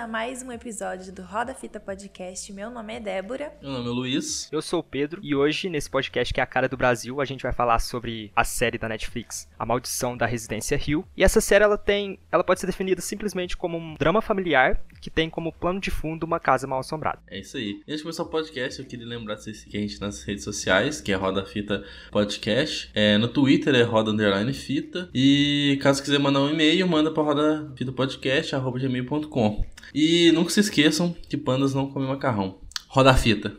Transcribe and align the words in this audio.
a 0.00 0.08
mais 0.08 0.42
um 0.42 0.50
episódio 0.50 1.12
do 1.12 1.20
Roda 1.20 1.52
Fita 1.52 1.78
Podcast. 1.78 2.50
Meu 2.54 2.70
nome 2.70 2.94
é 2.94 3.00
Débora. 3.00 3.52
Meu 3.60 3.70
nome 3.70 3.84
é 3.84 3.90
Luiz. 3.90 4.48
Eu 4.50 4.62
sou 4.62 4.80
o 4.80 4.82
Pedro 4.82 5.20
e 5.22 5.34
hoje, 5.34 5.68
nesse 5.68 5.90
podcast 5.90 6.32
que 6.32 6.40
é 6.40 6.42
a 6.42 6.46
cara 6.46 6.70
do 6.70 6.76
Brasil, 6.76 7.20
a 7.20 7.26
gente 7.26 7.42
vai 7.42 7.52
falar 7.52 7.78
sobre 7.80 8.32
a 8.34 8.42
série 8.42 8.78
da 8.78 8.88
Netflix, 8.88 9.46
A 9.58 9.66
Maldição 9.66 10.16
da 10.16 10.24
Residência 10.24 10.80
Hill. 10.82 11.04
E 11.14 11.22
essa 11.22 11.42
série 11.42 11.64
ela 11.64 11.76
tem, 11.76 12.18
ela 12.32 12.42
pode 12.42 12.60
ser 12.60 12.66
definida 12.66 13.02
simplesmente 13.02 13.58
como 13.58 13.76
um 13.76 13.94
drama 13.94 14.22
familiar 14.22 14.80
que 15.02 15.10
tem 15.10 15.28
como 15.28 15.52
plano 15.52 15.78
de 15.78 15.90
fundo 15.90 16.24
uma 16.24 16.40
casa 16.40 16.66
mal 16.66 16.80
assombrada. 16.80 17.18
É 17.28 17.38
isso 17.38 17.58
aí. 17.58 17.82
Antes 17.82 17.98
de 17.98 18.02
começar 18.02 18.22
o 18.22 18.30
podcast, 18.30 18.80
eu 18.80 18.86
queria 18.86 19.06
lembrar 19.06 19.34
de 19.34 19.44
vocês 19.44 19.58
seguirem 19.58 19.84
a 19.84 19.88
gente 19.88 20.00
nas 20.00 20.22
redes 20.22 20.44
sociais, 20.44 21.02
que 21.02 21.12
é 21.12 21.14
Roda 21.14 21.44
Fita 21.44 21.84
Podcast. 22.10 22.90
É, 22.94 23.18
no 23.18 23.28
Twitter 23.28 23.74
é 23.74 23.82
Roda 23.82 24.10
Underline 24.10 24.54
Fita. 24.54 25.10
E 25.12 25.78
caso 25.82 26.02
quiser 26.02 26.18
mandar 26.18 26.40
um 26.40 26.48
e-mail, 26.48 26.88
manda 26.88 27.10
para 27.10 27.22
rodafitapodcast.gmail.com. 27.22 29.68
E 29.94 30.30
nunca 30.32 30.50
se 30.50 30.60
esqueçam 30.60 31.12
que 31.28 31.36
pandas 31.36 31.74
não 31.74 31.90
comem 31.90 32.08
macarrão. 32.08 32.60
Roda 32.88 33.10
a 33.10 33.16
fita. 33.16 33.56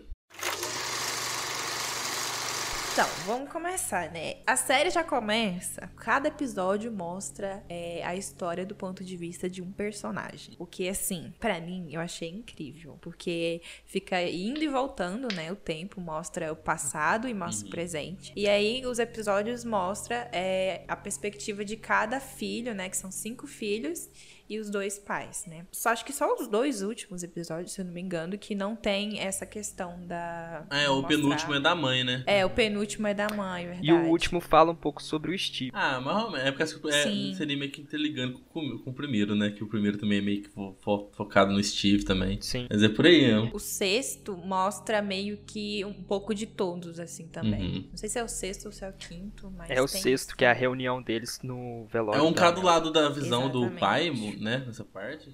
Então, 2.93 3.07
vamos 3.25 3.49
começar, 3.49 4.11
né? 4.11 4.35
A 4.45 4.57
série 4.57 4.89
já 4.89 5.01
começa, 5.01 5.89
cada 5.95 6.27
episódio 6.27 6.91
mostra 6.91 7.63
é, 7.69 8.03
a 8.03 8.17
história 8.17 8.65
do 8.65 8.75
ponto 8.75 9.01
de 9.01 9.15
vista 9.15 9.49
de 9.49 9.61
um 9.61 9.71
personagem. 9.71 10.55
O 10.59 10.65
que, 10.65 10.89
assim, 10.89 11.33
para 11.39 11.59
mim, 11.61 11.87
eu 11.89 12.01
achei 12.01 12.29
incrível. 12.29 12.97
Porque 12.99 13.61
fica 13.85 14.21
indo 14.21 14.61
e 14.61 14.67
voltando, 14.67 15.33
né? 15.33 15.49
O 15.53 15.55
tempo 15.55 16.01
mostra 16.01 16.51
o 16.51 16.55
passado 16.55 17.29
e 17.29 17.33
mostra 17.33 17.65
o 17.65 17.71
presente. 17.71 18.33
E 18.35 18.45
aí, 18.47 18.85
os 18.85 18.99
episódios 18.99 19.63
mostram 19.63 20.17
é, 20.33 20.83
a 20.85 20.95
perspectiva 20.97 21.63
de 21.63 21.77
cada 21.77 22.19
filho, 22.19 22.73
né? 22.73 22.89
Que 22.89 22.97
são 22.97 23.09
cinco 23.09 23.47
filhos 23.47 24.09
e 24.51 24.59
os 24.59 24.69
dois 24.69 24.99
pais, 24.99 25.45
né? 25.47 25.65
Só 25.71 25.89
acho 25.89 26.03
que 26.03 26.11
só 26.11 26.33
os 26.35 26.47
dois 26.47 26.81
últimos 26.81 27.23
episódios, 27.23 27.71
se 27.71 27.81
eu 27.81 27.85
não 27.85 27.93
me 27.93 28.01
engano, 28.01 28.37
que 28.37 28.53
não 28.53 28.75
tem 28.75 29.19
essa 29.19 29.45
questão 29.45 30.05
da. 30.05 30.65
É, 30.69 30.89
o 30.89 30.95
mostrar- 30.95 31.07
penúltimo 31.07 31.53
é 31.53 31.59
da 31.59 31.73
mãe, 31.73 32.03
né? 32.03 32.23
É, 32.27 32.45
o 32.45 32.49
penúltimo 32.49 33.07
é 33.07 33.13
da 33.13 33.27
mãe, 33.29 33.65
verdade. 33.65 33.87
E 33.87 33.93
o 33.93 34.05
último 34.07 34.41
fala 34.41 34.71
um 34.71 34.75
pouco 34.75 35.01
sobre 35.01 35.33
o 35.33 35.39
Steve. 35.39 35.71
Ah, 35.73 36.01
mas 36.01 36.43
é 36.45 36.51
porque 36.51 36.63
é, 36.89 37.33
seria 37.35 37.57
meio 37.57 37.71
que 37.71 37.81
interligando 37.81 38.39
com, 38.49 38.77
com 38.79 38.89
o 38.89 38.93
primeiro, 38.93 39.35
né? 39.35 39.49
Que 39.51 39.63
o 39.63 39.67
primeiro 39.67 39.97
também 39.97 40.17
é 40.17 40.21
meio 40.21 40.41
que 40.43 40.49
fo- 40.49 40.75
fo- 40.81 41.09
focado 41.15 41.51
no 41.53 41.63
Steve 41.63 42.03
também. 42.03 42.41
Sim. 42.41 42.67
Mas 42.69 42.83
é 42.83 42.89
por 42.89 43.05
aí, 43.05 43.31
né? 43.31 43.49
O 43.53 43.59
sexto 43.59 44.35
mostra 44.37 45.01
meio 45.01 45.37
que 45.45 45.83
um 45.85 45.93
pouco 46.03 46.33
de 46.35 46.45
todos, 46.45 46.99
assim, 46.99 47.27
também. 47.27 47.61
Uhum. 47.77 47.87
Não 47.91 47.97
sei 47.97 48.09
se 48.09 48.19
é 48.19 48.23
o 48.23 48.27
sexto 48.27 48.65
ou 48.65 48.71
se 48.71 48.83
é 48.83 48.89
o 48.89 48.93
quinto, 48.93 49.51
mas. 49.57 49.69
É 49.69 49.81
o 49.81 49.87
tem 49.87 50.01
sexto, 50.01 50.35
que 50.35 50.43
é 50.43 50.49
a 50.49 50.53
reunião 50.53 51.01
deles 51.01 51.39
no 51.43 51.85
velório. 51.91 52.19
É 52.19 52.21
um 52.23 52.33
cara 52.33 52.51
do 52.51 52.61
lado 52.61 52.91
da 52.91 53.09
visão 53.09 53.49
do 53.49 53.59
Exatamente. 53.65 53.79
pai, 53.79 54.09
né? 54.41 54.63
Nessa 54.65 54.83
parte. 54.83 55.33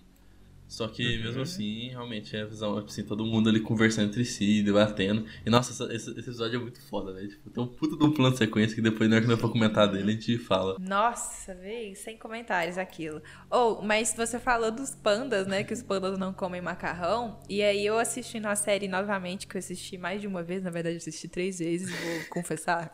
Só 0.69 0.85
que 0.89 1.01
Uhum. 1.15 1.23
mesmo 1.23 1.41
assim, 1.43 1.87
realmente 1.91 2.35
é 2.35 2.41
a 2.41 2.45
visão, 2.45 2.77
assim, 2.79 3.01
todo 3.01 3.25
mundo 3.25 3.47
ali 3.47 3.61
conversando 3.61 4.09
entre 4.09 4.25
si, 4.25 4.61
debatendo. 4.61 5.25
E 5.45 5.49
nossa, 5.49 5.71
essa- 5.71 5.95
esse, 5.95 6.09
esse 6.11 6.19
episódio 6.19 6.59
é 6.59 6.61
muito 6.61 6.81
foda, 6.89 7.13
velho. 7.13 7.29
Tipo, 7.29 7.49
tem 7.49 7.63
um 7.63 7.67
puta 7.67 7.95
de 7.95 8.03
um 8.03 8.11
plano 8.11 8.33
de 8.33 8.37
sequência 8.39 8.75
que 8.75 8.81
depois, 8.81 9.09
na 9.09 9.15
hora 9.15 9.23
que 9.23 9.31
nós 9.31 9.39
for 9.39 9.49
comentar 9.49 9.89
dele, 9.89 10.11
a 10.11 10.13
gente 10.13 10.37
fala. 10.37 10.75
Nossa, 10.77 11.55
véi, 11.55 11.95
sem 11.95 12.17
comentários 12.17 12.77
aquilo. 12.77 13.21
Ou, 13.49 13.81
mas 13.81 14.13
você 14.13 14.41
falou 14.41 14.69
dos 14.69 14.93
pandas, 14.93 15.47
né? 15.47 15.63
Que 15.63 15.73
os 15.73 15.81
pandas 15.81 16.17
não 16.19 16.33
comem 16.33 16.59
macarrão. 16.59 17.39
E 17.47 17.63
aí 17.63 17.85
eu 17.85 17.97
assistindo 17.97 18.47
a 18.47 18.55
série 18.57 18.89
novamente, 18.89 19.47
que 19.47 19.55
eu 19.55 19.59
assisti 19.59 19.97
mais 19.97 20.19
de 20.19 20.27
uma 20.27 20.43
vez, 20.43 20.61
na 20.61 20.69
verdade 20.69 20.95
eu 20.95 20.99
assisti 20.99 21.29
três 21.29 21.59
vezes, 21.59 21.89
vou 21.89 22.25
confessar. 22.29 22.91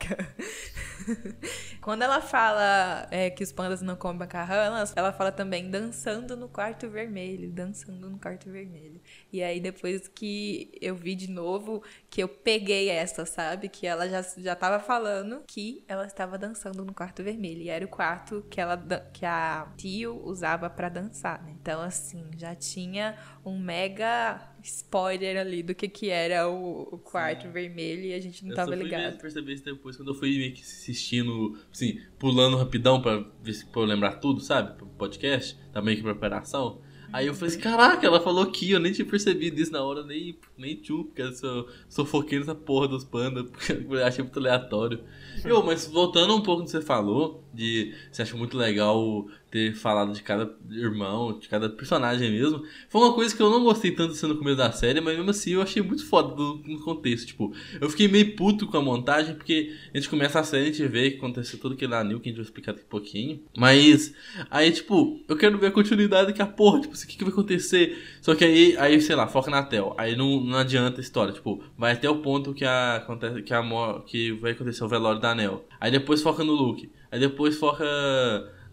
Quando 1.81 2.01
ela 2.01 2.21
fala 2.21 3.07
é, 3.11 3.29
que 3.29 3.43
os 3.43 3.51
pandas 3.51 3.81
não 3.81 3.95
comem 3.95 4.19
macarrão, 4.19 4.55
ela, 4.55 4.83
ela 4.95 5.13
fala 5.13 5.31
também 5.31 5.69
dançando 5.69 6.35
no 6.35 6.47
quarto 6.47 6.89
vermelho, 6.89 7.51
dançando 7.51 8.09
no 8.09 8.19
quarto 8.19 8.49
vermelho. 8.49 8.99
E 9.31 9.43
aí 9.43 9.59
depois 9.59 10.07
que 10.07 10.71
eu 10.81 10.95
vi 10.95 11.15
de 11.15 11.29
novo, 11.29 11.83
que 12.13 12.21
eu 12.21 12.27
peguei 12.27 12.89
essa, 12.89 13.25
sabe? 13.25 13.67
Que 13.67 13.87
ela 13.87 14.07
já, 14.07 14.21
já 14.37 14.55
tava 14.55 14.79
falando 14.79 15.41
que 15.47 15.83
ela 15.87 16.05
estava 16.05 16.37
dançando 16.37 16.85
no 16.85 16.93
quarto 16.93 17.23
vermelho. 17.23 17.63
E 17.63 17.69
era 17.69 17.83
o 17.83 17.87
quarto 17.87 18.45
que, 18.51 18.61
ela, 18.61 18.77
que 19.11 19.25
a 19.25 19.73
tio 19.75 20.21
usava 20.23 20.69
pra 20.69 20.89
dançar, 20.89 21.43
né? 21.43 21.55
Então, 21.59 21.81
assim, 21.81 22.23
já 22.37 22.53
tinha 22.53 23.17
um 23.43 23.57
mega 23.57 24.39
spoiler 24.61 25.37
ali 25.37 25.63
do 25.63 25.73
que 25.73 25.89
que 25.89 26.11
era 26.11 26.47
o, 26.47 26.83
o 26.83 26.99
quarto 26.99 27.49
vermelho 27.49 28.03
e 28.03 28.13
a 28.13 28.19
gente 28.19 28.43
não 28.43 28.51
eu 28.51 28.57
tava 28.57 28.75
ligado. 28.75 29.17
perceber 29.17 29.53
isso 29.53 29.65
depois, 29.65 29.97
quando 29.97 30.11
eu 30.11 30.15
fui 30.15 30.37
meio 30.37 30.53
que 30.53 30.61
assistindo, 30.61 31.57
assim, 31.71 31.99
pulando 32.19 32.57
rapidão 32.57 33.01
pra 33.01 33.25
ver 33.41 33.53
se 33.53 33.65
pra 33.65 33.81
eu 33.81 33.85
lembrar 33.85 34.17
tudo, 34.17 34.39
sabe? 34.39 34.77
Pro 34.77 34.85
podcast, 34.85 35.57
da 35.71 35.81
meio 35.81 35.97
que 35.97 36.03
preparação. 36.03 36.79
Aí 37.13 37.27
eu 37.27 37.35
falei 37.35 37.53
assim, 37.53 37.63
caraca, 37.63 38.07
ela 38.07 38.19
falou 38.19 38.47
que 38.47 38.71
eu 38.71 38.79
nem 38.79 38.91
tinha 38.91 39.05
percebido 39.05 39.61
isso 39.61 39.71
na 39.71 39.83
hora, 39.83 40.03
nem, 40.03 40.35
nem 40.57 40.75
tchu, 40.75 41.03
porque 41.05 41.21
eu 41.21 41.31
sou, 41.31 41.69
sou 41.87 42.05
foqueiro 42.05 42.43
nessa 42.43 42.55
porra 42.55 42.87
dos 42.87 43.03
pandas, 43.03 43.43
porque 43.53 43.71
eu 43.71 44.03
achei 44.03 44.23
muito 44.23 44.39
aleatório. 44.39 44.99
Eu, 45.45 45.61
mas 45.61 45.85
voltando 45.85 46.35
um 46.35 46.41
pouco 46.41 46.61
no 46.61 46.65
que 46.65 46.71
você 46.71 46.81
falou, 46.81 47.42
de 47.53 47.93
você 48.11 48.23
acha 48.23 48.35
muito 48.35 48.57
legal 48.57 49.27
ter 49.53 49.75
falado 49.75 50.11
de 50.13 50.23
cada 50.23 50.51
irmão, 50.71 51.37
de 51.37 51.47
cada 51.47 51.69
personagem 51.69 52.31
mesmo, 52.31 52.63
foi 52.89 53.01
uma 53.01 53.13
coisa 53.13 53.35
que 53.35 53.39
eu 53.39 53.51
não 53.51 53.63
gostei 53.63 53.91
tanto 53.91 54.13
assim 54.13 54.25
no 54.25 54.35
começo 54.35 54.57
da 54.57 54.71
série, 54.71 54.99
mas 54.99 55.15
mesmo 55.15 55.29
assim 55.29 55.51
eu 55.51 55.61
achei 55.61 55.79
muito 55.79 56.03
foda 56.07 56.33
do, 56.33 56.59
no 56.65 56.79
contexto, 56.79 57.27
tipo, 57.27 57.53
eu 57.79 57.87
fiquei 57.87 58.07
meio 58.07 58.35
puto 58.35 58.65
com 58.65 58.77
a 58.77 58.81
montagem, 58.81 59.35
porque 59.35 59.71
a 59.93 59.97
gente 59.97 60.09
começa 60.09 60.39
a 60.39 60.43
série, 60.43 60.63
a 60.63 60.65
gente 60.71 60.87
vê 60.87 61.11
que 61.11 61.17
aconteceu 61.17 61.59
tudo 61.59 61.75
aquilo 61.75 61.91
lá, 61.91 62.03
que 62.03 62.09
a 62.09 62.13
gente 62.15 62.33
vai 62.33 62.43
explicar 62.43 62.71
daqui 62.71 62.85
a 62.87 62.89
pouquinho, 62.89 63.43
mas 63.55 64.15
aí, 64.49 64.71
tipo, 64.71 65.21
eu 65.27 65.37
quero 65.37 65.55
ver 65.59 65.67
a 65.67 65.71
continuidade 65.71 66.29
daqui 66.29 66.41
a 66.41 66.47
porra, 66.47 66.81
tipo, 66.81 66.93
assim, 66.93 67.05
o 67.05 67.09
que, 67.09 67.17
que 67.17 67.23
vai 67.23 67.31
acontecer? 67.31 67.95
Só 68.23 68.33
que 68.33 68.43
aí, 68.43 68.75
aí, 68.77 68.99
sei 68.99 69.15
lá, 69.15 69.27
foca 69.27 69.51
na 69.51 69.61
Tel, 69.61 69.93
aí 69.99 70.15
não, 70.15 70.41
não 70.41 70.57
adianta 70.57 70.99
a 70.99 71.03
história, 71.03 71.31
tipo, 71.31 71.63
vai 71.77 71.91
até 71.91 72.09
o 72.09 72.23
ponto 72.23 72.55
que 72.55 72.65
a, 72.65 73.05
que 73.45 73.53
a 73.53 73.63
que 74.07 74.31
vai 74.31 74.53
acontecer 74.53 74.83
o 74.83 74.87
velório 74.87 75.21
da 75.21 75.35
Nel, 75.35 75.63
aí 75.79 75.91
depois 75.91 76.23
foca 76.23 76.43
no 76.43 76.53
Luke, 76.53 76.89
aí 77.13 77.19
depois 77.19 77.57
foca 77.57 77.85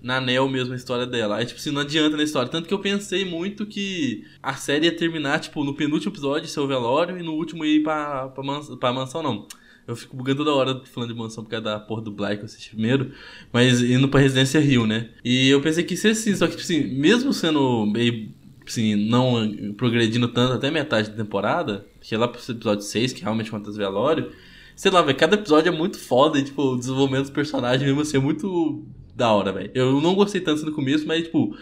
na 0.03 0.19
Nel 0.19 0.49
mesmo 0.49 0.73
a 0.73 0.77
história 0.77 1.07
dela. 1.07 1.37
Aí, 1.37 1.45
tipo 1.45 1.61
assim, 1.61 1.71
não 1.71 1.83
adianta 1.83 2.17
na 2.17 2.23
história. 2.23 2.51
Tanto 2.51 2.67
que 2.67 2.73
eu 2.73 2.79
pensei 2.79 3.23
muito 3.23 3.67
que 3.67 4.25
a 4.43 4.55
série 4.55 4.87
ia 4.87 4.97
terminar, 4.97 5.41
tipo, 5.41 5.63
no 5.63 5.75
penúltimo 5.75 6.11
episódio, 6.11 6.49
seu 6.49 6.67
velório, 6.67 7.19
e 7.19 7.23
no 7.23 7.35
último 7.35 7.65
ir 7.67 7.83
pra, 7.83 8.29
pra, 8.29 8.43
pra 8.79 8.93
mansão, 8.93 9.23
não. 9.23 9.47
Eu 9.87 9.95
fico 9.95 10.17
bugando 10.17 10.39
toda 10.45 10.55
hora 10.55 10.83
falando 10.87 11.13
de 11.13 11.19
mansão 11.19 11.45
por 11.45 11.51
causa 11.51 11.65
da 11.65 11.79
porra 11.79 12.01
do 12.01 12.11
Black 12.11 12.37
que 12.37 12.43
eu 12.43 12.47
assisti 12.47 12.71
primeiro. 12.71 13.13
Mas 13.53 13.83
indo 13.83 14.09
pra 14.09 14.21
Residência 14.21 14.59
Rio, 14.59 14.87
né? 14.87 15.11
E 15.23 15.49
eu 15.51 15.61
pensei 15.61 15.85
que 15.85 15.95
ia 15.95 16.01
ser 16.01 16.11
assim, 16.11 16.35
só 16.35 16.47
que, 16.47 16.57
tipo 16.57 16.63
assim, 16.63 16.83
mesmo 16.95 17.33
sendo 17.33 17.85
meio, 17.85 18.31
assim, 18.67 18.95
não 18.95 19.75
progredindo 19.77 20.29
tanto 20.29 20.55
até 20.55 20.71
metade 20.71 21.11
da 21.11 21.17
temporada, 21.17 21.85
que 22.01 22.15
é 22.15 22.19
lá 22.19 22.27
pro 22.27 22.41
episódio 22.41 22.85
6, 22.85 23.13
que 23.13 23.23
realmente 23.23 23.49
acontece 23.49 23.77
o 23.77 23.79
velório, 23.79 24.31
sei 24.77 24.91
lá, 24.91 25.03
velho, 25.03 25.19
cada 25.19 25.37
episódio 25.37 25.73
é 25.73 25.77
muito 25.77 25.99
foda 25.99 26.39
e, 26.39 26.45
tipo, 26.45 26.63
o 26.63 26.79
desenvolvimento 26.79 27.23
dos 27.23 27.31
personagens 27.31 27.83
mesmo 27.83 28.01
assim 28.01 28.17
é 28.17 28.21
muito 28.21 28.85
da 29.15 29.33
hora, 29.33 29.53
velho. 29.53 29.71
Eu 29.75 30.01
não 30.01 30.15
gostei 30.15 30.41
tanto 30.41 30.65
no 30.65 30.73
começo, 30.73 31.07
mas, 31.07 31.25
tipo, 31.25 31.57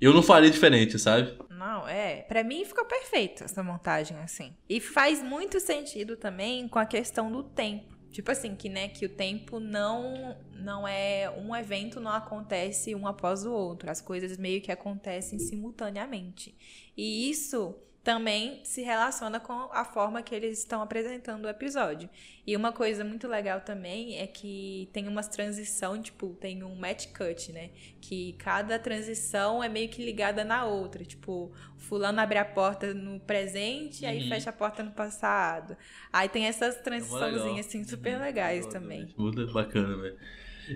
eu 0.00 0.12
não 0.12 0.22
faria 0.22 0.50
diferente, 0.50 0.98
sabe? 0.98 1.36
Não, 1.50 1.86
é. 1.86 2.22
Pra 2.22 2.42
mim 2.42 2.64
ficou 2.64 2.84
perfeito 2.84 3.44
essa 3.44 3.62
montagem, 3.62 4.16
assim. 4.18 4.52
E 4.68 4.80
faz 4.80 5.22
muito 5.22 5.60
sentido 5.60 6.16
também 6.16 6.66
com 6.66 6.78
a 6.78 6.86
questão 6.86 7.30
do 7.30 7.42
tempo. 7.42 7.92
Tipo 8.10 8.30
assim, 8.30 8.54
que, 8.54 8.68
né, 8.68 8.88
que 8.88 9.06
o 9.06 9.08
tempo 9.08 9.58
não 9.58 10.36
não 10.54 10.86
é 10.86 11.30
um 11.30 11.56
evento 11.56 11.98
não 11.98 12.12
acontece 12.12 12.94
um 12.94 13.06
após 13.06 13.46
o 13.46 13.52
outro. 13.52 13.90
As 13.90 14.00
coisas 14.00 14.36
meio 14.36 14.60
que 14.60 14.70
acontecem 14.70 15.38
simultaneamente. 15.38 16.54
E 16.96 17.30
isso 17.30 17.74
também 18.04 18.60
se 18.64 18.82
relaciona 18.82 19.38
com 19.38 19.52
a 19.72 19.84
forma 19.84 20.22
que 20.22 20.34
eles 20.34 20.58
estão 20.58 20.82
apresentando 20.82 21.44
o 21.44 21.48
episódio. 21.48 22.10
E 22.46 22.56
uma 22.56 22.72
coisa 22.72 23.04
muito 23.04 23.28
legal 23.28 23.60
também 23.60 24.18
é 24.18 24.26
que 24.26 24.88
tem 24.92 25.06
umas 25.06 25.28
transição, 25.28 26.00
tipo, 26.02 26.34
tem 26.40 26.64
um 26.64 26.74
match 26.74 27.06
cut, 27.16 27.52
né? 27.52 27.70
Que 28.00 28.32
cada 28.34 28.78
transição 28.78 29.62
é 29.62 29.68
meio 29.68 29.88
que 29.88 30.04
ligada 30.04 30.42
na 30.44 30.64
outra. 30.64 31.04
Tipo, 31.04 31.52
fulano 31.76 32.20
abre 32.20 32.38
a 32.38 32.44
porta 32.44 32.92
no 32.92 33.20
presente, 33.20 34.04
aí 34.04 34.20
Uhum. 34.22 34.28
fecha 34.28 34.50
a 34.50 34.52
porta 34.52 34.82
no 34.82 34.90
passado. 34.92 35.76
Aí 36.12 36.28
tem 36.28 36.46
essas 36.46 36.74
legal. 36.74 36.82
transiçãozinhas, 36.84 37.66
assim, 37.66 37.84
super 37.84 38.16
Uhum. 38.16 38.22
legais 38.22 38.66
Legal 38.66 38.72
também. 38.80 39.14
Muito 39.16 39.46
bacana, 39.52 39.96
velho. 39.96 40.16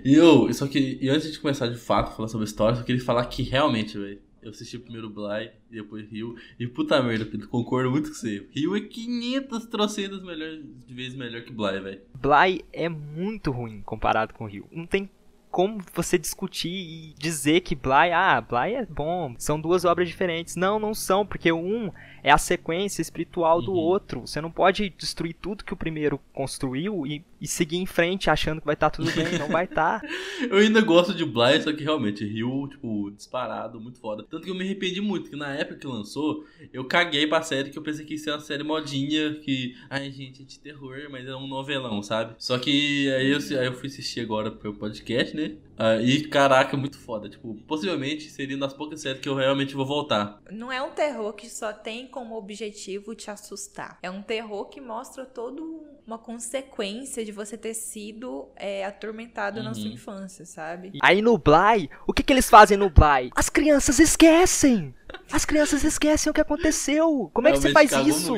E 0.03 0.13
eu, 0.13 0.53
só 0.53 0.67
que, 0.67 0.97
e 1.01 1.09
antes 1.09 1.31
de 1.31 1.39
começar 1.39 1.67
de 1.67 1.77
fato 1.77 2.15
falar 2.15 2.27
sobre 2.27 2.45
a 2.45 2.49
história, 2.49 2.77
eu 2.79 2.83
queria 2.83 3.03
falar 3.03 3.25
que 3.27 3.43
realmente, 3.43 3.97
velho, 3.97 4.21
eu 4.47 4.51
assisti 4.51 4.79
primeiro 4.79 5.09
Bly 5.09 5.51
e 5.69 5.75
depois 5.75 6.09
Rio, 6.09 6.35
e 6.59 6.65
puta 6.67 7.01
merda, 7.03 7.25
Pedro, 7.25 7.47
concordo 7.49 7.91
muito 7.91 8.09
com 8.09 8.15
você. 8.15 8.47
Rio 8.51 8.75
é 8.75 8.81
500 8.81 9.65
trocentas 9.65 10.23
melhor, 10.23 10.57
de 10.87 10.93
vezes 10.93 11.15
melhor 11.17 11.41
que 11.43 11.51
Bly, 11.51 11.79
velho. 11.81 12.01
Bly 12.15 12.63
é 12.71 12.87
muito 12.89 13.51
ruim 13.51 13.81
comparado 13.81 14.33
com 14.33 14.45
o 14.45 14.47
Rio. 14.47 14.67
Não 14.71 14.85
tem 14.85 15.09
como 15.49 15.79
você 15.93 16.17
discutir 16.17 16.69
e 16.69 17.13
dizer 17.17 17.61
que 17.61 17.73
Bly, 17.73 18.11
ah, 18.13 18.39
Bly 18.41 18.75
é 18.75 18.85
bom, 18.85 19.33
são 19.39 19.59
duas 19.59 19.85
obras 19.85 20.07
diferentes. 20.07 20.55
Não, 20.55 20.77
não 20.77 20.93
são, 20.93 21.25
porque 21.25 21.51
um 21.51 21.91
é 22.21 22.31
a 22.31 22.37
sequência 22.37 23.01
espiritual 23.01 23.61
do 23.61 23.71
Uhum. 23.71 23.77
outro. 23.77 24.21
Você 24.21 24.39
não 24.39 24.51
pode 24.51 24.89
destruir 24.97 25.33
tudo 25.33 25.63
que 25.63 25.73
o 25.73 25.77
primeiro 25.77 26.19
construiu 26.33 27.07
e 27.07 27.23
e 27.39 27.47
seguir 27.47 27.77
em 27.77 27.85
frente 27.85 28.29
achando 28.29 28.59
que 28.59 28.65
vai 28.65 28.73
estar 28.73 28.89
tá 28.89 28.95
tudo 28.97 29.11
bem, 29.11 29.37
não 29.37 29.47
vai 29.47 29.65
estar. 29.65 30.01
Tá. 30.01 30.07
eu 30.49 30.57
ainda 30.57 30.81
gosto 30.81 31.13
de 31.13 31.23
Bly, 31.25 31.61
só 31.61 31.71
que 31.71 31.83
realmente 31.83 32.25
Rio, 32.25 32.67
tipo, 32.67 33.11
disparado, 33.11 33.79
muito 33.79 33.99
foda. 33.99 34.23
Tanto 34.29 34.43
que 34.43 34.49
eu 34.49 34.55
me 34.55 34.63
arrependi 34.63 35.01
muito, 35.01 35.29
que 35.29 35.35
na 35.35 35.53
época 35.53 35.79
que 35.79 35.87
lançou, 35.87 36.45
eu 36.73 36.85
caguei 36.85 37.27
pra 37.27 37.41
série 37.41 37.69
que 37.69 37.77
eu 37.77 37.83
pensei 37.83 38.05
que 38.05 38.13
ia 38.13 38.19
ser 38.19 38.31
uma 38.31 38.39
série 38.39 38.63
modinha, 38.63 39.35
que, 39.35 39.75
ai 39.89 40.11
gente, 40.11 40.41
é 40.41 40.45
de 40.45 40.59
terror, 40.59 41.07
mas 41.09 41.27
é 41.27 41.35
um 41.35 41.47
novelão, 41.47 42.01
sabe? 42.01 42.35
Só 42.37 42.57
que 42.57 43.11
aí 43.11 43.31
eu, 43.31 43.59
aí 43.59 43.65
eu 43.67 43.73
fui 43.73 43.87
assistir 43.87 44.21
agora 44.21 44.49
pro 44.51 44.73
podcast, 44.73 45.35
né? 45.35 45.55
Uh, 45.77 46.01
e 46.01 46.27
caraca, 46.27 46.75
muito 46.75 46.97
foda. 46.97 47.29
Tipo, 47.29 47.53
possivelmente 47.67 48.29
seria 48.29 48.55
uma 48.55 48.65
das 48.67 48.75
poucas 48.75 49.01
séries 49.01 49.21
que 49.21 49.29
eu 49.29 49.35
realmente 49.35 49.75
vou 49.75 49.85
voltar. 49.85 50.41
Não 50.51 50.71
é 50.71 50.81
um 50.81 50.91
terror 50.91 51.33
que 51.33 51.49
só 51.49 51.71
tem 51.71 52.07
como 52.07 52.35
objetivo 52.35 53.13
te 53.13 53.29
assustar. 53.29 53.99
É 54.01 54.09
um 54.09 54.21
terror 54.21 54.65
que 54.65 54.81
mostra 54.81 55.25
toda 55.25 55.61
uma 56.05 56.17
consequência 56.17 57.23
de 57.23 57.31
você 57.31 57.57
ter 57.57 57.73
sido 57.73 58.47
é, 58.55 58.85
atormentado 58.85 59.59
uhum. 59.59 59.65
na 59.65 59.73
sua 59.73 59.85
uhum. 59.85 59.93
infância, 59.93 60.45
sabe? 60.45 60.93
Aí 61.01 61.21
no 61.21 61.37
Bly, 61.37 61.89
o 62.07 62.13
que, 62.13 62.23
que 62.23 62.33
eles 62.33 62.49
fazem 62.49 62.77
no 62.77 62.89
Bly? 62.89 63.29
As 63.35 63.49
crianças 63.49 63.99
esquecem! 63.99 64.95
As 65.31 65.45
crianças 65.45 65.83
esquecem 65.83 66.29
o 66.29 66.33
que 66.33 66.41
aconteceu. 66.41 67.29
Como 67.33 67.47
é 67.47 67.51
que 67.51 67.59
você 67.59 67.71
faz 67.71 67.91
isso? 67.91 68.33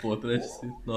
ponto, 0.00 0.26
né? 0.26 0.40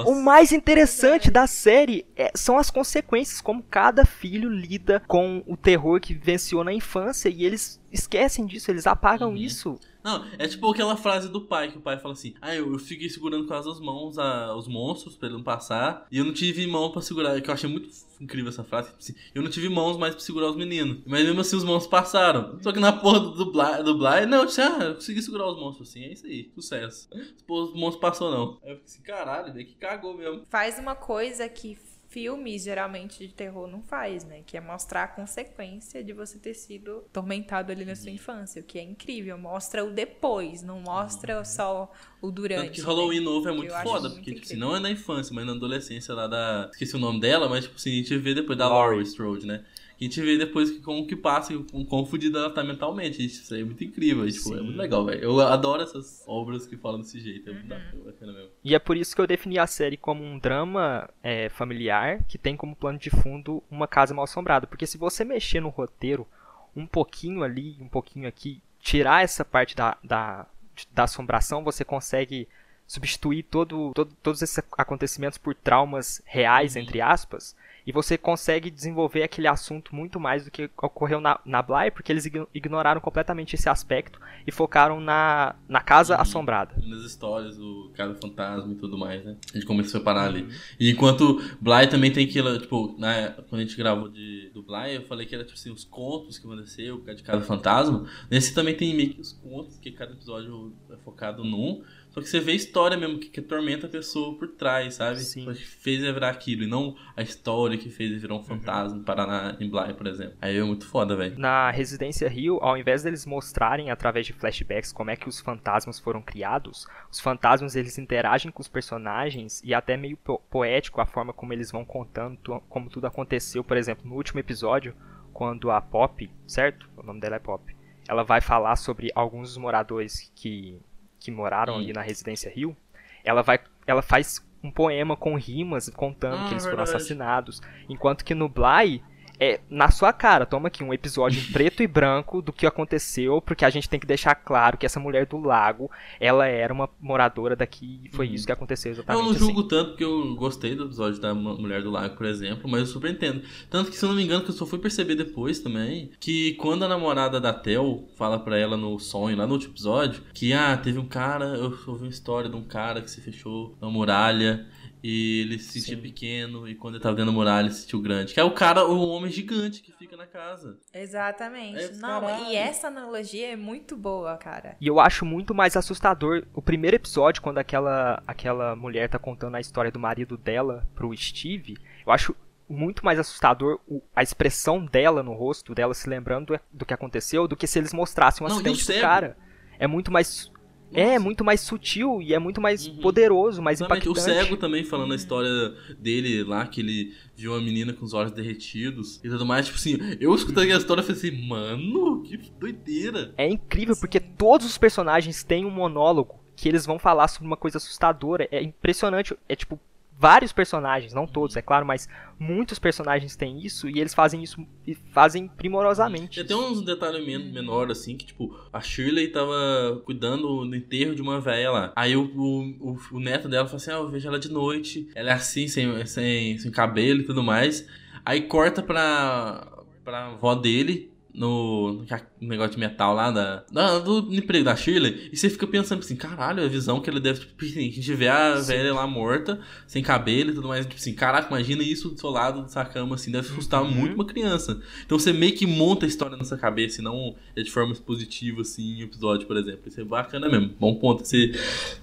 O 0.05 0.15
mais 0.15 0.51
interessante 0.51 1.31
da 1.31 1.47
série 1.47 2.05
é, 2.15 2.31
são 2.35 2.57
as 2.57 2.69
consequências, 2.69 3.41
como 3.41 3.63
cada 3.63 4.05
filho 4.05 4.49
lida 4.49 5.01
com 5.07 5.43
o 5.45 5.55
terror 5.63 5.99
que 5.99 6.13
venceu 6.13 6.63
na 6.63 6.73
infância 6.73 7.29
e 7.29 7.45
eles 7.45 7.81
esquecem 7.91 8.45
disso, 8.45 8.69
eles 8.69 8.85
apagam 8.85 9.29
uhum. 9.29 9.37
isso. 9.37 9.79
Não, 10.03 10.25
é 10.37 10.45
tipo 10.47 10.69
aquela 10.69 10.97
frase 10.97 11.29
do 11.29 11.39
pai, 11.39 11.71
que 11.71 11.77
o 11.77 11.81
pai 11.81 11.97
fala 11.97 12.13
assim: 12.13 12.33
Ah, 12.41 12.53
eu, 12.53 12.73
eu 12.73 12.77
fiquei 12.77 13.09
segurando 13.09 13.47
com 13.47 13.53
as 13.53 13.63
duas 13.63 13.79
mãos 13.79 14.19
a, 14.19 14.53
os 14.53 14.67
monstros 14.67 15.15
pra 15.15 15.29
ele 15.29 15.37
não 15.37 15.43
passar, 15.43 16.05
e 16.11 16.17
eu 16.17 16.25
não 16.25 16.33
tive 16.33 16.67
mão 16.67 16.91
pra 16.91 17.01
segurar. 17.01 17.39
Que 17.39 17.49
eu 17.49 17.53
achei 17.53 17.69
muito 17.69 17.87
incrível 18.19 18.49
essa 18.49 18.65
frase. 18.65 18.89
Tipo 18.89 18.99
assim, 18.99 19.15
eu 19.33 19.41
não 19.41 19.49
tive 19.49 19.69
mãos 19.69 19.97
mais 19.97 20.13
pra 20.13 20.23
segurar 20.23 20.49
os 20.49 20.57
meninos. 20.57 21.01
Mas 21.05 21.23
mesmo 21.23 21.39
assim 21.39 21.55
os 21.55 21.63
monstros 21.63 21.89
passaram. 21.89 22.59
Só 22.61 22.73
que 22.73 22.79
na 22.79 22.91
porra 22.91 23.21
do, 23.21 23.31
do, 23.31 23.51
Bly, 23.53 23.83
do 23.83 23.97
Bly, 23.97 24.25
não, 24.25 24.39
eu 24.39 24.45
disse, 24.45 24.61
ah, 24.61 24.77
eu 24.81 24.95
consegui 24.95 25.21
segurar 25.21 25.47
os 25.47 25.57
monstros 25.57 25.89
assim, 25.89 26.03
é 26.03 26.11
isso 26.11 26.25
aí, 26.25 26.51
sucesso. 26.53 27.07
Os 27.47 27.73
monstros 27.73 28.01
passou 28.01 28.29
não. 28.29 28.59
Aí 28.61 28.71
eu 28.71 28.77
fiquei 28.77 28.85
assim, 28.85 29.01
caralho, 29.03 29.53
velho, 29.53 29.65
que 29.65 29.75
cagou 29.75 30.17
mesmo. 30.17 30.45
Faz 30.49 30.77
uma 30.77 30.95
coisa 30.95 31.47
que 31.47 31.77
filmes 32.13 32.63
geralmente 32.63 33.27
de 33.27 33.33
terror 33.33 33.67
não 33.67 33.81
faz, 33.81 34.23
né? 34.23 34.43
Que 34.45 34.55
é 34.55 34.61
mostrar 34.61 35.05
a 35.05 35.07
consequência 35.07 36.03
de 36.03 36.13
você 36.13 36.37
ter 36.37 36.53
sido 36.53 37.03
tormentado 37.11 37.71
ali 37.71 37.83
na 37.83 37.95
sua 37.95 38.09
uhum. 38.09 38.15
infância, 38.15 38.61
o 38.61 38.63
que 38.63 38.77
é 38.77 38.83
incrível. 38.83 39.35
Mostra 39.35 39.83
o 39.83 39.89
depois, 39.89 40.61
não 40.61 40.79
mostra 40.79 41.39
uhum. 41.39 41.45
só 41.45 41.91
o 42.21 42.29
durante. 42.29 42.67
Tanto 42.67 42.71
que 42.73 42.81
Halloween 42.81 43.19
né? 43.19 43.25
novo 43.25 43.49
é 43.49 43.51
muito 43.51 43.73
foda, 43.81 44.11
porque 44.11 44.31
tipo, 44.31 44.45
assim, 44.45 44.55
não 44.55 44.75
é 44.75 44.79
na 44.79 44.91
infância, 44.91 45.33
mas 45.33 45.43
na 45.43 45.53
adolescência 45.53 46.13
lá 46.13 46.27
da. 46.27 46.69
Esqueci 46.71 46.95
o 46.95 46.99
nome 46.99 47.19
dela, 47.19 47.49
mas 47.49 47.63
tipo 47.63 47.77
assim, 47.77 47.91
a 47.91 47.95
gente 47.95 48.15
vê 48.17 48.35
depois 48.35 48.57
da 48.59 48.69
Laurie 48.69 49.01
Strode, 49.01 49.47
né? 49.47 49.65
A 49.99 50.03
gente 50.03 50.21
vê 50.21 50.37
depois 50.37 50.69
que, 50.71 50.79
como 50.79 51.07
que 51.07 51.15
passa, 51.15 51.57
com 51.71 51.85
quão 51.85 52.05
fodida 52.05 52.39
ela 52.39 52.49
tá 52.49 52.63
mentalmente. 52.63 53.23
Isso 53.23 53.53
aí 53.53 53.61
é 53.61 53.63
muito 53.63 53.83
incrível, 53.83 54.29
tipo, 54.29 54.55
é 54.55 54.61
muito 54.61 54.77
legal, 54.77 55.05
velho. 55.05 55.23
Eu 55.23 55.39
adoro 55.39 55.81
essas 55.81 56.23
obras 56.27 56.65
que 56.65 56.75
falam 56.75 56.99
desse 56.99 57.19
jeito, 57.19 57.49
é 57.49 57.53
muito 57.53 57.73
uhum. 57.73 58.03
bacana 58.05 58.33
mesmo. 58.33 58.49
E 58.63 58.75
é 58.75 58.79
por 58.79 58.97
isso 58.97 59.15
que 59.15 59.21
eu 59.21 59.27
defini 59.27 59.57
a 59.59 59.67
série 59.67 59.97
como 59.97 60.23
um 60.23 60.37
drama 60.37 61.09
é, 61.21 61.49
familiar 61.49 62.23
que 62.27 62.37
tem 62.37 62.57
como 62.57 62.75
plano 62.75 62.99
de 62.99 63.09
fundo 63.09 63.63
uma 63.69 63.87
casa 63.87 64.13
mal 64.13 64.23
assombrada. 64.23 64.67
Porque 64.67 64.87
se 64.87 64.97
você 64.97 65.23
mexer 65.23 65.61
no 65.61 65.69
roteiro 65.69 66.27
um 66.75 66.85
pouquinho 66.85 67.43
ali, 67.43 67.77
um 67.79 67.87
pouquinho 67.87 68.27
aqui, 68.27 68.61
tirar 68.79 69.23
essa 69.23 69.45
parte 69.45 69.75
da, 69.75 69.97
da, 70.03 70.45
da 70.91 71.03
assombração, 71.03 71.63
você 71.63 71.85
consegue 71.85 72.47
substituir 72.85 73.43
todo, 73.43 73.91
todo, 73.93 74.13
todos 74.21 74.41
esses 74.41 74.61
acontecimentos 74.77 75.37
por 75.37 75.55
traumas 75.55 76.21
reais, 76.25 76.75
uhum. 76.75 76.81
entre 76.81 77.01
aspas, 77.01 77.55
e 77.85 77.91
você 77.91 78.17
consegue 78.17 78.69
desenvolver 78.69 79.23
aquele 79.23 79.47
assunto 79.47 79.95
muito 79.95 80.19
mais 80.19 80.45
do 80.45 80.51
que 80.51 80.69
ocorreu 80.77 81.19
na, 81.19 81.39
na 81.45 81.61
Bly, 81.61 81.91
porque 81.91 82.11
eles 82.11 82.29
ignoraram 82.53 83.01
completamente 83.01 83.55
esse 83.55 83.67
aspecto 83.67 84.19
e 84.47 84.51
focaram 84.51 84.99
na, 84.99 85.55
na 85.67 85.81
casa 85.81 86.15
uhum. 86.15 86.21
assombrada. 86.21 86.75
Nas 86.85 87.03
histórias, 87.03 87.59
o 87.59 87.91
Casa 87.93 88.15
Fantasma 88.15 88.71
e 88.71 88.75
tudo 88.75 88.97
mais, 88.97 89.23
né? 89.23 89.35
A 89.51 89.57
gente 89.57 89.65
começou 89.65 89.99
a 89.99 90.03
parar 90.03 90.21
uhum. 90.21 90.27
ali. 90.27 90.47
E 90.79 90.89
enquanto 90.89 91.41
Bly 91.59 91.87
também 91.89 92.11
tem 92.11 92.25
aquilo, 92.25 92.57
tipo, 92.59 92.95
na, 92.97 93.31
quando 93.49 93.61
a 93.61 93.63
gente 93.63 93.77
gravou 93.77 94.09
de, 94.09 94.49
do 94.53 94.63
Bly, 94.63 94.95
eu 94.95 95.01
falei 95.03 95.25
que 95.25 95.35
era 95.35 95.43
tipo 95.43 95.57
assim, 95.57 95.71
os 95.71 95.83
contos 95.83 96.37
que 96.37 96.47
aconteceu, 96.47 97.03
de 97.13 97.23
Casa 97.23 97.41
Fantasma. 97.41 98.05
Nesse 98.29 98.53
também 98.53 98.75
tem 98.75 98.95
meio 98.95 99.13
que 99.13 99.21
os 99.21 99.33
contos, 99.33 99.77
que 99.77 99.91
cada 99.91 100.13
episódio 100.13 100.73
é 100.89 100.97
focado 100.97 101.43
num. 101.43 101.83
Só 102.13 102.21
que 102.21 102.29
você 102.29 102.39
vê 102.39 102.51
a 102.51 102.55
história 102.55 102.95
mesmo 102.95 103.17
que, 103.17 103.27
que 103.27 103.39
atormenta 103.39 103.87
a 103.87 103.89
pessoa 103.89 104.37
por 104.37 104.47
trás, 104.49 104.95
sabe? 104.95 105.19
Sim. 105.19 105.51
Que 105.51 105.55
fez 105.55 105.99
ele 106.03 106.13
virar 106.13 106.29
aquilo. 106.29 106.63
E 106.63 106.67
não 106.67 106.95
a 107.17 107.23
história 107.23 107.75
que 107.75 107.89
fez 107.89 108.11
ele 108.11 108.19
virar 108.19 108.35
um 108.35 108.37
uhum. 108.37 108.43
fantasma 108.43 108.97
uhum. 108.97 109.03
Paraná 109.03 109.57
em 109.59 109.67
Bly, 109.67 109.95
por 109.95 110.05
exemplo. 110.05 110.35
Aí 110.39 110.55
é 110.55 110.63
muito 110.63 110.85
foda, 110.85 111.15
velho. 111.15 111.39
Na 111.39 111.71
Residência 111.71 112.29
Rio, 112.29 112.59
ao 112.61 112.77
invés 112.77 113.01
deles 113.01 113.25
mostrarem 113.25 113.89
através 113.89 114.27
de 114.27 114.33
flashbacks 114.33 114.93
como 114.93 115.09
é 115.09 115.15
que 115.15 115.27
os 115.27 115.39
fantasmas 115.39 115.99
foram 115.99 116.21
criados, 116.21 116.87
os 117.11 117.19
fantasmas 117.19 117.75
eles 117.75 117.97
interagem 117.97 118.51
com 118.51 118.61
os 118.61 118.67
personagens 118.67 119.59
e 119.63 119.73
até 119.73 119.97
meio 119.97 120.15
po 120.15 120.37
poético 120.51 121.01
a 121.01 121.05
forma 121.07 121.33
como 121.33 121.51
eles 121.51 121.71
vão 121.71 121.83
contando 121.83 122.37
como 122.69 122.91
tudo 122.91 123.07
aconteceu. 123.07 123.63
Por 123.63 123.75
exemplo, 123.75 124.07
no 124.07 124.15
último 124.15 124.39
episódio, 124.39 124.95
quando 125.33 125.71
a 125.71 125.81
Pop, 125.81 126.29
certo? 126.45 126.87
O 126.95 127.01
nome 127.01 127.19
dela 127.19 127.37
é 127.37 127.39
Pop. 127.39 127.75
Ela 128.07 128.23
vai 128.23 128.39
falar 128.39 128.75
sobre 128.75 129.09
alguns 129.15 129.49
dos 129.49 129.57
moradores 129.57 130.31
que 130.35 130.79
que 131.23 131.31
moraram 131.31 131.75
hum. 131.75 131.77
ali 131.77 131.93
na 131.93 132.01
Residência 132.01 132.51
Rio, 132.53 132.75
ela 133.23 133.41
vai, 133.41 133.57
ela 133.87 134.01
faz 134.01 134.45
um 134.61 134.69
poema 134.69 135.15
com 135.15 135.37
rimas 135.37 135.89
contando 135.89 136.43
ah, 136.43 136.47
que 136.47 136.53
eles 136.53 136.65
foram 136.65 136.83
assassinados, 136.83 137.61
enquanto 137.87 138.25
que 138.25 138.35
no 138.35 138.49
Bly 138.49 139.01
é 139.43 139.59
na 139.69 139.91
sua 139.91 140.13
cara. 140.13 140.45
Toma 140.45 140.67
aqui 140.67 140.83
um 140.83 140.93
episódio 140.93 141.41
em 141.41 141.51
preto 141.51 141.83
e 141.83 141.87
branco 141.87 142.41
do 142.41 142.53
que 142.53 142.65
aconteceu, 142.65 143.41
porque 143.41 143.65
a 143.65 143.69
gente 143.69 143.89
tem 143.89 143.99
que 143.99 144.07
deixar 144.07 144.35
claro 144.35 144.77
que 144.77 144.85
essa 144.85 144.99
mulher 144.99 145.25
do 145.25 145.37
lago, 145.39 145.91
ela 146.19 146.47
era 146.47 146.73
uma 146.73 146.89
moradora 147.01 147.55
daqui 147.55 148.01
e 148.05 148.15
foi 148.15 148.27
uhum. 148.27 148.33
isso 148.33 148.45
que 148.45 148.51
aconteceu 148.51 148.91
exatamente. 148.91 149.25
Eu 149.25 149.31
não 149.31 149.37
julgo 149.37 149.59
assim. 149.61 149.69
tanto 149.69 149.89
porque 149.89 150.03
eu 150.03 150.35
gostei 150.35 150.75
do 150.75 150.85
episódio 150.85 151.19
da 151.19 151.33
mulher 151.33 151.81
do 151.81 151.91
lago, 151.91 152.15
por 152.15 152.25
exemplo, 152.25 152.69
mas 152.69 152.81
eu 152.81 152.85
super 152.87 153.11
entendo. 153.11 153.41
Tanto 153.69 153.91
que, 153.91 153.97
se 153.97 154.05
eu 154.05 154.09
não 154.09 154.15
me 154.15 154.23
engano, 154.23 154.43
que 154.43 154.49
eu 154.49 154.55
só 154.55 154.65
fui 154.65 154.79
perceber 154.79 155.15
depois 155.15 155.59
também, 155.59 156.11
que 156.19 156.53
quando 156.53 156.83
a 156.85 156.87
namorada 156.87 157.39
da 157.39 157.53
Tel 157.53 158.07
fala 158.15 158.39
pra 158.39 158.57
ela 158.57 158.77
no 158.77 158.97
sonho, 158.99 159.37
lá 159.37 159.45
no 159.45 159.53
último 159.53 159.73
episódio, 159.73 160.23
que 160.33 160.53
ah, 160.53 160.77
teve 160.77 160.99
um 160.99 161.07
cara, 161.07 161.45
eu 161.45 161.65
ouvi 161.87 162.03
uma 162.03 162.09
história 162.09 162.49
de 162.49 162.55
um 162.55 162.63
cara 162.63 163.01
que 163.01 163.11
se 163.11 163.21
fechou 163.21 163.75
na 163.81 163.89
muralha 163.89 164.65
e 165.03 165.41
ele 165.41 165.59
se 165.59 165.81
sentia 165.81 165.97
Sim. 165.97 166.01
pequeno, 166.01 166.65
e 166.65 166.75
quando 166.75 166.95
ele 166.95 167.03
tava 167.03 167.13
dentro 167.15 167.31
da 167.31 167.37
muralha, 167.37 167.65
ele 167.65 167.73
se 167.73 167.81
sentiu 167.81 168.01
grande. 168.01 168.33
Que 168.33 168.39
é 168.39 168.43
o 168.43 168.51
cara, 168.51 168.85
o 168.85 169.09
homem 169.09 169.29
gigante 169.29 169.81
que 169.81 169.91
fica 169.91 170.15
na 170.15 170.25
casa. 170.25 170.79
Exatamente. 170.93 171.77
É, 171.77 171.91
Não, 171.95 172.49
e 172.49 172.55
essa 172.55 172.87
analogia 172.87 173.51
é 173.51 173.55
muito 173.57 173.97
boa, 173.97 174.37
cara. 174.37 174.77
E 174.79 174.87
eu 174.87 175.01
acho 175.01 175.25
muito 175.25 175.53
mais 175.53 175.75
assustador 175.75 176.45
o 176.53 176.61
primeiro 176.61 176.95
episódio, 176.95 177.41
quando 177.41 177.57
aquela, 177.57 178.23
aquela 178.25 178.77
mulher 178.77 179.09
tá 179.09 179.19
contando 179.19 179.55
a 179.55 179.59
história 179.59 179.91
do 179.91 179.99
marido 179.99 180.37
dela 180.37 180.87
pro 180.95 181.15
Steve. 181.17 181.75
Eu 182.05 182.13
acho 182.13 182.33
muito 182.69 183.03
mais 183.03 183.19
assustador 183.19 183.81
a 184.15 184.23
expressão 184.23 184.85
dela 184.85 185.21
no 185.21 185.33
rosto, 185.33 185.75
dela 185.75 185.93
se 185.93 186.07
lembrando 186.07 186.57
do 186.71 186.85
que 186.85 186.93
aconteceu, 186.93 187.45
do 187.45 187.57
que 187.57 187.67
se 187.67 187.77
eles 187.77 187.91
mostrassem 187.91 188.45
um 188.45 188.49
Não, 188.49 188.55
acidente 188.55 188.87
do 188.87 189.01
cara. 189.01 189.37
É 189.77 189.85
muito 189.85 190.11
mais 190.11 190.49
é, 190.93 191.19
muito 191.19 191.43
mais 191.43 191.61
sutil 191.61 192.21
e 192.21 192.33
é 192.33 192.39
muito 192.39 192.61
mais 192.61 192.87
uhum. 192.87 192.97
poderoso, 192.97 193.61
mais 193.61 193.79
Exatamente. 193.79 194.07
impactante. 194.07 194.31
O 194.31 194.33
cego 194.43 194.57
também 194.57 194.83
falando 194.83 195.13
a 195.13 195.15
história 195.15 195.73
dele 195.99 196.43
lá, 196.43 196.65
que 196.67 196.81
ele 196.81 197.13
viu 197.35 197.53
uma 197.53 197.61
menina 197.61 197.93
com 197.93 198.05
os 198.05 198.13
olhos 198.13 198.31
derretidos 198.31 199.19
e 199.23 199.29
tudo 199.29 199.45
mais. 199.45 199.65
Tipo 199.65 199.77
assim, 199.77 199.97
eu 200.19 200.33
escutando 200.33 200.71
a 200.71 200.77
história 200.77 201.01
e 201.01 201.03
falei 201.03 201.17
assim, 201.19 201.47
mano, 201.47 202.21
que 202.23 202.37
doideira. 202.59 203.33
É 203.37 203.47
incrível, 203.47 203.95
porque 203.95 204.19
todos 204.19 204.67
os 204.67 204.77
personagens 204.77 205.43
têm 205.43 205.65
um 205.65 205.71
monólogo 205.71 206.43
que 206.55 206.69
eles 206.69 206.85
vão 206.85 206.99
falar 206.99 207.27
sobre 207.27 207.47
uma 207.47 207.57
coisa 207.57 207.77
assustadora. 207.77 208.47
É 208.51 208.61
impressionante. 208.61 209.35
É 209.49 209.55
tipo, 209.55 209.79
vários 210.17 210.53
personagens, 210.53 211.13
não 211.13 211.27
todos, 211.27 211.55
é 211.55 211.61
claro, 211.61 211.85
mas 211.85 212.07
muitos 212.39 212.79
personagens 212.79 213.35
têm 213.35 213.59
isso 213.59 213.89
e 213.89 213.99
eles 213.99 214.13
fazem 214.13 214.41
isso 214.43 214.65
e 214.85 214.95
fazem 214.95 215.47
primorosamente. 215.47 216.43
Tem 216.43 216.43
até 216.43 216.55
uns 216.55 216.81
detalhes 216.81 217.25
menor 217.25 217.91
assim, 217.91 218.15
que 218.15 218.25
tipo, 218.25 218.57
a 218.71 218.79
Shirley 218.79 219.29
tava 219.29 220.01
cuidando 220.05 220.65
do 220.65 220.75
enterro 220.75 221.15
de 221.15 221.21
uma 221.21 221.39
velha 221.39 221.71
lá. 221.71 221.93
Aí 221.95 222.15
o, 222.15 222.23
o, 222.23 222.97
o 223.11 223.19
neto 223.19 223.49
dela 223.49 223.65
fala 223.65 223.77
assim: 223.77 223.91
Ah, 223.91 223.95
eu 223.95 224.09
vejo 224.09 224.27
ela 224.27 224.39
de 224.39 224.49
noite, 224.49 225.09
ela 225.15 225.31
é 225.31 225.33
assim, 225.33 225.67
sem, 225.67 226.05
sem, 226.05 226.57
sem 226.57 226.71
cabelo 226.71 227.21
e 227.21 227.25
tudo 227.25 227.43
mais. 227.43 227.87
Aí 228.25 228.41
corta 228.41 228.81
pra, 228.81 229.67
pra 230.03 230.27
avó 230.27 230.55
dele, 230.55 231.11
no, 231.33 231.93
no 231.93 232.05
negócio 232.47 232.73
de 232.73 232.79
metal 232.79 233.13
lá 233.13 233.31
da, 233.31 233.63
da, 233.71 233.99
do 233.99 234.33
emprego 234.33 234.65
da 234.65 234.75
Shirley. 234.75 235.29
E 235.31 235.37
você 235.37 235.49
fica 235.49 235.67
pensando 235.67 235.99
assim, 235.99 236.15
caralho, 236.15 236.63
a 236.63 236.67
visão 236.67 236.99
que 236.99 237.09
ele 237.09 237.19
deve. 237.19 237.41
Tipo, 237.41 237.65
assim, 237.65 237.79
a 237.79 237.91
gente 237.91 238.13
vê 238.13 238.27
a 238.27 238.57
Sim. 238.57 238.67
velha 238.67 238.93
lá 238.93 239.07
morta, 239.07 239.59
sem 239.87 240.03
cabelo 240.03 240.51
e 240.51 240.53
tudo 240.53 240.67
mais. 240.67 240.85
Tipo 240.85 240.99
assim, 240.99 241.13
caraca, 241.13 241.47
imagina 241.47 241.83
isso 241.83 242.09
do 242.09 242.19
seu 242.19 242.29
lado 242.29 242.63
dessa 242.63 242.83
cama, 242.85 243.15
assim, 243.15 243.31
deve 243.31 243.47
assustar 243.47 243.81
uhum. 243.81 243.91
muito 243.91 244.15
uma 244.15 244.25
criança. 244.25 244.81
Então 245.05 245.17
você 245.17 245.33
meio 245.33 245.55
que 245.55 245.65
monta 245.65 246.05
a 246.05 246.07
história 246.07 246.37
na 246.37 246.43
sua 246.43 246.57
cabeça 246.57 247.01
e 247.01 247.03
não 247.03 247.35
é 247.55 247.61
de 247.61 247.71
forma 247.71 247.93
expositiva, 247.93 248.61
assim, 248.61 248.99
em 248.99 249.01
episódio, 249.01 249.47
por 249.47 249.57
exemplo. 249.57 249.81
Isso 249.87 249.99
é 249.99 250.03
bacana 250.03 250.49
mesmo. 250.49 250.73
Bom 250.79 250.95
ponto 250.95 251.23
que 251.23 251.29
você 251.29 251.51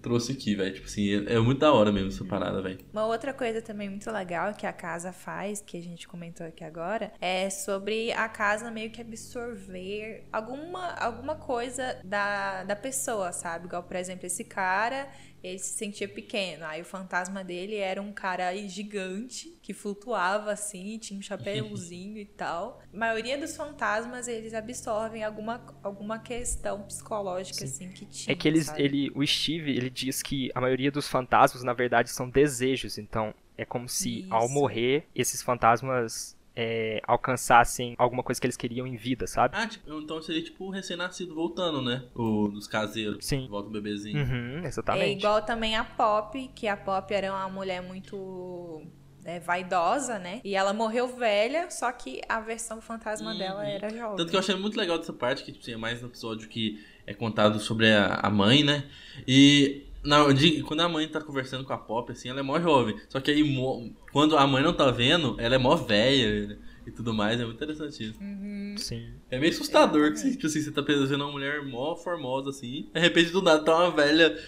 trouxe 0.02 0.32
aqui, 0.32 0.54
velho. 0.54 0.75
Tipo 0.75 0.87
assim, 0.87 1.26
é, 1.26 1.35
é, 1.35 1.38
muito 1.38 1.59
da 1.59 1.73
hora 1.73 1.92
mesmo 1.92 2.09
essa 2.09 2.25
parada, 2.25 2.61
velho. 2.61 2.78
Uma 2.92 3.06
outra 3.06 3.32
coisa 3.32 3.61
também 3.61 3.88
muito 3.88 4.11
legal 4.11 4.54
que 4.54 4.66
a 4.66 4.73
casa 4.73 5.12
faz, 5.12 5.61
que 5.61 5.76
a 5.76 5.82
gente 5.82 6.06
comentou 6.06 6.47
aqui 6.47 6.64
agora, 6.64 7.12
é 7.20 7.50
sobre 7.50 8.12
a 8.12 8.28
casa 8.28 8.70
meio 8.70 8.90
que 8.90 9.00
absorver 9.00 10.25
alguma, 10.33 10.93
alguma 10.95 11.35
coisa 11.35 12.01
da, 12.05 12.65
da 12.65 12.77
pessoa, 12.77 13.33
sabe? 13.33 13.67
Igual, 13.67 13.83
por 13.83 13.97
exemplo, 13.97 14.27
esse 14.27 14.45
cara 14.45 15.09
ele 15.43 15.59
se 15.59 15.71
sentia 15.71 16.09
pequeno. 16.09 16.65
Aí 16.67 16.83
o 16.83 16.85
fantasma 16.85 17.43
dele 17.43 17.77
era 17.77 18.01
um 18.01 18.13
cara 18.13 18.55
gigante 18.69 19.57
que 19.63 19.73
flutuava 19.73 20.53
assim, 20.53 20.99
tinha 20.99 21.19
um 21.19 21.23
chapéuzinho 21.23 22.19
e 22.19 22.27
tal. 22.27 22.83
A 22.93 22.97
maioria 22.97 23.39
dos 23.39 23.57
fantasmas 23.57 24.29
eles 24.29 24.53
absorvem 24.53 25.25
alguma, 25.25 25.65
alguma 25.83 26.19
questão 26.19 26.83
psicológica 26.83 27.61
Sim. 27.61 27.65
assim 27.65 27.93
que 27.93 28.05
tinha. 28.05 28.33
É 28.33 28.37
que 28.37 28.47
eles, 28.47 28.69
ele, 28.77 29.11
o 29.15 29.27
Steve 29.27 29.71
ele 29.71 29.91
diz 29.91 30.23
que 30.23 30.51
a 30.55 30.61
maioria 30.61 30.91
dos 30.91 31.09
fantasmas 31.09 31.63
na 31.63 31.73
verdade 31.73 32.11
são 32.11 32.29
desejos. 32.29 32.99
Então 32.99 33.35
é 33.57 33.65
como 33.65 33.89
se 33.89 34.21
Isso. 34.21 34.35
ao 34.35 34.49
morrer 34.49 35.07
esses 35.15 35.43
fantasmas 35.43 36.37
é, 36.54 37.00
alcançassem 37.07 37.95
alguma 37.97 38.23
coisa 38.23 38.40
que 38.40 38.47
eles 38.47 38.57
queriam 38.57 38.87
em 38.87 38.97
vida, 38.97 39.26
sabe? 39.26 39.57
Ah, 39.57 39.66
tipo, 39.66 39.92
então 39.99 40.21
seria 40.21 40.42
tipo 40.42 40.64
o 40.64 40.71
recém-nascido 40.71 41.35
voltando, 41.35 41.80
né? 41.80 42.04
O 42.14 42.49
dos 42.49 42.66
caseiros. 42.66 43.25
Sim. 43.25 43.47
Volta 43.49 43.69
o 43.69 43.73
bebezinho. 43.73 44.19
Uhum, 44.19 44.64
exatamente. 44.64 45.04
É 45.04 45.12
igual 45.12 45.42
também 45.42 45.76
a 45.76 45.85
Pop, 45.85 46.50
que 46.54 46.66
a 46.66 46.76
Pop 46.76 47.12
era 47.12 47.33
uma 47.33 47.49
mulher 47.49 47.83
muito 47.83 48.83
é, 49.25 49.38
vaidosa, 49.38 50.19
né? 50.19 50.40
E 50.45 50.54
ela 50.54 50.73
morreu 50.73 51.09
velha, 51.09 51.71
só 51.71 51.90
que 51.92 52.21
a 52.28 52.40
versão 52.40 52.80
fantasma 52.80 53.33
uhum. 53.33 53.38
dela 53.38 53.66
era 53.66 53.88
jovem. 53.90 54.16
Tanto 54.16 54.30
que 54.30 54.37
eu 54.37 54.40
achei 54.40 54.54
muito 54.54 54.76
legal 54.76 54.99
dessa 54.99 55.12
parte, 55.12 55.45
que 55.45 55.52
tipo, 55.52 55.62
assim, 55.62 55.73
é 55.73 55.76
mais 55.76 56.02
no 56.02 56.09
episódio 56.09 56.49
que 56.49 56.85
é 57.07 57.14
contado 57.14 57.59
sobre 57.61 57.92
a, 57.92 58.14
a 58.14 58.30
mãe, 58.30 58.62
né? 58.62 58.85
E 59.26 59.87
não, 60.02 60.33
de, 60.33 60.62
quando 60.62 60.80
a 60.80 60.88
mãe 60.88 61.07
tá 61.07 61.21
conversando 61.21 61.64
com 61.64 61.73
a 61.73 61.78
Pop, 61.78 62.11
assim, 62.11 62.28
ela 62.28 62.40
é 62.40 62.42
mó 62.42 62.59
jovem. 62.59 62.99
Só 63.09 63.21
que 63.21 63.30
aí, 63.30 63.42
mo, 63.42 63.95
quando 64.12 64.37
a 64.37 64.47
mãe 64.47 64.62
não 64.62 64.73
tá 64.73 64.90
vendo, 64.90 65.37
ela 65.38 65.54
é 65.54 65.59
mó 65.59 65.76
velha 65.76 66.59
e 66.87 66.90
tudo 66.90 67.12
mais. 67.12 67.38
É 67.38 67.45
muito 67.45 67.57
interessante 67.57 68.09
isso. 68.09 68.21
Uhum. 68.21 68.75
Sim. 68.78 69.12
É 69.30 69.38
meio 69.38 69.52
assustador 69.52 70.09
é, 70.09 70.11
que 70.11 70.19
você, 70.19 70.30
tipo 70.30 70.47
assim, 70.47 70.62
você 70.62 70.71
tá 70.71 70.83
pensando 70.83 71.23
uma 71.23 71.30
mulher 71.30 71.62
mó 71.64 71.95
formosa, 71.97 72.50
assim. 72.50 72.88
De 72.92 73.00
repente, 73.00 73.30
do 73.30 73.42
nada, 73.42 73.62
tá 73.62 73.76
uma 73.76 73.90
velha 73.90 74.38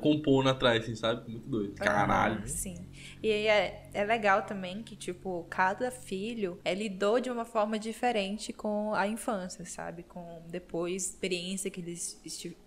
compondo 0.00 0.48
atrás, 0.48 0.82
assim, 0.82 0.96
sabe? 0.96 1.30
Muito 1.30 1.48
doido. 1.48 1.74
Caralho. 1.74 2.42
sim. 2.46 2.85
E 3.22 3.30
é, 3.30 3.88
é 3.92 4.04
legal 4.04 4.42
também 4.42 4.82
que, 4.82 4.94
tipo, 4.94 5.46
cada 5.48 5.90
filho 5.90 6.60
é, 6.64 6.74
lidou 6.74 7.20
de 7.20 7.30
uma 7.30 7.44
forma 7.44 7.78
diferente 7.78 8.52
com 8.52 8.94
a 8.94 9.06
infância, 9.06 9.64
sabe? 9.64 10.02
Com 10.02 10.42
depois 10.48 11.06
experiência 11.06 11.70
que 11.70 11.80
eles, 11.80 12.20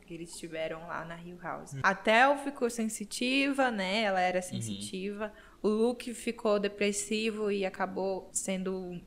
que 0.06 0.14
eles 0.14 0.38
tiveram 0.38 0.88
lá 0.88 1.06
na 1.06 1.22
Hill 1.22 1.38
House. 1.42 1.74
Hum. 1.74 1.80
A 1.84 1.94
Tel 1.94 2.38
ficou 2.38 2.70
sensitiva, 2.70 3.70
né? 3.72 4.04
Ela 4.04 4.22
era 4.22 4.40
uhum. 4.40 4.44
sensitiva. 4.44 5.32
Uhum. 5.64 5.72
O 5.72 5.74
Luke 5.74 6.14
ficou 6.14 6.60
depressivo 6.60 7.52
e 7.52 7.66
acabou 7.66 8.30
sendo 8.32 9.00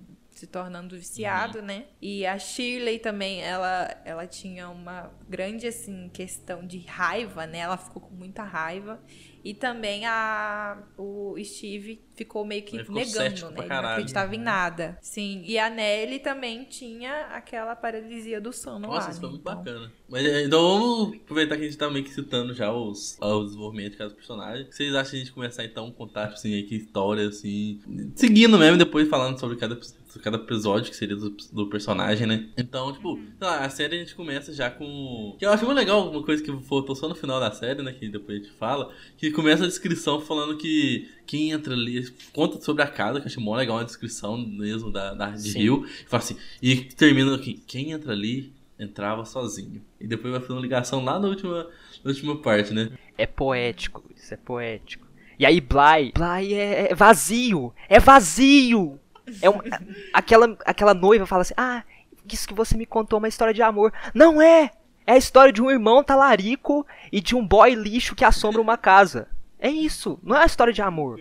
se 0.42 0.46
tornando 0.48 0.96
viciado, 0.96 1.60
uhum. 1.60 1.64
né? 1.64 1.84
E 2.00 2.26
a 2.26 2.36
Shirley 2.36 2.98
também, 2.98 3.40
ela, 3.40 3.96
ela 4.04 4.26
tinha 4.26 4.68
uma 4.68 5.08
grande 5.28 5.68
assim 5.68 6.10
questão 6.12 6.66
de 6.66 6.78
raiva, 6.80 7.46
né? 7.46 7.58
Ela 7.58 7.76
ficou 7.76 8.02
com 8.02 8.12
muita 8.12 8.42
raiva 8.42 9.00
e 9.44 9.54
também 9.54 10.06
a, 10.06 10.78
o 10.96 11.34
Steve 11.42 12.00
ficou 12.14 12.44
meio 12.44 12.62
que 12.62 12.78
ficou 12.78 12.94
negando, 12.94 13.50
né? 13.50 13.58
Ele 13.58 13.68
não 13.68 13.88
acreditava 13.88 14.34
em 14.36 14.38
nada. 14.38 14.96
Sim. 15.00 15.42
E 15.44 15.58
a 15.58 15.68
Nelly 15.68 16.20
também 16.20 16.64
tinha 16.64 17.26
aquela 17.26 17.74
paralisia 17.74 18.40
do 18.40 18.52
sono 18.52 18.86
Nossa, 18.86 19.06
lá. 19.06 19.10
isso 19.10 19.20
foi 19.20 19.28
né? 19.28 19.34
muito 19.34 19.42
então... 19.42 19.56
bacana. 19.56 19.92
Mas 20.08 20.24
é, 20.24 20.44
então 20.44 20.60
vamos 20.60 21.16
aproveitar 21.16 21.56
que 21.56 21.62
a 21.62 21.64
gente 21.64 21.76
tá 21.76 21.90
meio 21.90 22.04
que 22.04 22.12
citando 22.12 22.54
já 22.54 22.72
os, 22.72 23.18
os 23.20 23.46
desenvolvimentos 23.46 23.92
de 23.92 23.98
cada 23.98 24.14
personagem. 24.14 24.66
Vocês 24.70 24.94
acham 24.94 25.14
a 25.14 25.18
gente 25.18 25.32
começar 25.32 25.64
então 25.64 25.88
a 25.88 25.92
contar, 25.92 26.26
assim, 26.26 26.62
aqui 26.62 26.76
história, 26.76 27.26
assim. 27.26 27.80
Seguindo 28.14 28.56
mesmo, 28.58 28.78
depois 28.78 29.08
falando 29.08 29.40
sobre 29.40 29.56
cada, 29.56 29.76
cada 30.20 30.36
episódio, 30.36 30.90
que 30.90 30.96
seria 30.96 31.16
do, 31.16 31.30
do 31.52 31.66
personagem, 31.68 32.26
né? 32.26 32.48
Então, 32.56 32.92
tipo, 32.92 33.14
uhum. 33.14 33.28
lá, 33.40 33.64
a 33.64 33.70
série 33.70 33.96
a 33.96 33.98
gente 33.98 34.14
começa 34.14 34.52
já 34.52 34.70
com. 34.70 35.36
Que 35.38 35.46
eu 35.46 35.50
acho 35.50 35.64
muito 35.64 35.78
legal 35.78 36.10
uma 36.10 36.22
coisa 36.22 36.42
que 36.42 36.52
faltou 36.62 36.94
só 36.94 37.08
no 37.08 37.14
final 37.14 37.40
da 37.40 37.50
série, 37.50 37.82
né? 37.82 37.92
Que 37.92 38.08
depois 38.08 38.38
a 38.38 38.42
gente 38.42 38.54
fala. 38.56 38.92
Que 39.16 39.30
começa 39.30 39.64
a 39.64 39.66
descrição 39.66 40.20
falando 40.20 40.56
que 40.56 41.08
quem 41.26 41.50
entra 41.50 41.74
ali, 41.74 42.12
conta 42.32 42.60
sobre 42.60 42.82
a 42.82 42.86
casa, 42.86 43.20
que 43.20 43.26
eu 43.26 43.30
achei 43.30 43.42
mó 43.42 43.56
legal 43.56 43.78
a 43.78 43.84
descrição 43.84 44.36
mesmo 44.36 44.90
da, 44.90 45.14
da 45.14 45.30
de 45.30 45.50
Sim. 45.50 45.58
Rio. 45.58 45.86
E 45.86 46.08
fala 46.08 46.22
assim, 46.22 46.36
e 46.60 46.76
termina 46.76 47.34
aqui, 47.34 47.62
quem 47.66 47.92
entra 47.92 48.12
ali 48.12 48.52
entrava 48.78 49.24
sozinho. 49.24 49.82
E 50.00 50.06
depois 50.06 50.32
vai 50.32 50.40
fazer 50.40 50.52
uma 50.52 50.60
ligação 50.60 51.04
lá 51.04 51.18
na 51.18 51.28
última, 51.28 51.68
na 52.02 52.10
última 52.10 52.36
parte, 52.36 52.72
né? 52.72 52.90
É 53.16 53.26
poético, 53.26 54.04
isso 54.16 54.34
é 54.34 54.36
poético. 54.36 55.06
E 55.38 55.46
aí 55.46 55.60
Bly, 55.60 56.12
Bly 56.14 56.54
é, 56.54 56.92
é 56.92 56.94
vazio, 56.94 57.72
é 57.88 57.98
vazio. 57.98 58.98
É 59.40 59.48
uma, 59.48 59.62
aquela, 60.12 60.56
aquela 60.64 60.94
noiva 60.94 61.26
fala 61.26 61.42
assim, 61.42 61.54
ah, 61.56 61.82
isso 62.30 62.46
que 62.46 62.54
você 62.54 62.76
me 62.76 62.86
contou 62.86 63.16
é 63.16 63.20
uma 63.20 63.28
história 63.28 63.54
de 63.54 63.62
amor. 63.62 63.92
Não 64.14 64.40
é! 64.40 64.70
É 65.06 65.14
a 65.14 65.18
história 65.18 65.52
de 65.52 65.60
um 65.60 65.70
irmão 65.70 66.02
talarico 66.04 66.86
e 67.10 67.20
de 67.20 67.34
um 67.34 67.46
boy 67.46 67.74
lixo 67.74 68.14
que 68.14 68.24
assombra 68.24 68.60
uma 68.60 68.76
casa. 68.76 69.28
É 69.58 69.68
isso, 69.68 70.18
não 70.22 70.36
é 70.36 70.42
a 70.42 70.46
história 70.46 70.72
de 70.72 70.82
amor. 70.82 71.18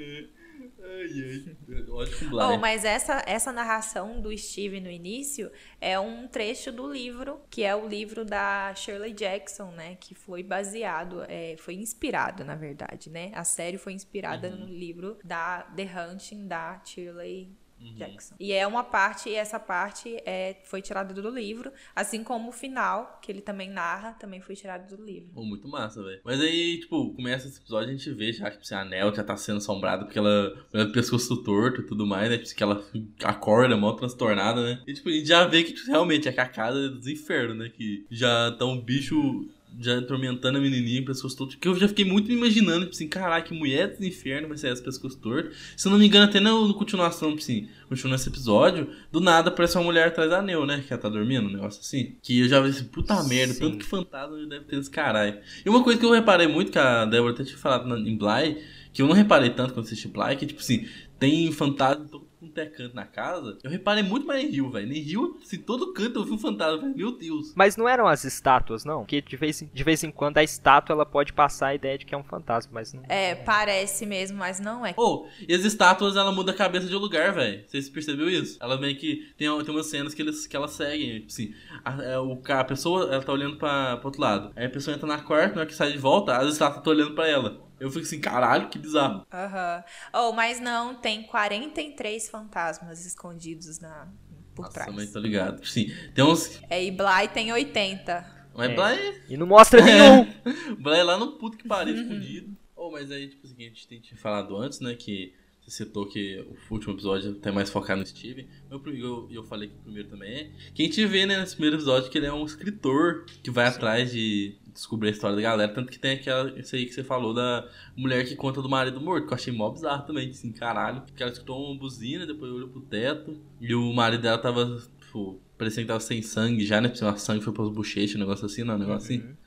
Oh, 2.32 2.58
mas 2.58 2.86
essa, 2.86 3.24
essa 3.26 3.52
narração 3.52 4.22
do 4.22 4.36
Steve 4.38 4.80
no 4.80 4.90
início 4.90 5.52
é 5.80 6.00
um 6.00 6.28
trecho 6.28 6.72
do 6.72 6.92
livro, 6.92 7.42
que 7.50 7.64
é 7.64 7.76
o 7.76 7.88
livro 7.88 8.24
da 8.24 8.74
Shirley 8.76 9.14
Jackson, 9.14 9.72
né? 9.72 9.96
Que 10.00 10.14
foi 10.14 10.44
baseado, 10.44 11.24
é, 11.28 11.56
foi 11.58 11.76
inspirado, 11.76 12.44
na 12.44 12.56
verdade, 12.56 13.10
né? 13.10 13.32
A 13.34 13.44
série 13.44 13.78
foi 13.78 13.94
inspirada 13.94 14.50
uhum. 14.50 14.58
no 14.58 14.66
livro 14.66 15.18
da 15.24 15.62
The 15.76 15.84
Hunting 15.84 16.48
da 16.48 16.82
Shirley 16.84 17.52
Uhum. 17.82 17.96
Jackson. 17.96 18.36
E 18.40 18.52
é 18.54 18.66
uma 18.68 18.84
parte, 18.84 19.30
e 19.30 19.36
essa 19.36 19.60
parte 19.60 20.16
é, 20.26 20.58
foi 20.66 20.82
tirada 20.82 21.14
do 21.14 21.30
livro, 21.30 21.72
assim 21.96 22.24
como 22.24 22.50
o 22.50 22.52
final, 22.52 23.20
que 23.22 23.32
ele 23.32 23.42
também 23.42 23.70
narra, 23.70 24.14
também 24.14 24.40
foi 24.40 24.56
tirado 24.56 24.96
do 24.96 25.04
livro. 25.04 25.30
Pô, 25.34 25.44
muito 25.44 25.68
massa, 25.68 26.04
velho. 26.04 26.22
Mas 26.24 26.40
aí, 26.40 26.80
tipo, 26.80 27.14
começa 27.14 27.48
esse 27.48 27.60
episódio, 27.60 27.90
a 27.90 27.92
gente 27.92 28.12
vê 28.12 28.32
já 28.32 28.50
que 28.52 28.60
tipo, 28.60 28.76
a 28.76 28.86
Nel 28.86 29.14
já 29.14 29.24
tá 29.24 29.36
sendo 29.36 29.58
assombrada 29.58 30.06
porque 30.06 30.20
ela 30.20 30.54
tem 30.72 30.92
pescoço 30.92 31.44
torto 31.44 31.82
e 31.82 31.86
tudo 31.86 32.06
mais, 32.06 32.30
né? 32.30 32.38
Tipo, 32.38 32.56
que 32.56 32.64
ela 32.64 32.86
acorda 33.24 33.76
mal 33.76 33.96
transtornada, 33.96 34.64
né? 34.64 34.82
E 34.86 34.94
tipo, 34.94 35.10
a 35.10 35.12
gente 35.12 35.28
já 35.28 35.46
vê 35.46 35.64
que 35.64 35.74
tipo, 35.74 35.90
realmente 35.90 36.28
é 36.28 36.32
que 36.32 36.40
a 36.40 36.48
casa 36.48 36.86
é 36.86 36.90
dos 36.90 37.08
infernos, 37.08 37.58
né? 37.58 37.70
Que 37.70 38.06
já 38.10 38.52
tá 38.52 38.66
um 38.66 38.80
bicho 38.80 39.50
já 39.80 39.98
atormentando 39.98 40.58
a 40.58 40.62
menininha, 40.62 41.04
pescoço 41.04 41.38
torto. 41.38 41.58
Que 41.58 41.68
eu 41.68 41.76
já 41.76 41.88
fiquei 41.88 42.06
muito 42.06 42.28
me 42.28 42.36
imaginando, 42.36 42.82
tipo 42.82 42.96
assim, 42.96 43.08
caraca, 43.08 43.48
que 43.48 43.54
mulher 43.54 43.96
do 43.98 44.06
inferno 44.06 44.48
vai 44.48 44.58
ser 44.58 44.68
essa 44.68 44.82
pescoço 44.82 45.18
torto. 45.18 45.52
Se 45.76 45.88
eu 45.88 45.92
não 45.92 46.00
me 46.00 46.06
engano, 46.06 46.26
até 46.26 46.40
na, 46.40 46.52
continuação, 46.74 47.30
tipo 47.30 47.42
assim, 47.42 47.70
continuando 47.88 48.22
esse 48.22 48.30
episódio, 48.30 48.90
do 49.12 49.20
nada 49.20 49.50
aparece 49.50 49.78
uma 49.78 49.84
mulher 49.84 50.08
atrás 50.08 50.30
da 50.30 50.42
Neu, 50.42 50.66
né? 50.66 50.84
Que 50.86 50.94
ela 50.94 51.02
tá 51.02 51.10
dormindo, 51.10 51.48
um 51.48 51.52
negócio 51.52 51.80
assim. 51.82 52.16
Que 52.22 52.40
eu 52.40 52.48
já 52.48 52.60
vi 52.60 52.70
assim, 52.70 52.86
puta 52.86 53.24
merda, 53.24 53.54
Sim. 53.54 53.60
tanto 53.60 53.78
que 53.78 53.86
fantasma 53.86 54.38
deve 54.48 54.66
ter 54.66 54.78
esse 54.78 54.90
caralho. 54.90 55.40
E 55.66 55.70
uma 55.70 55.84
coisa 55.84 56.00
que 56.00 56.06
eu 56.06 56.12
reparei 56.12 56.48
muito, 56.48 56.72
que 56.72 56.80
a 56.80 57.06
Débora 57.06 57.34
até 57.34 57.44
tinha 57.44 57.58
falado 57.58 57.96
em 57.98 58.18
Bly, 58.18 58.58
que 58.94 59.02
eu 59.02 59.08
não 59.08 59.14
reparei 59.14 59.50
tanto 59.50 59.74
quando 59.74 59.86
assisti 59.86 60.08
Bly, 60.08 60.36
que, 60.36 60.46
tipo 60.46 60.60
assim, 60.60 60.86
tem 61.20 61.52
fantasma 61.52 62.06
um 62.42 62.52
é 62.56 62.66
canto 62.66 62.96
na 62.96 63.06
casa, 63.06 63.58
eu 63.64 63.70
reparei 63.70 64.04
muito 64.04 64.26
mais 64.26 64.44
em 64.44 64.48
Rio, 64.48 64.72
velho. 64.72 64.92
Em 64.92 65.00
Rio, 65.00 65.38
se 65.44 65.60
todo 65.60 65.94
canto 65.94 66.20
eu 66.20 66.24
vi 66.24 66.32
um 66.32 66.38
fantasma, 66.38 66.92
meu 66.96 67.16
Deus. 67.16 67.54
Mas 67.56 67.78
não 67.78 67.88
eram 67.88 68.08
as 68.08 68.24
estátuas, 68.24 68.84
não? 68.84 69.02
Porque 69.02 69.22
de 69.22 69.38
vez, 69.38 69.62
em, 69.62 69.70
de 69.72 69.84
vez 69.84 70.04
em 70.04 70.12
quando 70.12 70.40
a 70.40 70.44
estátua 70.44 70.94
ela 70.94 71.06
pode 71.06 71.34
passar 71.34 71.68
a 71.68 71.76
ideia 71.76 71.98
de 71.98 72.06
que 72.06 72.16
é 72.16 72.18
um 72.18 72.24
fantasma, 72.24 72.72
mas 72.74 72.94
não. 72.94 73.04
É, 73.08 73.36
parece 73.36 74.06
mesmo, 74.06 74.38
mas 74.38 74.60
não 74.60 74.86
é. 74.86 74.94
Oh, 74.98 75.28
e 75.48 75.54
as 75.54 75.64
estátuas 75.64 76.16
ela 76.16 76.32
muda 76.32 76.52
a 76.52 76.56
cabeça 76.56 76.88
de 76.88 76.96
lugar, 76.96 77.32
velho. 77.34 77.64
Vocês 77.68 77.90
percebeu 77.90 78.30
isso? 78.30 78.58
Ela 78.60 78.80
meio 78.80 78.98
que 78.98 79.32
tem, 79.38 79.48
tem 79.64 79.76
umas 79.76 79.86
cenas 79.86 80.14
que, 80.14 80.22
eles, 80.22 80.48
que 80.48 80.56
ela 80.56 80.68
seguem. 80.68 81.20
Tipo 81.20 81.28
assim, 81.28 81.54
a, 81.86 82.04
é, 82.04 82.20
o, 82.20 82.42
a 82.44 82.64
pessoa 82.64 83.14
ela 83.14 83.24
tá 83.24 83.32
olhando 83.32 83.58
pra, 83.58 83.98
pro 83.98 84.08
outro 84.08 84.22
lado. 84.22 84.52
Aí 84.56 84.66
a 84.66 84.70
pessoa 84.70 84.96
entra 84.96 85.08
na 85.08 85.20
quarta, 85.20 85.56
na 85.56 85.62
hora 85.62 85.70
que 85.70 85.76
sai 85.76 85.92
de 85.92 85.98
volta, 86.00 86.36
as 86.36 86.52
estátuas 86.54 86.80
estão 86.80 86.94
olhando 86.94 87.14
pra 87.14 87.28
ela. 87.28 87.71
Eu 87.82 87.90
fico 87.90 88.06
assim, 88.06 88.22
caralho, 88.22 88.70
que 88.70 88.78
bizarro. 88.78 89.26
Aham. 89.34 89.84
Uhum. 90.14 90.30
Oh, 90.30 90.32
mas 90.34 90.60
não, 90.60 90.94
tem 90.94 91.24
43 91.24 92.30
fantasmas 92.30 93.04
escondidos 93.08 93.80
na, 93.80 94.08
por 94.54 94.66
Nossa, 94.66 94.74
trás. 94.76 94.92
Também 94.92 95.08
tô 95.08 95.20
ligado. 95.20 95.66
Sim, 95.66 95.92
tem 96.14 96.24
uns. 96.24 96.62
É, 96.70 96.84
e 96.84 96.92
Bly 96.92 97.30
tem 97.34 97.52
80. 97.52 98.24
Mas 98.54 98.70
é. 98.70 98.76
Bly. 98.76 99.22
E 99.30 99.36
não 99.36 99.48
mostra 99.48 99.82
nenhum. 99.84 100.32
Bly 100.78 101.00
é 101.00 101.04
lá 101.04 101.18
no 101.18 101.40
puto 101.40 101.58
que 101.58 101.68
pariu 101.68 101.96
escondido. 102.00 102.56
Oh, 102.76 102.92
mas 102.92 103.10
aí, 103.10 103.28
tipo 103.28 103.48
assim, 103.48 103.56
a 103.58 103.70
gente 103.70 103.88
tem 103.88 104.00
falado 104.16 104.56
antes, 104.56 104.80
né, 104.80 104.94
que 104.94 105.34
citou 105.72 106.06
que 106.06 106.46
o 106.70 106.74
último 106.74 106.94
episódio 106.94 107.34
tá 107.36 107.52
mais 107.52 107.70
focado 107.70 108.02
no 108.02 108.06
Steve. 108.06 108.48
Eu, 108.70 108.82
eu, 108.88 109.28
eu 109.32 109.44
falei 109.44 109.70
que 109.70 109.76
o 109.76 109.80
primeiro 109.80 110.10
também 110.10 110.34
é. 110.34 110.52
Que 110.74 110.84
a 110.84 110.86
gente 110.86 111.06
vê, 111.06 111.26
né, 111.26 111.40
nesse 111.40 111.54
primeiro 111.56 111.78
episódio, 111.78 112.10
que 112.10 112.18
ele 112.18 112.28
é 112.28 112.34
um 112.34 112.46
escritor 112.46 113.26
que 113.42 113.50
vai 113.50 113.70
Sim. 113.70 113.78
atrás 113.78 114.12
de 114.12 114.56
descobrir 114.74 115.10
a 115.10 115.12
história 115.12 115.36
da 115.36 115.42
galera. 115.42 115.74
Tanto 115.74 115.90
que 115.90 115.98
tem 115.98 116.12
aquela, 116.12 116.52
isso 116.60 116.76
aí 116.76 116.86
que 116.86 116.94
você 116.94 117.04
falou 117.04 117.34
da 117.34 117.70
mulher 117.96 118.26
que 118.26 118.36
conta 118.36 118.62
do 118.62 118.70
marido 118.70 119.00
morto, 119.00 119.28
que 119.28 119.34
eu 119.34 119.38
achei 119.38 119.54
mó 119.54 119.70
bizarro 119.70 120.06
também, 120.06 120.30
assim, 120.30 120.52
caralho. 120.52 121.04
Que 121.16 121.24
ela 121.24 121.32
escutou 121.32 121.64
uma 121.64 121.80
buzina, 121.80 122.26
depois 122.26 122.52
olhou 122.52 122.68
pro 122.68 122.82
teto, 122.82 123.40
e 123.60 123.74
o 123.74 123.94
marido 123.94 124.22
dela 124.22 124.38
tava, 124.38 124.78
tipo, 125.00 125.40
parecendo 125.58 125.86
que 125.86 125.88
tava 125.88 126.00
sem 126.02 126.22
sangue 126.22 126.66
já, 126.66 126.82
né? 126.82 126.90
Porque 126.90 127.04
o 127.04 127.18
sangue 127.18 127.44
foi 127.44 127.54
pros 127.54 127.70
bochechas, 127.70 128.16
um 128.16 128.20
negócio 128.20 128.46
assim, 128.46 128.64
não, 128.64 128.76
um 128.76 128.80
negócio 128.80 129.16
uhum. 129.16 129.22
assim. 129.22 129.38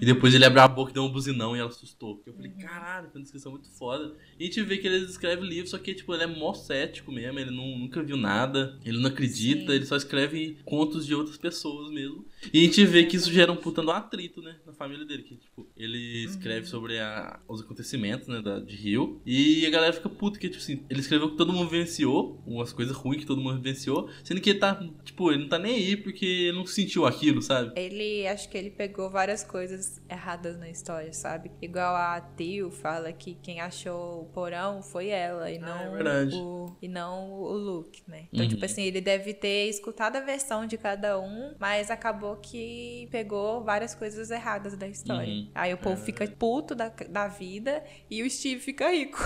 E 0.00 0.06
depois 0.06 0.34
ele 0.34 0.44
abriu 0.44 0.62
a 0.62 0.68
boca 0.68 0.90
e 0.90 0.94
deu 0.94 1.04
um 1.04 1.10
buzinão 1.10 1.56
e 1.56 1.60
ela 1.60 1.68
assustou. 1.68 2.22
Eu 2.26 2.32
falei, 2.32 2.50
uhum. 2.50 2.58
caralho, 2.58 3.08
foi 3.10 3.20
uma 3.20 3.22
descrição 3.22 3.52
muito 3.52 3.68
foda. 3.68 4.14
E 4.38 4.44
a 4.44 4.46
gente 4.46 4.62
vê 4.62 4.78
que 4.78 4.86
ele 4.86 5.04
escreve 5.04 5.42
livro, 5.46 5.68
só 5.68 5.78
que, 5.78 5.94
tipo, 5.94 6.12
ele 6.14 6.24
é 6.24 6.26
mó 6.26 6.52
cético 6.54 7.12
mesmo, 7.12 7.38
ele 7.38 7.50
não, 7.50 7.78
nunca 7.78 8.02
viu 8.02 8.16
nada, 8.16 8.78
ele 8.84 8.98
não 8.98 9.08
acredita, 9.08 9.66
Sim. 9.66 9.76
ele 9.76 9.86
só 9.86 9.96
escreve 9.96 10.58
contos 10.64 11.06
de 11.06 11.14
outras 11.14 11.36
pessoas 11.36 11.90
mesmo. 11.92 12.24
E 12.52 12.60
a 12.60 12.62
gente 12.62 12.84
vê 12.84 13.04
que 13.04 13.16
isso 13.16 13.32
gera 13.32 13.52
um 13.52 13.56
puta 13.56 13.82
atrito, 13.92 14.40
né, 14.40 14.56
na 14.66 14.72
família 14.72 15.04
dele, 15.04 15.22
que, 15.22 15.36
tipo, 15.36 15.68
ele 15.76 16.24
escreve 16.24 16.60
uhum. 16.60 16.66
sobre 16.66 16.98
a, 16.98 17.40
os 17.48 17.60
acontecimentos, 17.60 18.28
né, 18.28 18.40
da, 18.40 18.60
de 18.60 18.76
Rio, 18.76 19.20
e 19.26 19.66
a 19.66 19.70
galera 19.70 19.92
fica 19.92 20.08
puta, 20.08 20.38
que, 20.38 20.48
tipo 20.48 20.62
assim, 20.62 20.84
ele 20.88 21.00
escreveu 21.00 21.30
que 21.30 21.36
todo 21.36 21.52
mundo 21.52 21.68
venciou, 21.68 22.42
umas 22.46 22.72
coisas 22.72 22.96
ruins 22.96 23.20
que 23.20 23.26
todo 23.26 23.40
mundo 23.40 23.60
venciou, 23.60 24.08
sendo 24.24 24.40
que 24.40 24.50
ele 24.50 24.58
tá, 24.58 24.82
tipo, 25.04 25.30
ele 25.30 25.42
não 25.42 25.48
tá 25.48 25.58
nem 25.58 25.74
aí 25.74 25.96
porque 25.96 26.24
ele 26.24 26.56
não 26.56 26.66
sentiu 26.66 27.06
aquilo, 27.06 27.42
sabe? 27.42 27.72
Ele, 27.76 28.26
acho 28.26 28.48
que 28.48 28.56
ele 28.56 28.70
pegou 28.70 29.10
várias 29.10 29.44
coisas 29.44 30.00
erradas 30.08 30.58
na 30.58 30.70
história, 30.70 31.12
sabe? 31.12 31.50
Igual 31.60 31.94
a 31.94 32.20
Tio 32.20 32.70
fala 32.70 33.12
que 33.12 33.34
quem 33.42 33.60
achou 33.60 34.22
o 34.22 34.24
porão 34.26 34.82
foi 34.82 35.08
ela 35.08 35.50
e 35.50 35.58
não, 35.58 35.68
ah, 35.68 35.98
é 35.98 36.34
o, 36.34 36.76
e 36.80 36.88
não 36.88 37.32
o 37.32 37.52
Luke, 37.52 38.02
né? 38.06 38.28
Então, 38.32 38.40
tipo 38.40 38.42
uhum. 38.42 38.48
tipo 38.48 38.64
assim, 38.64 38.82
ele 38.82 39.00
deve 39.00 39.34
ter 39.34 39.68
escutado 39.68 40.16
a 40.16 40.20
versão 40.20 40.66
de 40.66 40.76
cada 40.76 41.18
um, 41.18 41.54
mas 41.58 41.90
acabou 41.90 42.31
que 42.36 43.08
pegou 43.10 43.62
várias 43.62 43.94
coisas 43.94 44.30
erradas 44.30 44.76
da 44.76 44.88
história. 44.88 45.28
Uhum. 45.28 45.50
Aí 45.54 45.72
o 45.72 45.78
povo 45.78 46.00
é. 46.00 46.04
fica 46.04 46.26
puto 46.26 46.74
da, 46.74 46.88
da 47.08 47.28
vida 47.28 47.82
e 48.10 48.22
o 48.22 48.30
Steve 48.30 48.60
fica 48.60 48.90
rico. 48.90 49.18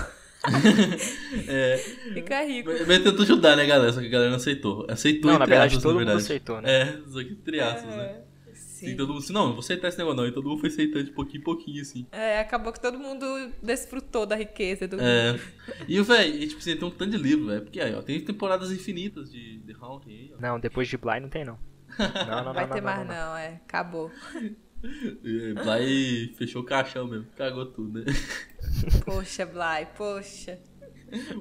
é. 1.47 1.77
Fica 2.13 2.43
rico. 2.43 2.69
Mas, 2.69 2.87
mas 2.87 3.03
tentou 3.03 3.23
ajudar, 3.23 3.55
né, 3.55 3.65
galera? 3.65 3.91
Só 3.91 3.99
que 3.99 4.07
a 4.07 4.09
galera 4.09 4.29
não 4.29 4.37
aceitou. 4.37 4.85
Aceitou 4.87 5.31
não, 5.31 5.39
na 5.39 5.45
verdade, 5.45 5.75
aspas, 5.75 5.83
todo 5.83 5.93
na 5.93 5.97
verdade. 5.97 6.17
mundo 6.17 6.25
aceitou, 6.25 6.61
né? 6.61 6.81
É, 6.81 7.01
só 7.07 7.23
que 7.23 7.31
entre 7.31 7.59
aspas, 7.59 7.93
é. 7.93 7.97
né? 7.97 8.21
Sim. 8.53 8.89
E 8.89 8.95
todo 8.95 9.09
mundo 9.09 9.21
disse, 9.21 9.33
não, 9.33 9.45
não 9.47 9.51
vou 9.53 9.61
aceitar 9.61 9.87
esse 9.87 9.97
negócio 9.97 10.17
não. 10.17 10.27
E 10.27 10.31
todo 10.31 10.47
mundo 10.47 10.59
foi 10.59 10.69
aceitando 10.69 11.05
de 11.05 11.11
pouquinho 11.11 11.41
em 11.41 11.43
pouquinho, 11.43 11.81
assim. 11.81 12.05
É, 12.11 12.39
acabou 12.39 12.71
que 12.71 12.79
todo 12.79 12.99
mundo 12.99 13.25
desfrutou 13.61 14.23
da 14.23 14.35
riqueza 14.35 14.87
do 14.87 15.01
É. 15.01 15.39
E, 15.87 15.99
velho, 15.99 16.47
tipo 16.47 16.59
assim, 16.59 16.77
tem 16.77 16.87
um 16.87 16.91
tanto 16.91 17.09
de 17.09 17.17
livro, 17.17 17.47
velho. 17.47 17.61
Porque 17.63 17.81
aí, 17.81 17.95
ó, 17.95 18.03
tem 18.03 18.21
temporadas 18.21 18.71
infinitas 18.71 19.31
de 19.31 19.59
The 19.65 19.73
Haunting 19.81 20.11
aí, 20.11 20.31
ó. 20.35 20.39
Não, 20.39 20.59
depois 20.59 20.87
de 20.87 20.95
Bly 20.95 21.19
não 21.19 21.29
tem, 21.29 21.43
não. 21.43 21.57
Não, 21.97 22.43
não, 22.45 22.53
Vai 22.53 22.67
não, 22.67 22.73
ter 22.73 22.81
não, 22.81 22.85
mais, 22.85 23.07
não, 23.07 23.15
não, 23.15 23.37
é. 23.37 23.61
Acabou. 23.65 24.11
Bly 24.81 26.33
fechou 26.37 26.61
o 26.61 26.65
caixão 26.65 27.07
mesmo. 27.07 27.27
Cagou 27.35 27.65
tudo, 27.65 27.99
né? 27.99 28.05
Poxa, 29.05 29.45
Bly, 29.45 29.87
poxa. 29.97 30.59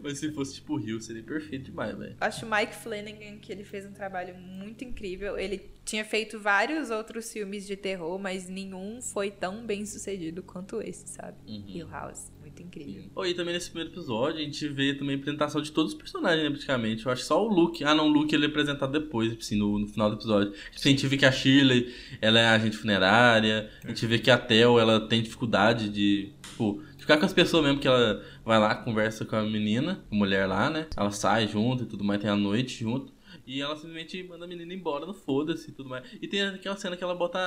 Mas 0.02 0.18
se 0.18 0.30
fosse 0.32 0.54
tipo 0.54 0.74
o 0.74 0.76
Rio, 0.76 1.00
seria 1.00 1.22
perfeito 1.22 1.66
demais, 1.66 1.96
velho. 1.96 2.16
Acho 2.20 2.46
o 2.46 2.50
Mike 2.50 2.74
Flanagan 2.74 3.38
que 3.38 3.50
ele 3.50 3.64
fez 3.64 3.84
um 3.84 3.92
trabalho 3.92 4.34
muito 4.36 4.84
incrível. 4.84 5.38
Ele 5.38 5.70
tinha 5.84 6.04
feito 6.04 6.38
vários 6.38 6.90
outros 6.90 7.32
filmes 7.32 7.66
de 7.66 7.76
terror, 7.76 8.18
mas 8.18 8.48
nenhum 8.48 9.00
foi 9.02 9.30
tão 9.30 9.66
bem 9.66 9.84
sucedido 9.84 10.42
quanto 10.42 10.80
esse, 10.80 11.08
sabe? 11.08 11.36
Uhum. 11.46 11.64
Hill 11.66 11.88
House. 11.88 12.30
Muito 12.56 12.62
incrível. 12.62 13.10
Oh, 13.14 13.24
e 13.24 13.34
também 13.34 13.52
nesse 13.52 13.70
primeiro 13.70 13.92
episódio 13.92 14.40
a 14.40 14.42
gente 14.42 14.66
vê 14.68 14.94
também 14.94 15.16
a 15.16 15.18
apresentação 15.18 15.60
de 15.60 15.70
todos 15.70 15.92
os 15.92 15.98
personagens, 15.98 16.42
né, 16.42 16.48
praticamente. 16.48 17.04
Eu 17.04 17.12
acho 17.12 17.22
só 17.22 17.44
o 17.44 17.48
Luke. 17.48 17.84
Ah, 17.84 17.94
não, 17.94 18.06
o 18.06 18.12
Luke 18.12 18.34
ele 18.34 18.46
é 18.46 18.48
apresentado 18.48 18.92
depois, 18.92 19.36
assim, 19.36 19.56
no, 19.56 19.78
no 19.78 19.86
final 19.86 20.08
do 20.08 20.16
episódio. 20.16 20.54
A 20.74 20.88
gente 20.88 21.06
vê 21.06 21.16
que 21.16 21.26
a 21.26 21.32
Shirley, 21.32 21.92
ela 22.20 22.38
é 22.38 22.46
agente 22.46 22.76
funerária. 22.76 23.70
A 23.84 23.88
gente 23.88 24.06
vê 24.06 24.18
que 24.18 24.30
a 24.30 24.38
Tel, 24.38 24.78
ela 24.78 25.06
tem 25.06 25.22
dificuldade 25.22 25.90
de, 25.90 26.32
tipo, 26.42 26.82
ficar 26.96 27.18
com 27.18 27.26
as 27.26 27.32
pessoas 27.34 27.62
mesmo, 27.64 27.78
que 27.78 27.88
ela 27.88 28.24
vai 28.44 28.58
lá, 28.58 28.74
conversa 28.74 29.24
com 29.24 29.36
a 29.36 29.42
menina, 29.42 30.04
a 30.10 30.14
mulher 30.14 30.46
lá, 30.46 30.70
né? 30.70 30.86
Ela 30.96 31.10
sai 31.10 31.46
junto 31.46 31.84
e 31.84 31.86
tudo 31.86 32.04
mais, 32.04 32.20
tem 32.20 32.30
a 32.30 32.36
noite 32.36 32.80
junto. 32.80 33.12
E 33.46 33.60
ela 33.60 33.76
simplesmente 33.76 34.22
manda 34.24 34.44
a 34.44 34.48
menina 34.48 34.72
embora 34.72 35.04
no 35.04 35.14
foda-se 35.14 35.70
e 35.70 35.72
tudo 35.72 35.88
mais. 35.90 36.04
E 36.20 36.26
tem 36.26 36.42
aquela 36.42 36.76
cena 36.76 36.96
que 36.96 37.04
ela 37.04 37.14
bota 37.14 37.38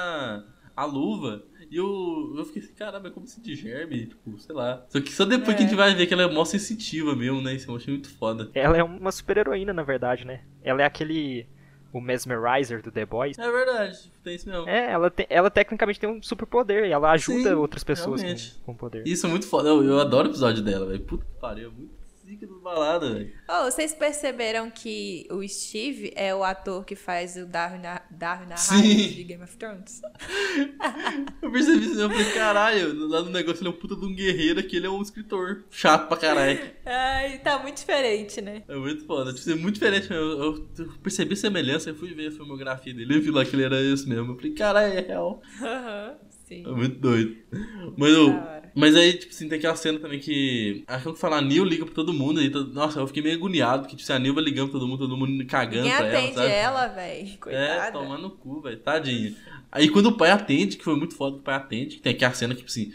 a 0.75 0.85
luva 0.85 1.43
e 1.69 1.77
eu, 1.77 2.33
eu 2.35 2.45
fiquei 2.45 2.61
assim, 2.61 2.73
caramba, 2.73 3.09
é 3.09 3.11
como 3.11 3.27
se 3.27 3.39
de 3.41 3.55
germe, 3.55 4.07
tipo, 4.07 4.38
sei 4.39 4.55
lá. 4.55 4.85
Só 4.89 4.99
que 4.99 5.11
só 5.11 5.25
depois 5.25 5.49
é. 5.49 5.53
que 5.53 5.63
a 5.63 5.67
gente 5.67 5.75
vai 5.75 5.93
ver 5.93 6.07
que 6.07 6.13
ela 6.13 6.23
é 6.23 6.27
mó 6.27 6.43
sensitiva 6.43 7.15
mesmo, 7.15 7.41
né? 7.41 7.53
Isso 7.53 7.69
eu 7.69 7.75
achei 7.75 7.93
muito 7.93 8.09
foda. 8.09 8.49
Ela 8.53 8.77
é 8.77 8.83
uma 8.83 9.11
super 9.11 9.38
heroína, 9.38 9.71
na 9.71 9.83
verdade, 9.83 10.25
né? 10.25 10.41
Ela 10.63 10.81
é 10.81 10.85
aquele 10.85 11.47
o 11.91 11.99
Mesmerizer 11.99 12.81
do 12.81 12.91
The 12.91 13.05
Boys. 13.05 13.38
É 13.38 13.51
verdade, 13.51 14.11
tem 14.23 14.35
isso 14.35 14.49
mesmo. 14.49 14.67
É, 14.67 14.91
ela, 14.91 15.09
te, 15.09 15.25
ela 15.29 15.49
tecnicamente 15.49 15.99
tem 15.99 16.09
um 16.09 16.21
super 16.21 16.45
poder 16.45 16.86
e 16.86 16.91
ela 16.91 17.12
ajuda 17.12 17.49
Sim, 17.49 17.55
outras 17.55 17.84
pessoas 17.84 18.21
com, 18.23 18.65
com 18.65 18.75
poder. 18.75 19.08
Isso 19.08 19.25
é 19.25 19.29
muito 19.29 19.47
foda. 19.47 19.69
Eu, 19.69 19.84
eu 19.84 19.99
adoro 19.99 20.27
o 20.27 20.32
episódio 20.32 20.63
dela, 20.63 20.86
velho. 20.86 21.01
Puta 21.01 21.25
que 21.25 21.39
pariu, 21.39 21.69
é 21.69 21.71
muito 21.71 21.98
zica 22.29 22.45
das 22.45 22.61
baladas, 22.61 23.11
velho. 23.11 23.31
Oh, 23.49 23.63
vocês 23.63 23.93
perceberam 23.93 24.69
que 24.69 25.27
o 25.31 25.45
Steve 25.47 26.13
é 26.15 26.33
o 26.33 26.43
ator 26.43 26.85
que 26.85 26.95
faz 26.95 27.35
o 27.35 27.45
Darwin, 27.45 27.81
Darwin 28.11 28.47
de 29.15 29.23
Game 29.23 29.43
of 29.43 29.57
Thrones? 29.57 30.01
eu 31.41 31.51
percebi 31.51 31.85
isso, 31.85 31.99
eu 31.99 32.09
falei, 32.09 32.31
caralho, 32.31 33.07
lá 33.07 33.23
no 33.23 33.31
negócio 33.31 33.61
ele 33.61 33.69
é 33.69 33.71
um 33.71 33.79
puta 33.79 33.95
de 33.95 34.05
um 34.05 34.13
guerreiro 34.13 34.59
aqui, 34.59 34.77
ele 34.77 34.85
é 34.85 34.89
um 34.89 35.01
escritor 35.01 35.63
chato 35.71 36.07
pra 36.07 36.17
caralho. 36.17 36.59
Ai, 36.85 37.39
tá 37.39 37.57
muito 37.57 37.77
diferente, 37.77 38.41
né? 38.41 38.63
É 38.67 38.75
muito 38.75 39.05
foda, 39.05 39.33
tipo, 39.33 39.49
é 39.49 39.55
muito 39.55 39.75
diferente. 39.75 40.11
Eu, 40.11 40.43
eu, 40.43 40.69
eu 40.77 40.85
percebi 41.01 41.35
semelhança, 41.35 41.89
eu 41.89 41.95
fui 41.95 42.13
ver 42.13 42.27
a 42.27 42.31
filmografia 42.31 42.93
dele, 42.93 43.15
eu 43.15 43.21
vi 43.21 43.31
lá 43.31 43.43
que 43.43 43.55
ele 43.55 43.63
era 43.63 43.81
isso 43.81 44.07
mesmo. 44.07 44.33
Eu 44.33 44.35
falei, 44.35 44.53
caralho, 44.53 44.93
é 44.93 45.01
real. 45.01 45.41
Aham, 45.61 46.15
sim. 46.49 46.63
É 46.65 46.71
muito 46.71 46.99
doido. 46.99 47.38
Mas 47.95 48.12
eu... 48.12 48.59
Mas 48.75 48.95
aí, 48.95 49.13
tipo 49.13 49.33
assim, 49.33 49.49
tem 49.49 49.57
aquela 49.57 49.75
cena 49.75 49.99
também 49.99 50.19
que. 50.19 50.83
Acho 50.88 51.03
que 51.03 51.09
eu 51.09 51.15
falar, 51.15 51.39
a 51.39 51.41
Neil 51.41 51.65
liga 51.65 51.85
pra 51.85 51.93
todo 51.93 52.13
mundo. 52.13 52.49
Todo... 52.51 52.71
Nossa, 52.71 52.99
eu 52.99 53.07
fiquei 53.07 53.21
meio 53.21 53.35
agoniado, 53.35 53.81
porque, 53.81 53.95
tipo 53.95 54.03
assim, 54.03 54.17
a 54.17 54.19
Neil 54.19 54.33
vai 54.33 54.43
ligando 54.43 54.69
pra 54.69 54.79
todo 54.79 54.88
mundo, 54.88 54.99
todo 54.99 55.17
mundo 55.17 55.45
cagando 55.47 55.83
Ninguém 55.83 55.97
pra 55.97 56.07
ela. 56.07 56.19
atende 56.19 56.39
ela, 56.39 56.88
velho. 56.88 57.38
Coitada. 57.39 57.88
É, 57.88 57.91
tomando 57.91 58.21
no 58.21 58.29
cu, 58.29 58.62
velho. 58.62 58.77
Tadinha. 58.77 59.33
Aí 59.71 59.89
quando 59.89 60.07
o 60.07 60.17
pai 60.17 60.31
atende, 60.31 60.77
que 60.77 60.83
foi 60.83 60.95
muito 60.95 61.15
foda 61.15 61.35
que 61.35 61.41
o 61.41 61.43
pai 61.43 61.55
atende, 61.55 61.95
que 61.97 62.01
tem 62.01 62.13
aqui 62.13 62.23
a 62.23 62.31
cena 62.31 62.53
que, 62.53 62.59
tipo 62.59 62.71
assim, 62.71 62.91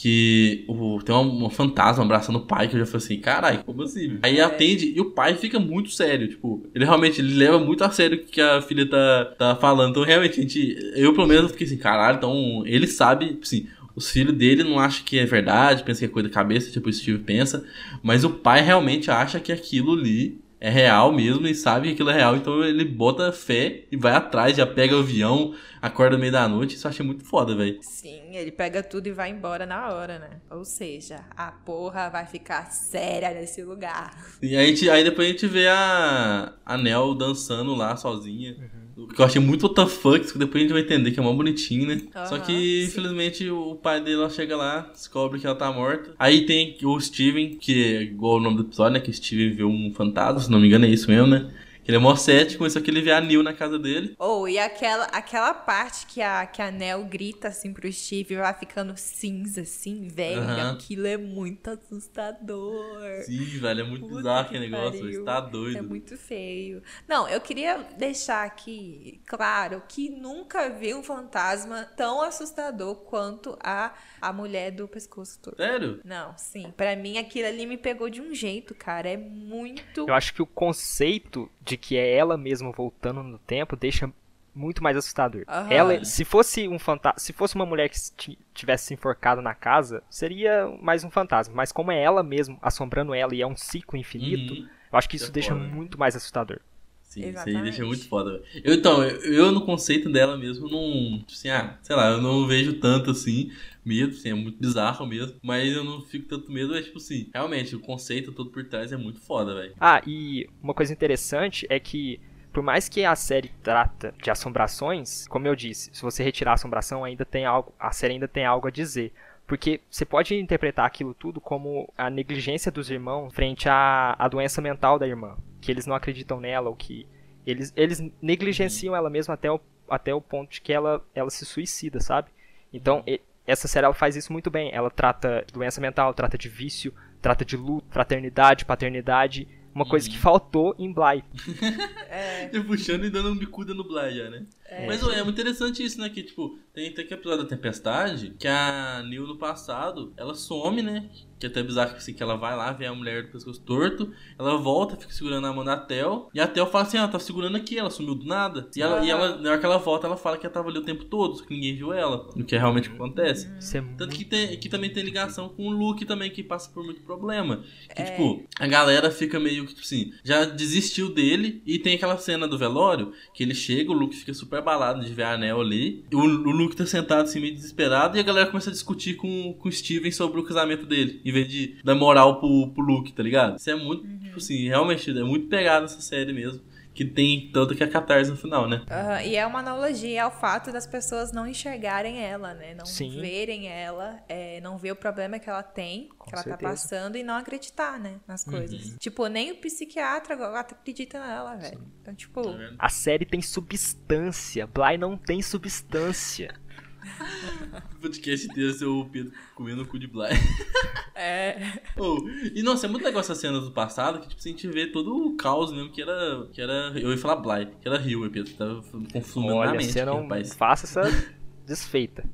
que 0.00 0.64
o, 0.68 1.02
tem 1.02 1.12
uma, 1.12 1.22
uma, 1.22 1.50
fantasma 1.50 2.04
abraçando 2.04 2.36
o 2.36 2.46
pai, 2.46 2.68
que 2.68 2.76
eu 2.76 2.78
já 2.78 2.86
falei 2.86 3.04
assim, 3.04 3.18
caralho, 3.18 3.64
como 3.64 3.82
assim? 3.82 4.16
Aí 4.22 4.38
é. 4.38 4.44
atende 4.44 4.92
e 4.94 5.00
o 5.00 5.10
pai 5.10 5.34
fica 5.34 5.58
muito 5.58 5.90
sério, 5.90 6.28
tipo, 6.28 6.64
ele 6.72 6.84
realmente 6.84 7.20
ele 7.20 7.34
leva 7.34 7.58
muito 7.58 7.82
a 7.82 7.90
sério 7.90 8.16
o 8.18 8.20
que 8.24 8.40
a 8.40 8.62
filha 8.62 8.88
tá, 8.88 9.24
tá 9.36 9.56
falando. 9.56 9.90
Então, 9.90 10.04
realmente, 10.04 10.38
a 10.38 10.42
gente, 10.42 10.78
eu 10.94 11.12
pelo 11.12 11.26
menos 11.26 11.50
fiquei 11.50 11.66
assim, 11.66 11.76
caralho, 11.76 12.18
então 12.18 12.62
ele 12.64 12.86
sabe, 12.86 13.26
tipo 13.26 13.42
assim, 13.42 13.66
os 13.96 14.08
filhos 14.08 14.36
dele 14.36 14.62
não 14.62 14.78
acham 14.78 15.04
que 15.04 15.18
é 15.18 15.26
verdade, 15.26 15.82
pensa 15.82 15.98
que 15.98 16.04
é 16.04 16.08
coisa 16.08 16.28
da 16.28 16.34
cabeça, 16.34 16.70
tipo 16.70 16.88
o 16.88 16.92
Steve 16.92 17.18
pensa. 17.18 17.64
Mas 18.00 18.22
o 18.22 18.30
pai 18.30 18.60
realmente 18.60 19.10
acha 19.10 19.40
que 19.40 19.50
aquilo 19.50 19.94
ali 19.94 20.38
é 20.60 20.68
real 20.68 21.12
mesmo 21.12 21.46
e 21.46 21.54
sabe 21.54 21.88
que 21.88 21.94
aquilo 21.94 22.10
é 22.10 22.14
real. 22.14 22.36
Então 22.36 22.62
ele 22.62 22.84
bota 22.84 23.32
fé 23.32 23.84
e 23.90 23.96
vai 23.96 24.12
atrás, 24.12 24.56
já 24.56 24.66
pega 24.66 24.96
o 24.96 25.00
avião, 25.00 25.54
acorda 25.80 26.16
no 26.16 26.20
meio 26.20 26.32
da 26.32 26.48
noite. 26.48 26.74
Isso 26.74 26.86
eu 26.86 26.90
achei 26.90 27.04
muito 27.04 27.24
foda, 27.24 27.54
velho. 27.54 27.78
Sim, 27.82 28.36
ele 28.36 28.50
pega 28.50 28.82
tudo 28.82 29.06
e 29.06 29.12
vai 29.12 29.30
embora 29.30 29.64
na 29.64 29.92
hora, 29.92 30.18
né? 30.18 30.40
Ou 30.50 30.64
seja, 30.64 31.24
a 31.36 31.52
porra 31.52 32.08
vai 32.08 32.26
ficar 32.26 32.70
séria 32.72 33.30
nesse 33.30 33.62
lugar. 33.62 34.10
E 34.42 34.56
aí, 34.56 34.90
aí 34.90 35.04
depois 35.04 35.28
a 35.28 35.30
gente 35.30 35.46
vê 35.46 35.68
a, 35.68 36.52
a 36.64 36.76
Nel 36.76 37.14
dançando 37.14 37.74
lá 37.74 37.96
sozinha. 37.96 38.52
Uhum. 38.52 38.87
Que 39.06 39.20
eu 39.20 39.24
achei 39.24 39.40
muito 39.40 39.66
WTF, 39.66 40.32
que 40.32 40.38
depois 40.38 40.56
a 40.56 40.66
gente 40.66 40.72
vai 40.72 40.82
entender 40.82 41.10
que 41.12 41.20
é 41.20 41.22
mó 41.22 41.32
bonitinho, 41.32 41.86
né? 41.86 41.94
Uhum, 41.94 42.26
Só 42.26 42.38
que, 42.38 42.52
sim. 42.52 42.84
infelizmente, 42.86 43.48
o 43.48 43.76
pai 43.76 44.00
dela 44.00 44.28
chega 44.28 44.56
lá, 44.56 44.90
descobre 44.92 45.38
que 45.38 45.46
ela 45.46 45.54
tá 45.54 45.72
morta. 45.72 46.14
Aí 46.18 46.46
tem 46.46 46.76
o 46.82 47.00
Steven, 47.00 47.56
que 47.56 47.84
é 47.96 48.02
igual 48.02 48.36
o 48.36 48.40
nome 48.40 48.56
do 48.56 48.62
episódio, 48.64 48.94
né? 48.94 49.00
Que 49.00 49.12
Steven 49.12 49.54
viu 49.54 49.68
um 49.68 49.92
fantasma, 49.94 50.40
se 50.40 50.50
não 50.50 50.58
me 50.58 50.66
engano 50.66 50.84
é 50.86 50.88
isso 50.88 51.08
mesmo, 51.08 51.28
né? 51.28 51.48
Ele 51.88 51.96
é 51.96 52.00
mó 52.00 52.14
cético, 52.14 52.68
só 52.68 52.82
que 52.82 52.90
ele 52.90 53.00
vê 53.00 53.12
a 53.12 53.18
Neil 53.18 53.42
na 53.42 53.54
casa 53.54 53.78
dele. 53.78 54.14
Oh, 54.18 54.46
e 54.46 54.58
aquela, 54.58 55.04
aquela 55.06 55.54
parte 55.54 56.04
que 56.04 56.20
a, 56.20 56.44
que 56.44 56.60
a 56.60 56.70
Nell 56.70 57.02
grita 57.06 57.48
assim 57.48 57.72
pro 57.72 57.90
Steve 57.90 58.36
vai 58.36 58.52
ficando 58.52 58.92
cinza, 58.94 59.62
assim, 59.62 60.06
velho. 60.06 60.42
Uhum. 60.42 60.70
Aquilo 60.72 61.06
é 61.06 61.16
muito 61.16 61.70
assustador. 61.70 63.22
Sim, 63.24 63.42
velho, 63.58 63.80
é 63.80 63.84
muito 63.84 64.02
Puta 64.02 64.16
bizarro 64.16 64.40
aquele 64.40 64.68
negócio. 64.68 65.00
Você 65.00 65.24
tá 65.24 65.40
doido. 65.40 65.78
É 65.78 65.80
muito 65.80 66.14
feio. 66.18 66.82
Não, 67.08 67.26
eu 67.26 67.40
queria 67.40 67.78
deixar 67.96 68.44
aqui 68.44 69.22
claro 69.24 69.82
que 69.88 70.10
nunca 70.10 70.68
vi 70.68 70.92
um 70.92 71.02
fantasma 71.02 71.88
tão 71.96 72.20
assustador 72.20 72.96
quanto 72.96 73.56
a, 73.62 73.94
a 74.20 74.30
mulher 74.30 74.72
do 74.72 74.86
pescoço 74.86 75.40
torto. 75.40 75.62
Sério? 75.62 76.02
Não, 76.04 76.36
sim. 76.36 76.70
Para 76.76 76.94
mim 76.94 77.16
aquilo 77.16 77.48
ali 77.48 77.64
me 77.64 77.78
pegou 77.78 78.10
de 78.10 78.20
um 78.20 78.34
jeito, 78.34 78.74
cara. 78.74 79.08
É 79.08 79.16
muito. 79.16 80.06
Eu 80.06 80.12
acho 80.12 80.34
que 80.34 80.42
o 80.42 80.46
conceito 80.46 81.50
de 81.62 81.77
que 81.78 81.96
é 81.96 82.14
ela 82.16 82.36
mesma 82.36 82.70
voltando 82.72 83.22
no 83.22 83.38
tempo 83.38 83.76
deixa 83.76 84.12
muito 84.54 84.82
mais 84.82 84.96
assustador. 84.96 85.44
Aham. 85.46 85.72
Ela, 85.72 86.04
se 86.04 86.24
fosse 86.24 86.66
um 86.68 86.78
fantasma, 86.78 87.18
se 87.20 87.32
fosse 87.32 87.54
uma 87.54 87.64
mulher 87.64 87.88
que 87.88 87.96
ti- 88.16 88.38
tivesse 88.52 88.86
se 88.86 88.94
enforcado 88.94 89.40
na 89.40 89.54
casa, 89.54 90.02
seria 90.10 90.66
mais 90.82 91.04
um 91.04 91.10
fantasma. 91.10 91.54
Mas 91.54 91.70
como 91.70 91.92
é 91.92 92.02
ela 92.02 92.22
mesmo 92.22 92.58
assombrando 92.60 93.14
ela 93.14 93.34
e 93.34 93.40
é 93.40 93.46
um 93.46 93.56
ciclo 93.56 93.96
infinito, 93.98 94.54
Uhum. 94.54 94.66
eu 94.92 94.98
acho 94.98 95.08
que 95.08 95.16
isso 95.16 95.30
É 95.30 95.32
deixa 95.32 95.54
foda. 95.54 95.64
muito 95.66 95.98
mais 95.98 96.16
assustador. 96.16 96.58
Sim, 97.02 97.20
isso 97.20 97.26
aí 97.26 97.30
Exatamente. 97.30 97.62
deixa 97.62 97.84
muito 97.86 98.06
foda. 98.08 98.42
Eu, 98.62 98.74
então, 98.74 99.02
eu, 99.02 99.32
eu 99.32 99.52
no 99.52 99.64
conceito 99.64 100.10
dela 100.10 100.36
mesmo 100.36 100.68
não. 100.68 101.18
tipo 101.20 101.32
Assim, 101.32 101.48
ah, 101.48 101.78
sei 101.82 101.96
lá, 101.96 102.10
eu 102.10 102.20
não 102.20 102.46
vejo 102.46 102.74
tanto 102.74 103.10
assim, 103.12 103.50
medo, 103.88 104.12
assim, 104.12 104.30
é 104.30 104.34
muito 104.34 104.58
bizarro 104.60 105.06
mesmo. 105.06 105.36
Mas 105.42 105.72
eu 105.72 105.82
não 105.82 106.02
fico 106.02 106.28
tanto 106.28 106.52
medo, 106.52 106.76
é 106.76 106.82
tipo 106.82 106.98
assim, 106.98 107.30
realmente, 107.32 107.74
o 107.74 107.80
conceito 107.80 108.32
todo 108.32 108.50
por 108.50 108.64
trás 108.64 108.92
é 108.92 108.96
muito 108.96 109.20
foda, 109.20 109.54
velho. 109.54 109.74
Ah, 109.80 110.02
e 110.06 110.46
uma 110.62 110.74
coisa 110.74 110.92
interessante 110.92 111.66
é 111.70 111.80
que 111.80 112.20
por 112.52 112.62
mais 112.62 112.88
que 112.88 113.04
a 113.04 113.14
série 113.14 113.50
trata 113.62 114.14
de 114.22 114.30
assombrações, 114.30 115.28
como 115.28 115.46
eu 115.46 115.54
disse, 115.54 115.90
se 115.92 116.02
você 116.02 116.22
retirar 116.24 116.52
a 116.52 116.54
assombração, 116.54 117.04
ainda 117.04 117.24
tem 117.24 117.44
algo, 117.44 117.72
a 117.78 117.92
série 117.92 118.14
ainda 118.14 118.28
tem 118.28 118.44
algo 118.44 118.66
a 118.66 118.70
dizer. 118.70 119.12
Porque 119.46 119.80
você 119.88 120.04
pode 120.04 120.34
interpretar 120.34 120.84
aquilo 120.84 121.14
tudo 121.14 121.40
como 121.40 121.90
a 121.96 122.10
negligência 122.10 122.70
dos 122.70 122.90
irmãos 122.90 123.32
frente 123.32 123.68
à, 123.68 124.14
à 124.18 124.28
doença 124.28 124.60
mental 124.60 124.98
da 124.98 125.06
irmã. 125.06 125.38
Que 125.60 125.70
eles 125.70 125.86
não 125.86 125.94
acreditam 125.94 126.40
nela, 126.40 126.68
ou 126.68 126.76
que 126.76 127.06
eles, 127.46 127.72
eles 127.74 128.02
negligenciam 128.20 128.94
ela 128.94 129.08
mesma 129.08 129.34
até 129.34 129.50
o, 129.50 129.58
até 129.88 130.12
o 130.12 130.20
ponto 130.20 130.50
de 130.50 130.60
que 130.60 130.72
ela, 130.72 131.02
ela 131.14 131.30
se 131.30 131.46
suicida, 131.46 131.98
sabe? 131.98 132.28
Então, 132.72 133.02
essa 133.48 133.66
série 133.66 133.86
ela 133.86 133.94
faz 133.94 134.14
isso 134.14 134.32
muito 134.32 134.50
bem. 134.50 134.70
Ela 134.72 134.90
trata 134.90 135.42
de 135.46 135.52
doença 135.52 135.80
mental, 135.80 136.12
trata 136.12 136.36
de 136.36 136.48
vício, 136.48 136.92
trata 137.20 137.44
de 137.44 137.56
luto, 137.56 137.86
fraternidade, 137.90 138.64
paternidade. 138.64 139.48
Uma 139.74 139.86
coisa 139.86 140.08
que 140.10 140.18
faltou 140.18 140.74
em 140.78 140.92
Bly. 140.92 141.24
É, 142.10 142.50
Eu 142.56 142.64
puxando 142.64 143.04
e 143.04 143.10
dando 143.10 143.30
um 143.30 143.36
bicuda 143.36 143.72
no 143.74 143.84
Bly 143.84 144.16
já, 144.16 144.30
né? 144.30 144.44
Mas 144.86 145.02
ó, 145.02 145.12
é 145.12 145.22
muito 145.22 145.40
interessante 145.40 145.84
isso, 145.84 146.00
né? 146.00 146.08
Que, 146.08 146.22
tipo, 146.22 146.58
tem, 146.72 146.92
tem 146.92 147.04
aquele 147.04 147.20
episódio 147.20 147.44
da 147.44 147.48
Tempestade 147.48 148.34
que 148.38 148.48
a 148.48 149.02
Neil 149.02 149.26
no 149.26 149.38
passado, 149.38 150.12
ela 150.16 150.34
some, 150.34 150.82
né? 150.82 151.08
Que 151.38 151.46
é 151.46 151.48
até 151.48 151.62
bizarro 151.62 151.96
assim, 151.96 152.12
que 152.12 152.22
ela 152.22 152.36
vai 152.36 152.56
lá, 152.56 152.72
vê 152.72 152.86
a 152.86 152.94
mulher 152.94 153.24
do 153.24 153.32
pescoço 153.32 153.60
torto, 153.60 154.12
ela 154.38 154.56
volta, 154.56 154.96
fica 154.96 155.12
segurando 155.12 155.46
a 155.46 155.52
mão 155.52 155.64
da 155.64 155.76
Tel, 155.76 156.28
e 156.34 156.40
a 156.40 156.46
Tel 156.46 156.66
fala 156.66 156.84
assim, 156.84 156.98
ah, 156.98 157.08
tá 157.08 157.18
segurando 157.18 157.56
aqui, 157.56 157.78
ela 157.78 157.90
sumiu 157.90 158.14
do 158.14 158.26
nada. 158.26 158.68
E 158.74 158.82
ela, 158.82 159.04
e 159.04 159.10
ela, 159.10 159.36
na 159.36 159.50
hora 159.50 159.58
que 159.58 159.66
ela 159.66 159.78
volta, 159.78 160.06
ela 160.06 160.16
fala 160.16 160.36
que 160.36 160.46
ela 160.46 160.52
tava 160.52 160.68
ali 160.68 160.78
o 160.78 160.84
tempo 160.84 161.04
todo, 161.04 161.36
só 161.36 161.44
que 161.44 161.54
ninguém 161.54 161.76
viu 161.76 161.92
ela. 161.92 162.28
O 162.36 162.44
que 162.44 162.54
é 162.54 162.58
realmente 162.58 162.88
acontece. 162.88 163.48
Isso 163.58 163.76
é 163.76 163.84
Tanto 163.96 164.14
que, 164.14 164.24
tem, 164.24 164.58
que 164.58 164.68
também 164.68 164.90
tem 164.90 165.02
ligação 165.02 165.48
com 165.48 165.68
o 165.68 165.70
Luke 165.70 166.04
também, 166.04 166.30
que 166.30 166.42
passa 166.42 166.70
por 166.70 166.84
muito 166.84 167.00
problema. 167.02 167.62
Que, 167.94 168.02
tipo, 168.02 168.44
a 168.58 168.66
galera 168.66 169.10
fica 169.10 169.38
meio 169.38 169.66
que, 169.66 169.74
tipo 169.74 169.84
assim, 169.84 170.12
já 170.24 170.44
desistiu 170.44 171.12
dele. 171.12 171.62
E 171.66 171.78
tem 171.78 171.94
aquela 171.94 172.18
cena 172.18 172.46
do 172.46 172.58
velório, 172.58 173.12
que 173.32 173.42
ele 173.42 173.54
chega, 173.54 173.90
o 173.90 173.94
Luke 173.94 174.16
fica 174.16 174.34
super 174.34 174.58
abalado 174.58 175.04
de 175.04 175.12
ver 175.12 175.24
a 175.24 175.34
Anel 175.34 175.60
ali. 175.60 176.04
E 176.10 176.16
o, 176.16 176.20
o 176.20 176.50
Luke 176.50 176.76
tá 176.76 176.86
sentado 176.86 177.22
assim, 177.24 177.40
meio 177.40 177.54
desesperado. 177.54 178.16
E 178.16 178.20
a 178.20 178.22
galera 178.22 178.46
começa 178.46 178.70
a 178.70 178.72
discutir 178.72 179.14
com, 179.14 179.54
com 179.54 179.68
o 179.68 179.72
Steven 179.72 180.10
sobre 180.10 180.40
o 180.40 180.44
casamento 180.44 180.86
dele. 180.86 181.20
Em 181.28 181.32
vez 181.32 181.46
de 181.46 181.76
dar 181.84 181.94
moral 181.94 182.40
pro, 182.40 182.70
pro 182.72 182.82
Luke, 182.82 183.12
tá 183.12 183.22
ligado? 183.22 183.56
Isso 183.58 183.70
é 183.70 183.74
muito, 183.74 184.06
tipo 184.18 184.38
assim, 184.38 184.66
realmente, 184.66 185.10
é 185.10 185.22
muito 185.22 185.46
pegado 185.48 185.84
essa 185.84 186.00
série 186.00 186.32
mesmo. 186.32 186.62
Que 186.94 187.04
tem 187.04 187.50
tanto 187.52 187.76
que 187.76 187.84
a 187.84 187.88
catarse 187.88 188.28
no 188.28 188.36
final, 188.36 188.68
né? 188.68 188.82
aham, 188.90 189.22
e 189.22 189.36
é 189.36 189.46
uma 189.46 189.60
analogia 189.60 190.24
ao 190.24 190.32
fato 190.32 190.72
das 190.72 190.84
pessoas 190.84 191.30
não 191.30 191.46
enxergarem 191.46 192.18
ela, 192.24 192.54
né? 192.54 192.74
Não 192.74 192.84
Sim. 192.84 193.20
verem 193.20 193.68
ela, 193.68 194.18
é, 194.28 194.60
não 194.62 194.76
ver 194.76 194.90
o 194.90 194.96
problema 194.96 195.38
que 195.38 195.48
ela 195.48 195.62
tem, 195.62 196.08
que 196.08 196.34
ela 196.34 196.42
certeza. 196.42 196.56
tá 196.56 196.68
passando 196.70 197.16
e 197.16 197.22
não 197.22 197.36
acreditar, 197.36 198.00
né? 198.00 198.16
Nas 198.26 198.42
coisas. 198.42 198.96
Tipo, 198.98 199.28
nem 199.28 199.52
o 199.52 199.56
psiquiatra 199.58 200.34
agora 200.34 200.58
acredita 200.58 201.24
nela, 201.24 201.54
velho. 201.54 201.80
Então, 202.02 202.14
tipo, 202.14 202.42
Tá? 202.42 202.74
A 202.78 202.88
série 202.88 203.24
tem 203.24 203.40
substância. 203.40 204.66
Bly 204.66 204.98
não 204.98 205.16
tem 205.16 205.40
substância. 205.40 206.52
O 207.94 208.00
podcast 208.02 208.46
inteiro 208.46 208.72
ser 208.72 208.86
o 208.86 209.04
Pedro 209.04 209.32
comendo 209.54 209.82
o 209.82 209.86
cu 209.86 209.98
de 209.98 210.06
Bly. 210.06 210.30
é. 211.14 211.80
Oh, 211.96 212.18
e 212.54 212.62
nossa, 212.62 212.86
é 212.86 212.88
muito 212.88 213.04
legal 213.04 213.20
essa 213.20 213.34
cena 213.34 213.60
do 213.60 213.70
passado, 213.70 214.20
que 214.20 214.28
tipo, 214.28 214.40
a 214.44 214.48
gente 214.48 214.66
vê 214.68 214.86
todo 214.86 215.26
o 215.26 215.36
caos 215.36 215.72
mesmo, 215.72 215.90
que 215.90 216.02
era. 216.02 216.46
Que 216.52 216.60
era 216.60 216.92
eu 216.96 217.10
ia 217.10 217.18
falar 217.18 217.36
Bly, 217.36 217.68
que 217.80 217.88
era 217.88 217.98
Rio, 217.98 218.28
Pedro. 218.30 218.52
Tava 218.54 218.82
confundindo 219.12 219.54
na 219.54 219.60
Olha, 219.60 219.72
mente, 219.72 219.92
você 219.92 220.00
aqui, 220.00 220.10
não 220.10 220.22
rapaz. 220.22 220.54
faça 220.54 220.86
essa 220.86 221.34
desfeita. 221.66 222.24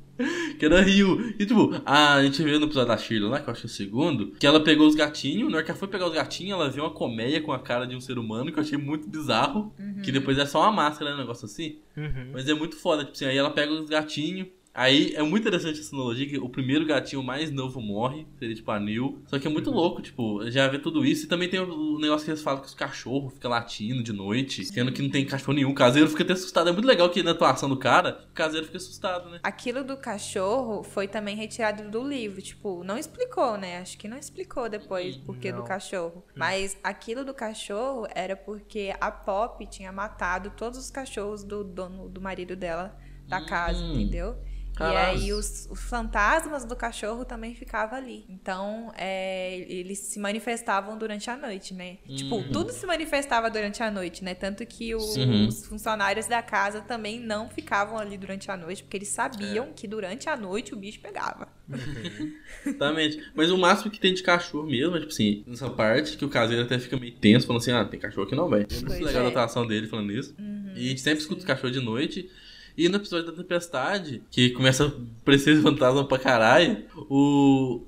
Que 0.57 0.65
era 0.65 0.81
Rio. 0.81 1.33
E 1.37 1.45
tipo, 1.45 1.71
a 1.85 2.23
gente 2.23 2.41
vê 2.41 2.57
no 2.57 2.65
episódio 2.65 2.87
da 2.87 2.97
Shirley 2.97 3.29
lá, 3.29 3.41
que 3.41 3.49
eu 3.49 3.51
acho 3.51 3.61
que 3.61 3.67
é 3.67 3.69
o 3.69 3.73
segundo, 3.73 4.31
que 4.31 4.47
ela 4.47 4.63
pegou 4.63 4.87
os 4.87 4.95
gatinhos, 4.95 5.49
na 5.49 5.57
hora 5.57 5.65
que 5.65 5.71
ela 5.71 5.77
foi 5.77 5.89
pegar 5.89 6.07
os 6.07 6.13
gatinhos, 6.13 6.53
ela 6.53 6.69
viu 6.69 6.83
uma 6.85 6.93
colmeia 6.93 7.41
com 7.41 7.51
a 7.51 7.59
cara 7.59 7.85
de 7.85 7.97
um 7.97 7.99
ser 7.99 8.17
humano, 8.17 8.49
que 8.49 8.57
eu 8.57 8.63
achei 8.63 8.77
muito 8.77 9.09
bizarro. 9.09 9.73
Que 10.03 10.11
depois 10.11 10.37
é 10.37 10.45
só 10.45 10.61
uma 10.61 10.71
máscara, 10.71 11.11
né? 11.11 11.17
Um 11.17 11.19
negócio 11.19 11.45
assim. 11.45 11.79
Uhum. 11.97 12.29
Mas 12.31 12.47
é 12.47 12.53
muito 12.53 12.77
foda, 12.77 13.03
tipo 13.03 13.13
assim, 13.13 13.25
aí 13.25 13.37
ela 13.37 13.49
pega 13.49 13.73
os 13.73 13.89
gatinhos. 13.89 14.47
Aí 14.75 15.13
é 15.15 15.23
muito 15.23 15.47
interessante 15.47 15.79
essa 15.79 15.95
analogia 15.95 16.27
que 16.27 16.37
o 16.37 16.49
primeiro 16.49 16.85
gatinho 16.85 17.23
mais 17.23 17.49
novo 17.49 17.79
morre, 17.79 18.27
seria 18.37 18.53
tipo 18.53 18.69
a 18.69 18.79
Neil. 18.79 19.21
Só 19.27 19.39
que 19.39 19.47
é 19.47 19.49
muito 19.49 19.71
louco, 19.71 20.01
tipo, 20.01 20.49
já 20.51 20.67
vê 20.67 20.77
tudo 20.77 21.05
isso. 21.05 21.25
E 21.25 21.27
também 21.29 21.47
tem 21.49 21.61
o 21.61 21.95
o 21.95 21.99
negócio 21.99 22.25
que 22.25 22.31
eles 22.31 22.41
falam 22.43 22.59
que 22.61 22.67
os 22.67 22.73
cachorros 22.73 23.33
ficam 23.33 23.49
latindo 23.49 24.03
de 24.03 24.11
noite, 24.11 24.65
sendo 24.65 24.91
que 24.91 25.01
não 25.01 25.09
tem 25.09 25.25
cachorro 25.25 25.53
nenhum. 25.53 25.69
O 25.71 25.73
caseiro 25.73 26.09
fica 26.09 26.23
até 26.23 26.33
assustado. 26.33 26.67
É 26.67 26.73
muito 26.73 26.85
legal 26.85 27.09
que 27.09 27.23
na 27.23 27.31
atuação 27.31 27.69
do 27.69 27.77
cara, 27.77 28.25
o 28.29 28.33
caseiro 28.33 28.65
fica 28.65 28.77
assustado, 28.77 29.29
né? 29.29 29.39
Aquilo 29.41 29.81
do 29.83 29.95
cachorro 29.95 30.83
foi 30.83 31.07
também 31.07 31.37
retirado 31.37 31.89
do 31.89 32.05
livro. 32.05 32.41
Tipo, 32.41 32.83
não 32.83 32.97
explicou, 32.97 33.57
né? 33.57 33.77
Acho 33.77 33.97
que 33.97 34.09
não 34.09 34.17
explicou 34.17 34.67
depois 34.67 35.15
por 35.15 35.37
que 35.37 35.53
do 35.53 35.63
cachorro. 35.63 36.25
Mas 36.35 36.77
aquilo 36.83 37.23
do 37.23 37.33
cachorro 37.33 38.07
era 38.13 38.35
porque 38.35 38.93
a 38.99 39.09
Pop 39.09 39.65
tinha 39.67 39.91
matado 39.91 40.51
todos 40.57 40.77
os 40.77 40.89
cachorros 40.91 41.43
do 41.43 41.63
dono, 41.63 42.09
do 42.09 42.19
marido 42.19 42.55
dela 42.57 42.97
da 43.27 43.43
casa, 43.45 43.79
Hum. 43.83 43.93
entendeu? 43.93 44.35
Caralho. 44.75 45.17
E 45.19 45.23
aí 45.23 45.33
os, 45.33 45.67
os 45.71 45.79
fantasmas 45.81 46.65
do 46.65 46.75
cachorro 46.75 47.23
também 47.25 47.55
ficavam 47.55 47.97
ali. 47.97 48.25
Então, 48.29 48.91
é, 48.97 49.57
eles 49.69 49.99
se 49.99 50.19
manifestavam 50.19 50.97
durante 50.97 51.29
a 51.29 51.37
noite, 51.37 51.73
né? 51.73 51.97
Tipo, 52.15 52.35
Uhum. 52.35 52.51
tudo 52.51 52.71
se 52.71 52.85
manifestava 52.85 53.49
durante 53.49 53.81
a 53.81 53.89
noite, 53.89 54.23
né? 54.23 54.33
Tanto 54.35 54.65
que 54.65 54.93
o- 54.93 54.99
Uhum. 54.99 55.47
os 55.47 55.65
funcionários 55.65 56.27
da 56.27 56.41
casa 56.41 56.81
também 56.81 57.19
não 57.19 57.49
ficavam 57.49 57.97
ali 57.97 58.17
durante 58.17 58.51
a 58.51 58.57
noite, 58.57 58.83
porque 58.83 58.97
eles 58.97 59.09
sabiam 59.09 59.71
que 59.75 59.87
durante 59.87 60.27
a 60.29 60.35
noite 60.35 60.73
o 60.73 60.77
bicho 60.77 60.99
pegava. 60.99 61.47
Exatamente. 62.65 63.23
Mas 63.33 63.51
o 63.51 63.57
máximo 63.57 63.91
que 63.91 63.99
tem 63.99 64.13
de 64.13 64.23
cachorro 64.23 64.67
mesmo 64.67 64.95
é, 64.95 64.99
tipo 64.99 65.11
assim, 65.11 65.43
nessa 65.47 65.69
parte 65.69 66.17
que 66.17 66.25
o 66.25 66.29
caseiro 66.29 66.63
até 66.63 66.77
fica 66.79 66.97
meio 66.97 67.13
tenso, 67.13 67.47
falando 67.47 67.61
assim, 67.61 67.71
ah, 67.71 67.85
tem 67.85 67.99
cachorro 67.99 68.25
aqui 68.27 68.35
não, 68.35 68.49
velho. 68.49 68.67
É 68.69 68.75
muito 68.89 69.03
legal 69.05 69.23
é. 69.23 69.25
a 69.25 69.29
atuação 69.29 69.65
dele 69.65 69.87
falando 69.87 70.11
isso. 70.11 70.35
e 70.75 70.85
a 70.85 70.89
gente 70.89 71.01
sempre 71.01 71.19
escuta 71.19 71.39
os 71.39 71.45
cachorros 71.45 71.71
de 71.75 71.83
noite. 71.83 72.29
E 72.77 72.89
no 72.89 72.97
episódio 72.97 73.27
da 73.27 73.31
Tempestade, 73.31 74.21
que 74.29 74.49
começa 74.51 74.87
a 74.87 74.91
parecer 75.23 75.61
fantasma 75.61 76.05
pra 76.05 76.19
caralho, 76.19 76.83
o. 77.09 77.85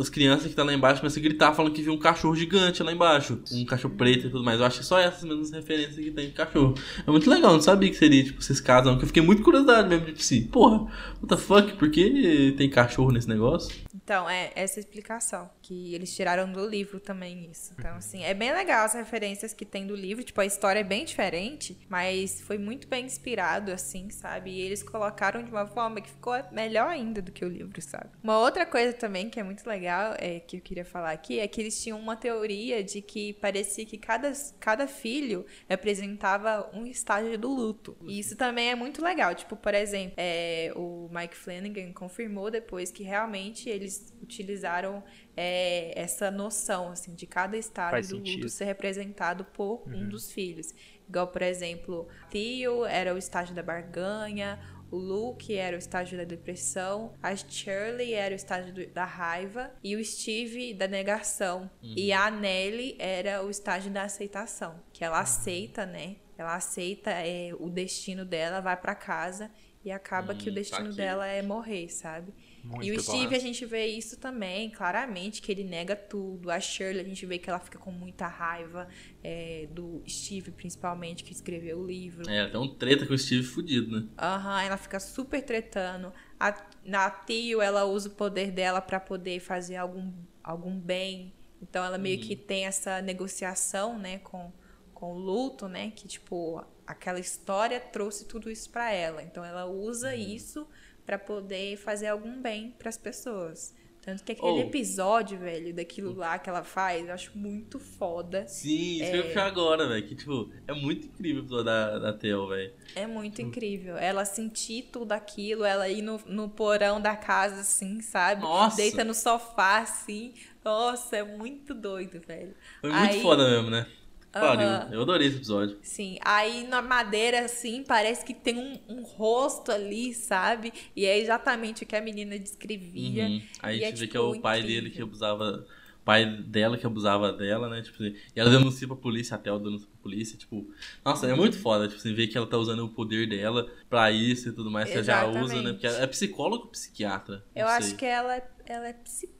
as 0.00 0.08
crianças 0.08 0.48
que 0.48 0.54
tá 0.54 0.64
lá 0.64 0.72
embaixo 0.72 1.00
começam 1.00 1.20
a 1.20 1.24
gritar 1.24 1.52
falando 1.54 1.72
que 1.72 1.82
viu 1.82 1.92
um 1.92 1.98
cachorro 1.98 2.34
gigante 2.34 2.82
lá 2.82 2.90
embaixo. 2.90 3.40
Um 3.52 3.64
cachorro 3.66 3.94
preto 3.94 4.26
e 4.26 4.30
tudo 4.30 4.42
mais. 4.42 4.58
Eu 4.58 4.66
acho 4.66 4.78
que 4.78 4.86
só 4.86 4.98
essas 4.98 5.24
mesmas 5.24 5.50
referências 5.50 5.96
que 5.96 6.10
tem 6.10 6.28
de 6.28 6.32
cachorro. 6.32 6.74
É 7.06 7.10
muito 7.10 7.28
legal, 7.28 7.52
não 7.52 7.60
sabia 7.60 7.90
que 7.90 7.96
seria, 7.96 8.24
tipo, 8.24 8.40
esses 8.40 8.60
casam. 8.60 8.96
Que 8.96 9.04
eu 9.04 9.08
fiquei 9.08 9.22
muito 9.22 9.42
curiosidade 9.42 9.88
mesmo, 9.88 10.06
tipo 10.06 10.20
assim, 10.20 10.42
porra, 10.44 10.78
what 11.22 11.26
the 11.28 11.36
fuck, 11.36 11.72
por 11.76 11.90
que 11.90 12.54
tem 12.56 12.70
cachorro 12.70 13.12
nesse 13.12 13.28
negócio? 13.28 13.76
Então, 13.94 14.28
é 14.28 14.52
essa 14.56 14.80
explicação. 14.80 15.50
Que 15.68 15.94
eles 15.94 16.16
tiraram 16.16 16.50
do 16.50 16.66
livro 16.66 16.98
também 16.98 17.50
isso. 17.50 17.74
Então, 17.78 17.94
assim, 17.96 18.24
é 18.24 18.32
bem 18.32 18.50
legal 18.54 18.86
as 18.86 18.94
referências 18.94 19.52
que 19.52 19.66
tem 19.66 19.86
do 19.86 19.94
livro. 19.94 20.24
Tipo, 20.24 20.40
a 20.40 20.46
história 20.46 20.80
é 20.80 20.82
bem 20.82 21.04
diferente, 21.04 21.78
mas 21.90 22.40
foi 22.40 22.56
muito 22.56 22.88
bem 22.88 23.04
inspirado, 23.04 23.70
assim, 23.70 24.08
sabe? 24.08 24.50
E 24.50 24.62
eles 24.62 24.82
colocaram 24.82 25.42
de 25.42 25.50
uma 25.50 25.66
forma 25.66 26.00
que 26.00 26.08
ficou 26.08 26.32
melhor 26.50 26.88
ainda 26.88 27.20
do 27.20 27.30
que 27.30 27.44
o 27.44 27.48
livro, 27.48 27.82
sabe? 27.82 28.08
Uma 28.22 28.38
outra 28.38 28.64
coisa 28.64 28.94
também 28.94 29.28
que 29.28 29.38
é 29.38 29.42
muito 29.42 29.68
legal, 29.68 30.14
é, 30.18 30.40
que 30.40 30.56
eu 30.56 30.60
queria 30.62 30.86
falar 30.86 31.10
aqui, 31.10 31.38
é 31.38 31.46
que 31.46 31.60
eles 31.60 31.78
tinham 31.82 32.00
uma 32.00 32.16
teoria 32.16 32.82
de 32.82 33.02
que 33.02 33.34
parecia 33.34 33.84
que 33.84 33.98
cada, 33.98 34.32
cada 34.58 34.88
filho 34.88 35.44
representava 35.68 36.70
um 36.72 36.86
estágio 36.86 37.36
do 37.36 37.52
luto. 37.52 37.94
E 38.06 38.18
isso 38.18 38.36
também 38.36 38.70
é 38.70 38.74
muito 38.74 39.04
legal. 39.04 39.34
Tipo, 39.34 39.54
por 39.54 39.74
exemplo, 39.74 40.14
é, 40.16 40.72
o 40.74 41.10
Mike 41.12 41.36
Flanagan 41.36 41.92
confirmou 41.92 42.50
depois 42.50 42.90
que 42.90 43.02
realmente 43.02 43.68
eles 43.68 44.14
utilizaram 44.22 45.04
é, 45.40 45.92
essa 45.96 46.30
noção, 46.30 46.90
assim, 46.90 47.14
de 47.14 47.26
cada 47.26 47.52
Faz 47.52 47.66
estágio 47.66 48.08
do 48.08 48.16
luto 48.24 48.48
ser 48.48 48.64
representado 48.64 49.44
por 49.44 49.82
um 49.94 50.08
dos 50.08 50.32
filhos. 50.32 50.74
Igual, 51.08 51.28
por 51.28 51.42
exemplo, 51.42 52.08
Theo 52.28 52.84
era 52.84 53.14
o 53.14 53.18
estágio 53.18 53.54
da 53.54 53.62
barganha, 53.62 54.58
o 54.90 54.96
Luke 54.96 55.54
era 55.54 55.76
o 55.76 55.78
estágio 55.78 56.16
da 56.18 56.24
depressão, 56.24 57.14
a 57.22 57.34
Shirley 57.36 58.14
era 58.14 58.32
o 58.34 58.36
estágio 58.36 58.72
do- 58.74 58.86
da 58.88 59.04
raiva 59.04 59.70
e 59.84 59.94
o 59.96 60.04
Steve 60.04 60.74
da 60.74 60.88
negação. 60.88 61.70
E 61.94 62.12
a 62.12 62.30
Nelly 62.30 62.96
era 62.98 63.44
o 63.44 63.50
estágio 63.50 63.90
da 63.92 64.02
aceitação, 64.04 64.82
que 64.92 65.04
ela 65.04 65.20
aceita, 65.20 65.84
né? 65.86 66.16
Ela 66.36 66.54
aceita 66.56 67.10
é, 67.10 67.52
o 67.58 67.68
destino 67.70 68.24
dela, 68.24 68.60
vai 68.60 68.76
pra 68.76 68.94
casa 68.94 69.50
e 69.84 69.90
acaba 69.90 70.32
Hum, 70.32 70.36
que 70.38 70.48
o 70.50 70.52
destino 70.54 70.90
saquei. 70.90 71.04
dela 71.04 71.26
é 71.26 71.42
morrer, 71.42 71.88
sabe? 71.90 72.32
Muito 72.68 72.86
e 72.86 72.92
o 72.92 72.96
bom. 72.96 73.00
Steve, 73.00 73.34
a 73.34 73.38
gente 73.38 73.64
vê 73.64 73.86
isso 73.86 74.18
também, 74.18 74.70
claramente, 74.70 75.40
que 75.40 75.50
ele 75.50 75.64
nega 75.64 75.96
tudo. 75.96 76.50
A 76.50 76.60
Shirley, 76.60 77.00
a 77.00 77.04
gente 77.04 77.24
vê 77.24 77.38
que 77.38 77.48
ela 77.48 77.58
fica 77.58 77.78
com 77.78 77.90
muita 77.90 78.26
raiva 78.26 78.86
é, 79.24 79.66
do 79.70 80.02
Steve, 80.06 80.50
principalmente, 80.50 81.24
que 81.24 81.32
escreveu 81.32 81.78
o 81.78 81.86
livro. 81.86 82.28
É, 82.28 82.46
tem 82.46 82.60
um 82.60 82.68
treta 82.68 83.06
com 83.06 83.14
o 83.14 83.18
Steve 83.18 83.42
fudido, 83.42 83.98
né? 83.98 84.06
Aham, 84.18 84.62
ela 84.62 84.76
fica 84.76 85.00
super 85.00 85.42
tretando. 85.42 86.12
A, 86.38 86.54
na 86.84 87.10
Tio, 87.10 87.62
ela 87.62 87.86
usa 87.86 88.10
o 88.10 88.12
poder 88.12 88.50
dela 88.50 88.82
pra 88.82 89.00
poder 89.00 89.40
fazer 89.40 89.76
algum, 89.76 90.12
algum 90.44 90.78
bem. 90.78 91.32
Então 91.62 91.82
ela 91.82 91.96
meio 91.96 92.20
que 92.20 92.36
tem 92.36 92.66
essa 92.66 93.00
negociação, 93.00 93.98
né, 93.98 94.18
com, 94.18 94.52
com 94.92 95.14
o 95.14 95.18
luto, 95.18 95.68
né? 95.68 95.90
Que, 95.90 96.06
tipo, 96.06 96.62
aquela 96.86 97.18
história 97.18 97.80
trouxe 97.80 98.26
tudo 98.26 98.50
isso 98.50 98.68
pra 98.68 98.92
ela. 98.92 99.22
Então 99.22 99.42
ela 99.42 99.64
usa 99.64 100.14
isso 100.14 100.68
pra 101.08 101.18
poder 101.18 101.78
fazer 101.78 102.08
algum 102.08 102.38
bem 102.42 102.74
pras 102.78 102.98
pessoas. 102.98 103.74
Tanto 104.02 104.22
que 104.22 104.32
aquele 104.32 104.50
Oh. 104.50 104.58
episódio, 104.60 105.38
velho, 105.38 105.72
daquilo 105.74 106.14
lá 106.14 106.38
que 106.38 106.50
ela 106.50 106.62
faz, 106.62 107.06
eu 107.08 107.14
acho 107.14 107.32
muito 107.36 107.78
foda. 107.78 108.46
Sim, 108.46 108.96
isso 108.96 109.04
É. 109.04 109.10
que 109.10 109.16
eu 109.16 109.20
ia 109.20 109.24
puxar 109.28 109.46
agora, 109.46 109.88
velho. 109.88 110.06
Que, 110.06 110.14
tipo, 110.14 110.50
é 110.66 110.72
muito 110.74 111.06
incrível 111.06 111.40
o 111.40 111.44
episódio 111.44 111.64
da, 111.64 111.98
da 111.98 112.12
Theo, 112.12 112.46
velho. 112.48 112.72
É 112.94 113.06
muito 113.06 113.40
incrível. 113.40 113.96
Ela 113.96 114.26
sentir 114.26 114.90
tudo 114.92 115.12
aquilo, 115.12 115.64
ela 115.64 115.88
ir 115.88 116.02
no, 116.02 116.20
no 116.26 116.48
porão 116.50 117.00
da 117.00 117.16
casa, 117.16 117.62
assim, 117.62 118.02
sabe? 118.02 118.42
Nossa! 118.42 118.76
Deita 118.76 119.02
no 119.02 119.14
sofá, 119.14 119.78
assim. 119.78 120.34
Nossa, 120.62 121.16
é 121.16 121.22
muito 121.22 121.72
doido, 121.74 122.20
velho. 122.20 122.54
Foi 122.82 122.90
muito 122.90 123.12
Aí- 123.14 123.22
foda 123.22 123.48
mesmo, 123.48 123.70
né? 123.70 123.86
Pariu. 124.32 124.68
Eu 124.92 125.02
adorei 125.02 125.26
esse 125.28 125.36
episódio. 125.36 125.78
Sim, 125.82 126.18
aí 126.22 126.66
na 126.66 126.82
madeira, 126.82 127.44
assim, 127.44 127.82
parece 127.82 128.24
que 128.24 128.34
tem 128.34 128.58
um, 128.58 128.78
um 128.88 129.02
rosto 129.02 129.72
ali, 129.72 130.12
sabe? 130.14 130.72
E 130.94 131.06
é 131.06 131.18
exatamente 131.18 131.82
o 131.82 131.86
que 131.86 131.96
a 131.96 132.00
menina 132.00 132.38
descrevia. 132.38 133.24
Uhum. 133.26 133.42
Aí 133.62 133.82
a 133.84 133.86
é, 133.86 133.90
gente 133.90 133.98
vê 134.00 134.06
tipo, 134.06 134.12
que 134.12 134.16
é 134.16 134.20
o 134.20 134.40
pai 134.40 134.60
incrível. 134.60 134.82
dele 134.82 134.94
que 134.94 135.02
abusava. 135.02 135.66
O 136.00 136.04
pai 136.08 136.24
dela 136.24 136.78
que 136.78 136.86
abusava 136.86 137.32
dela, 137.32 137.68
né? 137.68 137.82
Tipo 137.82 138.02
assim, 138.02 138.14
e 138.34 138.40
ela 138.40 138.48
denuncia 138.50 138.86
pra 138.86 138.96
polícia, 138.96 139.34
até 139.34 139.50
ela 139.50 139.58
denuncia 139.60 139.86
pra 139.88 140.02
polícia, 140.02 140.38
tipo. 140.38 140.70
Nossa, 141.04 141.26
é 141.26 141.34
muito 141.34 141.58
foda, 141.58 141.86
tipo, 141.86 142.00
você 142.00 142.12
vê 142.14 142.26
que 142.26 142.36
ela 142.38 142.46
tá 142.46 142.56
usando 142.56 142.84
o 142.84 142.88
poder 142.88 143.28
dela 143.28 143.70
pra 143.90 144.10
isso 144.10 144.48
e 144.48 144.52
tudo 144.52 144.70
mais, 144.70 144.88
que 144.88 144.94
ela 144.94 145.02
já 145.04 145.26
usa, 145.26 145.38
né? 145.38 145.42
Exatamente. 145.44 145.72
Porque 145.74 145.86
ela 145.86 145.98
é 146.02 146.06
psicóloga 146.06 146.64
ou 146.64 146.70
psiquiatra? 146.70 147.44
Eu 147.54 147.66
Não 147.66 147.72
acho 147.72 147.88
sei. 147.88 147.96
que 147.98 148.06
ela, 148.06 148.36
é- 148.36 148.48
ela 148.66 148.88
é 148.88 148.92
psicóloga, 148.94 149.37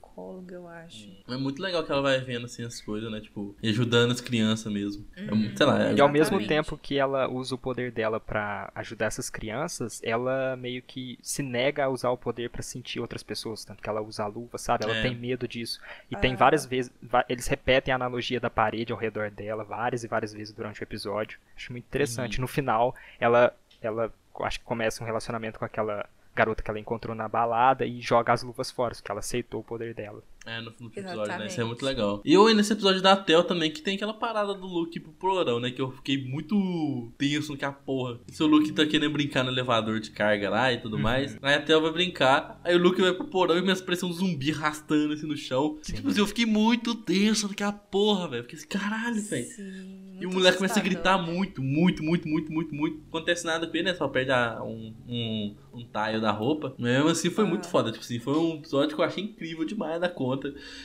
eu 0.49 0.67
acho. 0.67 1.09
É 1.27 1.37
muito 1.37 1.61
legal 1.61 1.83
que 1.83 1.91
ela 1.91 2.01
vai 2.01 2.19
vendo 2.19 2.45
assim 2.45 2.63
as 2.65 2.81
coisas, 2.81 3.11
né? 3.11 3.19
Tipo, 3.21 3.55
e 3.61 3.69
ajudando 3.69 4.11
as 4.11 4.21
crianças 4.21 4.71
mesmo. 4.71 5.05
É 5.15 5.29
Uhum. 5.31 5.35
muito, 5.35 5.57
sei 5.57 5.65
lá, 5.65 5.83
é, 5.89 5.93
E 5.93 6.01
ao 6.01 6.09
mesmo 6.09 6.45
tempo 6.47 6.77
que 6.77 6.97
ela 6.97 7.27
usa 7.29 7.55
o 7.55 7.57
poder 7.57 7.91
dela 7.91 8.19
pra 8.19 8.71
ajudar 8.75 9.05
essas 9.07 9.29
crianças, 9.29 10.01
ela 10.03 10.55
meio 10.55 10.81
que 10.81 11.17
se 11.21 11.41
nega 11.43 11.85
a 11.85 11.89
usar 11.89 12.09
o 12.09 12.17
poder 12.17 12.49
pra 12.49 12.61
sentir 12.61 12.99
outras 12.99 13.23
pessoas, 13.23 13.63
tanto 13.63 13.81
que 13.81 13.89
ela 13.89 14.01
usa 14.01 14.23
a 14.23 14.27
luva, 14.27 14.57
sabe? 14.57 14.83
Ela 14.85 14.97
É. 14.97 15.01
tem 15.01 15.15
medo 15.15 15.47
disso. 15.47 15.79
E 16.09 16.15
tem 16.15 16.33
Ah. 16.33 16.37
várias 16.37 16.65
vezes, 16.65 16.91
eles 17.27 17.47
repetem 17.47 17.91
a 17.91 17.95
analogia 17.95 18.39
da 18.39 18.49
parede 18.49 18.91
ao 18.91 18.97
redor 18.97 19.29
dela 19.31 19.63
várias 19.63 20.03
e 20.03 20.07
várias 20.07 20.33
vezes 20.33 20.53
durante 20.53 20.81
o 20.81 20.83
episódio. 20.83 21.39
Acho 21.55 21.71
muito 21.71 21.85
interessante. 21.85 22.39
No 22.41 22.47
final, 22.47 22.95
ela 23.19 23.53
ela 23.81 24.13
acho 24.41 24.59
que 24.59 24.65
começa 24.65 25.01
um 25.01 25.05
relacionamento 25.05 25.57
com 25.57 25.63
aquela 25.65 26.05
garota 26.39 26.63
que 26.63 26.71
ela 26.71 26.79
encontrou 26.79 27.13
na 27.13 27.27
balada 27.27 27.85
e 27.85 27.99
joga 27.99 28.31
as 28.31 28.43
luvas 28.43 28.71
fora, 28.71 28.95
porque 28.95 29.11
ela 29.11 29.19
aceitou 29.19 29.59
o 29.59 29.63
poder 29.63 29.93
dela. 29.93 30.23
É, 30.49 30.61
no, 30.61 30.73
no 30.79 30.87
episódio, 30.87 30.93
né? 30.93 30.97
Isso 30.97 31.11
é 31.11 31.13
Exatamente. 31.45 31.63
muito 31.63 31.85
legal. 31.85 32.21
E 32.25 32.33
eu 32.33 32.53
nesse 32.55 32.73
episódio 32.73 33.01
da 33.01 33.15
Tel 33.15 33.43
também, 33.43 33.71
que 33.71 33.81
tem 33.81 33.95
aquela 33.95 34.13
parada 34.13 34.53
do 34.53 34.65
Luke 34.65 34.99
pro 34.99 35.11
porão, 35.11 35.59
né? 35.59 35.69
Que 35.71 35.81
eu 35.81 35.91
fiquei 35.91 36.17
muito 36.17 37.11
tenso 37.17 37.55
que 37.55 37.65
a 37.65 37.71
porra. 37.71 38.19
Se 38.27 38.41
o 38.43 38.47
Luke 38.47 38.71
tá 38.71 38.85
querendo 38.85 39.11
brincar 39.11 39.43
no 39.43 39.51
elevador 39.51 39.99
de 39.99 40.11
carga 40.11 40.49
lá 40.49 40.71
e 40.73 40.77
tudo 40.81 40.97
mais, 40.97 41.37
aí 41.41 41.53
a 41.55 41.61
Tel 41.61 41.81
vai 41.81 41.91
brincar, 41.91 42.59
aí 42.63 42.75
o 42.75 42.79
Luke 42.81 42.99
vai 43.01 43.13
pro 43.13 43.25
porão 43.27 43.57
e 43.57 43.61
começa 43.61 43.81
a 43.83 43.85
parecer 43.85 44.05
um 44.05 44.13
zumbi 44.13 44.51
arrastando 44.51 45.13
assim 45.13 45.27
no 45.27 45.37
chão. 45.37 45.77
Tipo 45.83 46.07
assim, 46.09 46.19
eu 46.19 46.27
fiquei 46.27 46.45
muito 46.45 46.95
tenso 46.95 47.47
que 47.49 47.63
a 47.63 47.71
porra, 47.71 48.27
velho. 48.27 48.43
Fiquei 48.43 48.57
assim, 48.59 48.67
caralho, 48.67 49.21
velho. 49.21 49.45
Sim. 49.45 49.99
E 50.19 50.25
o 50.25 50.29
muito 50.29 50.33
moleque 50.39 50.57
começa 50.57 50.77
a 50.79 50.83
gritar 50.83 51.17
muito, 51.17 51.61
muito, 51.63 52.03
muito, 52.03 52.27
muito, 52.27 52.51
muito, 52.51 52.75
muito. 52.75 52.97
Não 52.97 53.07
acontece 53.07 53.45
nada 53.45 53.65
com 53.65 53.73
ele, 53.77 53.83
né? 53.85 53.93
Só 53.95 54.05
perde 54.07 54.31
a- 54.31 54.61
um, 54.61 54.93
um, 55.07 55.55
um 55.73 55.85
taio 55.85 56.19
da 56.19 56.29
roupa. 56.31 56.75
Mas 56.77 56.91
mesmo 56.91 57.09
assim 57.09 57.29
foi 57.29 57.45
muito 57.45 57.65
Ah. 57.67 57.69
foda. 57.71 57.89
Tipo 57.91 58.03
assim, 58.03 58.19
foi 58.19 58.37
um 58.37 58.55
episódio 58.55 58.95
que 58.95 59.01
eu 59.01 59.05
achei 59.05 59.23
incrível 59.23 59.63
demais 59.63 60.01
da 60.01 60.09
conta. 60.09 60.38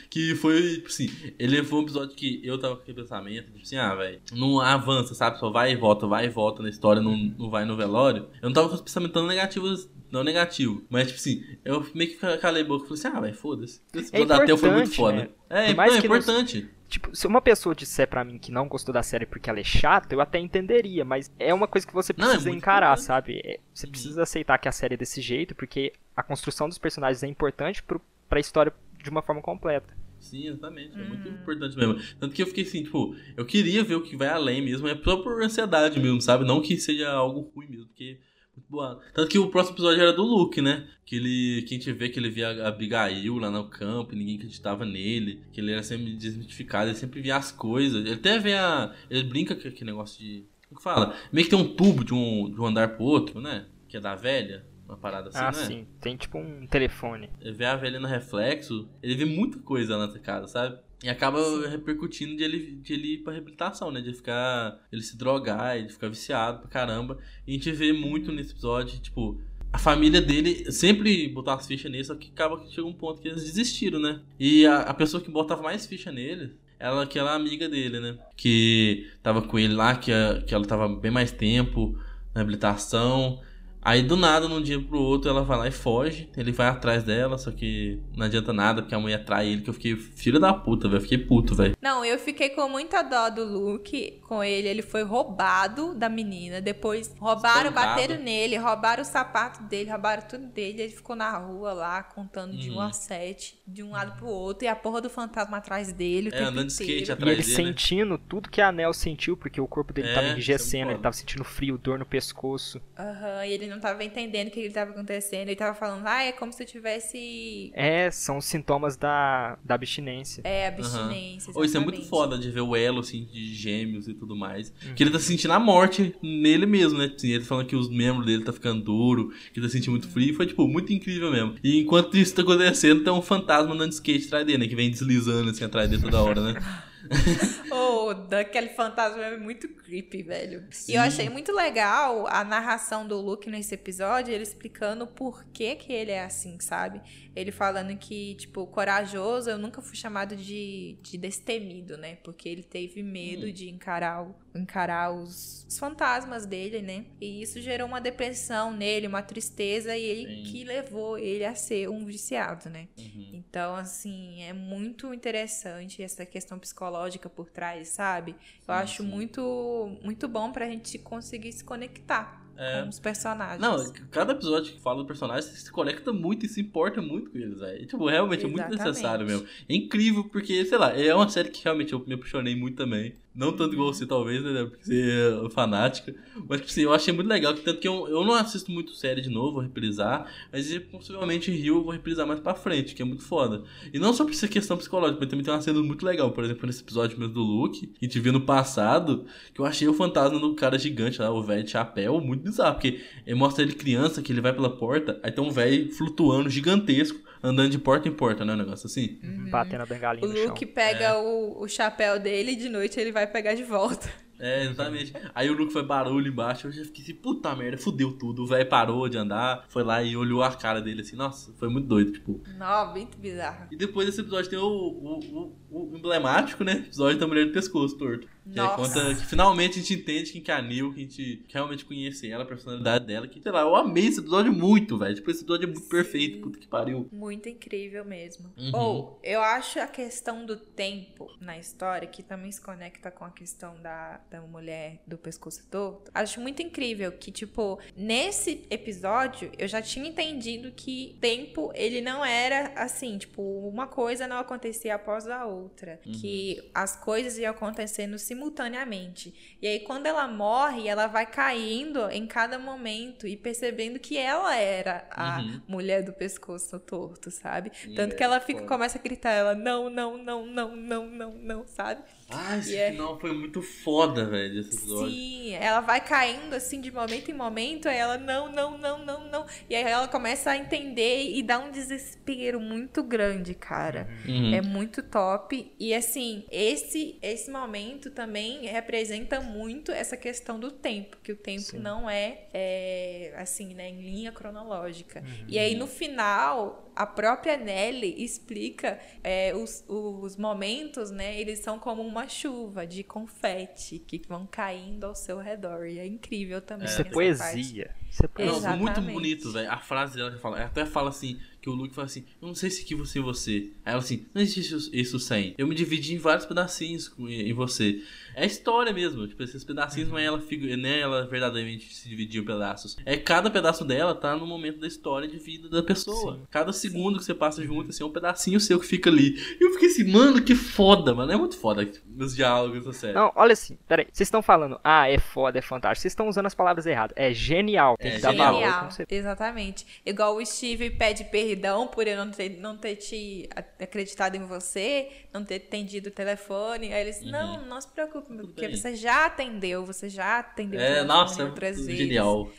Que 0.09 0.35
foi, 0.35 0.75
tipo 0.75 0.87
assim, 0.87 1.09
ele 1.39 1.63
foi 1.63 1.79
um 1.79 1.83
episódio 1.83 2.15
que 2.15 2.41
eu 2.43 2.57
tava 2.59 2.75
com 2.75 2.81
aquele 2.81 3.01
pensamento, 3.01 3.45
tipo 3.47 3.61
assim, 3.61 3.77
ah, 3.77 3.95
velho, 3.95 4.21
não 4.33 4.59
avança, 4.59 5.13
sabe? 5.15 5.39
Só 5.39 5.49
vai 5.49 5.71
e 5.71 5.75
volta, 5.75 6.05
vai 6.07 6.25
e 6.25 6.29
volta 6.29 6.61
na 6.63 6.69
história, 6.69 7.01
não, 7.01 7.15
não 7.15 7.49
vai 7.49 7.65
no 7.65 7.75
velório. 7.75 8.27
Eu 8.41 8.49
não 8.49 8.53
tava 8.53 8.69
com 8.69 8.75
os 8.75 8.81
pensamentos 8.81 9.13
tão 9.13 9.27
negativos. 9.27 9.89
Não 10.11 10.23
negativo, 10.23 10.81
mas 10.89 11.07
tipo 11.07 11.19
assim, 11.19 11.43
eu 11.65 11.85
meio 11.93 12.11
que 12.11 12.37
calei 12.37 12.61
a 12.61 12.65
boca 12.65 12.85
e 12.85 12.87
falei 12.87 12.99
assim: 13.03 13.17
ah, 13.17 13.19
velho, 13.19 13.33
foda-se. 13.35 13.81
Esse 13.93 14.15
É 14.15 14.23
da 14.23 14.45
Theo 14.45 14.55
foi 14.55 14.69
muito 14.69 14.93
importante, 14.93 14.95
foda. 14.95 15.13
né? 15.17 15.29
É, 15.49 15.67
Por 15.69 15.75
mais 15.75 15.91
não, 15.91 15.97
é 15.97 16.01
que 16.01 16.07
não- 16.07 16.15
importante. 16.17 16.69
Tipo, 16.87 17.13
se 17.15 17.25
uma 17.27 17.41
pessoa 17.41 17.73
disser 17.75 18.07
pra 18.07 18.23
mim 18.23 18.37
que 18.37 18.51
não 18.51 18.67
gostou 18.67 18.93
da 18.93 19.01
série 19.01 19.25
porque 19.25 19.49
ela 19.49 19.59
é 19.59 19.63
chata, 19.63 20.13
eu 20.13 20.21
até 20.21 20.39
entenderia, 20.39 21.03
mas 21.03 21.29
é 21.39 21.51
uma 21.53 21.67
coisa 21.67 21.85
que 21.85 21.91
você 21.93 22.13
Não, 22.15 22.27
é 22.27 22.29
precisa 22.29 22.51
encarar, 22.51 22.89
importante. 22.93 23.05
sabe? 23.07 23.41
É, 23.43 23.59
Você 23.73 23.87
Uhum. 23.87 23.91
precisa 23.91 24.23
aceitar 24.23 24.57
que 24.59 24.69
a 24.69 24.71
série 24.71 24.93
é 24.93 24.97
desse 24.97 25.19
jeito, 25.19 25.55
porque 25.55 25.91
a 26.15 26.21
construção 26.23 26.69
dos 26.69 26.77
personagens 26.77 27.23
é 27.23 27.27
importante 27.27 27.81
pro, 27.83 27.99
pra 28.29 28.39
história 28.39 28.71
de 29.05 29.09
uma 29.11 29.21
forma 29.21 29.41
completa. 29.41 29.95
Sim, 30.19 30.47
exatamente. 30.47 30.97
É 30.97 31.01
Uhum. 31.01 31.07
muito 31.09 31.29
importante 31.29 31.77
mesmo. 31.77 31.97
Tanto 32.19 32.33
que 32.33 32.41
eu 32.41 32.47
fiquei 32.47 32.63
assim, 32.63 32.83
tipo, 32.83 33.15
eu 33.37 33.45
queria 33.45 33.83
ver 33.83 33.95
o 33.95 34.01
que 34.01 34.15
vai 34.17 34.27
além 34.27 34.61
mesmo. 34.61 34.87
É 34.87 34.95
só 35.03 35.17
por 35.17 35.41
ansiedade 35.43 35.99
mesmo, 35.99 36.19
sabe? 36.21 36.45
Não 36.45 36.61
que 36.61 36.77
seja 36.77 37.11
algo 37.11 37.51
ruim 37.55 37.67
mesmo, 37.69 37.85
porque. 37.87 38.17
Muito 38.55 38.69
boa. 38.69 39.01
Tanto 39.13 39.27
que 39.29 39.37
o 39.37 39.49
próximo 39.49 39.75
episódio 39.75 40.01
era 40.01 40.13
do 40.13 40.23
Luke, 40.23 40.61
né? 40.61 40.87
Que 41.05 41.17
ele. 41.17 41.61
Que 41.63 41.75
a 41.75 41.77
gente 41.77 41.91
vê 41.91 42.07
que 42.09 42.17
ele 42.17 42.29
via 42.29 42.49
a 42.63 42.69
Abigail 42.69 43.37
lá 43.37 43.51
no 43.51 43.65
campo 43.69 44.13
e 44.13 44.17
ninguém 44.17 44.37
acreditava 44.37 44.85
nele. 44.85 45.41
Que 45.51 45.59
ele 45.59 45.73
era 45.73 45.83
sempre 45.83 46.13
desmitificado, 46.15 46.89
ele 46.89 46.97
sempre 46.97 47.21
via 47.21 47.35
as 47.35 47.51
coisas. 47.51 47.99
Ele 48.05 48.13
até 48.13 48.39
vê 48.39 48.53
a. 48.53 48.95
Ele 49.09 49.23
brinca 49.27 49.53
com 49.55 49.67
aquele 49.67 49.91
negócio 49.91 50.17
de. 50.23 50.45
Como 50.69 50.77
que 50.79 50.83
fala? 50.83 51.13
Meio 51.33 51.45
que 51.45 51.53
tem 51.55 51.59
um 51.59 51.75
tubo 51.75 52.03
de 52.05 52.13
um, 52.13 52.49
de 52.49 52.59
um 52.59 52.65
andar 52.65 52.95
pro 52.95 53.03
outro, 53.03 53.41
né? 53.41 53.65
Que 53.89 53.97
é 53.97 53.99
da 53.99 54.15
velha. 54.15 54.65
Uma 54.87 54.97
parada 54.97 55.29
assim, 55.29 55.37
ah, 55.39 55.51
né? 55.51 55.65
sim. 55.65 55.87
Tem 55.99 56.15
tipo 56.15 56.37
um 56.37 56.67
telefone. 56.67 57.29
Ele 57.41 57.53
vê 57.53 57.65
a 57.65 57.75
velha 57.75 57.99
no 57.99 58.07
reflexo, 58.07 58.87
ele 59.01 59.15
vê 59.15 59.25
muita 59.25 59.57
coisa 59.59 59.97
nessa 59.97 60.19
casa, 60.19 60.47
sabe? 60.47 60.77
E 61.03 61.09
acaba 61.09 61.39
repercutindo 61.67 62.35
de 62.35 62.43
ele, 62.43 62.75
de 62.77 62.93
ele 62.93 63.13
ir 63.15 63.17
pra 63.19 63.33
reabilitação, 63.33 63.91
né? 63.91 63.99
De 64.01 64.07
ele 64.09 64.15
ficar. 64.15 64.79
ele 64.91 65.01
se 65.01 65.17
drogar, 65.17 65.75
ele 65.77 65.89
ficar 65.89 66.07
viciado 66.09 66.59
pra 66.59 66.69
caramba. 66.69 67.17
E 67.45 67.51
a 67.51 67.53
gente 67.53 67.71
vê 67.71 67.91
muito 67.91 68.31
nesse 68.31 68.51
episódio, 68.51 68.99
tipo. 68.99 69.39
A 69.73 69.77
família 69.77 70.21
dele 70.21 70.71
sempre 70.71 71.27
botar 71.27 71.55
as 71.55 71.67
fichas 71.67 71.91
nele, 71.91 72.03
só 72.05 72.15
que 72.15 72.29
acaba 72.31 72.57
que 72.61 72.71
chega 72.73 72.87
um 72.87 72.93
ponto 72.93 73.21
que 73.21 73.27
eles 73.27 73.43
desistiram, 73.43 73.99
né? 73.99 74.21
E 74.39 74.65
a, 74.65 74.77
a 74.83 74.93
pessoa 74.93 75.21
que 75.21 75.29
botava 75.29 75.61
mais 75.61 75.85
ficha 75.85 76.13
nele 76.13 76.55
era 76.79 77.01
aquela 77.01 77.33
amiga 77.35 77.67
dele, 77.67 77.99
né? 77.99 78.17
Que 78.37 79.11
tava 79.21 79.41
com 79.41 79.59
ele 79.59 79.73
lá, 79.73 79.95
que, 79.97 80.13
a- 80.13 80.41
que 80.47 80.55
ela 80.55 80.63
tava 80.65 80.87
bem 80.87 81.11
mais 81.11 81.29
tempo 81.31 81.99
na 82.33 82.39
habilitação. 82.41 83.41
Aí 83.85 84.01
do 84.01 84.15
nada, 84.17 84.47
num 84.49 84.59
dia 84.61 84.81
pro 84.81 84.99
outro, 84.99 85.29
ela 85.29 85.43
vai 85.43 85.57
lá 85.59 85.67
e 85.67 85.71
foge. 85.71 86.27
Ele 86.35 86.51
vai 86.51 86.67
atrás 86.67 87.03
dela, 87.03 87.37
só 87.37 87.51
que 87.51 87.99
não 88.17 88.25
adianta 88.25 88.51
nada, 88.51 88.81
porque 88.81 88.95
a 88.95 88.99
mulher 88.99 89.23
trai 89.23 89.47
ele, 89.47 89.61
que 89.61 89.69
eu 89.69 89.73
fiquei 89.75 89.95
filho 89.95 90.39
da 90.39 90.51
puta, 90.51 90.89
velho. 90.89 91.01
Fiquei 91.01 91.19
puto, 91.19 91.53
velho. 91.53 91.77
Não, 91.79 92.03
eu 92.03 92.17
fiquei 92.17 92.49
com 92.49 92.67
muita 92.67 93.03
dó 93.03 93.29
do 93.29 93.45
Luke 93.45 94.19
com 94.27 94.43
ele. 94.43 94.67
Ele 94.67 94.81
foi 94.81 95.03
roubado 95.03 95.93
da 95.93 96.09
menina. 96.09 96.59
Depois 96.59 97.13
roubaram, 97.19 97.69
Espancado. 97.69 98.01
bateram 98.01 98.23
nele, 98.23 98.57
roubaram 98.57 99.03
o 99.03 99.05
sapato 99.05 99.61
dele, 99.63 99.91
roubaram 99.91 100.23
tudo 100.27 100.47
dele. 100.47 100.81
Ele 100.81 100.91
ficou 100.91 101.15
na 101.15 101.37
rua 101.37 101.73
lá, 101.73 102.01
contando 102.01 102.57
de 102.57 102.71
Uhum. 102.71 102.77
um 102.77 102.81
a 102.81 102.91
sete, 102.91 103.55
de 103.67 103.83
um 103.83 103.91
lado 103.91 104.17
pro 104.17 104.27
outro. 104.27 104.65
E 104.65 104.67
a 104.67 104.75
porra 104.75 104.99
do 104.99 105.09
fantasma 105.11 105.57
atrás 105.57 105.93
dele. 105.93 106.29
O 106.29 106.33
É, 106.33 106.37
tempo 106.39 106.49
andando 106.49 106.65
de 106.67 106.71
skate 106.73 106.91
inteiro. 106.91 107.09
E 107.09 107.13
atrás 107.13 107.37
ele 107.37 107.43
dele. 107.47 107.57
né? 107.63 107.69
sentindo 107.69 108.17
tudo 108.17 108.49
que 108.49 108.61
a 108.61 108.71
Nel 108.71 108.93
sentiu, 108.93 109.37
porque 109.37 109.61
o 109.61 109.67
corpo 109.67 109.93
dele 109.93 110.09
É, 110.09 110.13
tava 110.15 110.27
é 110.27 110.31
enrijecendo, 110.31 110.91
ele 110.91 110.99
tava 110.99 111.13
sentindo 111.13 111.43
frio, 111.43 111.77
dor 111.77 111.99
no 111.99 112.05
pescoço. 112.05 112.81
Aham, 112.97 113.45
e 113.45 113.51
ele 113.51 113.67
não 113.67 113.74
tava 113.79 114.03
entendendo 114.03 114.47
o 114.47 114.51
que, 114.51 114.63
que 114.63 114.69
tava 114.69 114.91
acontecendo. 114.91 115.47
Ele 115.47 115.55
tava 115.55 115.73
falando, 115.73 116.05
ah, 116.05 116.23
é 116.23 116.31
como 116.31 116.51
se 116.51 116.63
eu 116.63 116.67
tivesse. 116.67 117.71
É, 117.73 118.09
são 118.11 118.37
os 118.37 118.45
sintomas 118.45 118.97
da, 118.97 119.57
da 119.63 119.75
abstinência. 119.75 120.41
É, 120.43 120.67
abstinência. 120.67 121.51
Ou 121.55 121.63
isso 121.63 121.77
é 121.77 121.79
muito 121.79 122.01
foda 122.03 122.37
de 122.37 122.49
ver 122.51 122.61
o 122.61 122.75
elo, 122.75 122.99
assim, 122.99 123.25
de 123.25 123.53
gêmeos 123.53 124.07
e 124.07 124.13
tudo 124.13 124.35
mais. 124.35 124.73
Que 124.95 125.03
ele 125.03 125.11
tá 125.11 125.19
sentindo 125.19 125.53
a 125.53 125.59
morte 125.59 126.15
nele 126.21 126.65
mesmo, 126.65 126.97
né? 126.97 127.11
Assim, 127.15 127.29
ele 127.29 127.43
falando 127.43 127.67
que 127.67 127.75
os 127.75 127.89
membros 127.89 128.25
dele 128.25 128.43
tá 128.43 128.53
ficando 128.53 128.83
duro, 128.83 129.31
que 129.53 129.61
tá 129.61 129.69
sentindo 129.69 129.91
muito 129.91 130.07
frio. 130.07 130.35
Foi, 130.35 130.45
tipo, 130.45 130.67
muito 130.67 130.91
incrível 130.93 131.31
mesmo. 131.31 131.55
E 131.63 131.81
enquanto 131.81 132.17
isso 132.17 132.35
tá 132.35 132.41
acontecendo, 132.41 133.03
tem 133.03 133.13
um 133.13 133.21
fantasma 133.21 133.73
andando 133.73 133.89
de 133.89 133.95
skate 133.95 134.25
atrás 134.27 134.45
dele, 134.45 134.59
né? 134.59 134.67
Que 134.67 134.75
vem 134.75 134.89
deslizando, 134.89 135.49
assim, 135.49 135.63
atrás 135.63 135.89
dele 135.89 136.01
toda 136.01 136.21
hora, 136.21 136.41
né? 136.41 136.59
Oh, 137.71 138.13
daquele 138.13 138.69
fantasma 138.69 139.23
é 139.23 139.37
muito 139.37 139.67
creepy, 139.69 140.23
velho. 140.23 140.65
Sim. 140.71 140.93
E 140.93 140.95
eu 140.95 141.01
achei 141.01 141.29
muito 141.29 141.51
legal 141.51 142.25
a 142.27 142.43
narração 142.43 143.07
do 143.07 143.19
Luke 143.19 143.49
nesse 143.49 143.73
episódio, 143.75 144.33
ele 144.33 144.43
explicando 144.43 145.05
por 145.07 145.43
que 145.45 145.75
que 145.75 145.91
ele 145.91 146.11
é 146.11 146.23
assim, 146.23 146.59
sabe? 146.59 147.01
Ele 147.35 147.51
falando 147.51 147.95
que, 147.97 148.35
tipo, 148.35 148.65
corajoso, 148.67 149.49
eu 149.49 149.57
nunca 149.57 149.81
fui 149.81 149.95
chamado 149.95 150.35
de, 150.35 150.97
de 151.01 151.17
destemido, 151.17 151.97
né? 151.97 152.17
Porque 152.23 152.47
ele 152.47 152.63
teve 152.63 153.01
medo 153.03 153.47
Hum. 153.47 153.51
de 153.51 153.69
encarar 153.69 154.23
o, 154.23 154.35
encarar 154.57 155.11
os, 155.13 155.65
os 155.67 155.77
fantasmas 155.77 156.45
dele, 156.45 156.81
né? 156.81 157.05
E 157.19 157.41
isso 157.41 157.59
gerou 157.61 157.87
uma 157.87 157.99
depressão 158.01 158.73
nele, 158.73 159.07
uma 159.07 159.21
tristeza, 159.21 159.95
e 159.95 160.03
ele 160.03 160.35
Sim. 160.45 160.51
que 160.51 160.63
levou 160.63 161.17
ele 161.17 161.43
a 161.45 161.53
ser 161.55 161.89
um 161.89 162.05
viciado, 162.05 162.69
né? 162.69 162.87
Uhum. 162.97 163.29
Então, 163.33 163.75
assim, 163.75 164.41
é 164.43 164.53
muito 164.53 165.13
interessante 165.13 166.01
essa 166.01 166.25
questão 166.25 166.57
psicológica 166.57 167.29
por 167.29 167.49
trás, 167.49 167.89
sabe? 167.89 168.31
Eu 168.31 168.73
Sim, 168.75 168.81
acho 168.81 169.03
muito, 169.03 169.97
muito 170.03 170.27
bom 170.27 170.51
pra 170.51 170.65
gente 170.69 170.97
conseguir 170.99 171.51
se 171.51 171.63
conectar 171.63 172.43
É. 172.57 172.81
com 172.83 172.89
os 172.89 172.99
personagens. 172.99 173.59
Não, 173.59 173.91
cada 174.11 174.31
episódio 174.31 174.73
que 174.73 174.79
fala 174.81 175.01
do 175.01 175.05
personagem 175.05 175.49
se 175.51 175.69
conecta 175.71 176.13
muito 176.13 176.45
e 176.45 176.49
se 176.49 176.61
importa 176.61 177.01
muito 177.01 177.29
com 177.31 177.37
eles, 177.37 177.59
velho. 177.59 177.85
Tipo, 177.85 178.07
realmente 178.07 178.45
é 178.45 178.47
muito 178.47 178.59
Exatamente. 178.61 178.87
necessário 178.87 179.25
mesmo. 179.25 179.45
É 179.67 179.75
incrível, 179.75 180.23
porque, 180.29 180.63
sei 180.65 180.77
lá, 180.77 180.97
é 180.97 181.13
uma 181.13 181.27
série 181.27 181.49
que 181.49 181.61
realmente 181.63 181.91
eu 181.91 181.99
me 182.07 182.13
apaixonei 182.13 182.55
muito 182.55 182.77
também. 182.77 183.13
Não 183.35 183.51
tanto 183.51 183.73
igual 183.73 183.93
você, 183.93 184.05
talvez, 184.05 184.41
né? 184.41 184.63
Porque 184.63 184.85
você 184.85 185.45
é 185.45 185.49
fanática. 185.49 186.15
Mas, 186.47 186.61
tipo 186.61 186.71
assim, 186.71 186.81
eu 186.81 186.93
achei 186.93 187.13
muito 187.13 187.27
legal. 187.27 187.53
Tanto 187.53 187.79
que 187.79 187.87
eu, 187.87 188.07
eu 188.07 188.23
não 188.23 188.33
assisto 188.33 188.71
muito 188.71 188.93
série 188.93 189.19
de 189.21 189.29
novo, 189.29 189.53
vou 189.53 189.61
reprisar. 189.61 190.25
Mas 190.51 190.77
possivelmente 190.91 191.51
Rio 191.51 191.77
eu 191.77 191.83
vou 191.83 191.91
reprisar 191.91 192.25
mais 192.25 192.39
pra 192.39 192.55
frente, 192.55 192.95
que 192.95 193.01
é 193.01 193.05
muito 193.05 193.23
foda. 193.23 193.63
E 193.93 193.99
não 193.99 194.13
só 194.13 194.23
por 194.23 194.31
essa 194.31 194.47
questão 194.47 194.77
psicológica, 194.77 195.19
mas 195.19 195.29
também 195.29 195.43
tem 195.43 195.53
uma 195.53 195.61
cena 195.61 195.81
muito 195.83 196.05
legal. 196.05 196.31
Por 196.31 196.43
exemplo, 196.45 196.65
nesse 196.65 196.81
episódio 196.81 197.19
mesmo 197.19 197.33
do 197.33 197.43
Luke, 197.43 197.87
que 197.87 198.05
a 198.05 198.07
gente 198.07 198.31
no 198.31 198.41
passado, 198.41 199.25
que 199.53 199.59
eu 199.59 199.65
achei 199.65 199.87
o 199.87 199.93
fantasma 199.93 200.39
do 200.39 200.55
cara 200.55 200.79
gigante 200.79 201.19
lá, 201.19 201.29
o 201.29 201.43
velho 201.43 201.63
de 201.63 201.71
chapéu, 201.71 202.21
muito 202.21 202.43
bizarro. 202.43 202.75
Porque 202.75 203.01
ele 203.25 203.35
mostra 203.35 203.63
ele 203.63 203.73
criança, 203.73 204.21
que 204.21 204.31
ele 204.31 204.41
vai 204.41 204.53
pela 204.53 204.69
porta, 204.69 205.19
aí 205.21 205.31
tem 205.31 205.43
um 205.43 205.51
velho 205.51 205.91
flutuando 205.91 206.49
gigantesco, 206.49 207.19
andando 207.43 207.69
de 207.71 207.77
porta 207.79 208.07
em 208.07 208.11
porta, 208.11 208.43
né? 208.45 208.53
Um 208.53 208.57
negócio 208.57 208.87
assim. 208.87 209.19
Batendo 209.49 209.81
a 209.83 209.85
bengalinha 209.85 210.25
O 210.25 210.29
no 210.29 210.35
chão. 210.37 210.47
Luke 210.47 210.65
pega 210.65 211.17
o, 211.19 211.61
o 211.63 211.67
chapéu 211.67 212.19
dele 212.19 212.51
e 212.51 212.55
de 212.55 212.69
noite 212.69 212.99
ele 212.99 213.11
vai 213.11 213.27
pegar 213.27 213.53
de 213.53 213.63
volta. 213.63 214.09
É, 214.37 214.65
exatamente. 214.65 215.13
Aí 215.33 215.49
o 215.49 215.53
Luke 215.53 215.71
foi 215.71 215.81
barulho 215.81 216.27
embaixo, 216.27 216.67
eu 216.67 216.71
já 216.73 216.83
fiquei 216.83 217.01
assim, 217.03 217.13
puta 217.13 217.55
merda, 217.55 217.77
fudeu 217.77 218.11
tudo. 218.17 218.43
O 218.43 218.45
velho 218.45 218.67
parou 218.67 219.07
de 219.07 219.17
andar, 219.17 219.63
foi 219.69 219.81
lá 219.81 220.03
e 220.03 220.17
olhou 220.17 220.43
a 220.43 220.53
cara 220.53 220.81
dele 220.81 220.99
assim, 221.01 221.15
nossa, 221.15 221.53
foi 221.53 221.69
muito 221.69 221.87
doido, 221.87 222.11
tipo. 222.11 222.41
Não, 222.57 222.91
muito 222.91 223.17
bizarro. 223.17 223.67
E 223.71 223.77
depois 223.77 224.05
desse 224.07 224.19
episódio 224.19 224.49
tem 224.49 224.59
o, 224.59 224.65
o, 224.65 225.19
o- 225.19 225.55
o 225.75 225.97
emblemático, 225.97 226.63
né? 226.63 226.83
Episódio 226.85 227.19
da 227.19 227.27
mulher 227.27 227.45
do 227.45 227.51
pescoço 227.51 227.97
torto. 227.97 228.27
Que 228.49 228.57
Nossa. 228.57 228.75
conta 228.75 229.15
que 229.15 229.25
finalmente 229.25 229.79
a 229.79 229.81
gente 229.81 229.95
entende 229.95 230.31
quem 230.31 230.41
que 230.41 230.51
é 230.51 230.53
a 230.53 230.61
Neil, 230.61 230.93
que 230.93 230.99
a 230.99 231.03
gente 231.03 231.45
realmente 231.51 231.83
conhece 231.83 232.29
ela, 232.29 232.43
a 232.43 232.47
personalidade 232.47 233.05
dela. 233.05 233.27
Que, 233.27 233.41
sei 233.41 233.51
lá, 233.51 233.61
eu 233.61 233.75
amei 233.75 234.05
esse 234.05 234.19
episódio 234.19 234.53
muito, 234.53 234.99
velho. 234.99 235.15
Tipo, 235.15 235.31
esse 235.31 235.41
episódio 235.41 235.67
é 235.67 235.71
muito 235.71 235.89
perfeito, 235.89 236.39
puta 236.39 236.59
que 236.59 236.67
pariu. 236.67 237.09
Muito 237.11 237.49
incrível 237.49 238.05
mesmo. 238.05 238.53
Uhum. 238.55 238.71
Ou, 238.73 239.19
eu 239.23 239.41
acho 239.41 239.79
a 239.79 239.87
questão 239.87 240.45
do 240.45 240.55
tempo 240.55 241.27
na 241.41 241.57
história, 241.57 242.07
que 242.07 242.21
também 242.21 242.51
se 242.51 242.61
conecta 242.61 243.09
com 243.09 243.25
a 243.25 243.31
questão 243.31 243.75
da, 243.81 244.21
da 244.29 244.41
mulher 244.41 245.01
do 245.07 245.17
pescoço 245.17 245.67
torto. 245.69 246.11
Acho 246.13 246.39
muito 246.39 246.61
incrível 246.61 247.11
que, 247.13 247.31
tipo, 247.31 247.79
nesse 247.97 248.65
episódio, 248.69 249.51
eu 249.57 249.67
já 249.67 249.81
tinha 249.81 250.07
entendido 250.07 250.71
que 250.71 251.17
tempo, 251.19 251.71
ele 251.73 251.99
não 251.99 252.23
era 252.23 252.73
assim, 252.75 253.17
tipo, 253.17 253.41
uma 253.41 253.87
coisa 253.87 254.27
não 254.27 254.37
acontecia 254.37 254.93
após 254.93 255.27
a 255.27 255.47
outra. 255.65 255.99
Uhum. 256.05 256.13
Que 256.13 256.69
as 256.73 256.95
coisas 256.95 257.37
iam 257.37 257.51
acontecendo 257.51 258.17
simultaneamente. 258.19 259.33
E 259.61 259.67
aí, 259.67 259.79
quando 259.81 260.05
ela 260.05 260.27
morre, 260.27 260.87
ela 260.87 261.07
vai 261.07 261.25
caindo 261.25 262.09
em 262.09 262.25
cada 262.25 262.57
momento 262.57 263.27
e 263.27 263.35
percebendo 263.37 263.99
que 263.99 264.17
ela 264.17 264.55
era 264.55 265.05
a 265.11 265.39
Uhum. 265.39 265.61
mulher 265.67 266.03
do 266.03 266.13
pescoço 266.13 266.79
torto, 266.79 267.29
sabe? 267.31 267.71
Tanto 267.95 268.13
É, 268.13 268.15
que 268.17 268.23
ela 268.23 268.39
fica, 268.39 268.59
foda. 268.59 268.69
começa 268.73 268.97
a 268.97 269.01
gritar, 269.01 269.31
ela, 269.31 269.53
não, 269.55 269.89
não, 269.89 270.17
não, 270.17 270.45
não, 270.45 270.75
não, 270.75 271.05
não, 271.07 271.31
não, 271.33 271.67
sabe? 271.67 272.01
Ah, 272.29 272.57
esse 272.57 272.75
é- 272.75 272.91
final 272.91 273.19
foi 273.19 273.33
muito 273.33 273.61
foda, 273.61 274.25
velho, 274.25 274.59
esse 274.59 274.75
episódio. 274.75 275.11
Sim, 275.13 275.53
ela 275.53 275.79
vai 275.81 276.01
caindo 276.03 276.53
assim 276.55 276.81
de 276.81 276.91
momento 276.91 277.29
em 277.29 277.33
momento, 277.35 277.87
aí 277.87 277.97
ela, 277.97 278.17
não, 278.17 278.51
não, 278.51 278.77
não, 278.77 279.05
não, 279.05 279.29
não. 279.29 279.45
E 279.69 279.75
aí 279.75 279.83
ela 279.83 280.07
começa 280.07 280.49
a 280.51 280.57
entender 280.57 281.29
e 281.35 281.43
dá 281.43 281.59
um 281.59 281.69
desespero 281.71 282.59
muito 282.59 283.03
grande, 283.03 283.53
cara. 283.53 284.07
Uhum. 284.27 284.55
É 284.55 284.61
muito 284.61 285.03
top. 285.03 285.44
E 285.79 285.93
assim, 285.93 286.45
esse 286.51 287.17
esse 287.21 287.49
momento 287.49 288.11
também 288.11 288.65
representa 288.65 289.41
muito 289.41 289.91
essa 289.91 290.17
questão 290.17 290.59
do 290.59 290.71
tempo, 290.71 291.17
que 291.23 291.31
o 291.31 291.35
tempo 291.35 291.61
Sim. 291.61 291.79
não 291.79 292.09
é, 292.09 292.47
é, 292.53 293.33
assim, 293.37 293.73
né, 293.73 293.89
em 293.89 294.01
linha 294.01 294.31
cronológica. 294.31 295.21
Uhum. 295.21 295.45
E 295.47 295.59
aí 295.59 295.75
no 295.75 295.87
final, 295.87 296.84
a 296.95 297.05
própria 297.05 297.57
Nelly 297.57 298.23
explica 298.23 298.99
é, 299.23 299.53
os, 299.53 299.83
os 299.87 300.37
momentos, 300.37 301.11
né, 301.11 301.39
eles 301.39 301.59
são 301.59 301.77
como 301.77 302.01
uma 302.01 302.27
chuva 302.27 302.87
de 302.87 303.03
confete 303.03 303.99
que 303.99 304.21
vão 304.27 304.47
caindo 304.49 305.05
ao 305.05 305.15
seu 305.15 305.37
redor. 305.37 305.85
E 305.85 305.99
é 305.99 306.07
incrível 306.07 306.61
também. 306.61 306.85
Isso 306.85 307.01
é 307.01 307.01
essa 307.01 307.11
poesia. 307.11 307.91
Isso 308.09 308.23
é 308.23 308.27
poesia. 308.27 308.69
Não, 308.69 308.77
muito 308.77 309.01
bonito, 309.01 309.51
velho. 309.51 309.69
A 309.69 309.77
frase 309.77 310.15
dela 310.15 310.31
que 310.31 310.39
fala, 310.39 310.57
ela 310.57 310.67
até 310.67 310.85
fala 310.85 311.09
assim, 311.09 311.39
que 311.61 311.69
o 311.69 311.73
Luke 311.73 311.93
fala 311.93 312.05
assim, 312.05 312.23
eu 312.41 312.47
não 312.47 312.55
sei 312.55 312.69
se 312.69 312.85
que 312.85 312.95
você 312.95 313.19
e 313.19 313.21
você. 313.21 313.71
Aí 313.83 313.91
ela 313.91 313.99
assim, 313.99 314.25
não 314.33 314.41
existe 314.41 314.89
isso, 314.93 315.19
sem. 315.19 315.53
Eu 315.57 315.67
me 315.67 315.75
dividi 315.75 316.13
em 316.13 316.17
vários 316.17 316.45
pedacinhos 316.45 317.11
em 317.19 317.53
você. 317.53 318.01
É 318.35 318.43
a 318.43 318.45
história 318.45 318.91
mesmo, 318.93 319.27
tipo, 319.27 319.41
esses 319.41 319.63
pedacinhos 319.63 320.09
não 320.09 320.17
é 320.17 320.25
ela, 320.25 320.39
figu- 320.41 320.75
não 320.77 320.89
é 320.89 320.99
ela 320.99 321.25
verdadeiramente 321.27 321.93
se 321.93 322.09
dividir 322.09 322.41
em 322.41 322.45
pedaços. 322.45 322.97
É 323.05 323.15
cada 323.17 323.49
pedaço 323.49 323.85
dela 323.85 324.13
tá 324.13 324.35
no 324.35 324.45
momento 324.45 324.79
da 324.79 324.87
história 324.87 325.27
de 325.27 325.37
vida 325.37 325.69
da 325.69 325.81
pessoa. 325.81 326.35
Sim. 326.35 326.43
Cada 326.51 326.73
segundo 326.73 327.17
que 327.17 327.23
você 327.25 327.33
passa 327.33 327.63
junto, 327.63 327.89
assim, 327.89 328.03
é 328.03 328.05
um 328.05 328.11
pedacinho 328.11 328.59
seu 328.59 328.79
que 328.79 328.85
fica 328.85 329.09
ali. 329.09 329.35
E 329.59 329.63
eu 329.65 329.71
fiquei 329.73 329.87
assim, 329.89 330.03
mano, 330.11 330.41
que 330.41 330.53
foda, 330.55 331.13
mano. 331.15 331.31
É 331.31 331.37
muito 331.37 331.57
foda 331.57 331.89
os 332.19 332.35
diálogos 332.35 332.85
da 332.85 332.93
série. 332.93 333.13
Não, 333.13 333.31
olha 333.35 333.53
assim, 333.53 333.77
peraí. 333.87 334.05
Vocês 334.11 334.27
estão 334.27 334.41
falando, 334.41 334.79
ah, 334.83 335.09
é 335.09 335.17
foda, 335.17 335.57
é 335.57 335.61
fantástico. 335.61 336.01
Vocês 336.01 336.11
estão 336.11 336.27
usando 336.27 336.45
as 336.47 336.55
palavras 336.55 336.85
erradas. 336.85 337.15
É 337.17 337.33
genial. 337.33 337.95
Tem 337.97 338.11
É 338.11 338.15
que 338.15 338.21
dar 338.21 338.33
valor. 338.33 338.61
Exatamente. 339.09 339.85
Igual 340.05 340.35
o 340.35 340.45
Steve 340.45 340.89
pede 340.89 341.23
perdão 341.25 341.87
por 341.87 342.05
eu 342.07 342.17
não 342.17 342.31
ter, 342.31 342.49
não 342.59 342.75
ter 342.77 342.95
te 342.97 343.49
acreditado 343.79 344.35
em 344.35 344.45
você, 344.45 345.09
não 345.33 345.43
ter 345.43 345.55
atendido 345.55 346.09
o 346.09 346.11
telefone. 346.11 346.93
Aí 346.93 347.01
eles, 347.01 347.21
não, 347.21 347.65
não 347.65 347.79
se 347.81 347.87
preocupe, 347.87 348.24
porque 348.27 348.65
Uhum. 348.65 348.71
bem. 348.71 348.75
você 348.77 348.95
já 348.95 349.25
atendeu, 349.25 349.85
você 349.85 350.09
já 350.09 350.39
atendeu 350.39 350.79
É, 350.79 351.03
nossa, 351.03 351.41
é 351.41 351.45
outras 351.45 351.77
vezes. 351.77 351.97
genial. 351.97 352.51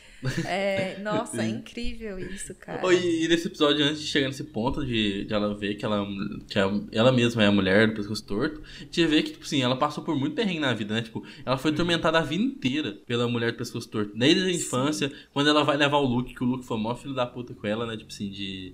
É, 0.45 0.97
nossa, 0.99 1.41
é 1.43 1.47
incrível 1.47 2.17
isso, 2.17 2.55
cara. 2.55 2.81
Oh, 2.83 2.91
e, 2.91 3.27
nesse 3.27 3.47
episódio, 3.47 3.85
antes 3.85 4.01
de 4.01 4.07
chegar 4.07 4.25
nesse 4.27 4.45
ponto 4.45 4.83
de, 4.83 5.25
de 5.25 5.33
ela 5.33 5.53
ver 5.55 5.75
que 5.75 5.85
ela, 5.85 6.03
que 6.49 6.57
a- 6.57 6.71
ela 6.91 7.11
mesma 7.11 7.43
é 7.43 7.47
a 7.47 7.51
mulher 7.51 7.87
do 7.87 7.93
pescoço 7.93 8.25
torto, 8.25 8.61
a 8.79 8.83
gente 8.83 9.05
vê 9.05 9.21
que, 9.21 9.31
tipo 9.33 9.43
assim, 9.43 9.61
ela 9.61 9.75
passou 9.77 10.03
por 10.03 10.15
muito 10.17 10.35
perrengue 10.35 10.59
na 10.59 10.73
vida, 10.73 10.93
né? 10.95 11.03
Tipo, 11.03 11.23
ela 11.45 11.57
foi 11.57 11.69
atormentada 11.71 12.17
a 12.17 12.23
vida 12.23 12.43
inteira 12.43 12.93
pela 13.05 13.27
mulher 13.27 13.51
do 13.51 13.57
pescoço 13.59 13.87
torto. 13.89 14.17
Desde 14.17 14.43
a 14.43 14.51
infância, 14.51 15.11
quando 15.31 15.49
ela 15.51 15.63
vai 15.63 15.77
levar 15.77 15.97
o 15.97 16.05
Luke, 16.05 16.33
que 16.33 16.43
o 16.43 16.47
Luke 16.47 16.65
foi 16.65 16.77
o 16.77 16.79
maior 16.79 16.95
filho 16.95 17.13
da 17.13 17.25
puta 17.27 17.53
com 17.53 17.67
ela, 17.67 17.85
né? 17.85 17.95
Tipo 17.95 18.09
assim, 18.11 18.29
de. 18.31 18.73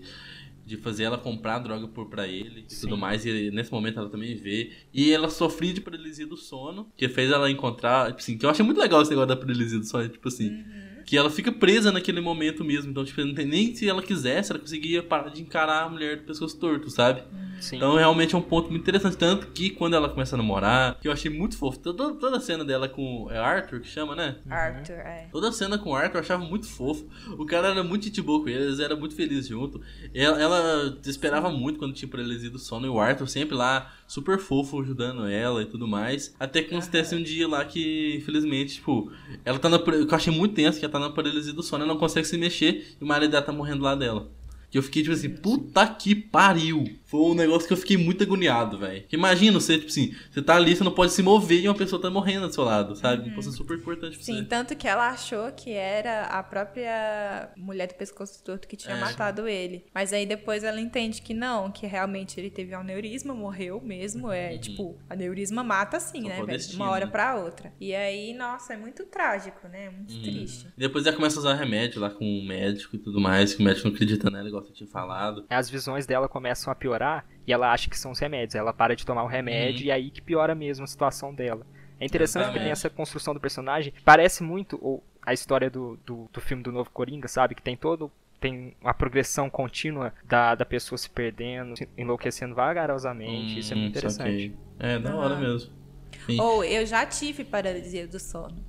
De 0.65 0.77
fazer 0.77 1.03
ela 1.03 1.17
comprar 1.17 1.59
droga 1.59 1.87
por, 1.87 2.09
pra 2.09 2.27
ele 2.27 2.65
e 2.69 2.75
tudo 2.79 2.97
mais. 2.97 3.25
E 3.25 3.51
nesse 3.51 3.71
momento 3.71 3.99
ela 3.99 4.09
também 4.09 4.35
vê. 4.35 4.71
E 4.93 5.11
ela 5.11 5.29
sofria 5.29 5.73
de 5.73 5.81
paralisia 5.81 6.25
do 6.25 6.37
sono. 6.37 6.89
Que 6.95 7.09
fez 7.09 7.31
ela 7.31 7.49
encontrar. 7.51 8.07
Tipo 8.07 8.19
assim, 8.19 8.37
que 8.37 8.45
eu 8.45 8.49
achei 8.49 8.63
muito 8.63 8.79
legal 8.79 9.01
esse 9.01 9.11
negócio 9.11 9.27
da 9.27 9.35
paralisia 9.35 9.79
do 9.79 9.85
sono. 9.85 10.07
Tipo 10.07 10.27
assim. 10.27 10.63
Que 11.05 11.17
ela 11.17 11.29
fica 11.29 11.51
presa 11.51 11.91
naquele 11.91 12.21
momento 12.21 12.63
mesmo. 12.63 12.91
Então, 12.91 13.03
tipo, 13.03 13.23
não 13.25 13.33
tem 13.33 13.45
nem 13.45 13.75
se 13.75 13.87
ela 13.89 14.01
quisesse, 14.01 14.51
ela 14.51 14.59
conseguia 14.59 15.03
parar 15.03 15.29
de 15.29 15.41
encarar 15.41 15.83
a 15.83 15.89
mulher 15.89 16.17
do 16.17 16.23
pescoço 16.23 16.57
torto, 16.57 16.89
sabe? 16.89 17.23
Sim. 17.59 17.77
Então, 17.77 17.95
realmente 17.95 18.35
é 18.35 18.37
um 18.37 18.41
ponto 18.41 18.69
muito 18.69 18.81
interessante. 18.81 19.17
Tanto 19.17 19.47
que 19.47 19.69
quando 19.69 19.95
ela 19.95 20.09
começa 20.09 20.35
a 20.35 20.37
namorar, 20.37 20.99
que 20.99 21.07
eu 21.07 21.11
achei 21.11 21.31
muito 21.31 21.57
fofo. 21.57 21.79
Toda, 21.79 22.13
toda 22.15 22.37
a 22.37 22.39
cena 22.39 22.65
dela 22.65 22.89
com. 22.89 23.27
É 23.31 23.37
Arthur 23.37 23.79
que 23.79 23.87
chama, 23.87 24.15
né? 24.15 24.35
Arthur, 24.49 24.95
é. 24.95 25.27
Toda 25.31 25.49
a 25.49 25.51
cena 25.51 25.77
com 25.77 25.91
o 25.91 25.95
Arthur 25.95 26.17
eu 26.17 26.21
achava 26.21 26.43
muito 26.43 26.67
fofo. 26.67 27.07
O 27.37 27.45
cara 27.45 27.69
era 27.69 27.83
muito 27.83 28.05
gente 28.05 28.21
boa 28.21 28.41
com 28.41 28.49
eles, 28.49 28.67
eles 28.67 28.79
eram 28.79 28.97
muito 28.97 29.15
felizes 29.15 29.47
junto. 29.47 29.81
Ela, 30.13 30.41
ela 30.41 30.97
esperava 31.05 31.49
muito 31.49 31.79
quando 31.79 31.93
tinha 31.93 32.09
paralisia 32.09 32.49
do 32.49 32.59
sono 32.59 32.85
e 32.85 32.89
o 32.89 32.99
Arthur 32.99 33.27
sempre 33.27 33.55
lá, 33.55 33.93
super 34.07 34.37
fofo, 34.37 34.81
ajudando 34.81 35.25
ela 35.27 35.61
e 35.61 35.65
tudo 35.65 35.87
mais. 35.87 36.35
Até 36.39 36.61
que 36.61 36.75
acontece 36.75 37.15
um 37.15 37.23
dia 37.23 37.47
lá 37.47 37.63
que, 37.65 38.15
infelizmente, 38.17 38.75
tipo, 38.75 39.11
ela 39.43 39.59
tá 39.59 39.69
na. 39.69 39.77
eu 39.77 40.07
achei 40.11 40.33
muito 40.33 40.55
tenso, 40.55 40.79
que 40.79 40.85
ela 40.85 40.91
tá 40.91 40.99
na 40.99 41.09
paralisia 41.09 41.53
do 41.53 41.63
sono 41.63 41.85
e 41.85 41.87
não 41.87 41.97
consegue 41.97 42.27
se 42.27 42.37
mexer 42.37 42.95
e 42.99 43.03
o 43.03 43.07
marido 43.07 43.31
dela 43.31 43.43
tá 43.43 43.51
morrendo 43.51 43.83
lá 43.83 43.95
dela. 43.95 44.29
Que 44.73 44.79
eu 44.79 44.81
fiquei 44.81 45.03
tipo 45.03 45.13
assim, 45.13 45.29
puta 45.29 45.85
que 45.85 46.15
pariu. 46.15 46.83
Foi 47.05 47.19
um 47.21 47.35
negócio 47.35 47.67
que 47.67 47.73
eu 47.73 47.77
fiquei 47.77 47.95
muito 47.95 48.23
agoniado, 48.23 48.79
velho. 48.79 49.05
Imagina 49.11 49.59
você, 49.59 49.75
tipo 49.77 49.85
assim, 49.91 50.15
você 50.31 50.41
tá 50.41 50.55
ali, 50.55 50.75
você 50.75 50.83
não 50.83 50.91
pode 50.91 51.11
se 51.11 51.21
mover 51.21 51.61
e 51.61 51.67
uma 51.67 51.75
pessoa 51.75 52.01
tá 52.01 52.09
morrendo 52.09 52.47
do 52.47 52.53
seu 52.55 52.63
lado, 52.63 52.95
sabe? 52.95 53.27
Então, 53.29 53.39
isso 53.39 53.49
é 53.49 53.51
super 53.51 53.77
importante 53.77 54.15
pra 54.15 54.25
Sim, 54.25 54.37
você. 54.37 54.45
tanto 54.45 54.75
que 54.75 54.87
ela 54.87 55.09
achou 55.11 55.51
que 55.51 55.69
era 55.69 56.23
a 56.23 56.41
própria 56.41 57.51
mulher 57.55 57.87
do 57.87 57.93
pescoço 57.93 58.43
torto 58.43 58.67
que 58.67 58.75
tinha 58.75 58.95
É. 58.95 58.99
matado 58.99 59.47
ele. 59.47 59.85
Mas 59.93 60.11
aí 60.11 60.25
depois 60.25 60.63
ela 60.63 60.81
entende 60.81 61.21
que 61.21 61.35
não, 61.35 61.69
que 61.71 61.85
realmente 61.85 62.39
ele 62.39 62.49
teve 62.49 62.75
um 62.75 62.79
aneurisma, 62.79 63.31
morreu 63.31 63.79
mesmo. 63.79 64.31
É 64.31 64.57
tipo, 64.57 64.97
aneurisma 65.07 65.63
mata 65.63 65.97
assim, 65.97 66.23
Só 66.23 66.29
né, 66.29 66.43
velho? 66.43 66.57
De 66.59 66.75
uma 66.75 66.89
hora 66.89 67.05
né? 67.05 67.11
pra 67.11 67.35
outra. 67.35 67.71
E 67.79 67.93
aí, 67.93 68.33
nossa, 68.33 68.73
é 68.73 68.77
muito 68.77 69.03
trágico, 69.05 69.67
né? 69.67 69.89
Uhum. 69.89 69.95
Muito 69.97 70.19
triste. 70.19 70.67
Depois 70.75 71.05
ela 71.05 71.15
começa 71.15 71.37
a 71.37 71.41
usar 71.41 71.53
remédio 71.53 72.01
lá 72.01 72.09
com 72.09 72.25
o 72.25 72.43
médico 72.43 72.95
e 72.95 72.99
tudo 72.99 73.21
mais, 73.21 73.53
que 73.53 73.61
o 73.61 73.63
médico 73.65 73.87
não 73.87 73.93
acredita 73.93 74.31
nela, 74.31 74.47
igual 74.47 74.62
você 74.63 74.73
tinha 74.73 74.89
falado. 74.89 75.45
As 75.49 75.69
visões 75.69 76.05
dela 76.05 76.27
começam 76.29 76.71
a 76.71 76.75
piorar 76.75 77.25
e 77.45 77.53
ela 77.53 77.71
acha 77.71 77.89
que 77.89 77.97
são 77.97 78.11
os 78.11 78.19
remédios. 78.19 78.55
Ela 78.55 78.73
para 78.73 78.95
de 78.95 79.05
tomar 79.05 79.23
o 79.23 79.27
remédio 79.27 79.85
e 79.85 79.91
aí 79.91 80.09
que 80.09 80.21
piora 80.21 80.55
mesmo 80.55 80.83
a 80.83 80.87
situação 80.87 81.33
dela. 81.33 81.65
É 81.99 82.05
interessante 82.05 82.45
que 82.45 82.51
tem 82.51 82.63
Exatamente. 82.63 82.71
essa 82.71 82.89
construção 82.89 83.33
do 83.33 83.39
personagem. 83.39 83.93
Parece 84.03 84.43
muito 84.43 84.77
ou, 84.81 85.03
a 85.21 85.33
história 85.33 85.69
do, 85.69 85.97
do, 86.05 86.29
do 86.31 86.41
filme 86.41 86.63
do 86.63 86.71
novo 86.71 86.89
Coringa, 86.89 87.27
sabe? 87.27 87.55
Que 87.55 87.61
tem 87.61 87.77
todo. 87.77 88.11
Tem 88.39 88.75
uma 88.81 88.93
progressão 88.93 89.49
contínua 89.49 90.13
da, 90.25 90.53
da 90.53 90.65
pessoa 90.65 90.97
se 90.97 91.09
perdendo, 91.09 91.77
se 91.77 91.87
enlouquecendo 91.97 92.53
vagarosamente. 92.53 93.59
Isso 93.59 93.73
é 93.73 93.75
muito 93.77 93.87
Hum, 93.87 93.97
interessante. 93.97 94.53
É, 94.79 94.99
da 94.99 95.15
hora 95.15 95.35
Aham. 95.35 95.41
mesmo. 95.41 95.71
Ou 96.39 96.63
eu 96.63 96.85
já 96.85 97.05
tive 97.05 97.43
paralisia 97.45 98.05
do 98.07 98.19
sono. 98.19 98.63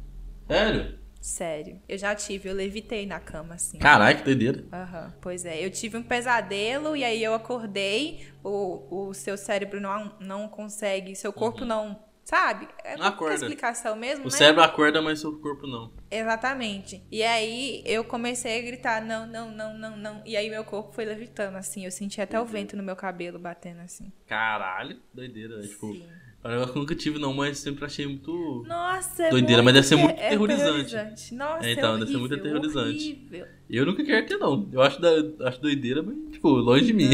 Sério? 0.47 0.99
Sério. 1.25 1.81
Eu 1.89 1.97
já 1.97 2.15
tive, 2.15 2.51
eu 2.51 2.55
levitei 2.55 3.07
na 3.07 3.19
cama, 3.19 3.55
assim. 3.55 3.79
Caralho, 3.79 4.19
que 4.19 4.25
doideira. 4.25 4.63
Aham, 4.71 5.15
pois 5.23 5.47
é. 5.47 5.65
Eu 5.65 5.71
tive 5.71 5.97
um 5.97 6.03
pesadelo 6.03 6.95
e 6.95 7.03
aí 7.03 7.25
eu 7.25 7.33
acordei, 7.33 8.27
o, 8.43 9.07
o 9.09 9.15
seu 9.15 9.35
cérebro 9.39 9.81
não, 9.81 10.15
não 10.21 10.49
consegue, 10.49 11.17
seu 11.17 11.33
corpo 11.33 11.65
não. 11.65 11.99
Sabe? 12.25 12.69
É 12.85 12.97
Não 12.97 13.07
acorda. 13.07 13.35
explicação 13.37 13.97
mesmo, 13.97 14.27
O 14.27 14.31
né? 14.31 14.37
cérebro 14.37 14.63
acorda, 14.63 15.01
mas 15.01 15.25
o 15.25 15.39
corpo 15.41 15.67
não. 15.67 15.93
Exatamente. 16.11 17.03
E 17.11 17.23
aí 17.23 17.83
eu 17.87 18.05
comecei 18.05 18.59
a 18.59 18.63
gritar, 18.63 19.03
não, 19.03 19.27
não, 19.27 19.51
não, 19.51 19.79
não, 19.79 19.97
não. 19.97 20.23
E 20.27 20.37
aí 20.37 20.51
meu 20.51 20.65
corpo 20.65 20.93
foi 20.93 21.07
levitando, 21.07 21.57
assim. 21.57 21.87
Eu 21.87 21.91
senti 21.91 22.21
até 22.21 22.39
o 22.39 22.45
vento 22.45 22.77
no 22.77 22.83
meu 22.83 22.97
cabelo 22.97 23.39
batendo, 23.39 23.81
assim. 23.81 24.13
Caralho, 24.27 25.01
doideira. 25.13 25.57
né? 25.59 25.67
Tipo, 25.67 25.93
Sim. 25.93 26.07
É 26.45 26.49
um 26.49 26.51
negócio 26.51 26.73
que 26.73 26.79
eu 26.79 26.83
nunca 26.83 26.95
tive, 26.95 27.19
não, 27.19 27.33
mas 27.33 27.59
sempre 27.59 27.85
achei 27.85 28.07
muito. 28.07 28.65
Nossa, 28.69 29.25
é 29.25 29.31
Doideira, 29.31 29.63
muito 29.63 29.65
mas 29.65 29.75
deve 29.75 29.87
ser 29.87 29.97
muito 29.97 30.21
é 30.21 30.29
terrorizante. 30.29 31.35
Nossa, 31.35 31.67
É, 31.67 31.73
então, 31.73 31.95
é 31.97 31.99
deve 32.01 32.11
ser 32.13 32.19
muito 32.19 32.33
horrível, 32.33 32.51
aterrorizante. 32.59 33.05
horrível. 33.31 33.47
Eu 33.71 33.87
nunca 33.87 34.05
quero 34.05 34.27
ter, 34.27 34.37
não. 34.37 34.69
Eu 34.71 34.83
acho, 34.83 35.01
da, 35.01 35.11
acho 35.49 35.61
doideira, 35.61 36.03
mas, 36.03 36.15
tipo, 36.33 36.49
longe 36.51 36.85
de 36.85 36.93
mim. 36.93 37.09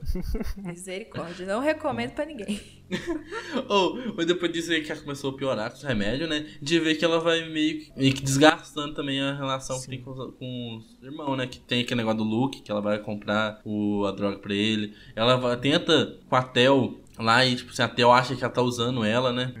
Misericórdia. 0.56 1.46
Não 1.46 1.60
recomendo 1.60 2.12
pra 2.12 2.24
ninguém. 2.24 2.58
Ou, 3.68 4.14
mas 4.16 4.26
depois 4.26 4.50
disso 4.52 4.72
aí 4.72 4.82
que 4.82 4.90
ela 4.90 5.00
começou 5.00 5.30
a 5.30 5.36
piorar 5.36 5.70
com 5.70 5.76
os 5.76 5.82
remédios, 5.82 6.28
né? 6.28 6.46
De 6.60 6.80
ver 6.80 6.94
que 6.96 7.04
ela 7.04 7.20
vai 7.20 7.48
meio 7.48 7.80
que, 7.80 7.92
meio 7.96 8.14
que 8.14 8.22
desgastando 8.22 8.94
também 8.94 9.20
a 9.20 9.34
relação 9.34 9.76
que 9.76 9.84
Sim. 9.84 9.90
tem 9.90 10.00
com 10.02 10.10
os, 10.10 10.34
com 10.36 10.76
os 10.78 11.02
irmãos, 11.06 11.36
né? 11.36 11.46
Que 11.46 11.60
tem 11.60 11.82
aquele 11.82 11.98
negócio 11.98 12.18
do 12.18 12.24
Luke, 12.24 12.62
que 12.62 12.70
ela 12.70 12.80
vai 12.80 12.98
comprar 12.98 13.60
o, 13.64 14.04
a 14.06 14.12
droga 14.12 14.38
pra 14.38 14.54
ele. 14.54 14.94
Ela 15.14 15.36
vai- 15.36 15.56
tenta 15.58 16.18
com 16.28 16.34
a 16.36 16.42
Tel 16.42 16.94
lá 17.20 17.44
e, 17.44 17.56
tipo, 17.56 17.70
assim, 17.72 17.82
a 17.82 17.88
Tel 17.88 18.12
acha 18.12 18.36
que 18.36 18.42
ela 18.44 18.52
tá 18.52 18.62
usando 18.62 19.04
ela, 19.04 19.32
né? 19.32 19.54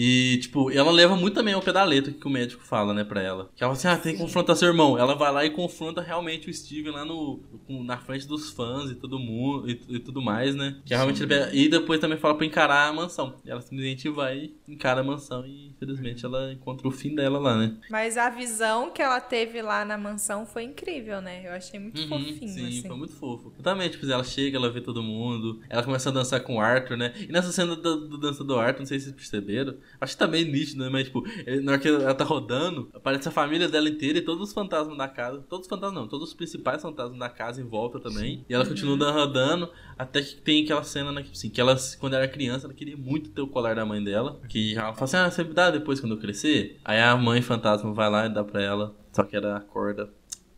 E, 0.00 0.38
tipo, 0.40 0.70
ela 0.70 0.92
leva 0.92 1.16
muito 1.16 1.34
também 1.34 1.54
ao 1.54 1.60
pé 1.60 1.72
da 1.72 1.82
letra 1.82 2.12
que 2.12 2.24
o 2.24 2.30
médico 2.30 2.62
fala, 2.62 2.94
né, 2.94 3.02
pra 3.02 3.20
ela. 3.20 3.50
Que 3.56 3.64
ela 3.64 3.74
fala 3.74 3.92
assim, 3.94 4.00
ah, 4.00 4.02
tem 4.02 4.12
que 4.14 4.20
confrontar 4.22 4.54
seu 4.54 4.68
irmão. 4.68 4.96
Ela 4.96 5.16
vai 5.16 5.32
lá 5.32 5.44
e 5.44 5.50
confronta 5.50 6.00
realmente 6.00 6.48
o 6.48 6.54
Steven 6.54 6.92
lá 6.92 7.04
no, 7.04 7.40
na 7.84 7.98
frente 7.98 8.24
dos 8.28 8.50
fãs 8.50 8.92
e 8.92 8.94
todo 8.94 9.18
mundo 9.18 9.68
e, 9.68 9.80
e 9.88 9.98
tudo 9.98 10.22
mais, 10.22 10.54
né? 10.54 10.76
Que 10.86 10.94
realmente 10.94 11.26
pega- 11.26 11.50
E 11.52 11.68
depois 11.68 11.98
também 11.98 12.16
fala 12.16 12.36
pra 12.36 12.46
encarar 12.46 12.86
a 12.88 12.92
mansão. 12.92 13.34
E 13.44 13.50
ela 13.50 13.60
simplesmente 13.60 14.08
vai, 14.08 14.52
encara 14.68 15.00
a 15.00 15.04
mansão 15.04 15.44
e 15.44 15.66
infelizmente 15.70 16.24
ela 16.24 16.52
encontra 16.52 16.86
o 16.86 16.92
fim 16.92 17.16
dela 17.16 17.40
lá, 17.40 17.56
né? 17.56 17.76
Mas 17.90 18.16
a 18.16 18.30
visão 18.30 18.90
que 18.92 19.02
ela 19.02 19.20
teve 19.20 19.60
lá 19.62 19.84
na 19.84 19.98
mansão 19.98 20.46
foi 20.46 20.62
incrível, 20.62 21.20
né? 21.20 21.44
Eu 21.44 21.52
achei 21.54 21.80
muito 21.80 21.98
Uhum, 22.00 22.08
fofinho, 22.08 22.48
sim, 22.48 22.66
assim. 22.68 22.82
foi 22.86 22.96
muito 22.96 23.14
fofo. 23.14 23.50
Também, 23.62 23.88
tipo, 23.88 24.06
ela 24.06 24.22
chega, 24.22 24.56
ela 24.58 24.70
vê 24.70 24.80
todo 24.80 25.02
mundo, 25.02 25.60
ela 25.68 25.82
começa 25.82 26.08
a 26.08 26.12
dançar 26.12 26.40
com 26.40 26.56
o 26.56 26.60
Arthur, 26.60 26.96
né? 26.96 27.12
E 27.18 27.32
nessa 27.32 27.50
cena 27.50 27.74
do, 27.74 28.08
do 28.08 28.18
dança 28.18 28.44
do 28.44 28.56
Arthur, 28.56 28.80
não 28.80 28.86
sei 28.86 28.98
se 29.00 29.06
vocês 29.06 29.16
perceberam, 29.16 29.76
acho 30.00 30.12
que 30.14 30.18
tá 30.18 30.26
bem 30.26 30.44
nítido, 30.44 30.84
né? 30.84 30.90
Mas, 30.90 31.04
tipo, 31.04 31.22
na 31.62 31.72
hora 31.72 31.80
que 31.80 31.88
ela 31.88 32.14
tá 32.14 32.24
rodando, 32.24 32.90
aparece 32.94 33.28
a 33.28 33.30
família 33.30 33.68
dela 33.68 33.88
inteira 33.88 34.18
e 34.18 34.22
todos 34.22 34.48
os 34.48 34.54
fantasmas 34.54 34.96
da 34.96 35.08
casa. 35.08 35.38
Todos 35.48 35.66
os 35.66 35.68
fantasmas 35.70 36.00
não, 36.00 36.08
todos 36.08 36.28
os 36.28 36.34
principais 36.34 36.80
fantasmas 36.82 37.18
da 37.18 37.28
casa 37.28 37.60
em 37.60 37.64
volta 37.64 37.98
também. 38.00 38.44
E 38.48 38.54
ela 38.54 38.64
continua 38.66 38.92
Uhum. 38.92 38.98
dan- 38.98 39.12
rodando, 39.12 39.72
até 39.98 40.22
que 40.22 40.36
tem 40.36 40.64
aquela 40.64 40.82
cena, 40.82 41.10
né? 41.12 41.22
Que, 41.22 41.32
assim, 41.32 41.50
que 41.50 41.60
ela, 41.60 41.76
quando 41.98 42.14
era 42.14 42.28
criança, 42.28 42.66
ela 42.66 42.74
queria 42.74 42.96
muito 42.96 43.30
ter 43.30 43.40
o 43.40 43.46
colar 43.48 43.74
da 43.74 43.84
mãe 43.86 44.02
dela. 44.02 44.40
Que 44.48 44.76
ela 44.76 44.92
fala 44.92 45.04
assim, 45.04 45.16
ah, 45.16 45.30
você 45.30 45.44
me 45.44 45.52
dá 45.54 45.70
depois 45.70 46.00
quando 46.00 46.14
eu 46.14 46.20
crescer? 46.20 46.78
Aí 46.84 47.00
a 47.00 47.16
mãe 47.16 47.42
fantasma 47.42 47.92
vai 47.92 48.10
lá 48.10 48.26
e 48.26 48.28
dá 48.32 48.44
pra 48.44 48.62
ela, 48.62 48.94
só 49.12 49.22
que 49.22 49.36
era 49.36 49.56
a 49.56 49.60
corda. 49.60 50.10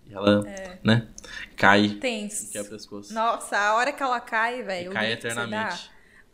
E 0.06 0.12
ela, 0.12 0.42
É. 0.48 0.78
né, 0.82 1.06
cai 1.56 1.88
Tenso. 1.90 2.50
quebra 2.50 2.68
o 2.68 2.72
pescoço. 2.72 3.14
Nossa, 3.14 3.56
a 3.56 3.76
hora 3.76 3.92
que 3.92 4.02
ela 4.02 4.18
cai, 4.18 4.60
velho. 4.62 4.90
cai 4.90 5.06
que 5.06 5.12
eternamente. 5.12 5.88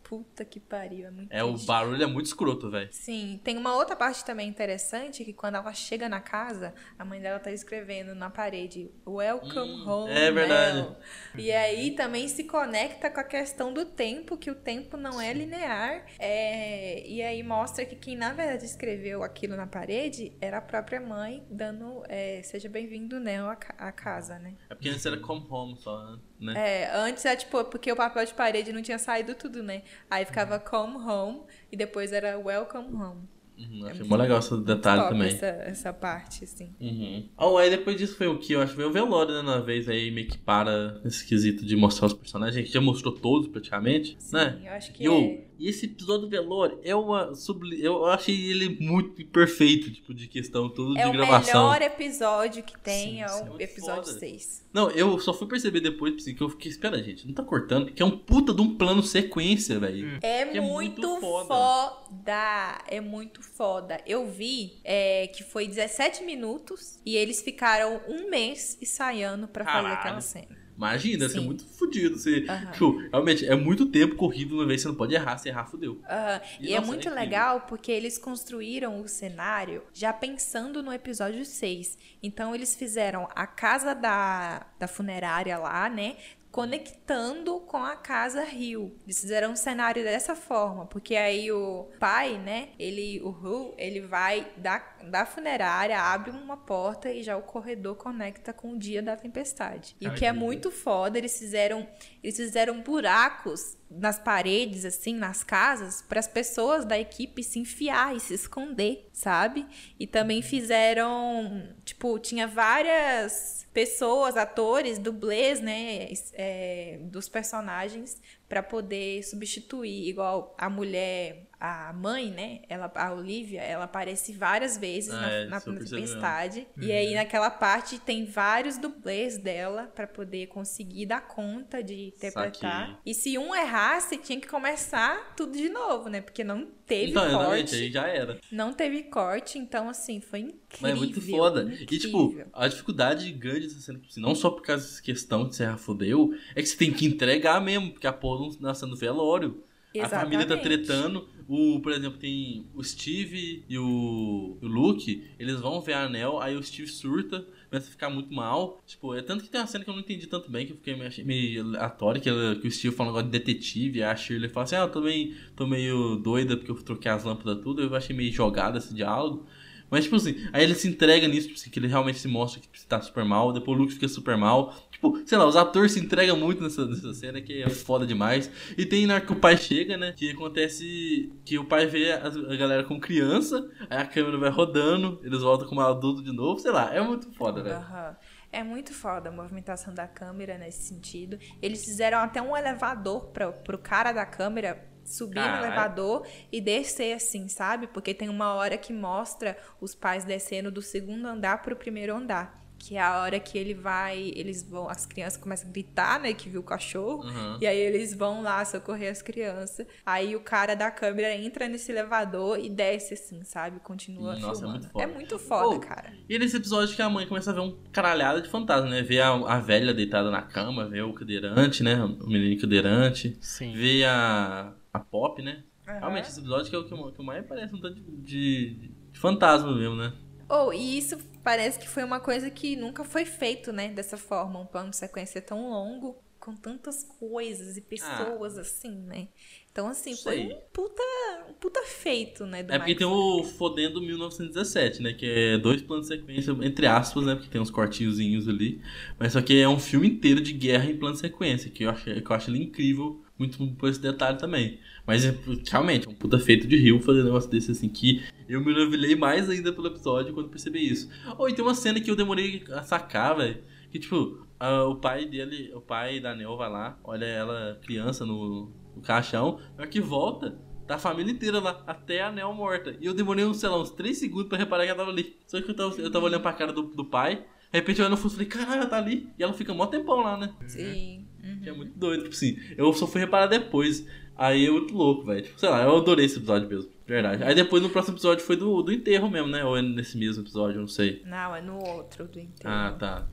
Puta 0.08 0.44
que 0.44 0.60
pariu, 0.60 1.06
é 1.06 1.10
muito 1.10 1.32
É, 1.32 1.42
o 1.42 1.48
triste. 1.50 1.66
barulho 1.66 2.02
é 2.02 2.06
muito 2.06 2.26
escroto, 2.26 2.70
velho. 2.70 2.88
Sim, 2.92 3.40
tem 3.42 3.56
uma 3.56 3.74
outra 3.74 3.96
parte 3.96 4.24
também 4.24 4.48
interessante 4.48 5.24
que 5.24 5.32
quando 5.32 5.56
ela 5.56 5.72
chega 5.72 6.08
na 6.08 6.20
casa, 6.20 6.72
a 6.96 7.04
mãe 7.04 7.20
dela 7.20 7.40
tá 7.40 7.50
escrevendo 7.50 8.14
na 8.14 8.30
parede 8.30 8.88
Welcome 9.06 9.72
Hum, 9.72 9.88
home. 9.88 10.12
é 10.12 10.30
verdade. 10.30 10.76
Mel." 10.82 10.96
E 11.36 11.50
aí 11.50 11.90
também 11.96 12.28
se 12.28 12.44
conecta 12.44 13.10
com 13.10 13.18
a 13.20 13.24
questão 13.24 13.72
do 13.72 13.84
tempo, 13.84 14.36
que 14.36 14.50
o 14.50 14.54
tempo 14.54 14.96
não 14.96 15.20
é 15.20 15.32
linear. 15.32 16.06
É, 16.18 17.06
e 17.06 17.20
aí 17.22 17.42
mostra 17.42 17.84
que 17.84 17.96
quem 17.96 18.16
na 18.16 18.32
verdade 18.32 18.64
escreveu 18.64 19.22
aquilo 19.24 19.56
na 19.56 19.66
parede 19.66 20.32
era 20.40 20.58
a 20.58 20.62
própria 20.62 21.00
mãe, 21.00 21.44
dando 21.50 22.02
é, 22.08 22.42
seja 22.44 22.68
bem-vindo, 22.68 23.16
à 23.48 23.56
ca- 23.56 23.74
à 23.76 23.90
casa, 23.90 24.38
né? 24.38 24.54
É 24.70 24.74
porque 24.74 24.88
antes 24.88 25.04
era 25.04 25.16
come 25.18 25.44
home 25.50 25.76
só, 25.78 26.12
né? 26.12 26.18
É, 26.54 26.90
antes 26.94 27.24
é 27.24 27.34
tipo, 27.36 27.64
porque 27.64 27.90
o 27.90 27.96
papel 27.96 28.24
de 28.24 28.34
parede 28.34 28.72
não 28.72 28.82
tinha 28.82 28.98
saído 28.98 29.34
tudo, 29.34 29.62
né? 29.62 29.82
Aí 30.10 30.22
Uhum. 30.22 30.26
ficava 30.26 30.58
come 30.58 30.96
home 30.96 31.40
e 31.72 31.76
depois 31.76 32.12
era 32.12 32.38
welcome 32.38 32.88
home. 32.94 33.22
Uhum, 33.58 33.86
É 33.86 33.90
achei 33.92 34.00
muito- 34.00 34.08
mó 34.08 34.16
legal 34.16 34.38
esse 34.38 34.54
detalhe 34.62 35.08
também. 35.08 35.28
Essa, 35.28 35.46
essa 35.46 35.92
parte, 35.94 36.44
assim. 36.44 36.74
Uhum. 36.78 37.26
Oh, 37.38 37.56
aí 37.56 37.70
depois 37.70 37.96
disso 37.96 38.14
foi 38.14 38.26
o 38.26 38.38
que? 38.38 38.52
Eu 38.52 38.60
acho 38.60 38.72
que 38.72 38.76
veio 38.76 38.90
o 38.90 38.92
velório, 38.92 39.34
né? 39.34 39.40
Na 39.40 39.60
vez 39.60 39.88
aí 39.88 40.10
meio 40.10 40.28
que 40.28 40.36
para 40.36 41.00
esse 41.06 41.26
quesito 41.26 41.64
de 41.64 41.74
mostrar 41.74 42.06
os 42.08 42.12
personagens. 42.12 42.54
A 42.56 42.60
gente 42.60 42.70
já 42.72 42.82
mostrou 42.82 43.14
todos 43.14 43.48
praticamente, 43.48 44.18
né? 44.30 44.60
Eu 44.62 44.72
acho 44.74 44.92
que 44.92 45.04
E, 45.04 45.06
é. 45.06 45.45
E 45.58 45.68
esse 45.68 45.86
episódio 45.86 46.22
do 46.22 46.28
velório 46.28 46.78
é 46.82 46.94
uma 46.94 47.34
subli... 47.34 47.82
Eu 47.82 48.06
achei 48.06 48.50
ele 48.50 48.76
muito 48.80 49.24
perfeito, 49.26 49.90
tipo, 49.92 50.12
de 50.14 50.26
questão 50.28 50.68
toda 50.68 50.98
É 50.98 51.04
de 51.04 51.08
o 51.08 51.12
gravação. 51.12 51.70
melhor 51.70 51.82
episódio 51.82 52.62
que 52.62 52.78
tem, 52.78 53.10
Sim, 53.16 53.22
é 53.22 53.26
o 53.26 53.60
é 53.60 53.64
episódio 53.64 54.04
foda. 54.06 54.18
6. 54.18 54.66
Não, 54.72 54.90
eu 54.90 55.18
só 55.18 55.32
fui 55.32 55.46
perceber 55.48 55.80
depois 55.80 56.14
assim, 56.16 56.34
que 56.34 56.42
eu 56.42 56.50
fiquei, 56.50 56.70
espera, 56.70 57.02
gente, 57.02 57.26
não 57.26 57.32
tá 57.34 57.42
cortando, 57.42 57.86
porque 57.86 58.02
é 58.02 58.04
um 58.06 58.16
puta 58.18 58.52
de 58.52 58.60
um 58.60 58.76
plano 58.76 59.02
sequência, 59.02 59.78
velho. 59.78 60.18
É, 60.22 60.44
Que 60.44 60.58
é 60.58 60.60
muito, 60.60 61.18
foda. 61.20 61.48
foda. 61.48 62.78
É 62.88 63.00
muito 63.00 63.42
foda. 63.42 64.00
Eu 64.06 64.26
vi 64.30 64.78
é, 64.84 65.28
que 65.28 65.42
foi 65.42 65.66
17 65.66 66.24
minutos 66.24 67.00
e 67.06 67.16
eles 67.16 67.40
ficaram 67.42 68.00
um 68.08 68.28
mês 68.30 68.76
ensaiando 68.80 69.48
pra 69.48 69.64
fazer 69.64 69.88
aquela 69.88 70.20
cena. 70.20 70.65
Imagina, 70.76 71.28
ser 71.28 71.40
Sim. 71.40 71.46
muito 71.46 71.66
fodido. 71.66 72.18
Você, 72.18 72.44
Aham. 72.48 72.72
tipo, 72.72 72.98
realmente, 73.10 73.46
é 73.46 73.54
muito 73.56 73.86
tempo 73.86 74.14
corrido 74.16 74.56
uma 74.56 74.66
vez, 74.66 74.82
você 74.82 74.88
não 74.88 74.94
pode 74.94 75.14
errar, 75.14 75.38
se 75.38 75.48
errar, 75.48 75.66
fodeu. 75.66 76.00
Aham. 76.08 76.40
E, 76.60 76.66
E, 76.68 76.72
é 76.72 76.76
nossa, 76.76 76.86
muito 76.86 77.08
é 77.08 77.12
legal 77.12 77.62
porque 77.62 77.90
eles 77.90 78.18
construíram 78.18 79.00
o 79.00 79.08
cenário 79.08 79.82
já 79.92 80.12
pensando 80.12 80.82
no 80.82 80.92
episódio 80.92 81.44
6. 81.44 81.96
Então 82.22 82.54
eles 82.54 82.74
fizeram 82.76 83.28
a 83.34 83.46
casa 83.46 83.94
da, 83.94 84.66
da 84.78 84.86
funerária 84.88 85.56
lá, 85.58 85.88
né? 85.88 86.16
Conectando 86.50 87.60
com 87.60 87.76
a 87.76 87.96
casa 87.96 88.42
Rio. 88.42 88.98
Eles 89.04 89.20
fizeram 89.20 89.52
um 89.52 89.56
cenário 89.56 90.02
dessa 90.02 90.34
forma, 90.34 90.86
porque 90.86 91.14
aí 91.14 91.52
o 91.52 91.88
pai, 92.00 92.38
né? 92.38 92.70
Ele, 92.78 93.20
o 93.22 93.28
Ru, 93.30 93.74
ele 93.76 94.00
vai 94.00 94.50
da, 94.56 94.95
da 95.10 95.24
funerária, 95.24 96.00
abre 96.00 96.30
uma 96.30 96.56
porta 96.56 97.10
e 97.10 97.22
já 97.22 97.36
o 97.36 97.42
corredor 97.42 97.96
conecta 97.96 98.52
com 98.52 98.72
o 98.72 98.78
dia 98.78 99.02
da 99.02 99.16
tempestade. 99.16 99.96
E 100.00 100.06
o 100.06 100.10
Ai, 100.10 100.16
que 100.16 100.24
é 100.24 100.32
muito 100.32 100.70
foda, 100.70 101.18
eles 101.18 101.38
fizeram, 101.38 101.86
eles 102.22 102.36
fizeram 102.36 102.80
buracos 102.82 103.76
nas 103.90 104.18
paredes, 104.18 104.84
assim, 104.84 105.14
nas 105.14 105.44
casas, 105.44 106.02
para 106.02 106.18
as 106.18 106.26
pessoas 106.26 106.84
da 106.84 106.98
equipe 106.98 107.42
se 107.42 107.58
enfiar 107.58 108.16
e 108.16 108.20
se 108.20 108.34
esconder, 108.34 109.08
sabe? 109.12 109.64
E 109.98 110.06
também 110.06 110.42
fizeram, 110.42 111.72
tipo, 111.84 112.18
tinha 112.18 112.46
várias 112.46 113.66
pessoas, 113.72 114.36
atores, 114.36 114.98
dublês, 114.98 115.60
né, 115.60 116.08
é, 116.32 116.98
dos 117.02 117.28
personagens 117.28 118.20
para 118.48 118.62
poder 118.62 119.22
substituir, 119.22 120.08
igual 120.08 120.54
a 120.56 120.70
mulher, 120.70 121.45
a 121.58 121.92
mãe, 121.92 122.30
né, 122.30 122.60
ela, 122.68 122.90
a 122.94 123.12
Olivia, 123.12 123.62
ela 123.62 123.84
aparece 123.84 124.32
várias 124.32 124.76
vezes 124.76 125.12
Ah, 125.12 125.20
na, 125.20 125.30
é, 125.30 125.44
na, 125.46 125.60
tempestade. 125.60 126.66
E 126.76 126.92
aí 126.92 127.14
naquela 127.14 127.50
parte 127.50 127.98
tem 127.98 128.26
vários 128.26 128.76
dublês 128.76 129.38
dela 129.38 129.90
para 129.94 130.06
poder 130.06 130.48
conseguir 130.48 131.06
dar 131.06 131.22
conta 131.22 131.82
de 131.82 132.08
interpretar. 132.08 132.88
Saquei. 132.88 132.96
E 133.06 133.14
se 133.14 133.38
um 133.38 133.54
errasse, 133.54 134.18
tinha 134.18 134.38
que 134.38 134.46
começar 134.46 135.34
tudo 135.34 135.56
de 135.56 135.68
novo, 135.68 136.10
né? 136.10 136.20
Porque 136.20 136.44
não 136.44 136.66
teve 136.86 137.10
então, 137.10 137.26
exatamente, 137.26 137.70
corte. 137.70 137.74
aí 137.74 137.90
já 137.90 138.06
era. 138.06 138.38
Não 138.52 138.72
teve 138.72 139.02
corte, 139.04 139.58
então 139.58 139.88
assim, 139.88 140.20
foi 140.20 140.40
incrível. 140.40 140.78
Mas 140.80 140.92
é 140.92 140.94
muito 140.94 141.20
foda. 141.22 141.72
E, 141.72 141.86
tipo, 141.86 142.24
incrível. 142.24 142.46
a 142.52 142.68
dificuldade 142.68 143.32
grande 143.32 143.68
dessa 143.68 143.80
cena, 143.80 143.98
tipo 143.98 144.10
assim, 144.10 144.20
não 144.20 144.34
só 144.34 144.50
por 144.50 144.62
causa 144.62 144.84
dessa 144.84 145.02
questão 145.02 145.48
de 145.48 145.56
Serra 145.56 145.78
fodeu, 145.78 146.34
é 146.54 146.60
que 146.60 146.68
você 146.68 146.76
tem 146.76 146.92
que 146.92 147.06
entregar 147.06 147.60
mesmo, 147.60 147.92
porque 147.92 148.06
a 148.06 148.12
porra 148.12 148.40
não 148.40 148.56
nasceu 148.60 148.86
no 148.86 148.96
velório. 148.96 149.64
A 150.00 150.08
família 150.08 150.46
tá 150.46 150.54
Exatamente. 150.54 150.84
tretando. 150.86 151.28
O, 151.48 151.78
por 151.80 151.92
exemplo, 151.92 152.18
tem 152.18 152.66
o 152.74 152.82
Steve 152.82 153.64
e 153.68 153.78
o, 153.78 154.58
o 154.60 154.66
Luke, 154.66 155.22
eles 155.38 155.60
vão 155.60 155.80
ver 155.80 155.92
a 155.92 156.04
Anel, 156.06 156.40
aí 156.40 156.56
o 156.56 156.62
Steve 156.62 156.88
surta, 156.88 157.46
começa 157.70 157.86
a 157.88 157.90
ficar 157.92 158.10
muito 158.10 158.34
mal. 158.34 158.82
Tipo, 158.84 159.14
é 159.14 159.22
tanto 159.22 159.44
que 159.44 159.50
tem 159.50 159.60
uma 159.60 159.66
cena 159.68 159.84
que 159.84 159.90
eu 159.90 159.94
não 159.94 160.00
entendi 160.00 160.26
tanto 160.26 160.50
bem, 160.50 160.66
que 160.66 160.72
eu 160.72 160.76
fiquei 160.76 160.96
meio, 160.96 161.10
meio 161.24 161.62
aleatório, 161.62 162.20
que, 162.20 162.28
ela- 162.28 162.56
que 162.56 162.66
o 162.66 162.70
Steve 162.70 162.94
fala 162.96 163.10
um 163.10 163.12
negócio 163.12 163.30
de 163.30 163.38
detetive, 163.38 164.00
e 164.00 164.02
a 164.02 164.16
Shirley 164.16 164.48
fala 164.50 164.64
assim, 164.64 164.74
ah, 164.74 164.80
eu 164.80 164.90
tô 164.90 165.00
meio, 165.00 165.34
tô 165.54 165.66
meio 165.68 166.16
doida 166.16 166.56
porque 166.56 166.70
eu 166.72 166.82
troquei 166.82 167.10
as 167.12 167.22
lâmpadas 167.22 167.62
tudo, 167.62 167.80
eu 167.80 167.94
achei 167.94 168.14
meio 168.16 168.32
jogado 168.32 168.78
esse 168.78 168.92
diálogo. 168.92 169.46
Mas, 169.90 170.04
tipo 170.04 170.16
assim, 170.16 170.34
aí 170.52 170.64
ele 170.64 170.74
se 170.74 170.88
entrega 170.88 171.28
nisso, 171.28 171.48
tipo 171.48 171.60
assim, 171.60 171.70
que 171.70 171.78
ele 171.78 171.86
realmente 171.86 172.18
se 172.18 172.28
mostra 172.28 172.60
que 172.60 172.86
tá 172.86 173.00
super 173.00 173.24
mal, 173.24 173.52
depois 173.52 173.78
o 173.78 173.82
Luke 173.82 173.94
fica 173.94 174.08
super 174.08 174.36
mal. 174.36 174.74
Tipo, 174.90 175.20
sei 175.26 175.36
lá, 175.36 175.46
os 175.46 175.56
atores 175.56 175.92
se 175.92 176.00
entregam 176.00 176.36
muito 176.36 176.62
nessa, 176.62 176.86
nessa 176.86 177.12
cena, 177.14 177.40
que 177.40 177.62
é 177.62 177.68
foda 177.68 178.06
demais. 178.06 178.50
E 178.76 178.86
tem 178.86 179.06
na 179.06 179.14
hora 179.14 179.24
que 179.24 179.32
o 179.32 179.36
pai 179.36 179.56
chega, 179.56 179.96
né, 179.96 180.12
que 180.16 180.30
acontece 180.30 181.32
que 181.44 181.58
o 181.58 181.64
pai 181.64 181.86
vê 181.86 182.12
a, 182.12 182.26
a 182.26 182.56
galera 182.56 182.84
como 182.84 183.00
criança, 183.00 183.68
aí 183.90 183.98
a 183.98 184.06
câmera 184.06 184.38
vai 184.38 184.50
rodando, 184.50 185.20
eles 185.22 185.42
voltam 185.42 185.68
como 185.68 185.80
adulto 185.80 186.22
de 186.22 186.32
novo, 186.32 186.58
sei 186.60 186.70
lá, 186.70 186.94
é 186.94 187.00
muito 187.00 187.30
foda, 187.32 187.62
velho. 187.62 187.76
Aham. 187.76 188.16
É 188.52 188.62
muito 188.62 188.94
foda 188.94 189.28
a 189.28 189.32
movimentação 189.32 189.92
da 189.92 190.06
câmera 190.06 190.56
nesse 190.56 190.84
sentido. 190.84 191.38
Eles 191.60 191.84
fizeram 191.84 192.18
até 192.18 192.40
um 192.40 192.56
elevador 192.56 193.26
pra, 193.26 193.52
pro 193.52 193.76
cara 193.76 194.12
da 194.12 194.24
câmera 194.24 194.82
subir 195.06 195.36
Caralho. 195.36 195.60
no 195.60 195.66
elevador 195.66 196.26
e 196.52 196.60
descer 196.60 197.14
assim, 197.14 197.48
sabe? 197.48 197.86
Porque 197.86 198.12
tem 198.12 198.28
uma 198.28 198.54
hora 198.54 198.76
que 198.76 198.92
mostra 198.92 199.56
os 199.80 199.94
pais 199.94 200.24
descendo 200.24 200.70
do 200.70 200.82
segundo 200.82 201.26
andar 201.26 201.62
pro 201.62 201.76
primeiro 201.76 202.14
andar. 202.14 202.64
Que 202.78 202.94
é 202.98 203.00
a 203.00 203.22
hora 203.22 203.40
que 203.40 203.56
ele 203.56 203.72
vai, 203.72 204.30
eles 204.36 204.62
vão, 204.62 204.86
as 204.86 205.06
crianças 205.06 205.38
começam 205.40 205.66
a 205.66 205.72
gritar, 205.72 206.20
né, 206.20 206.34
que 206.34 206.50
viu 206.50 206.60
o 206.60 206.62
cachorro. 206.62 207.24
Uhum. 207.24 207.56
E 207.58 207.66
aí 207.66 207.76
eles 207.78 208.12
vão 208.12 208.42
lá 208.42 208.62
socorrer 208.66 209.10
as 209.10 209.22
crianças. 209.22 209.86
Aí 210.04 210.36
o 210.36 210.40
cara 210.40 210.74
da 210.76 210.90
câmera 210.90 211.34
entra 211.34 211.66
nesse 211.68 211.90
elevador 211.90 212.58
e 212.60 212.68
desce 212.68 213.14
assim, 213.14 213.42
sabe? 213.44 213.80
Continua 213.80 214.34
Nossa, 214.38 214.46
é 214.46 214.54
filmando. 214.60 214.70
muito 214.72 214.88
foda. 214.92 215.02
É 215.02 215.06
muito 215.06 215.38
foda, 215.38 215.76
Oh, 215.76 215.80
cara. 215.80 216.12
E 216.28 216.38
nesse 216.38 216.58
episódio 216.58 216.94
que 216.94 217.00
a 217.00 217.08
mãe 217.08 217.26
começa 217.26 217.50
a 217.50 217.54
ver 217.54 217.60
um 217.60 217.78
caralhada 217.90 218.42
de 218.42 218.48
fantasma, 218.50 218.90
né? 218.90 219.00
Vê 219.00 219.20
a, 219.22 219.30
a 219.30 219.58
velha 219.58 219.94
deitada 219.94 220.30
na 220.30 220.42
cama, 220.42 220.86
vê 220.86 221.00
o 221.00 221.14
cadeirante, 221.14 221.82
né? 221.82 221.96
O 222.04 222.26
menino 222.28 222.60
cadeirante. 222.60 223.38
Sim. 223.40 223.72
Vê 223.72 224.04
a, 224.04 224.74
a 224.96 225.00
Pop, 225.00 225.42
né? 225.42 225.64
Aham. 225.86 225.98
Realmente, 226.00 226.28
esse 226.28 226.40
episódio 226.40 226.70
que 226.70 226.76
é 226.76 226.78
o 226.78 226.84
que, 226.84 226.94
o 226.94 227.12
que 227.12 227.22
mais 227.22 227.46
parece 227.46 227.74
um 227.74 227.80
tanto 227.80 228.00
de, 228.00 228.16
de, 228.16 228.90
de 229.12 229.18
fantasma 229.18 229.74
mesmo, 229.74 229.96
né? 229.96 230.12
Oh, 230.48 230.72
e 230.72 230.98
isso 230.98 231.18
parece 231.42 231.78
que 231.78 231.88
foi 231.88 232.04
uma 232.04 232.20
coisa 232.20 232.50
que 232.50 232.76
nunca 232.76 233.04
foi 233.04 233.24
feito, 233.24 233.72
né? 233.72 233.88
Dessa 233.88 234.16
forma, 234.16 234.60
um 234.60 234.66
plano 234.66 234.90
de 234.90 234.96
sequência 234.96 235.40
tão 235.42 235.70
longo, 235.70 236.16
com 236.38 236.54
tantas 236.54 237.02
coisas 237.02 237.76
e 237.76 237.80
pessoas 237.80 238.56
assim, 238.56 238.92
né? 238.92 239.28
Então, 239.72 239.88
assim, 239.88 240.16
foi 240.16 240.36
Sei. 240.36 240.52
um 240.52 240.60
puta, 240.72 241.02
um 241.50 241.52
puta 241.54 241.82
feito, 241.82 242.46
né? 242.46 242.62
Do 242.62 242.72
É 242.72 242.78
porque 242.78 242.92
Mike 242.92 242.98
tem 242.98 243.06
o 243.06 243.42
Fodendo 243.42 244.00
1917, 244.00 245.02
né? 245.02 245.12
Que 245.12 245.26
é 245.26 245.58
dois 245.58 245.82
planos 245.82 246.08
de 246.08 246.16
sequência, 246.16 246.52
entre 246.62 246.86
aspas, 246.86 247.26
né? 247.26 247.34
Porque 247.34 247.50
tem 247.50 247.60
uns 247.60 247.70
cortinhozinhos 247.70 248.48
ali. 248.48 248.80
Mas 249.18 249.32
só 249.32 249.42
que 249.42 249.60
é 249.60 249.68
um 249.68 249.78
filme 249.78 250.08
inteiro 250.08 250.40
de 250.40 250.52
guerra 250.52 250.88
em 250.88 250.96
plano 250.96 251.14
de 251.14 251.20
sequência, 251.20 251.70
que 251.70 251.82
eu 251.82 251.90
acho, 251.90 252.04
que 252.04 252.30
eu 252.30 252.36
acho 252.36 252.50
ele 252.50 252.62
incrível, 252.62 253.20
muito 253.38 253.66
por 253.74 253.88
esse 253.88 254.00
detalhe 254.00 254.38
também. 254.38 254.80
Mas 255.06 255.24
é, 255.24 255.34
realmente, 255.70 256.06
é 256.06 256.10
um 256.10 256.14
puta 256.14 256.38
feito 256.38 256.66
de 256.66 256.76
rio 256.76 257.00
fazer 257.00 257.20
um 257.20 257.24
negócio 257.24 257.50
desse 257.50 257.70
assim, 257.70 257.88
que 257.88 258.22
eu 258.48 258.64
me 258.64 258.72
novelei 258.72 259.14
mais 259.14 259.48
ainda 259.48 259.72
pelo 259.72 259.88
episódio 259.88 260.32
quando 260.32 260.48
percebi 260.48 260.86
isso. 260.86 261.08
Oh, 261.38 261.48
e 261.48 261.54
tem 261.54 261.64
uma 261.64 261.74
cena 261.74 262.00
que 262.00 262.10
eu 262.10 262.16
demorei 262.16 262.64
a 262.72 262.82
sacar, 262.82 263.36
velho. 263.36 263.62
Que 263.90 263.98
tipo, 263.98 264.46
o 264.88 264.96
pai 264.96 265.26
dele, 265.26 265.72
o 265.74 265.80
pai 265.80 266.20
da 266.20 266.34
Neo 266.34 266.56
vai 266.56 266.70
lá, 266.70 266.98
olha 267.04 267.24
ela 267.24 267.78
criança 267.82 268.24
no, 268.24 268.72
no 268.94 269.02
caixão, 269.02 269.60
na 269.76 269.86
que 269.86 270.00
volta, 270.00 270.58
tá 270.86 270.96
a 270.96 270.98
família 270.98 271.32
inteira 271.32 271.60
lá, 271.60 271.82
até 271.86 272.22
a 272.22 272.32
Neo 272.32 272.52
morta. 272.54 272.96
E 273.00 273.06
eu 273.06 273.14
demorei, 273.14 273.44
uns, 273.44 273.58
sei 273.58 273.68
lá, 273.68 273.80
uns 273.80 273.90
3 273.90 274.16
segundos 274.16 274.48
pra 274.48 274.58
reparar 274.58 274.84
que 274.84 274.90
ela 274.90 274.98
tava 274.98 275.10
ali. 275.10 275.36
Só 275.46 275.60
que 275.60 275.70
eu 275.70 275.74
tava, 275.76 275.94
eu 276.00 276.10
tava 276.10 276.24
olhando 276.24 276.42
pra 276.42 276.52
cara 276.52 276.72
do, 276.72 276.82
do 276.82 277.04
pai, 277.04 277.36
de 277.36 277.78
repente 277.78 278.00
eu 278.00 278.06
olhando 278.06 278.16
no 278.16 278.22
fundo 278.22 278.32
e 278.32 278.34
falei, 278.34 278.48
caralho, 278.48 278.80
ela 278.80 278.90
tá 278.90 278.96
ali. 278.96 279.28
E 279.38 279.42
ela 279.42 279.52
fica 279.52 279.74
mó 279.74 279.86
tempão 279.86 280.22
lá, 280.22 280.36
né? 280.36 280.54
Sim. 280.66 281.25
Uhum. 281.46 281.60
Que 281.60 281.68
é 281.68 281.72
muito 281.72 281.98
doido, 281.98 282.24
tipo 282.24 282.34
assim, 282.34 282.58
eu 282.76 282.92
só 282.92 283.06
fui 283.06 283.20
reparar 283.20 283.46
depois. 283.46 284.06
Aí 284.36 284.66
é 284.66 284.70
muito 284.70 284.94
louco, 284.94 285.24
velho. 285.24 285.42
Tipo, 285.42 285.58
sei 285.58 285.68
lá, 285.68 285.82
eu 285.82 285.96
adorei 285.96 286.26
esse 286.26 286.36
episódio 286.36 286.68
mesmo, 286.68 286.90
de 286.90 287.12
verdade. 287.12 287.42
Aí 287.42 287.54
depois 287.54 287.82
no 287.82 287.88
próximo 287.88 288.14
episódio 288.14 288.44
foi 288.44 288.56
do, 288.56 288.82
do 288.82 288.92
enterro 288.92 289.30
mesmo, 289.30 289.48
né? 289.48 289.64
Ou 289.64 289.76
é 289.76 289.82
nesse 289.82 290.18
mesmo 290.18 290.42
episódio, 290.42 290.76
eu 290.76 290.80
não 290.82 290.88
sei. 290.88 291.22
Não, 291.24 291.56
é 291.56 291.62
no 291.62 291.78
outro 291.82 292.26
do 292.26 292.38
inteiro. 292.38 292.68
Ah, 292.68 292.94
tá. 292.98 293.26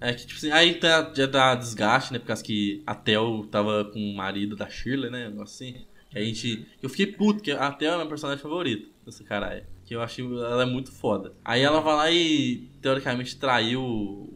É 0.00 0.12
que, 0.12 0.26
tipo 0.26 0.38
assim, 0.38 0.50
aí 0.50 0.74
tá, 0.74 1.12
já 1.14 1.26
dá 1.26 1.54
desgaste, 1.54 2.12
né? 2.12 2.18
Por 2.18 2.26
causa 2.26 2.42
que 2.42 2.82
a 2.86 2.94
Tel 2.94 3.46
tava 3.50 3.84
com 3.84 3.98
o 3.98 4.16
marido 4.16 4.54
da 4.56 4.68
Shirley, 4.68 5.10
né? 5.10 5.26
Um 5.26 5.30
negócio 5.30 5.66
assim. 5.66 5.84
Que 6.10 6.18
a 6.18 6.24
gente. 6.24 6.66
Eu 6.82 6.88
fiquei 6.88 7.06
puto, 7.06 7.42
que 7.42 7.50
a 7.50 7.70
Tel 7.72 7.94
é 7.94 7.96
meu 7.96 8.08
personagem 8.08 8.42
favorito 8.42 8.88
dessa 9.04 9.24
caralho. 9.24 9.64
Que 9.84 9.94
eu 9.94 10.02
achei 10.02 10.24
ela 10.24 10.62
é 10.62 10.66
muito 10.66 10.92
foda. 10.92 11.32
Aí 11.44 11.62
ela 11.62 11.80
vai 11.80 11.96
lá 11.96 12.10
e, 12.10 12.68
teoricamente, 12.80 13.36
traiu 13.36 14.28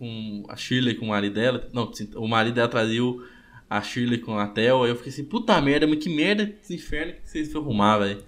com 0.00 0.44
a 0.48 0.56
Shirley 0.56 0.94
com 0.94 1.04
o 1.04 1.08
marido 1.10 1.34
dela. 1.34 1.68
Não, 1.74 1.92
o 2.16 2.26
marido 2.26 2.54
dela 2.54 2.68
traiu 2.68 3.22
a 3.68 3.82
Shirley 3.82 4.18
com 4.18 4.38
a 4.38 4.46
Tel. 4.48 4.82
Aí 4.82 4.90
eu 4.90 4.96
fiquei 4.96 5.12
assim, 5.12 5.24
puta 5.24 5.60
merda, 5.60 5.86
mas 5.86 5.98
que 6.02 6.08
merda 6.08 6.52
esse 6.62 6.74
inferno 6.74 7.12
que 7.12 7.28
vocês 7.28 7.52
foram 7.52 7.66
arrumar, 7.66 7.98
velho. 7.98 8.24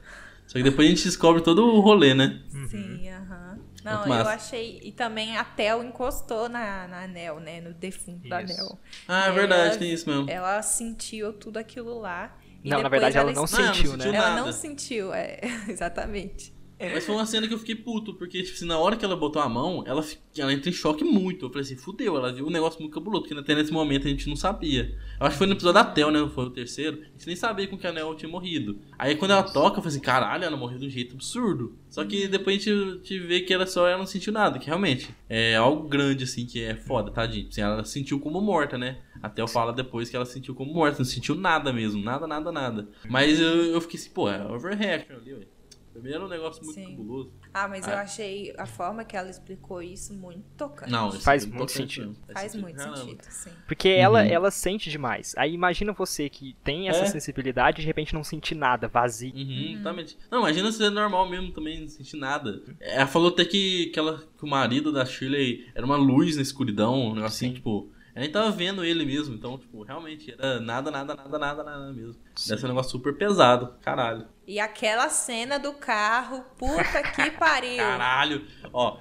Só 0.46 0.58
que 0.58 0.62
depois 0.62 0.86
a 0.86 0.90
gente 0.90 1.04
descobre 1.04 1.40
todo 1.42 1.64
o 1.66 1.80
rolê, 1.80 2.12
né? 2.12 2.40
Sim, 2.68 3.08
aham. 3.08 3.58
Não, 3.82 4.06
Muito 4.06 4.12
eu 4.20 4.28
achei. 4.28 4.78
E 4.84 4.92
também 4.92 5.36
a 5.36 5.42
Tel 5.42 5.82
encostou 5.82 6.48
na, 6.48 6.86
na 6.86 7.04
Anel, 7.04 7.40
né? 7.40 7.60
No 7.60 7.72
defunto 7.72 8.28
da 8.28 8.42
Isso. 8.42 8.52
Anel. 8.52 8.78
Ah, 9.08 9.26
é 9.28 9.32
verdade, 9.32 9.68
ela- 9.70 9.78
tem 9.78 9.92
isso 9.92 10.08
mesmo. 10.08 10.30
Ela 10.30 10.60
sentiu 10.62 11.32
tudo 11.32 11.56
aquilo 11.56 11.98
lá. 11.98 12.36
e 12.62 12.68
Não, 12.70 12.80
na 12.82 12.88
verdade 12.88 13.16
ela 13.16 13.32
não 13.32 13.44
es- 13.44 13.50
Não, 13.52 13.58
ela 13.58 13.66
não 13.68 13.74
sentiu, 13.74 13.90
sentiu 13.92 14.12
né? 14.12 14.18
Ela 14.18 14.28
nada. 14.30 14.40
não 14.42 14.52
sentiu, 14.52 15.12
é. 15.14 15.40
Exatamente. 15.68 16.54
Mas 16.90 17.04
foi 17.04 17.14
uma 17.14 17.26
cena 17.26 17.46
que 17.46 17.54
eu 17.54 17.58
fiquei 17.58 17.74
puto, 17.74 18.14
porque, 18.14 18.42
tipo 18.42 18.54
assim, 18.54 18.66
na 18.66 18.78
hora 18.78 18.96
que 18.96 19.04
ela 19.04 19.16
botou 19.16 19.40
a 19.40 19.48
mão, 19.48 19.84
ela, 19.86 20.04
ela 20.36 20.52
entra 20.52 20.70
em 20.70 20.72
choque 20.72 21.04
muito. 21.04 21.46
Eu 21.46 21.50
falei 21.50 21.62
assim, 21.62 21.76
fudeu, 21.76 22.16
ela 22.16 22.32
viu 22.32 22.46
um 22.46 22.50
negócio 22.50 22.80
muito 22.80 22.92
cabuloso, 22.92 23.24
porque 23.24 23.38
até 23.38 23.54
nesse 23.54 23.72
momento 23.72 24.06
a 24.06 24.10
gente 24.10 24.28
não 24.28 24.36
sabia. 24.36 24.96
Eu 25.20 25.26
acho 25.26 25.34
que 25.34 25.38
foi 25.38 25.46
no 25.46 25.54
episódio 25.54 25.74
da 25.74 25.84
Tel, 25.84 26.10
né? 26.10 26.28
Foi 26.34 26.44
o 26.44 26.50
terceiro. 26.50 27.00
A 27.02 27.12
gente 27.12 27.26
nem 27.26 27.36
sabia 27.36 27.66
com 27.66 27.78
que 27.78 27.86
a 27.86 27.90
Anel 27.90 28.14
tinha 28.14 28.28
morrido. 28.28 28.78
Aí 28.98 29.14
quando 29.14 29.32
ela 29.32 29.42
toca, 29.42 29.78
eu 29.78 29.82
falei 29.82 29.96
assim, 29.96 30.00
caralho, 30.00 30.44
ela 30.44 30.56
morreu 30.56 30.78
de 30.78 30.86
um 30.86 30.90
jeito 30.90 31.14
absurdo. 31.14 31.76
Só 31.88 32.04
que 32.04 32.26
depois 32.26 32.56
a 32.56 32.58
gente, 32.58 32.70
a 32.70 32.92
gente 32.94 33.18
vê 33.20 33.40
que 33.40 33.52
ela 33.52 33.66
só 33.66 33.86
ela 33.86 33.98
não 33.98 34.06
sentiu 34.06 34.32
nada, 34.32 34.58
que 34.58 34.66
realmente 34.66 35.14
é 35.28 35.56
algo 35.56 35.88
grande, 35.88 36.24
assim, 36.24 36.46
que 36.46 36.62
é 36.62 36.74
foda, 36.74 37.10
tadinho. 37.10 37.48
Assim, 37.48 37.60
ela 37.60 37.84
sentiu 37.84 38.18
como 38.18 38.40
morta, 38.40 38.78
né? 38.78 38.98
Até 39.22 39.40
eu 39.40 39.46
falo 39.46 39.72
depois 39.72 40.08
que 40.10 40.16
ela 40.16 40.24
sentiu 40.24 40.54
como 40.54 40.72
morta, 40.72 40.98
não 40.98 41.04
sentiu 41.04 41.34
nada 41.34 41.72
mesmo, 41.72 42.02
nada, 42.02 42.26
nada, 42.26 42.50
nada. 42.50 42.88
Mas 43.08 43.38
eu, 43.38 43.66
eu 43.66 43.80
fiquei 43.80 44.00
assim, 44.00 44.10
pô, 44.10 44.28
é 44.28 44.44
overreaction 44.50 45.16
ali, 45.16 45.34
ué. 45.34 45.46
Primeiro 45.92 46.16
era 46.18 46.26
um 46.26 46.28
negócio 46.28 46.64
muito 46.64 46.74
Sim. 46.74 46.86
cabuloso. 46.96 47.32
Ah, 47.52 47.68
mas 47.68 47.86
eu 47.86 47.94
Ah. 47.94 48.00
achei 48.00 48.54
a 48.56 48.64
forma 48.66 49.04
que 49.04 49.16
ela 49.16 49.28
explicou 49.28 49.82
isso 49.82 50.14
muito 50.14 50.44
tocante. 50.56 50.90
Não, 50.90 51.10
isso 51.10 51.20
Faz 51.20 51.42
é 51.44 51.46
muito 51.46 51.58
tocante 51.58 51.72
sentido. 51.76 52.08
mesmo. 52.08 52.24
Faz 52.32 52.54
muito 52.54 52.76
Caramba. 52.76 52.96
sentido, 52.96 53.22
sim. 53.24 53.50
Porque 53.66 53.88
ela, 53.88 54.22
Uhum. 54.22 54.26
ela 54.28 54.50
sente 54.50 54.90
demais. 54.90 55.34
Aí 55.36 55.52
imagina 55.52 55.92
você 55.92 56.28
que 56.30 56.56
tem 56.64 56.88
essa 56.88 57.02
É. 57.02 57.06
sensibilidade 57.06 57.78
e 57.78 57.80
de 57.82 57.86
repente 57.86 58.14
não 58.14 58.24
sentir 58.24 58.54
nada, 58.54 58.88
vazio. 58.88 59.34
Uhum, 59.34 59.72
exatamente. 59.74 60.18
Não, 60.30 60.38
imagina 60.40 60.72
se 60.72 60.82
é 60.82 60.88
normal 60.90 61.28
mesmo 61.28 61.52
também, 61.52 61.80
não 61.80 61.88
sentir 61.88 62.16
nada. 62.16 62.62
Ela 62.80 63.06
falou 63.06 63.28
até 63.28 63.44
que, 63.44 63.86
que, 63.86 63.98
ela, 63.98 64.18
que 64.38 64.44
o 64.44 64.48
marido 64.48 64.90
da 64.90 65.04
Shirley 65.04 65.68
era 65.74 65.84
uma 65.84 65.96
luz 65.96 66.36
na 66.36 66.42
escuridão, 66.42 66.94
um 66.94 67.14
negócio 67.14 67.26
assim, 67.36 67.48
Sim. 67.48 67.54
tipo. 67.54 67.90
A 68.14 68.20
gente 68.20 68.32
tava 68.32 68.50
vendo 68.50 68.84
ele 68.84 69.06
mesmo, 69.06 69.34
então, 69.34 69.56
tipo, 69.56 69.82
realmente 69.82 70.30
era 70.32 70.60
nada, 70.60 70.90
nada, 70.90 71.14
nada, 71.14 71.38
nada, 71.38 71.64
nada 71.64 71.92
mesmo. 71.94 72.14
Deve 72.46 72.60
ser 72.60 72.66
um 72.66 72.68
negócio 72.68 72.90
super 72.92 73.16
pesado, 73.16 73.74
caralho. 73.80 74.26
E 74.46 74.58
aquela 74.58 75.08
cena 75.08 75.58
do 75.58 75.72
carro, 75.74 76.44
puta 76.58 77.02
que 77.14 77.30
pariu. 77.38 77.76
Caralho! 77.76 78.46
Ó, 78.72 78.98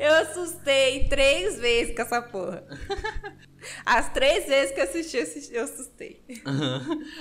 Eu 0.00 0.14
assustei 0.16 1.08
três 1.08 1.58
vezes 1.60 1.94
com 1.94 2.02
essa 2.02 2.20
porra. 2.20 2.64
As 3.86 4.12
três 4.12 4.46
vezes 4.46 4.74
que 4.74 4.80
eu 4.80 4.84
assisti, 4.84 5.54
eu 5.54 5.64
assustei. 5.64 6.22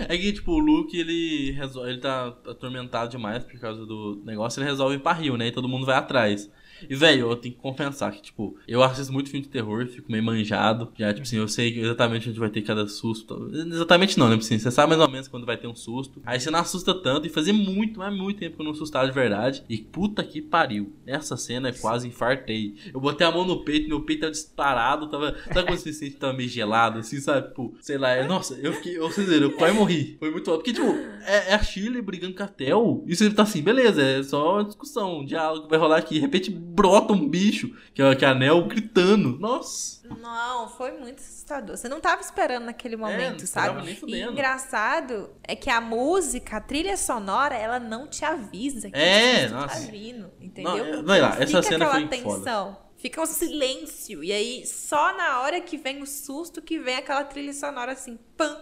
é 0.10 0.18
que, 0.18 0.34
tipo, 0.34 0.52
o 0.52 0.58
Luke, 0.60 1.00
ele, 1.00 1.58
ele 1.88 2.00
tá 2.02 2.28
atormentado 2.48 3.12
demais 3.12 3.44
por 3.44 3.60
causa 3.60 3.86
do 3.86 4.22
negócio, 4.26 4.60
ele 4.60 4.70
resolve 4.70 4.96
ir 4.96 5.00
pra 5.00 5.14
Rio, 5.14 5.38
né? 5.38 5.48
E 5.48 5.52
todo 5.52 5.70
mundo 5.70 5.86
vai 5.86 5.96
atrás. 5.96 6.50
E, 6.90 6.96
velho, 6.96 7.30
eu 7.32 7.36
tenho 7.36 7.56
que 7.56 7.62
confessar 7.62 8.12
que, 8.12 8.22
tipo, 8.22 8.58
eu 8.68 8.84
assisto 8.84 9.12
muito 9.14 9.30
filme 9.30 9.46
de 9.46 9.50
terror, 9.52 9.86
fico 9.88 10.12
meio 10.12 10.24
manjado. 10.24 10.92
Já, 10.98 11.14
tipo 11.14 11.24
assim, 11.24 11.38
eu 11.38 11.48
sei 11.48 11.80
exatamente 11.80 12.30
onde 12.30 12.40
vai 12.40 12.50
ter 12.50 12.62
cada 12.62 12.88
susto. 12.88 13.50
Exatamente 13.54 14.18
não, 14.20 14.28
né? 14.28 14.34
Tipo 14.34 14.44
Assim, 14.46 14.60
você 14.60 14.70
sabe 14.72 14.90
mais 14.90 15.02
ou 15.02 15.10
menos 15.10 15.28
quando 15.28 15.46
vai 15.46 15.56
ter 15.58 15.68
um 15.68 15.76
susto. 15.76 16.22
Aí 16.26 16.40
você 16.40 16.52
não 16.52 16.60
assusta 16.60 16.94
tanto. 16.94 17.26
E 17.26 17.30
fazia 17.30 17.54
muito, 17.54 18.00
mas 18.00 18.14
muito 18.16 18.40
tempo 18.40 18.56
que 18.58 18.62
eu 18.62 18.66
não 18.66 18.74
assustava 18.74 19.06
de 19.06 19.14
verdade. 19.14 19.64
E 19.70 19.78
puta 19.78 20.24
que 20.24 20.42
pariu. 20.42 20.94
Nessa 21.06 21.38
cena 21.38 21.70
eu 21.70 21.74
quase 21.76 22.08
infartei. 22.08 22.76
Eu 22.94 23.00
botei 23.00 23.26
a 23.26 23.32
mão 23.32 23.46
no 23.46 23.64
peito, 23.64 23.88
meu 23.88 24.02
peito 24.02 24.22
tava 24.22 24.32
disparado. 24.32 25.08
Tava, 25.10 25.36
sabe 25.54 25.68
quando 25.68 25.78
você 25.80 25.94
sente 25.94 26.16
tava 26.18 26.34
meio 26.34 26.50
gelado, 26.50 27.00
assim, 27.00 27.20
sabe? 27.20 27.48
Tipo, 27.50 27.74
sei 27.80 27.98
lá. 27.98 28.10
é- 28.12 28.28
Nossa, 28.28 28.56
eu 28.56 28.74
fiquei, 28.74 28.98
eu, 28.98 29.10
vocês 29.10 29.28
viram, 29.28 29.44
eu 29.48 29.52
quase 29.54 29.76
morri. 29.78 30.18
Foi 30.20 30.30
muito 30.32 30.50
alto. 30.52 30.64
Porque, 30.64 30.74
tipo, 30.74 30.88
é, 31.26 31.52
é 31.52 31.54
a 31.54 31.64
Shirley 31.64 32.02
brigando 32.02 32.36
com 32.36 32.44
a 32.44 32.48
Tel. 32.48 33.04
E 33.08 33.16
você 33.16 33.30
tá 33.30 33.44
assim, 33.44 33.62
beleza, 33.62 34.02
é 34.02 34.24
só 34.24 34.56
uma 34.56 34.64
discussão, 34.66 35.20
um 35.20 35.26
diálogo 35.26 35.64
que 35.66 35.70
vai 35.70 35.80
rolar 35.80 35.98
aqui. 35.98 36.16
De 36.16 36.20
repente 36.20 36.52
brota 36.64 37.14
um 37.14 37.28
bicho, 37.30 37.76
que 37.94 38.02
é, 38.02 38.16
que 38.16 38.24
é 38.26 38.28
a 38.28 38.34
Nel, 38.34 38.66
gritando. 38.66 39.38
Nossa. 39.40 40.02
Não, 40.20 40.70
foi 40.70 40.92
muito 40.92 41.20
assustador. 41.20 41.76
Você 41.78 41.90
não 41.90 42.00
tava 42.00 42.22
esperando 42.22 42.66
naquele 42.66 42.96
momento, 42.96 43.22
É, 43.22 43.30
não 43.30 43.38
esperava 43.38 43.80
sabe? 43.86 44.00
E 44.08 44.22
engraçado 44.22 45.30
é 45.44 45.56
que 45.56 45.70
a 45.70 45.82
música, 45.82 46.58
a 46.58 46.62
trilha 46.62 46.96
sonora, 46.98 47.56
ela 47.56 47.80
não 47.80 48.08
te 48.08 48.24
avisa 48.26 48.90
que 48.90 48.98
É, 48.98 49.46
isso 49.46 49.54
nossa. 49.54 49.68
tá 49.86 49.92
vindo, 49.92 50.32
entendeu? 50.40 50.78
Não, 50.78 51.00
é- 51.00 51.04
vai 51.04 51.22
lá, 51.22 51.30
Não 51.30 51.36
essa 51.38 51.48
fica 51.48 51.64
cena 51.64 51.86
aquela 51.86 52.08
foi 52.08 52.20
foda. 52.20 52.38
tensão. 52.40 52.84
Fica 52.98 53.22
um 53.22 53.26
silêncio. 53.26 54.24
E 54.24 54.32
aí, 54.32 54.66
só 54.66 55.16
na 55.18 55.42
hora 55.42 55.60
que 55.60 55.76
vem 55.78 56.02
o 56.02 56.06
susto 56.08 56.62
que 56.62 56.80
vem 56.80 56.96
aquela 56.96 57.24
trilha 57.26 57.52
sonora 57.54 57.92
assim, 57.92 58.18
pam, 58.38 58.58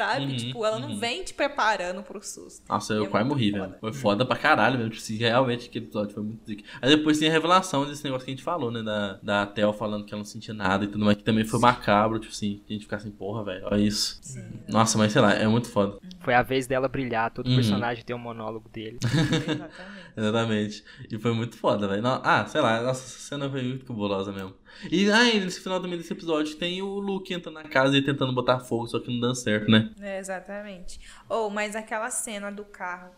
sabe? 0.00 0.24
Uhum, 0.24 0.36
tipo, 0.36 0.64
ela 0.64 0.76
uhum. 0.76 0.88
não 0.88 0.96
vem 0.96 1.22
te 1.22 1.34
preparando 1.34 2.02
pro 2.02 2.22
susto. 2.22 2.62
Nossa, 2.68 2.94
eu 2.94 3.04
É 3.04 3.08
quase 3.08 3.28
morri, 3.28 3.50
velho. 3.50 3.74
Foi 3.80 3.92
foda 3.92 4.24
pra 4.24 4.36
caralho 4.36 4.78
mesmo. 4.78 4.90
Tipo, 4.94 5.18
realmente 5.18 5.68
aquele 5.68 5.84
episódio 5.84 6.14
foi 6.14 6.22
muito 6.22 6.46
zica. 6.46 6.64
Aí 6.80 6.96
depois 6.96 7.18
tem 7.18 7.28
a 7.28 7.32
revelação 7.32 7.84
desse 7.84 8.02
negócio 8.04 8.24
que 8.24 8.30
a 8.30 8.34
gente 8.34 8.42
falou, 8.44 8.70
né? 8.70 8.82
Da, 8.82 9.18
da 9.22 9.46
Tel 9.46 9.72
falando 9.74 10.04
que 10.04 10.14
ela 10.14 10.20
não 10.20 10.24
sentia 10.24 10.54
nada 10.54 10.84
e 10.84 10.88
tudo 10.88 11.04
mais, 11.04 11.18
que 11.18 11.24
também 11.24 11.44
foi 11.44 11.60
macabro, 11.60 12.18
tipo 12.18 12.32
assim, 12.32 12.62
que 12.66 12.72
a 12.72 12.74
gente 12.74 12.84
ficar 12.84 12.96
assim, 12.96 13.10
porra, 13.10 13.44
velho, 13.44 13.66
olha 13.66 13.80
isso. 13.80 14.18
Sim. 14.22 14.44
Nossa, 14.68 14.96
mas 14.96 15.12
sei 15.12 15.20
lá, 15.20 15.34
é 15.34 15.46
muito 15.46 15.68
foda. 15.68 15.98
Foi 16.20 16.34
a 16.34 16.42
vez 16.42 16.66
dela 16.66 16.88
brilhar, 16.88 17.30
todo 17.30 17.48
Uhum. 17.48 17.56
personagem 17.56 18.04
tem 18.04 18.14
um 18.16 18.18
monólogo 18.18 18.68
dele. 18.70 18.98
Exatamente. 19.04 20.10
Exatamente. 20.16 20.84
E 21.10 21.18
foi 21.18 21.32
muito 21.34 21.56
foda, 21.56 21.86
velho. 21.88 22.02
Ah, 22.06 22.46
sei 22.46 22.60
lá, 22.60 22.80
nossa, 22.82 23.04
essa 23.04 23.18
cena 23.18 23.50
foi 23.50 23.62
muito 23.62 23.84
cabulosa 23.84 24.32
mesmo. 24.32 24.54
E 24.90 25.10
aí, 25.10 25.40
nesse 25.40 25.60
final 25.60 25.80
também 25.80 25.98
desse 25.98 26.12
episódio, 26.12 26.56
tem 26.56 26.80
o 26.82 26.98
Luke 26.98 27.32
entrando 27.32 27.54
na 27.54 27.64
casa 27.64 27.96
e 27.96 28.02
tentando 28.02 28.32
botar 28.34 28.60
fogo, 28.60 28.86
só 28.86 28.98
que 28.98 29.12
não 29.12 29.20
dando 29.20 29.34
certo, 29.34 29.70
né? 29.70 29.90
É, 30.00 30.18
exatamente. 30.18 31.00
Ou, 31.28 31.50
mas 31.50 31.76
aquela 31.76 32.10
cena 32.10 32.50
do 32.50 32.64
carro 32.64 33.10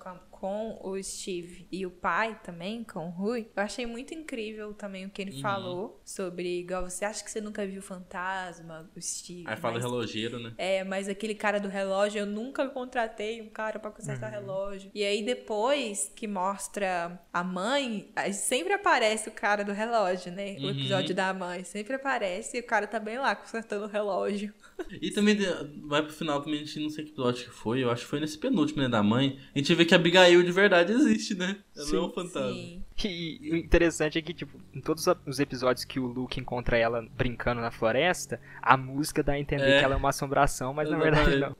com, 0.42 0.76
o 0.82 1.00
Steve 1.00 1.68
e 1.70 1.86
o 1.86 1.90
pai 1.90 2.36
também, 2.42 2.82
com 2.82 3.06
o 3.06 3.10
Rui, 3.10 3.48
eu 3.54 3.62
achei 3.62 3.86
muito 3.86 4.12
incrível 4.12 4.74
também 4.74 5.06
o 5.06 5.10
que 5.10 5.22
ele 5.22 5.36
Uhum. 5.36 5.40
falou 5.40 6.00
sobre, 6.04 6.58
igual 6.58 6.82
você 6.90 7.04
acha 7.04 7.22
que 7.22 7.30
você 7.30 7.40
nunca 7.40 7.64
viu 7.64 7.80
fantasma, 7.80 8.90
o 8.96 9.00
Steve. 9.00 9.44
Aí 9.46 9.56
fala 9.56 9.74
mas- 9.74 9.84
relogeiro, 9.84 10.40
né? 10.40 10.52
É, 10.58 10.82
mas 10.82 11.08
aquele 11.08 11.36
cara 11.36 11.60
do 11.60 11.68
relógio, 11.68 12.18
eu 12.18 12.26
nunca 12.26 12.68
contratei 12.68 13.40
um 13.40 13.48
cara 13.50 13.78
pra 13.78 13.92
consertar 13.92 14.30
relógio. 14.32 14.90
E 14.92 15.04
aí 15.04 15.22
depois 15.24 16.10
que 16.16 16.26
mostra 16.26 17.20
a 17.32 17.44
mãe, 17.44 18.12
sempre 18.32 18.72
aparece 18.72 19.28
o 19.28 19.32
cara 19.32 19.64
do 19.64 19.72
relógio, 19.72 20.32
né? 20.32 20.56
O 20.58 20.62
Uhum. 20.64 20.70
episódio 20.70 21.14
da 21.14 21.32
mãe 21.32 21.62
sempre 21.62 21.94
aparece 21.94 22.56
e 22.56 22.60
o 22.60 22.64
cara 22.66 22.88
tá 22.88 22.98
bem 22.98 23.18
lá 23.18 23.36
consertando 23.36 23.84
o 23.84 23.88
relógio. 23.88 24.52
E 25.00 25.10
também 25.10 25.36
vai 25.84 26.02
pro 26.02 26.12
final 26.12 26.40
também, 26.40 26.60
a 26.60 26.64
gente 26.64 26.80
não 26.80 26.90
sei 26.90 27.04
que 27.04 27.10
episódio 27.10 27.44
que 27.44 27.50
foi, 27.50 27.82
eu 27.82 27.90
acho 27.90 28.02
que 28.02 28.08
foi 28.10 28.20
nesse 28.20 28.38
penúltimo, 28.38 28.82
né, 28.82 28.88
da 28.88 29.02
mãe. 29.02 29.38
A 29.54 29.58
gente 29.58 29.74
vê 29.74 29.84
que 29.84 29.94
a 29.94 29.96
Abigail 29.96 30.42
de 30.42 30.52
verdade 30.52 30.92
existe, 30.92 31.34
né? 31.34 31.58
Ela 31.76 31.86
não 31.86 31.98
é 31.98 32.06
um 32.06 32.10
fantasma. 32.10 32.54
Sim. 32.54 32.84
E 33.04 33.50
o 33.52 33.56
interessante 33.56 34.18
é 34.18 34.22
que, 34.22 34.32
tipo, 34.34 34.58
em 34.74 34.80
todos 34.80 35.06
os 35.26 35.40
episódios 35.40 35.84
que 35.84 35.98
o 35.98 36.06
Luke 36.06 36.38
encontra 36.38 36.76
ela 36.76 37.06
brincando 37.16 37.60
na 37.60 37.70
floresta, 37.70 38.40
a 38.60 38.76
música 38.76 39.22
dá 39.22 39.32
a 39.32 39.38
entender 39.40 39.64
É. 39.70 39.78
que 39.78 39.84
ela 39.84 39.94
é 39.94 39.96
uma 39.96 40.10
assombração, 40.10 40.72
mas 40.72 40.88
na 40.90 40.98
verdade 40.98 41.36
não. 41.38 41.56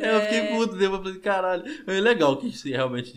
É, 0.00 0.14
eu 0.16 0.20
fiquei 0.22 0.46
puto, 0.56 0.76
deu 0.76 0.90
pra 0.90 1.02
falar, 1.02 1.18
caralho. 1.20 1.64
É 1.86 2.00
legal 2.00 2.36
que 2.36 2.50
se 2.52 2.70
realmente 2.70 3.12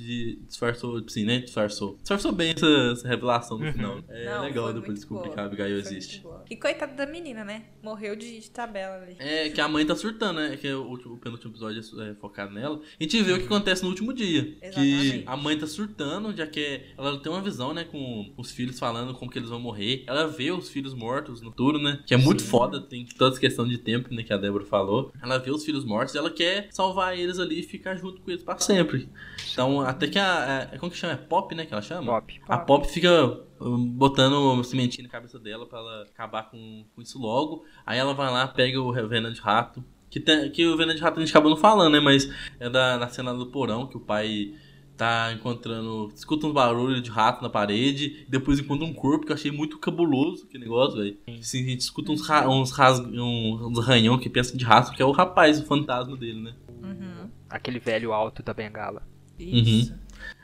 disfarçou, 0.48 0.98
tipo 1.00 1.10
assim, 1.12 1.26
né? 1.26 1.40
Disfarçou. 1.40 1.98
Disfarçou 2.00 2.32
bem 2.32 2.54
essa, 2.56 2.66
essa 2.92 3.08
revelação 3.08 3.58
no 3.58 3.72
final. 3.72 4.00
É 4.10 4.26
Não, 4.26 4.42
legal 4.44 4.74
depois 4.74 4.96
descobrir 4.96 5.30
que 5.32 5.40
a 5.40 5.46
Abigail 5.46 5.78
existe. 5.78 6.24
E 6.50 6.56
coitada 6.56 6.94
da 6.94 7.06
menina, 7.06 7.44
né? 7.44 7.64
Morreu 7.82 8.16
de, 8.16 8.40
de 8.40 8.50
tabela 8.52 8.96
ali. 9.04 9.16
É, 9.20 9.50
que 9.50 9.62
a 9.62 9.68
mãe 9.68 9.86
tá 9.86 9.96
surtando, 9.96 10.38
né? 10.40 10.58
Que 10.58 10.72
o, 10.74 10.84
último- 10.84 11.16
o 11.16 11.18
penúltimo 11.18 11.52
episódio 11.52 11.82
é, 12.02 12.10
é 12.12 12.14
focado 12.16 12.54
nela. 12.54 12.80
A 13.00 13.04
gente 13.04 13.22
vê 13.22 13.34
o 13.34 13.40
que 13.40 13.46
acontece 13.46 13.84
no 13.84 13.90
último 13.90 14.14
dia. 14.14 14.44
Que 14.60 14.66
Exatamente. 14.66 15.24
a 15.28 15.38
mãe 15.38 15.58
tá 15.58 15.68
surtando, 15.68 16.36
já 16.36 16.46
que 16.48 16.82
ela 16.98 17.18
tem 17.20 17.32
uma 17.32 17.42
visão, 17.42 17.59
né? 17.74 17.84
Com 17.84 18.32
os 18.38 18.52
filhos 18.52 18.80
falando 18.80 19.14
como 19.14 19.30
que 19.30 19.38
eles 19.38 19.50
vão 19.50 19.60
morrer. 19.60 20.04
Ela 20.08 20.28
vê 20.28 20.52
os 20.52 20.70
filhos 20.70 20.94
mortos 20.94 21.42
no 21.42 21.50
futuro, 21.50 21.78
né? 21.78 22.00
Que 22.06 22.14
é 22.14 22.18
muito 22.18 22.44
foda, 22.44 22.82
tem 22.82 23.06
toda 23.06 23.32
essa 23.32 23.40
questão 23.40 23.68
de 23.68 23.78
tempo, 23.78 24.14
né? 24.14 24.24
Que 24.24 24.34
a 24.34 24.38
Débora 24.38 24.66
falou. 24.66 25.12
Ela 25.22 25.38
vê 25.38 25.52
os 25.52 25.64
filhos 25.64 25.84
mortos 25.84 26.16
e 26.16 26.18
ela 26.18 26.32
quer 26.32 26.70
salvar 26.72 27.18
eles 27.18 27.38
ali 27.40 27.60
e 27.60 27.64
ficar 27.64 27.96
junto 27.96 28.22
com 28.22 28.32
eles 28.32 28.44
pra 28.44 28.58
sempre. 28.58 29.10
Então, 29.52 29.82
até 29.82 30.08
que 30.08 30.18
a. 30.18 30.70
a 30.74 30.80
como 30.80 30.92
que 30.92 30.98
chama? 30.98 31.14
É 31.14 31.18
Pop, 31.18 31.54
né? 31.54 31.66
Que 31.66 31.74
ela 31.74 31.82
chama? 31.82 32.14
Pop. 32.14 32.42
A 32.48 32.58
Pop 32.58 32.88
fica 32.88 33.40
um, 33.60 33.86
botando 33.86 34.64
sementinha 34.64 35.04
na 35.04 35.10
cabeça 35.12 35.38
dela 35.38 35.66
pra 35.66 35.80
ela 35.80 36.04
acabar 36.04 36.50
com, 36.50 36.86
com 36.96 37.02
isso 37.02 37.20
logo. 37.20 37.66
Aí 37.86 38.00
ela 38.00 38.14
vai 38.14 38.32
lá, 38.32 38.48
pega 38.48 38.82
o 38.82 38.92
veneno 38.92 39.34
de 39.34 39.42
rato. 39.42 39.84
Que, 40.10 40.20
tem, 40.20 40.50
que 40.50 40.66
o 40.66 40.76
veneno 40.76 40.98
de 40.98 41.04
rato 41.04 41.18
a 41.18 41.20
gente 41.20 41.30
acabou 41.30 41.52
não 41.52 41.58
falando, 41.58 41.94
né? 41.94 42.00
Mas 42.00 42.30
é 42.60 42.70
da, 42.70 42.98
na 42.98 43.08
cena 43.10 43.34
do 43.34 43.48
porão 43.48 43.86
que 43.86 43.98
o 43.98 44.00
pai 44.00 44.56
tá 45.00 45.32
encontrando. 45.32 46.12
Escuta 46.14 46.46
uns 46.46 46.54
barulhos 46.54 47.02
de 47.02 47.10
rato 47.10 47.42
na 47.42 47.50
parede. 47.50 48.26
E 48.28 48.30
depois 48.30 48.60
encontra 48.60 48.86
um 48.86 48.94
corpo 48.94 49.26
que 49.26 49.32
eu 49.32 49.36
achei 49.36 49.50
muito 49.50 49.80
cabuloso 49.80 50.46
que 50.46 50.58
negócio, 50.58 50.98
velho. 50.98 51.18
Assim, 51.40 51.64
a 51.64 51.70
gente 51.70 51.80
escuta 51.80 52.12
uns, 52.12 52.28
ra, 52.28 52.48
uns, 52.50 52.72
ras, 52.72 53.00
uns, 53.00 53.80
ranhão 53.86 54.20
que 54.20 54.30
pensa 54.30 54.58
de 54.58 54.66
rato, 54.66 54.92
que 54.92 55.02
é 55.02 55.06
o 55.06 55.12
rapaz, 55.12 55.60
o 55.60 55.66
fantasma 55.66 56.18
dele, 56.18 56.42
né? 56.42 56.54
Uhum. 56.84 57.30
Aquele 57.50 57.80
velho 57.80 58.12
alto 58.12 58.44
da 58.44 58.54
bengala. 58.54 59.02
Isso. 59.40 59.94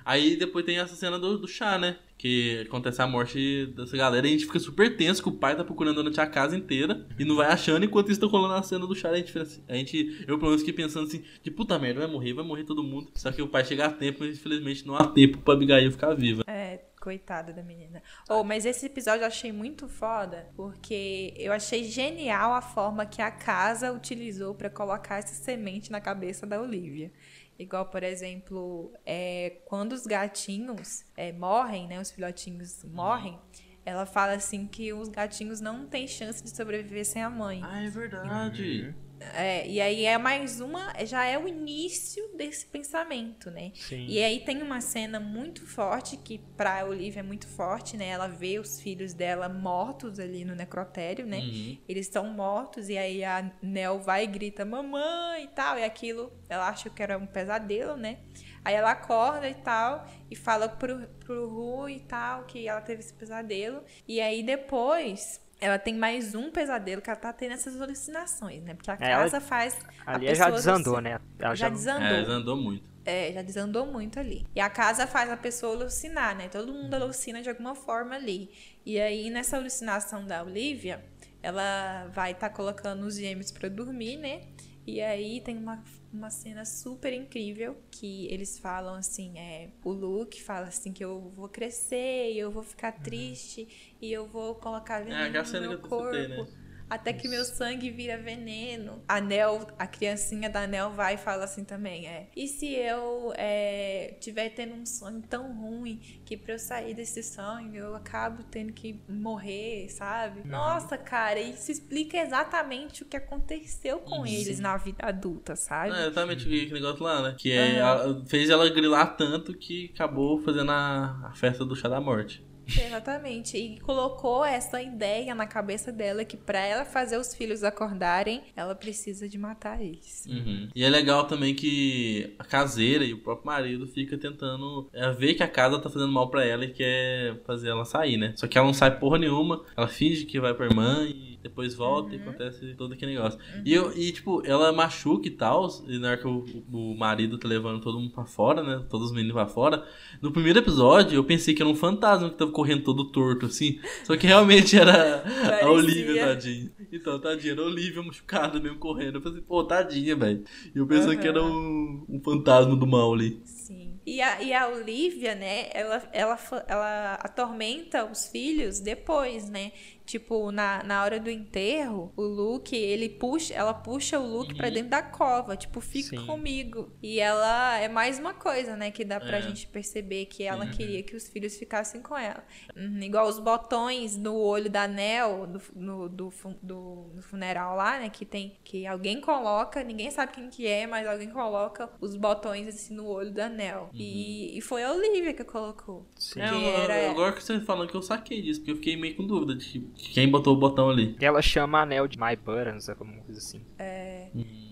Aí 0.05 0.37
depois 0.37 0.63
tem 0.63 0.77
essa 0.77 0.95
cena 0.95 1.17
do, 1.17 1.37
do 1.39 1.47
chá, 1.47 1.79
né? 1.79 1.97
Que 2.17 2.61
acontece 2.67 3.01
a 3.01 3.07
morte 3.07 3.65
dessa 3.75 3.97
galera 3.97 4.25
e 4.25 4.29
a 4.29 4.33
gente 4.33 4.45
fica 4.45 4.59
super 4.59 4.95
tenso 4.95 5.21
que 5.21 5.27
o 5.29 5.33
pai 5.33 5.55
tá 5.55 5.63
procurando 5.63 5.95
durante 5.95 6.21
a 6.21 6.27
casa 6.27 6.55
inteira 6.55 7.05
e 7.19 7.25
não 7.25 7.35
vai 7.35 7.47
achando, 7.47 7.83
enquanto 7.83 8.11
isso 8.11 8.21
tá 8.21 8.27
rolando 8.27 8.53
a 8.53 8.63
cena 8.63 8.85
do 8.87 8.95
chá. 8.95 9.09
A 9.09 9.17
gente, 9.17 9.37
assim- 9.37 9.63
a 9.67 9.75
gente 9.75 10.23
eu 10.27 10.37
pelo 10.37 10.51
menos 10.51 10.61
fiquei 10.61 10.73
pensando 10.73 11.07
assim, 11.07 11.23
de 11.43 11.51
puta 11.51 11.77
merda, 11.79 12.01
vai 12.01 12.09
morrer, 12.09 12.33
vai 12.33 12.45
morrer 12.45 12.63
todo 12.63 12.83
mundo. 12.83 13.11
Só 13.15 13.31
que 13.31 13.41
o 13.41 13.47
pai 13.47 13.65
chega 13.65 13.87
a 13.87 13.91
tempo, 13.91 14.19
mas 14.21 14.37
infelizmente 14.37 14.85
não 14.87 14.95
há 14.95 15.07
tempo 15.07 15.39
pra 15.39 15.55
Abigail 15.55 15.91
ficar 15.91 16.13
viva. 16.13 16.43
É, 16.47 16.81
coitada 17.01 17.51
da 17.51 17.61
menina. 17.61 18.01
Oh, 18.29 18.43
mas 18.43 18.65
esse 18.65 18.85
episódio 18.85 19.23
eu 19.23 19.27
achei 19.27 19.51
muito 19.51 19.87
foda, 19.87 20.47
porque 20.55 21.33
eu 21.37 21.51
achei 21.51 21.83
genial 21.83 22.53
a 22.53 22.61
forma 22.61 23.05
que 23.05 23.21
a 23.21 23.29
casa 23.29 23.91
utilizou 23.91 24.55
pra 24.55 24.69
colocar 24.69 25.17
essa 25.17 25.33
semente 25.43 25.91
na 25.91 25.99
cabeça 25.99 26.47
da 26.47 26.61
Olivia. 26.61 27.11
Igual, 27.57 27.85
por 27.85 28.03
exemplo, 28.03 28.93
é, 29.05 29.61
quando 29.65 29.93
os 29.93 30.05
gatinhos 30.05 31.05
é, 31.15 31.31
morrem, 31.31 31.87
né? 31.87 31.99
Os 31.99 32.11
filhotinhos 32.11 32.83
morrem, 32.83 33.39
ela 33.85 34.05
fala 34.05 34.33
assim 34.33 34.67
que 34.67 34.91
os 34.91 35.07
gatinhos 35.07 35.61
não 35.61 35.87
têm 35.87 36.07
chance 36.07 36.43
de 36.43 36.49
sobreviver 36.49 37.05
sem 37.05 37.23
a 37.23 37.29
mãe. 37.29 37.61
Ah, 37.63 37.83
é 37.83 37.89
verdade. 37.89 38.95
É, 39.19 39.67
e 39.67 39.79
aí 39.79 40.05
é 40.05 40.17
mais 40.17 40.59
uma, 40.59 40.93
já 41.05 41.25
é 41.25 41.37
o 41.37 41.47
início 41.47 42.29
desse 42.35 42.65
pensamento, 42.65 43.49
né? 43.49 43.71
Sim. 43.75 44.05
E 44.07 44.21
aí 44.21 44.41
tem 44.41 44.61
uma 44.61 44.81
cena 44.81 45.19
muito 45.19 45.65
forte 45.65 46.17
que 46.17 46.39
pra 46.57 46.85
Olivia 46.85 47.21
é 47.21 47.23
muito 47.23 47.47
forte, 47.47 47.95
né? 47.95 48.07
Ela 48.07 48.27
vê 48.27 48.59
os 48.59 48.81
filhos 48.81 49.13
dela 49.13 49.47
mortos 49.47 50.19
ali 50.19 50.43
no 50.43 50.55
necrotério, 50.55 51.25
né? 51.25 51.39
Uhum. 51.39 51.77
Eles 51.87 52.07
estão 52.07 52.27
mortos 52.27 52.89
e 52.89 52.97
aí 52.97 53.23
a 53.23 53.51
Nel 53.61 53.99
vai 53.99 54.25
e 54.25 54.27
grita 54.27 54.65
mamãe 54.65 55.45
e 55.45 55.47
tal, 55.47 55.77
e 55.77 55.83
aquilo 55.83 56.31
ela 56.49 56.67
acha 56.67 56.89
que 56.89 57.01
era 57.01 57.17
um 57.17 57.25
pesadelo, 57.25 57.95
né? 57.95 58.19
Aí 58.63 58.73
ela 58.73 58.91
acorda 58.91 59.47
e 59.47 59.55
tal 59.55 60.07
e 60.29 60.35
fala 60.35 60.67
pro, 60.67 61.07
pro 61.23 61.47
Rui 61.47 61.97
e 61.97 61.99
tal 61.99 62.43
que 62.45 62.67
ela 62.67 62.81
teve 62.81 63.01
esse 63.01 63.13
pesadelo. 63.13 63.83
E 64.07 64.19
aí 64.19 64.41
depois 64.41 65.44
ela 65.59 65.79
tem 65.79 65.93
mais 65.95 66.35
um 66.35 66.51
pesadelo 66.51 67.01
que 67.01 67.09
ela 67.09 67.19
tá 67.19 67.31
tendo 67.33 67.53
essas 67.53 67.79
alucinações, 67.81 68.61
né? 68.63 68.73
Porque 68.73 68.91
a 68.91 68.97
É, 68.99 69.11
ela- 69.11 69.23
casa 69.23 69.39
faz. 69.41 69.77
a 70.05 70.15
Ali 70.15 70.25
já 70.27 70.45
pessoa 70.45 70.51
desandou, 70.51 70.95
alucina- 70.95 71.19
né? 71.19 71.25
Ela 71.39 71.55
Já 71.55 71.69
não- 71.69 71.75
desandou. 71.75 72.07
É, 72.07 72.19
andou 72.21 72.57
muito. 72.57 72.89
É, 73.05 73.31
já 73.33 73.41
desandou 73.41 73.85
muito 73.85 74.19
ali. 74.19 74.45
E 74.55 74.59
a 74.59 74.69
casa 74.69 75.05
faz 75.05 75.29
a 75.31 75.37
pessoa 75.37 75.75
alucinar, 75.75 76.35
né? 76.35 76.49
Todo 76.49 76.73
mundo 76.73 76.93
alucina 76.93 77.41
de 77.41 77.49
alguma 77.49 77.75
forma 77.75 78.15
ali. 78.15 78.49
E 78.85 78.99
aí, 78.99 79.29
nessa 79.29 79.57
alucinação 79.57 80.25
da 80.25 80.41
Olivia, 80.43 81.03
ela 81.41 82.07
vai 82.13 82.31
estar 82.31 82.49
colocando 82.49 83.03
os 83.05 83.15
gêmeos 83.15 83.51
pra 83.51 83.69
dormir, 83.69 84.17
né? 84.17 84.41
E 84.87 85.01
aí 85.01 85.39
tem 85.41 85.57
uma, 85.57 85.83
uma 86.15 86.29
cena 86.29 86.65
super 86.65 87.13
incrível 87.13 87.77
que 87.91 88.27
eles 88.27 88.57
falam 88.59 88.95
assim, 88.95 89.37
é, 89.39 89.69
o 89.83 89.91
Luke 89.91 90.41
fala 90.41 90.67
assim 90.67 90.91
que 90.93 91.03
eu 91.03 91.31
vou 91.35 91.49
crescer, 91.49 92.33
eu 92.35 92.51
vou 92.51 92.63
ficar 92.63 92.91
triste 92.93 93.95
e 94.01 94.11
eu 94.11 94.25
vou 94.27 94.55
colocar 94.55 95.03
veneno 95.03 95.23
É, 95.25 95.29
no 95.43 95.59
meu 95.59 95.73
eu 95.73 95.79
corpo. 95.79 96.15
citei, 96.15 96.27
né? 96.27 96.47
Até 96.89 97.13
que 97.13 97.27
meu 97.27 97.43
sangue 97.43 97.89
vira 97.89 98.17
veneno. 98.17 99.03
A 99.07 99.19
Nel, 99.19 99.67
a 99.77 99.87
criancinha 99.87 100.49
da 100.49 100.67
Nel 100.67 100.91
vai 100.91 101.15
e 101.15 101.17
fala 101.17 101.45
assim 101.45 101.63
também, 101.63 102.07
é. 102.07 102.27
E 102.35 102.47
se 102.47 102.73
eu 102.73 103.33
é, 103.35 104.15
tiver 104.19 104.49
tendo 104.49 104.75
um 104.75 104.85
sonho 104.85 105.21
tão 105.29 105.53
ruim 105.55 105.99
que 106.23 106.37
pra 106.37 106.53
eu 106.53 106.59
sair 106.59 106.93
desse 106.93 107.23
sonho 107.23 107.75
eu 107.75 107.95
acabo 107.95 108.43
tendo 108.43 108.71
que 108.73 108.99
morrer, 109.09 109.89
sabe? 109.89 110.47
Nossa, 110.47 110.97
cara, 110.97 111.39
isso 111.39 111.71
explica 111.71 112.17
exatamente 112.17 113.03
o 113.03 113.05
que 113.05 113.17
aconteceu 113.17 113.99
com 113.99 114.19
Uhum. 114.19 114.25
eles 114.27 114.59
na 114.59 114.77
vida 114.77 115.05
adulta, 115.05 115.55
sabe? 115.55 115.89
Exatamente 115.89 116.43
aquele 116.45 116.71
negócio 116.71 117.03
lá, 117.03 117.21
né? 117.21 117.35
Que 117.37 117.51
é, 117.51 117.77
ela- 117.77 118.23
fez 118.27 118.49
ela 118.49 118.69
grilar 118.69 119.17
tanto 119.17 119.57
que 119.57 119.91
acabou 119.93 120.39
fazendo 120.43 120.71
a, 120.71 121.29
a 121.29 121.33
festa 121.35 121.65
do 121.65 121.75
chá 121.75 121.87
da 121.89 121.99
morte. 121.99 122.45
Exatamente. 122.85 123.57
E 123.57 123.79
colocou 123.79 124.43
essa 124.43 124.81
ideia 124.81 125.33
na 125.35 125.45
cabeça 125.45 125.91
dela 125.91 126.25
que 126.25 126.37
pra 126.37 126.59
ela 126.59 126.85
fazer 126.85 127.17
os 127.17 127.35
filhos 127.35 127.63
acordarem, 127.63 128.41
ela 128.55 128.75
precisa 128.75 129.27
de 129.27 129.37
matar 129.37 129.81
eles. 129.81 130.25
Uhum. 130.27 130.69
E 130.75 130.83
é 130.83 130.89
legal 130.89 131.25
também 131.25 131.53
que 131.53 132.33
a 132.39 132.43
caseira 132.43 133.03
e 133.03 133.13
o 133.13 133.19
próprio 133.19 133.47
marido 133.47 133.87
fica 133.87 134.17
tentando 134.17 134.89
é, 134.93 135.11
ver 135.11 135.33
que 135.35 135.43
a 135.43 135.47
casa 135.47 135.79
tá 135.79 135.89
fazendo 135.89 136.11
mal 136.11 136.29
pra 136.29 136.45
ela 136.45 136.65
e 136.65 136.71
quer 136.71 137.41
fazer 137.45 137.69
ela 137.69 137.85
sair, 137.85 138.17
né? 138.17 138.33
Só 138.35 138.47
que 138.47 138.57
ela 138.57 138.67
não 138.67 138.73
sai 138.73 138.99
porra 138.99 139.17
nenhuma, 139.17 139.63
ela 139.75 139.87
finge 139.87 140.25
que 140.25 140.39
vai 140.39 140.53
pra 140.53 140.65
irmã 140.65 141.03
e 141.03 141.34
depois 141.45 141.75
volta 141.75 142.15
e 142.15 142.19
acontece 142.19 142.73
todo 142.73 142.93
aquele 142.93 143.13
negócio. 143.13 143.39
E, 143.63 143.71
eu, 143.71 143.95
e, 143.95 144.11
tipo, 144.11 144.41
ela 144.43 144.73
machuca 144.73 145.27
e 145.27 145.31
tal, 145.31 145.69
e 145.87 145.99
na 145.99 146.09
hora 146.09 146.17
que 146.17 146.27
o, 146.27 146.43
o 146.73 146.97
marido 146.97 147.37
tá 147.37 147.47
levando 147.47 147.79
todo 147.81 147.99
mundo 147.99 148.11
pra 148.11 148.25
fora, 148.25 148.63
né? 148.63 148.83
Todos 148.89 149.09
os 149.09 149.13
meninos 149.13 149.33
pra 149.33 149.45
fora. 149.45 149.85
No 150.19 150.31
primeiro 150.31 150.57
episódio, 150.57 151.15
eu 151.15 151.23
pensei 151.23 151.53
que 151.53 151.61
era 151.61 151.69
um 151.69 151.75
fantasma 151.75 152.31
que 152.31 152.35
tava 152.35 152.51
correndo 152.51 152.83
todo 152.83 153.11
torto, 153.11 153.45
assim. 153.45 153.79
Só 154.03 154.17
que 154.17 154.25
realmente 154.25 154.75
era 154.75 155.23
a. 155.61 155.69
Olivia, 155.69 156.29
tadinha. 156.29 156.71
Então, 156.91 157.19
tadinha, 157.19 157.53
era 157.53 157.61
a 157.61 157.65
Olivia 157.65 158.01
machucada 158.01 158.59
mesmo 158.59 158.79
correndo. 158.79 159.17
Eu 159.17 159.21
pensei, 159.21 159.41
pô, 159.41 159.63
tadinha, 159.63 160.15
velho. 160.15 160.43
E 160.73 160.79
eu 160.79 160.87
pensei 160.87 161.15
que 161.15 161.27
era 161.27 161.43
um, 161.43 162.05
um 162.09 162.19
fantasma 162.23 162.75
do 162.75 162.87
mal 162.87 163.13
ali. 163.13 163.39
Sim. 163.45 163.99
E 164.05 164.21
a, 164.21 164.41
e 164.41 164.53
a 164.53 164.67
Olivia, 164.67 165.33
né, 165.33 165.67
ela, 165.73 166.03
ela, 166.13 166.39
ela 166.67 167.13
atormenta 167.15 168.05
os 168.05 168.27
filhos 168.27 168.79
depois, 168.79 169.49
né? 169.49 169.71
Tipo, 170.05 170.51
na, 170.51 170.83
na 170.83 171.03
hora 171.03 171.19
do 171.19 171.29
enterro, 171.31 172.13
o 172.15 172.21
Luke, 172.21 172.75
ele 172.75 173.09
puxa, 173.09 173.53
ela 173.55 173.73
puxa 173.73 174.19
o 174.19 174.25
Luke 174.27 174.53
pra 174.53 174.69
dentro 174.69 174.89
da 174.91 175.01
cova, 175.01 175.57
tipo, 175.57 175.81
fica 175.81 176.17
Sim. 176.19 176.25
comigo. 176.27 176.91
E 177.01 177.19
ela 177.19 177.79
é 177.79 177.87
mais 177.87 178.19
uma 178.19 178.33
coisa, 178.33 178.75
né, 178.75 178.91
que 178.91 179.03
dá 179.03 179.19
pra 179.19 179.37
É. 179.37 179.41
gente 179.41 179.67
perceber 179.67 180.25
que 180.27 180.43
ela 180.43 180.67
queria 180.67 181.01
que 181.01 181.15
os 181.15 181.27
filhos 181.27 181.57
ficassem 181.57 182.01
com 182.01 182.15
ela. 182.15 182.43
Uhum, 182.75 182.99
igual 183.01 183.27
os 183.27 183.39
botões 183.39 184.15
no 184.15 184.35
olho 184.35 184.69
da 184.69 184.87
Nel, 184.87 185.47
do, 185.47 185.61
no, 185.75 186.07
do, 186.09 186.33
do, 186.61 187.11
no 187.15 187.21
funeral 187.23 187.75
lá, 187.75 187.97
né, 187.99 188.09
que 188.09 188.25
tem, 188.25 188.57
que 188.63 188.85
alguém 188.85 189.19
coloca, 189.19 189.83
ninguém 189.83 190.11
sabe 190.11 190.33
quem 190.33 190.49
que 190.49 190.67
é, 190.67 190.85
mas 190.85 191.07
alguém 191.07 191.29
coloca 191.31 191.89
os 191.99 192.15
botões 192.15 192.67
assim 192.67 192.93
no 192.93 193.07
olho 193.07 193.31
da 193.31 193.49
Nel. 193.49 193.89
E, 193.91 194.55
e 194.55 194.61
foi 194.61 194.83
a 194.83 194.91
Olivia 194.93 195.33
que 195.33 195.43
colocou. 195.43 196.05
Sim. 196.15 196.41
É, 196.41 196.49
eu- 196.49 196.77
era- 196.83 197.09
agora 197.11 197.33
que 197.33 197.43
você 197.43 197.59
falando 197.61 197.89
que 197.89 197.95
eu 197.97 198.01
saquei 198.03 198.41
disso, 198.41 198.59
porque 198.59 198.71
eu 198.71 198.75
fiquei 198.75 198.95
meio 198.95 199.15
com 199.15 199.25
dúvida 199.25 199.55
de 199.55 199.65
que- 199.65 199.94
quem 199.97 200.29
botou 200.29 200.53
o 200.55 200.59
botão 200.59 200.89
ali. 200.89 201.15
Ela 201.19 201.41
chama 201.41 201.79
a 201.79 201.81
Anel 201.83 202.07
de 202.07 202.17
My 202.19 202.35
Buttons, 202.35 202.89
alguma 202.89 203.21
coisa 203.23 203.39
assim. 203.39 203.61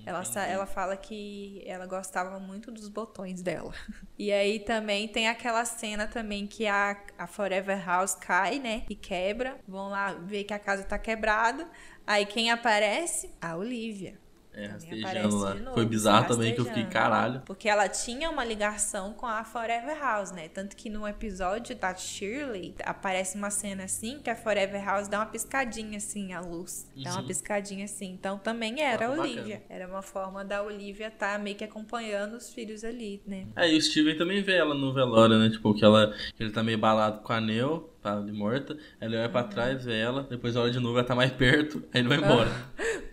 Ela, 0.06 0.24
sa- 0.26 0.46
ela 0.46 0.66
fala 0.66 0.98
que 0.98 1.64
ela 1.66 1.86
gostava 1.86 2.40
muito 2.40 2.72
dos 2.72 2.90
botões 2.90 3.42
dela. 3.42 3.74
E 4.18 4.32
aí 4.32 4.60
também 4.60 5.08
tem 5.08 5.28
aquela 5.28 5.66
cena 5.66 6.06
também 6.08 6.46
que 6.46 6.68
a, 6.68 6.96
a 7.18 7.26
Forever 7.26 7.84
House 7.84 8.14
cai, 8.16 8.60
né? 8.60 8.84
E 8.88 8.96
quebra. 8.96 9.58
Vão 9.68 9.90
lá 9.90 10.14
ver 10.14 10.44
que 10.44 10.54
a 10.54 10.60
casa 10.60 10.84
tá 10.84 11.00
quebrada. 11.00 11.68
Aí 12.06 12.26
quem 12.26 12.52
aparece? 12.52 13.34
A 13.42 13.58
Olivia. 13.58 14.20
É, 14.56 14.68
rastejando 14.68 15.38
lá. 15.38 15.54
novo, 15.56 15.74
Foi 15.74 15.86
bizarro 15.86 16.28
também 16.28 16.54
que 16.54 16.62
eu 16.62 16.66
fiquei, 16.66 16.86
caralho. 16.86 17.42
Porque 17.46 17.68
ela 17.68 17.90
tinha 17.90 18.30
uma 18.30 18.46
ligação 18.46 19.14
com 19.14 19.26
a 19.26 19.44
Forever 19.44 19.98
House, 20.00 20.32
né? 20.32 20.48
Tanto 20.48 20.76
que 20.76 20.90
no 20.90 21.08
episódio 21.08 21.76
da 21.76 21.94
Shirley 21.96 22.76
aparece 22.84 23.36
uma 23.38 23.50
cena 23.50 23.86
assim 23.86 24.20
que 24.20 24.30
a 24.30 24.36
Forever 24.36 24.84
House 24.86 25.08
dá 25.08 25.20
uma 25.20 25.26
piscadinha 25.26 25.98
assim, 25.98 26.34
a 26.34 26.40
luz. 26.40 26.88
Dá 27.04 27.14
uma 27.14 27.24
piscadinha 27.24 27.86
assim. 27.86 28.12
Então 28.12 28.38
também 28.38 28.82
era 28.82 29.08
a 29.08 29.12
Olivia. 29.12 29.58
bacana. 29.58 29.62
Era 29.70 29.88
uma 29.88 30.02
forma 30.02 30.46
da 30.46 30.62
Olivia 30.62 31.08
estar 31.08 31.40
meio 31.40 31.56
que 31.56 31.64
acompanhando 31.64 32.34
os 32.36 32.54
filhos 32.54 32.84
ali, 32.84 33.22
né? 33.26 33.48
É, 33.56 33.72
e 33.72 33.78
o 33.78 33.82
Steven 33.82 34.18
também 34.18 34.44
vê 34.44 34.54
ela 34.58 34.76
no 34.76 34.94
velório, 34.94 35.40
né? 35.40 35.50
Tipo, 35.50 35.74
que, 35.74 35.84
ela, 35.84 36.14
que 36.36 36.44
ele 36.44 36.52
tá 36.52 36.62
meio 36.62 36.78
balado 36.78 37.22
com 37.22 37.34
a 37.34 37.42
Neo, 37.42 37.90
tá 38.02 38.20
de 38.20 38.32
morta. 38.32 38.78
Ele 39.02 39.16
olha 39.18 39.26
Uhum. 39.26 39.32
pra 39.32 39.44
trás, 39.44 39.84
vê 39.86 39.98
ela, 40.00 40.24
depois 40.24 40.56
olha 40.56 40.72
de 40.72 40.80
novo, 40.80 40.98
ela 41.00 41.08
tá 41.08 41.16
mais 41.16 41.32
perto, 41.32 41.84
aí 41.94 42.02
ele 42.02 42.10
vai 42.10 42.18
embora. 42.18 42.52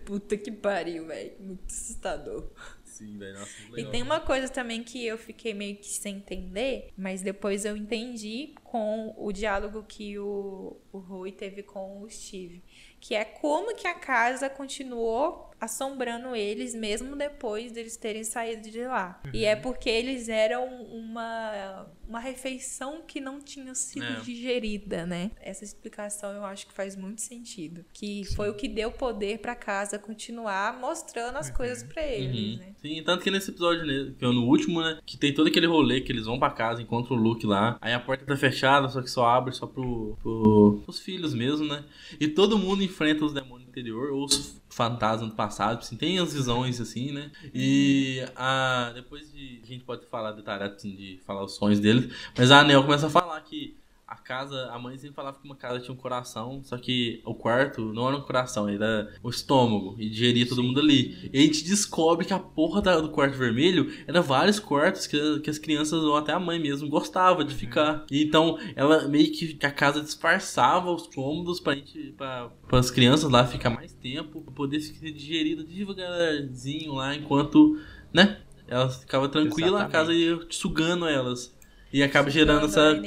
Puta 0.04 0.36
que 0.36 0.50
pariu, 0.50 1.06
velho. 1.06 1.32
Muito 1.40 1.64
assustador. 1.66 2.50
Sim, 2.84 3.16
velho, 3.18 3.38
nossa, 3.38 3.50
muito 3.62 3.72
E 3.72 3.76
legal. 3.76 3.92
tem 3.92 4.02
uma 4.02 4.20
coisa 4.20 4.48
também 4.48 4.82
que 4.82 5.04
eu 5.06 5.16
fiquei 5.16 5.54
meio 5.54 5.76
que 5.76 5.86
sem 5.86 6.16
entender, 6.16 6.90
mas 6.96 7.22
depois 7.22 7.64
eu 7.64 7.76
entendi 7.76 8.54
com 8.64 9.14
o 9.16 9.32
diálogo 9.32 9.82
que 9.84 10.18
o, 10.18 10.76
o 10.92 10.98
Rui 10.98 11.32
teve 11.32 11.62
com 11.62 12.02
o 12.02 12.10
Steve. 12.10 12.62
Que 13.00 13.14
é 13.14 13.24
como 13.24 13.74
que 13.74 13.86
a 13.86 13.94
casa 13.94 14.50
continuou 14.50 15.49
assombrando 15.60 16.34
eles, 16.34 16.74
mesmo 16.74 17.14
depois 17.16 17.72
deles 17.72 17.96
terem 17.96 18.24
saído 18.24 18.70
de 18.70 18.82
lá. 18.84 19.20
E 19.32 19.44
é 19.44 19.54
porque 19.54 19.88
eles 19.90 20.28
eram 20.28 20.66
uma, 20.84 21.86
uma 22.08 22.18
refeição 22.20 23.02
que 23.06 23.20
não 23.20 23.40
tinha 23.40 23.74
sido 23.74 24.04
É. 24.04 24.20
digerida, 24.20 25.04
né? 25.06 25.30
Essa 25.40 25.64
explicação 25.64 26.32
eu 26.32 26.44
acho 26.44 26.66
que 26.66 26.72
faz 26.72 26.96
muito 26.96 27.20
sentido. 27.20 27.84
Que 27.92 28.24
foi 28.34 28.48
o 28.48 28.54
que 28.54 28.68
deu 28.68 28.90
poder 28.90 29.38
pra 29.38 29.54
casa 29.54 29.98
continuar 29.98 30.78
mostrando 30.78 31.36
as 31.36 31.50
coisas 31.50 31.82
pra 31.82 32.02
eles, 32.06 32.34
Uhum. 32.54 32.56
né? 32.58 32.74
Sim, 32.80 33.02
tanto 33.04 33.22
que 33.22 33.30
nesse 33.30 33.50
episódio, 33.50 33.84
né, 33.84 34.14
que 34.18 34.24
é 34.24 34.28
no 34.28 34.46
último, 34.46 34.80
né, 34.80 34.98
que 35.04 35.16
tem 35.18 35.34
todo 35.34 35.48
aquele 35.48 35.66
rolê 35.66 36.00
que 36.00 36.10
eles 36.10 36.24
vão 36.26 36.38
pra 36.38 36.50
casa, 36.50 36.80
encontram 36.80 37.16
o 37.16 37.20
Luke 37.20 37.46
lá, 37.46 37.76
aí 37.80 37.92
a 37.92 38.00
porta 38.00 38.24
tá 38.24 38.36
fechada, 38.36 38.88
só 38.88 39.02
que 39.02 39.10
só 39.10 39.26
abre 39.26 39.52
só 39.52 39.66
pro, 39.66 40.16
pro, 40.22 40.80
pros 40.84 40.98
filhos 41.00 41.34
mesmo, 41.34 41.66
né, 41.66 41.84
e 42.18 42.26
todo 42.28 42.58
mundo 42.58 42.82
enfrenta 42.82 43.24
os 43.24 43.32
demônios 43.34 43.59
do 43.70 43.80
interior, 43.80 44.10
ou 44.10 44.24
os 44.24 44.60
fantasmas 44.68 45.30
do 45.30 45.36
passado, 45.36 45.78
assim, 45.78 45.96
tem 45.96 46.18
as 46.18 46.32
visões, 46.32 46.80
assim, 46.80 47.12
né, 47.12 47.30
e 47.54 48.24
a, 48.36 48.92
depois 48.94 49.32
de, 49.32 49.60
a 49.62 49.66
gente 49.66 49.84
pode 49.84 50.06
falar 50.06 50.32
detalhado, 50.32 50.74
assim, 50.74 50.94
de 50.94 51.20
falar 51.24 51.44
os 51.44 51.54
sonhos 51.54 51.80
deles, 51.80 52.12
mas 52.36 52.50
a 52.50 52.60
Anel 52.60 52.82
começa 52.82 53.06
a 53.06 53.10
falar 53.10 53.40
que 53.42 53.76
a 54.10 54.16
casa, 54.16 54.68
a 54.72 54.78
mãe 54.78 54.98
sempre 54.98 55.14
falava 55.14 55.38
que 55.38 55.44
uma 55.44 55.54
casa 55.54 55.78
tinha 55.78 55.94
um 55.94 55.96
coração, 55.96 56.60
só 56.64 56.76
que 56.76 57.22
o 57.24 57.32
quarto 57.32 57.92
não 57.92 58.08
era 58.08 58.16
um 58.16 58.22
coração, 58.22 58.68
era 58.68 59.08
o 59.22 59.30
estômago, 59.30 59.94
e 60.00 60.10
digeria 60.10 60.48
todo 60.48 60.62
mundo 60.64 60.80
ali. 60.80 61.30
E 61.32 61.38
a 61.38 61.42
gente 61.42 61.62
descobre 61.64 62.26
que 62.26 62.34
a 62.34 62.38
porra 62.40 62.82
da- 62.82 63.00
do 63.00 63.10
quarto 63.10 63.38
vermelho 63.38 63.88
era 64.08 64.20
vários 64.20 64.58
quartos 64.58 65.06
que, 65.06 65.38
que 65.40 65.48
as 65.48 65.58
crianças, 65.58 66.02
ou 66.02 66.16
até 66.16 66.32
a 66.32 66.40
mãe 66.40 66.58
mesmo, 66.58 66.88
gostava 66.88 67.44
de 67.44 67.54
ficar. 67.54 68.04
E 68.10 68.24
então, 68.24 68.58
ela 68.74 69.06
meio 69.06 69.30
que, 69.32 69.54
que 69.54 69.64
a 69.66 69.70
casa 69.70 70.00
disfarçava 70.00 70.90
os 70.90 71.06
cômodos 71.06 71.60
pra 71.60 71.74
gente, 71.76 72.12
pra, 72.16 72.50
as 72.72 72.90
crianças 72.90 73.30
lá 73.30 73.46
ficar 73.46 73.70
mais 73.70 73.92
tempo, 73.92 74.40
pra 74.40 74.52
poder 74.52 74.80
ser 74.80 75.12
digerida 75.12 75.62
devagarzinho 75.64 76.94
lá, 76.94 77.14
enquanto, 77.14 77.78
né, 78.12 78.40
elas 78.66 79.00
ficavam 79.00 79.28
tranquilas, 79.28 79.72
a 79.74 79.88
casa 79.88 80.12
ia 80.12 80.38
sugando 80.50 81.06
elas. 81.06 81.56
E 81.92 82.02
acaba 82.02 82.30
gerando 82.30 82.66
essa 82.66 83.00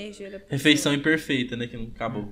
refeição 0.49 0.93
imperfeita, 0.93 1.55
né? 1.55 1.67
Que 1.67 1.77
não 1.77 1.85
acabou. 1.85 2.29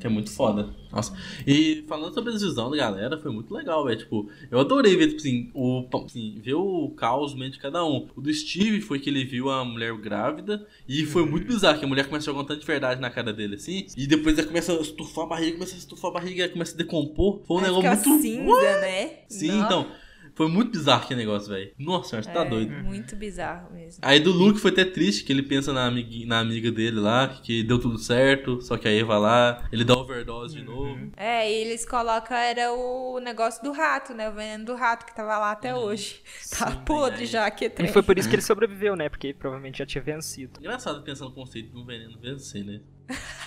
Que 0.00 0.06
é 0.08 0.10
muito 0.10 0.32
foda. 0.32 0.68
Nossa. 0.90 1.16
E 1.46 1.84
falando 1.86 2.12
sobre 2.12 2.30
a 2.30 2.32
visão 2.32 2.68
da 2.68 2.76
galera, 2.76 3.16
foi 3.16 3.30
muito 3.30 3.54
legal, 3.54 3.84
velho. 3.84 3.96
Tipo, 3.96 4.28
eu 4.50 4.58
adorei 4.58 4.96
ver, 4.96 5.06
tipo 5.06 5.20
assim, 5.20 5.48
o, 5.54 5.86
assim, 6.04 6.40
ver 6.42 6.54
o 6.54 6.90
caos 6.96 7.36
meio 7.36 7.52
de 7.52 7.58
cada 7.60 7.84
um. 7.84 8.08
O 8.16 8.20
do 8.20 8.34
Steve 8.34 8.80
foi 8.80 8.98
que 8.98 9.08
ele 9.08 9.24
viu 9.24 9.48
a 9.48 9.64
mulher 9.64 9.96
grávida. 9.98 10.66
E 10.88 11.06
foi 11.06 11.24
muito 11.24 11.46
bizarro, 11.46 11.78
que 11.78 11.84
a 11.84 11.88
mulher 11.88 12.08
começa 12.08 12.28
a 12.28 12.32
jogar 12.32 12.42
um 12.42 12.46
tanto 12.46 12.62
de 12.62 12.66
verdade 12.66 13.00
na 13.00 13.10
cara 13.10 13.32
dele, 13.32 13.54
assim. 13.54 13.86
E 13.96 14.04
depois 14.08 14.36
ela 14.36 14.48
começa 14.48 14.72
a 14.72 14.80
estufar 14.80 15.24
a 15.24 15.28
barriga, 15.28 15.52
começa 15.52 15.74
a 15.76 15.78
estufar 15.78 16.10
a 16.10 16.14
barriga, 16.14 16.48
começa 16.48 16.74
a 16.74 16.76
decompor. 16.78 17.40
Foi 17.46 17.58
um 17.58 17.60
Aí 17.60 17.66
negócio 17.66 18.08
muito. 18.10 18.22
cinza, 18.22 18.80
né? 18.80 19.10
Sim, 19.28 19.52
Nossa, 19.52 19.64
então. 19.66 19.86
Foi 20.34 20.48
muito 20.48 20.70
bizarro 20.72 21.04
aquele 21.04 21.20
negócio, 21.20 21.48
velho. 21.50 21.72
Nossa, 21.78 22.22
você 22.22 22.30
tá 22.30 22.40
é, 22.40 22.48
doido. 22.48 22.72
Muito 22.84 23.14
bizarro 23.16 23.72
mesmo. 23.72 24.00
Aí 24.02 24.18
do 24.18 24.32
Luke 24.32 24.58
foi 24.58 24.70
até 24.70 24.84
triste, 24.84 25.24
que 25.24 25.32
ele 25.32 25.42
pensa 25.42 25.72
na, 25.72 25.86
amigui- 25.86 26.24
na 26.24 26.40
amiga 26.40 26.70
dele 26.72 27.00
lá, 27.00 27.28
que 27.28 27.62
deu 27.62 27.78
tudo 27.78 27.98
certo, 27.98 28.60
só 28.62 28.76
que 28.78 28.88
a 28.88 28.92
Eva 28.92 29.18
lá, 29.18 29.68
ele 29.70 29.84
dá 29.84 29.94
overdose 29.94 30.56
de 30.56 30.62
novo. 30.64 31.12
É, 31.16 31.50
e 31.50 31.54
eles 31.54 31.84
colocam, 31.84 32.36
era 32.36 32.72
o 32.72 33.20
negócio 33.20 33.62
do 33.62 33.72
rato, 33.72 34.14
né? 34.14 34.28
O 34.30 34.32
veneno 34.32 34.64
do 34.64 34.74
rato 34.74 35.04
que 35.06 35.14
tava 35.14 35.38
lá 35.38 35.52
até 35.52 35.74
hoje. 35.74 36.20
Tá 36.58 36.70
podre 36.70 37.26
já, 37.26 37.50
que 37.50 37.64
E 37.64 37.70
trem. 37.70 37.92
foi 37.92 38.02
por 38.02 38.18
isso 38.18 38.28
que 38.28 38.34
ele 38.34 38.42
sobreviveu, 38.42 38.94
né? 38.94 39.08
Porque 39.08 39.32
provavelmente 39.34 39.78
já 39.78 39.86
tinha 39.86 40.02
vencido. 40.02 40.60
Engraçado 40.60 41.02
pensar 41.02 41.24
no 41.24 41.32
conceito 41.32 41.70
de 41.72 41.76
um 41.78 41.84
veneno 41.84 42.18
vencer, 42.20 42.64
né? 42.64 42.80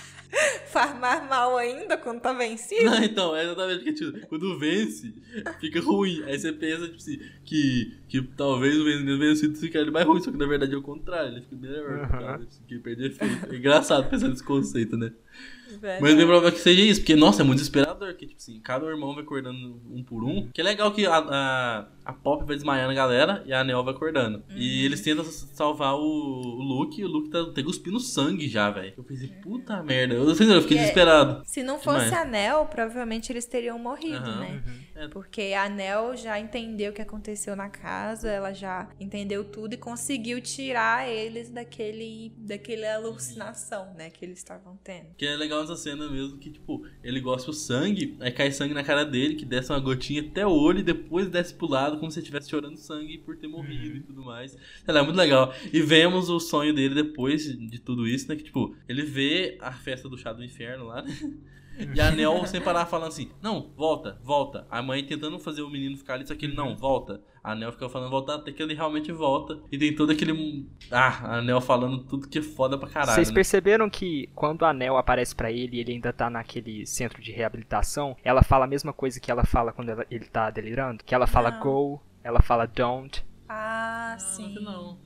Faz 0.76 1.00
mais 1.00 1.26
mal 1.26 1.56
ainda 1.56 1.96
quando 1.96 2.20
tá 2.20 2.34
vencido. 2.34 2.84
Não, 2.84 3.02
então, 3.02 3.34
é 3.34 3.44
exatamente 3.44 3.78
porque, 3.78 3.92
tipo, 3.94 4.26
quando 4.26 4.58
vence, 4.58 5.10
fica 5.58 5.80
ruim. 5.80 6.22
Aí 6.24 6.38
você 6.38 6.52
pensa, 6.52 6.84
tipo 6.84 6.96
assim, 6.96 7.18
que, 7.46 7.94
que 8.06 8.20
talvez 8.20 8.78
o 8.78 8.84
vencido 8.84 9.56
fique 9.56 9.82
mais 9.90 10.06
ruim, 10.06 10.20
só 10.20 10.30
que 10.30 10.36
na 10.36 10.44
verdade 10.44 10.74
é 10.74 10.76
o 10.76 10.82
contrário, 10.82 11.32
ele 11.32 11.40
fica 11.40 11.56
melhor, 11.56 12.00
Aham. 12.00 12.08
cara, 12.08 12.46
que 12.68 12.78
perde 12.78 13.06
efeito. 13.06 13.54
É 13.54 13.56
engraçado 13.56 14.10
pensar 14.10 14.28
nesse 14.28 14.44
conceito, 14.44 14.98
né? 14.98 15.12
Verdade. 15.68 16.00
Mas 16.00 16.14
bem 16.14 16.26
provável 16.26 16.52
que 16.52 16.60
seja 16.60 16.80
isso, 16.80 17.00
porque, 17.00 17.16
nossa, 17.16 17.42
é 17.42 17.44
muito 17.44 17.58
desesperador, 17.58 18.14
que, 18.14 18.26
tipo 18.26 18.38
assim, 18.40 18.60
cada 18.60 18.86
irmão 18.86 19.14
vai 19.14 19.24
acordando 19.24 19.80
um 19.90 20.02
por 20.02 20.22
um. 20.22 20.48
Que 20.52 20.60
é 20.60 20.64
legal 20.64 20.92
que 20.92 21.04
a, 21.06 21.16
a, 21.16 21.86
a 22.04 22.12
Pop 22.12 22.44
vai 22.44 22.54
desmaiando 22.54 22.92
a 22.92 22.94
galera 22.94 23.42
e 23.46 23.52
a 23.52 23.64
Neo 23.64 23.82
vai 23.82 23.92
acordando. 23.92 24.44
E 24.54 24.84
eles 24.84 25.00
tentam 25.00 25.24
salvar 25.24 25.94
o, 25.94 26.00
o 26.00 26.62
Luke 26.62 27.00
e 27.00 27.04
o 27.04 27.08
Luke 27.08 27.30
tá, 27.30 27.44
tá 27.52 27.62
cuspindo 27.62 27.98
sangue 27.98 28.48
já, 28.48 28.70
velho. 28.70 28.94
Eu 28.96 29.02
pensei, 29.04 29.28
puta 29.42 29.82
merda. 29.82 30.14
Eu, 30.14 30.28
eu 30.28 30.34
fiquei 30.36 30.76
E 30.76 30.78
é- 30.78 30.82
desesperado. 30.82 31.42
Se 31.44 31.62
não 31.62 31.78
fosse 31.78 32.06
Demais. 32.06 32.12
a 32.12 32.24
Nel, 32.24 32.66
provavelmente 32.66 33.32
eles 33.32 33.44
teriam 33.44 33.78
morrido, 33.78 34.36
né? 34.36 34.62
É. 34.94 35.08
Porque 35.08 35.52
a 35.56 35.68
Nel 35.68 36.16
já 36.16 36.38
entendeu 36.38 36.90
o 36.90 36.94
que 36.94 37.02
aconteceu 37.02 37.54
na 37.56 37.68
casa, 37.68 38.30
ela 38.30 38.52
já 38.52 38.88
entendeu 38.98 39.44
tudo 39.44 39.74
e 39.74 39.76
conseguiu 39.76 40.40
tirar 40.40 41.08
eles 41.08 41.50
daquele, 41.50 42.32
daquela 42.38 42.94
alucinação, 42.94 43.92
né, 43.94 44.10
que 44.10 44.24
eles 44.24 44.38
estavam 44.38 44.78
tendo. 44.82 45.08
Que 45.16 45.25
é 45.26 45.36
legal 45.36 45.62
essa 45.62 45.76
cena 45.76 46.08
mesmo, 46.08 46.38
que, 46.38 46.50
tipo, 46.50 46.84
ele 47.02 47.20
gosta 47.20 47.50
o 47.50 47.54
sangue, 47.54 48.16
aí 48.20 48.30
cai 48.30 48.50
sangue 48.50 48.74
na 48.74 48.84
cara 48.84 49.04
dele, 49.04 49.34
que 49.34 49.44
desce 49.44 49.70
uma 49.70 49.80
gotinha 49.80 50.22
até 50.22 50.46
o 50.46 50.50
olho 50.50 50.80
e 50.80 50.82
depois 50.82 51.28
desce 51.28 51.54
pro 51.54 51.68
lado, 51.68 51.98
como 51.98 52.10
se 52.10 52.18
estivesse 52.18 52.50
chorando 52.50 52.76
sangue 52.76 53.18
por 53.18 53.36
ter 53.36 53.48
morrido 53.48 53.96
e 53.96 54.00
tudo 54.00 54.24
mais. 54.24 54.56
Lá, 54.86 55.00
é 55.00 55.02
muito 55.02 55.16
legal. 55.16 55.54
E 55.72 55.80
vemos 55.80 56.28
o 56.28 56.40
sonho 56.40 56.74
dele 56.74 56.94
depois 56.94 57.44
de 57.44 57.78
tudo 57.80 58.06
isso, 58.06 58.28
né? 58.28 58.36
Que, 58.36 58.44
tipo, 58.44 58.74
ele 58.88 59.02
vê 59.02 59.56
a 59.60 59.72
festa 59.72 60.08
do 60.08 60.18
chá 60.18 60.32
do 60.32 60.44
inferno 60.44 60.86
lá, 60.86 61.02
né? 61.02 61.14
E 61.94 62.00
a 62.00 62.10
Nel 62.10 62.46
sem 62.46 62.60
parar 62.60 62.86
falando 62.86 63.08
assim, 63.08 63.30
não, 63.42 63.70
volta, 63.76 64.18
volta. 64.22 64.66
A 64.70 64.82
mãe 64.82 65.04
tentando 65.04 65.38
fazer 65.38 65.62
o 65.62 65.70
menino 65.70 65.96
ficar 65.96 66.14
ali, 66.14 66.26
só 66.26 66.34
que 66.34 66.46
ele 66.46 66.56
não, 66.56 66.76
volta. 66.76 67.20
A 67.42 67.54
Nel 67.54 67.70
fica 67.70 67.88
falando 67.88 68.10
voltar 68.10 68.34
até 68.36 68.50
que 68.50 68.60
ele 68.62 68.74
realmente 68.74 69.12
volta. 69.12 69.58
E 69.70 69.78
tem 69.78 69.94
todo 69.94 70.10
aquele. 70.10 70.66
Ah, 70.90 71.36
a 71.36 71.42
Nel 71.42 71.60
falando 71.60 72.02
tudo 72.04 72.28
que 72.28 72.38
é 72.38 72.42
foda 72.42 72.76
pra 72.76 72.88
caralho. 72.88 73.12
Vocês 73.14 73.28
né? 73.28 73.34
perceberam 73.34 73.88
que 73.88 74.28
quando 74.34 74.64
a 74.64 74.72
Nel 74.72 74.96
aparece 74.96 75.34
pra 75.34 75.52
ele 75.52 75.76
e 75.76 75.80
ele 75.80 75.92
ainda 75.92 76.12
tá 76.12 76.28
naquele 76.28 76.84
centro 76.86 77.22
de 77.22 77.30
reabilitação, 77.30 78.16
ela 78.24 78.42
fala 78.42 78.64
a 78.64 78.68
mesma 78.68 78.92
coisa 78.92 79.20
que 79.20 79.30
ela 79.30 79.44
fala 79.44 79.72
quando 79.72 79.90
ela- 79.90 80.06
ele 80.10 80.24
tá 80.24 80.50
delirando? 80.50 81.04
Que 81.04 81.14
ela 81.14 81.26
fala 81.28 81.52
Não. 81.52 81.60
go, 81.60 82.02
ela 82.24 82.42
fala 82.42 82.66
don't. 82.66 83.24
Ah, 83.48 84.16
sim. 84.18 84.54
Não. 84.60 84.98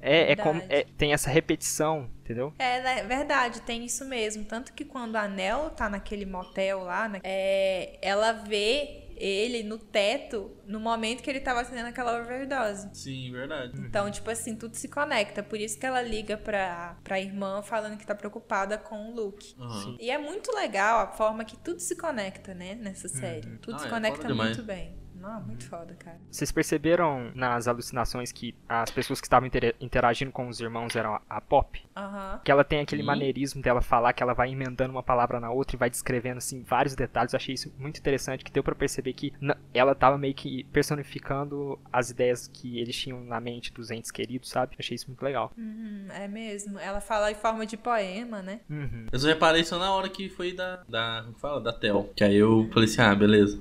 É, 0.00 0.32
é 0.32 0.36
como, 0.36 0.62
é- 0.68 0.84
tem 0.96 1.12
essa 1.12 1.28
repetição, 1.30 2.08
entendeu? 2.20 2.52
É 2.58 2.80
né, 2.82 3.02
verdade, 3.04 3.60
tem 3.62 3.84
isso 3.84 4.04
mesmo. 4.04 4.44
Tanto 4.44 4.72
que 4.72 4.84
quando 4.84 5.16
a 5.16 5.26
Nel 5.28 5.70
tá 5.70 5.88
naquele 5.88 6.24
motel 6.26 6.84
lá, 6.84 7.08
né, 7.08 7.20
é, 7.24 7.98
ela 8.02 8.32
vê 8.32 9.04
ele 9.20 9.64
no 9.64 9.78
teto 9.78 10.56
no 10.64 10.78
momento 10.78 11.24
que 11.24 11.28
ele 11.28 11.40
tava 11.40 11.64
tendo 11.64 11.86
aquela 11.86 12.20
overdose. 12.20 12.88
Sim, 12.92 13.32
verdade. 13.32 13.72
Então, 13.80 14.08
tipo 14.12 14.30
assim, 14.30 14.54
tudo 14.54 14.76
se 14.76 14.86
conecta. 14.88 15.42
Por 15.42 15.58
isso 15.58 15.76
que 15.76 15.84
ela 15.84 16.00
liga 16.00 16.36
pra, 16.36 16.96
pra 17.02 17.18
irmã 17.20 17.60
falando 17.62 17.96
que 17.98 18.06
tá 18.06 18.14
preocupada 18.14 18.78
com 18.78 19.10
o 19.10 19.14
Luke. 19.16 19.56
Aham. 19.58 19.96
E 19.98 20.08
é 20.08 20.18
muito 20.18 20.54
legal 20.54 21.00
a 21.00 21.08
forma 21.08 21.44
que 21.44 21.56
tudo 21.56 21.80
se 21.80 21.96
conecta, 21.96 22.54
né, 22.54 22.76
nessa 22.76 23.08
série. 23.08 23.58
Tudo 23.58 23.74
Ah, 23.74 23.78
se 23.80 23.86
é 23.86 23.90
conecta 23.90 24.16
foda 24.18 24.28
demais. 24.28 24.50
muito 24.56 24.62
bem. 24.66 24.96
Não, 25.20 25.40
muito 25.42 25.64
foda, 25.68 25.94
cara. 25.94 26.18
Vocês 26.30 26.50
perceberam 26.52 27.30
nas 27.34 27.66
alucinações 27.68 28.30
que 28.32 28.54
as 28.68 28.90
pessoas 28.90 29.20
que 29.20 29.26
estavam 29.26 29.46
inter- 29.46 29.74
interagindo 29.80 30.30
com 30.32 30.48
os 30.48 30.60
irmãos 30.60 30.94
eram 30.96 31.20
a, 31.28 31.40
Pop? 31.40 31.80
Aham. 31.96 32.40
Que 32.44 32.50
ela 32.50 32.64
tem 32.64 32.80
aquele 32.80 33.02
Sim. 33.02 33.06
maneirismo 33.06 33.62
dela 33.62 33.80
falar 33.80 34.12
que 34.12 34.22
ela 34.22 34.34
vai 34.34 34.50
emendando 34.50 34.92
uma 34.92 35.02
palavra 35.02 35.40
na 35.40 35.50
outra 35.50 35.76
e 35.76 35.78
vai 35.78 35.90
descrevendo 35.90 36.38
assim 36.38 36.62
vários 36.62 36.94
detalhes. 36.94 37.32
Eu 37.32 37.36
achei 37.38 37.54
isso 37.54 37.72
muito 37.78 37.98
interessante, 37.98 38.44
que 38.44 38.52
deu 38.52 38.62
pra 38.62 38.74
perceber 38.74 39.12
que 39.12 39.32
ela 39.74 39.94
tava 39.94 40.16
meio 40.18 40.34
que 40.34 40.64
personificando 40.64 41.78
as 41.92 42.10
ideias 42.10 42.46
que 42.48 42.78
eles 42.78 42.94
tinham 42.96 43.22
na 43.24 43.40
mente 43.40 43.72
dos 43.72 43.90
entes 43.90 44.10
queridos, 44.10 44.48
sabe? 44.50 44.74
Eu 44.74 44.78
achei 44.80 44.94
isso 44.94 45.06
muito 45.08 45.22
legal. 45.22 45.52
Uhum, 45.56 46.06
é 46.10 46.28
mesmo. 46.28 46.78
Ela 46.78 47.00
fala 47.00 47.30
em 47.30 47.34
forma 47.34 47.64
de 47.66 47.76
poema, 47.76 48.42
né? 48.42 48.60
Uhum. 48.68 49.06
Eu 49.10 49.18
só 49.18 49.26
reparei 49.28 49.64
só 49.64 49.78
na 49.78 49.92
hora 49.92 50.08
que 50.08 50.28
foi 50.28 50.52
da. 50.52 50.82
da 50.88 51.22
como 51.24 51.38
fala? 51.38 51.60
Da 51.60 51.72
Tel. 51.72 52.10
Que 52.14 52.24
aí 52.24 52.36
eu 52.36 52.68
falei 52.72 52.88
assim, 52.88 53.00
ah, 53.00 53.14
beleza. 53.14 53.60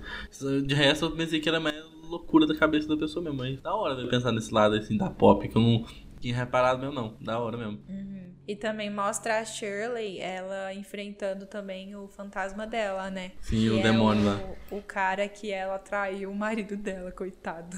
De 0.65 0.75
resto, 0.75 1.05
eu 1.05 1.11
pensei 1.15 1.39
que 1.39 1.46
era 1.47 1.59
mais 1.59 1.75
loucura 2.07 2.45
da 2.47 2.55
cabeça 2.55 2.87
da 2.87 2.97
pessoa 2.97 3.23
mesmo. 3.23 3.37
Mas 3.37 3.61
da 3.61 3.75
hora 3.75 3.99
eu 3.99 4.09
pensar 4.09 4.31
nesse 4.31 4.53
lado 4.53 4.75
assim 4.75 4.97
da 4.97 5.09
pop, 5.09 5.47
que 5.47 5.57
eu 5.57 5.61
não 5.61 5.85
tinha 6.19 6.35
reparado 6.35 6.79
mesmo, 6.79 6.93
não. 6.93 7.15
Da 7.21 7.39
hora 7.39 7.57
mesmo. 7.57 7.79
Uhum. 7.87 8.33
E 8.47 8.55
também 8.55 8.89
mostra 8.89 9.39
a 9.39 9.45
Shirley, 9.45 10.19
ela 10.19 10.73
enfrentando 10.73 11.45
também 11.45 11.95
o 11.95 12.07
fantasma 12.07 12.65
dela, 12.65 13.09
né? 13.11 13.33
Sim, 13.41 13.59
Que 13.59 13.69
o 13.71 13.79
é 13.79 13.83
demônio 13.83 14.21
o, 14.21 14.25
lá. 14.25 14.41
O 14.71 14.81
cara 14.81 15.27
que 15.27 15.51
ela 15.51 15.77
traiu 15.77 16.31
o 16.31 16.35
marido 16.35 16.77
dela, 16.77 17.11
coitado. 17.11 17.77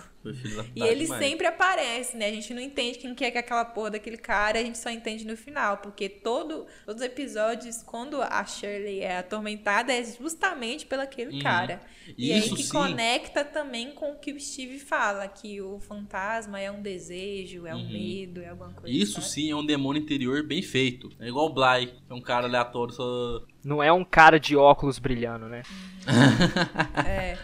E 0.75 0.83
ele 0.83 1.05
demais. 1.05 1.23
sempre 1.23 1.47
aparece, 1.47 2.15
né? 2.17 2.27
A 2.27 2.31
gente 2.31 2.53
não 2.53 2.61
entende 2.61 2.97
quem 2.99 3.15
que 3.15 3.23
é 3.25 3.31
que 3.31 3.37
é 3.37 3.39
aquela 3.39 3.63
porra 3.65 3.91
daquele 3.91 4.17
cara, 4.17 4.59
a 4.59 4.63
gente 4.63 4.77
só 4.77 4.89
entende 4.89 5.25
no 5.25 5.35
final. 5.37 5.77
Porque 5.77 6.09
todo, 6.09 6.67
todos 6.85 7.01
os 7.01 7.07
episódios, 7.07 7.81
quando 7.81 8.21
a 8.21 8.43
Shirley 8.45 8.99
é 8.99 9.17
atormentada, 9.19 9.93
é 9.93 10.03
justamente 10.03 10.85
pelo 10.85 11.01
aquele 11.01 11.37
Uhum. 11.37 11.41
cara. 11.41 11.81
E, 12.17 12.31
aí 12.33 12.39
Isso 12.39 12.55
que 12.55 12.63
sim. 12.63 12.69
conecta 12.71 13.45
também 13.45 13.91
com 13.91 14.11
o 14.11 14.15
que 14.19 14.33
o 14.33 14.39
Steve 14.39 14.77
fala, 14.79 15.27
que 15.27 15.61
o 15.61 15.79
fantasma 15.79 16.59
é 16.59 16.69
um 16.69 16.81
desejo, 16.81 17.65
é 17.65 17.73
um 17.73 17.79
Uhum. 17.79 17.89
medo, 17.93 18.41
é 18.41 18.49
alguma 18.49 18.73
coisa. 18.73 18.95
Isso 18.95 19.21
sabe? 19.21 19.27
sim 19.29 19.51
é 19.51 19.55
um 19.55 19.65
demônio 19.65 20.01
interior 20.01 20.43
bem 20.43 20.58
feito. 20.61 21.09
É 21.19 21.27
igual 21.27 21.47
o 21.47 21.53
Bly, 21.53 21.87
que 21.87 22.11
é 22.11 22.13
um 22.13 22.21
cara 22.21 22.47
aleatório 22.47 22.93
só. 22.93 23.41
Não 23.63 23.81
é 23.81 23.91
um 23.91 24.03
cara 24.03 24.39
de 24.39 24.55
óculos 24.55 24.99
brilhando, 24.99 25.47
né? 25.47 25.63
É. 27.05 27.37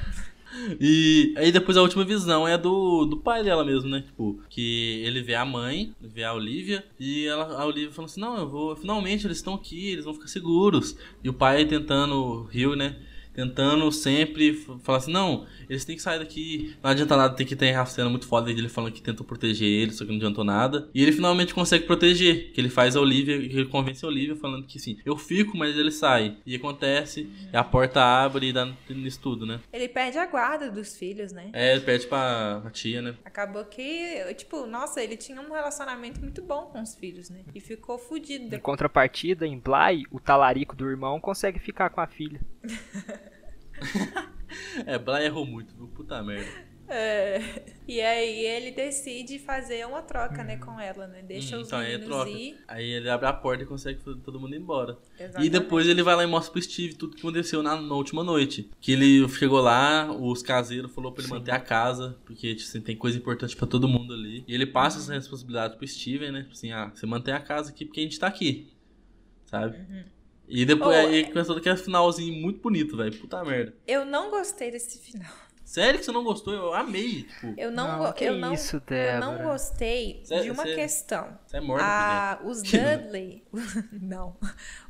E 0.80 1.34
aí 1.38 1.51
depois 1.51 1.78
a 1.78 1.82
última 1.82 2.05
visão 2.05 2.47
é 2.47 2.57
do, 2.57 3.05
do 3.05 3.18
pai 3.18 3.43
dela 3.43 3.63
mesmo, 3.63 3.89
né? 3.89 4.01
Tipo, 4.01 4.39
que 4.49 5.01
ele 5.03 5.22
vê 5.22 5.36
a 5.36 5.45
mãe, 5.45 5.93
vê 6.01 6.24
a 6.24 6.34
Olivia, 6.34 6.84
e 6.99 7.26
ela, 7.26 7.61
a 7.61 7.66
Olivia 7.66 7.91
fala 7.91 8.05
assim, 8.05 8.22
não, 8.22 8.38
eu 8.38 8.49
vou. 8.49 8.76
Finalmente 8.76 9.28
eles 9.28 9.38
estão 9.38 9.53
aqui, 9.53 9.91
eles 9.91 10.05
vão 10.05 10.13
ficar 10.13 10.28
seguros. 10.28 10.97
E 11.24 11.30
o 11.30 11.34
pai 11.34 11.66
tentando, 11.66 12.43
Rio, 12.43 12.76
né? 12.76 12.95
Tentando 13.34 13.91
sempre 13.91 14.53
falar 14.82 14.99
assim, 14.99 15.11
não, 15.11 15.45
eles 15.70 15.86
têm 15.86 15.95
que 15.95 16.01
sair 16.01 16.20
daqui. 16.20 16.76
Não 16.84 16.89
adianta 16.89 17.16
nada, 17.18 17.36
tem 17.36 17.45
que 17.45 17.55
ter 17.55 17.74
a 17.76 17.86
cena 17.86 18.09
muito 18.09 18.28
foda 18.28 18.53
dele 18.53 18.70
falando 18.70 18.93
que 18.93 19.01
tentou 19.01 19.26
proteger 19.26 19.68
ele, 19.68 19.91
só 19.91 20.03
que 20.03 20.09
não 20.09 20.18
adiantou 20.18 20.43
nada. 20.43 20.89
E 20.93 21.01
ele 21.01 21.11
finalmente 21.11 21.53
consegue 21.53 21.86
proteger. 21.86 22.51
Que 22.53 22.61
ele 22.61 22.70
faz 22.70 22.95
a 22.95 23.01
Olivia, 23.01 23.38
que 23.38 23.55
ele 23.55 23.66
convence 23.66 24.03
a 24.05 24.07
Olivia 24.07 24.36
falando 24.36 24.66
que 24.66 24.80
sim, 24.80 24.97
eu 25.05 25.18
fico, 25.18 25.57
mas 25.57 25.78
ele 25.78 25.91
sai. 25.91 26.38
E 26.45 26.55
acontece, 26.55 27.30
e 27.51 27.57
a 27.57 27.63
porta 27.63 28.01
abre 28.01 28.49
e 28.49 28.53
dá 28.53 28.72
nisso 28.89 29.20
tudo, 29.22 29.45
né? 29.45 29.59
Ele 29.72 29.88
perde 29.88 30.18
a 30.18 30.26
guarda 30.26 30.70
dos 30.70 30.97
filhos, 30.97 31.32
né? 31.32 31.49
É, 31.53 31.74
ele 31.74 31.82
pede 31.82 32.07
pra 32.07 32.61
a 32.66 32.70
tia, 32.70 33.01
né? 33.01 33.16
Acabou 33.24 33.63
que, 33.66 34.34
tipo, 34.36 34.66
nossa, 34.66 35.01
ele 35.01 35.18
tinha 35.18 35.41
um 35.41 35.51
relacionamento 35.51 36.20
muito 36.22 36.41
bom 36.41 36.66
com 36.66 36.82
os 36.82 36.95
filhos, 36.95 37.30
né? 37.30 37.41
E 37.53 37.59
ficou 37.59 37.97
fudido 37.97 38.55
Em 38.55 38.59
contrapartida, 38.59 39.45
em 39.45 39.59
Bly, 39.59 40.05
o 40.11 40.20
talarico 40.20 40.76
do 40.76 40.89
irmão 40.89 41.20
consegue 41.20 41.59
ficar 41.59 41.89
com 41.89 42.01
a 42.01 42.07
filha. 42.07 42.39
É, 44.85 44.97
Bly 44.97 45.25
errou 45.25 45.45
muito, 45.45 45.73
viu? 45.75 45.87
Puta 45.87 46.21
merda. 46.23 46.47
É. 46.87 47.41
E 47.87 47.99
aí 47.99 48.45
ele 48.45 48.69
decide 48.69 49.39
fazer 49.39 49.87
uma 49.87 50.03
troca, 50.03 50.43
né, 50.43 50.57
com 50.57 50.79
ela, 50.79 51.07
né? 51.07 51.23
Deixa 51.23 51.57
Hum, 51.57 51.61
os 51.61 51.67
então 51.67 51.79
aí 51.79 51.93
é 51.93 51.97
meninos 51.97 52.15
troca. 52.15 52.29
ir. 52.29 52.57
Aí 52.67 52.85
ele 52.87 53.09
abre 53.09 53.25
a 53.27 53.33
porta 53.33 53.63
e 53.63 53.65
consegue 53.65 53.99
fazer 54.03 54.19
todo 54.19 54.39
mundo 54.39 54.53
ir 54.53 54.59
embora. 54.59 54.95
E 55.19 55.23
Exatamente. 55.23 55.49
depois 55.49 55.87
ele 55.87 56.03
vai 56.03 56.15
lá 56.15 56.23
e 56.23 56.27
mostra 56.27 56.51
pro 56.51 56.61
Steve 56.61 56.93
tudo 56.93 57.15
que 57.15 57.21
aconteceu 57.21 57.63
na, 57.63 57.81
na 57.81 57.95
última 57.95 58.23
noite. 58.23 58.69
Que 58.79 58.91
ele 58.91 59.27
chegou 59.29 59.61
lá, 59.61 60.11
os 60.11 60.43
caseiros 60.43 60.93
falou 60.93 61.11
pra 61.11 61.23
ele 61.23 61.31
manter 61.33 61.51
a 61.51 61.59
casa, 61.59 62.19
porque 62.23 62.53
tipo, 62.53 62.69
assim, 62.69 62.81
tem 62.81 62.95
coisa 62.95 63.17
importante 63.17 63.55
pra 63.55 63.65
todo 63.65 63.87
mundo 63.87 64.13
ali. 64.13 64.43
E 64.47 64.53
ele 64.53 64.67
passa 64.67 64.99
essa 64.99 65.13
responsabilidade 65.13 65.77
pro 65.77 65.87
Steven, 65.87 66.31
né? 66.31 66.41
Tipo 66.41 66.53
Assim, 66.53 66.71
ah, 66.71 66.91
você 66.93 67.07
mantém 67.07 67.33
a 67.33 67.39
casa 67.39 67.71
aqui 67.71 67.83
porque 67.85 67.99
a 67.99 68.03
gente 68.03 68.19
tá 68.19 68.27
aqui. 68.27 68.71
Sabe? 69.47 69.77
E 70.47 70.65
depois 70.65 70.95
Oh, 70.95 70.99
aí 71.07 71.21
é- 71.21 71.23
começou 71.23 71.57
aquele 71.57 71.77
finalzinho 71.77 72.33
muito 72.41 72.59
bonito, 72.61 72.95
velho. 72.97 73.17
Puta 73.19 73.43
merda. 73.43 73.73
Eu 73.87 74.05
não 74.05 74.29
gostei 74.29 74.71
desse 74.71 74.99
final. 74.99 75.31
Sério 75.63 75.97
que 75.97 76.05
você 76.05 76.11
não 76.11 76.23
gostou? 76.23 76.53
Eu 76.53 76.73
amei, 76.75 77.23
tipo. 77.23 77.53
Eu 77.57 77.71
não, 77.71 77.87
Não, 78.03 78.13
eu 78.19 78.37
não, 78.37 78.53
isso, 78.53 78.79
eu 78.87 79.19
não 79.19 79.37
gostei 79.43 80.21
Cê- 80.23 80.41
de 80.41 80.51
uma 80.51 80.61
cê- 80.63 80.75
questão. 80.75 81.39
Você 81.47 81.57
é 81.57 81.59
morto, 81.59 81.81
Ah, 81.83 82.39
os 82.45 82.61
Que 82.61 82.77
não. 82.77 82.97
Dudley, 82.97 83.43
não, 83.91 84.37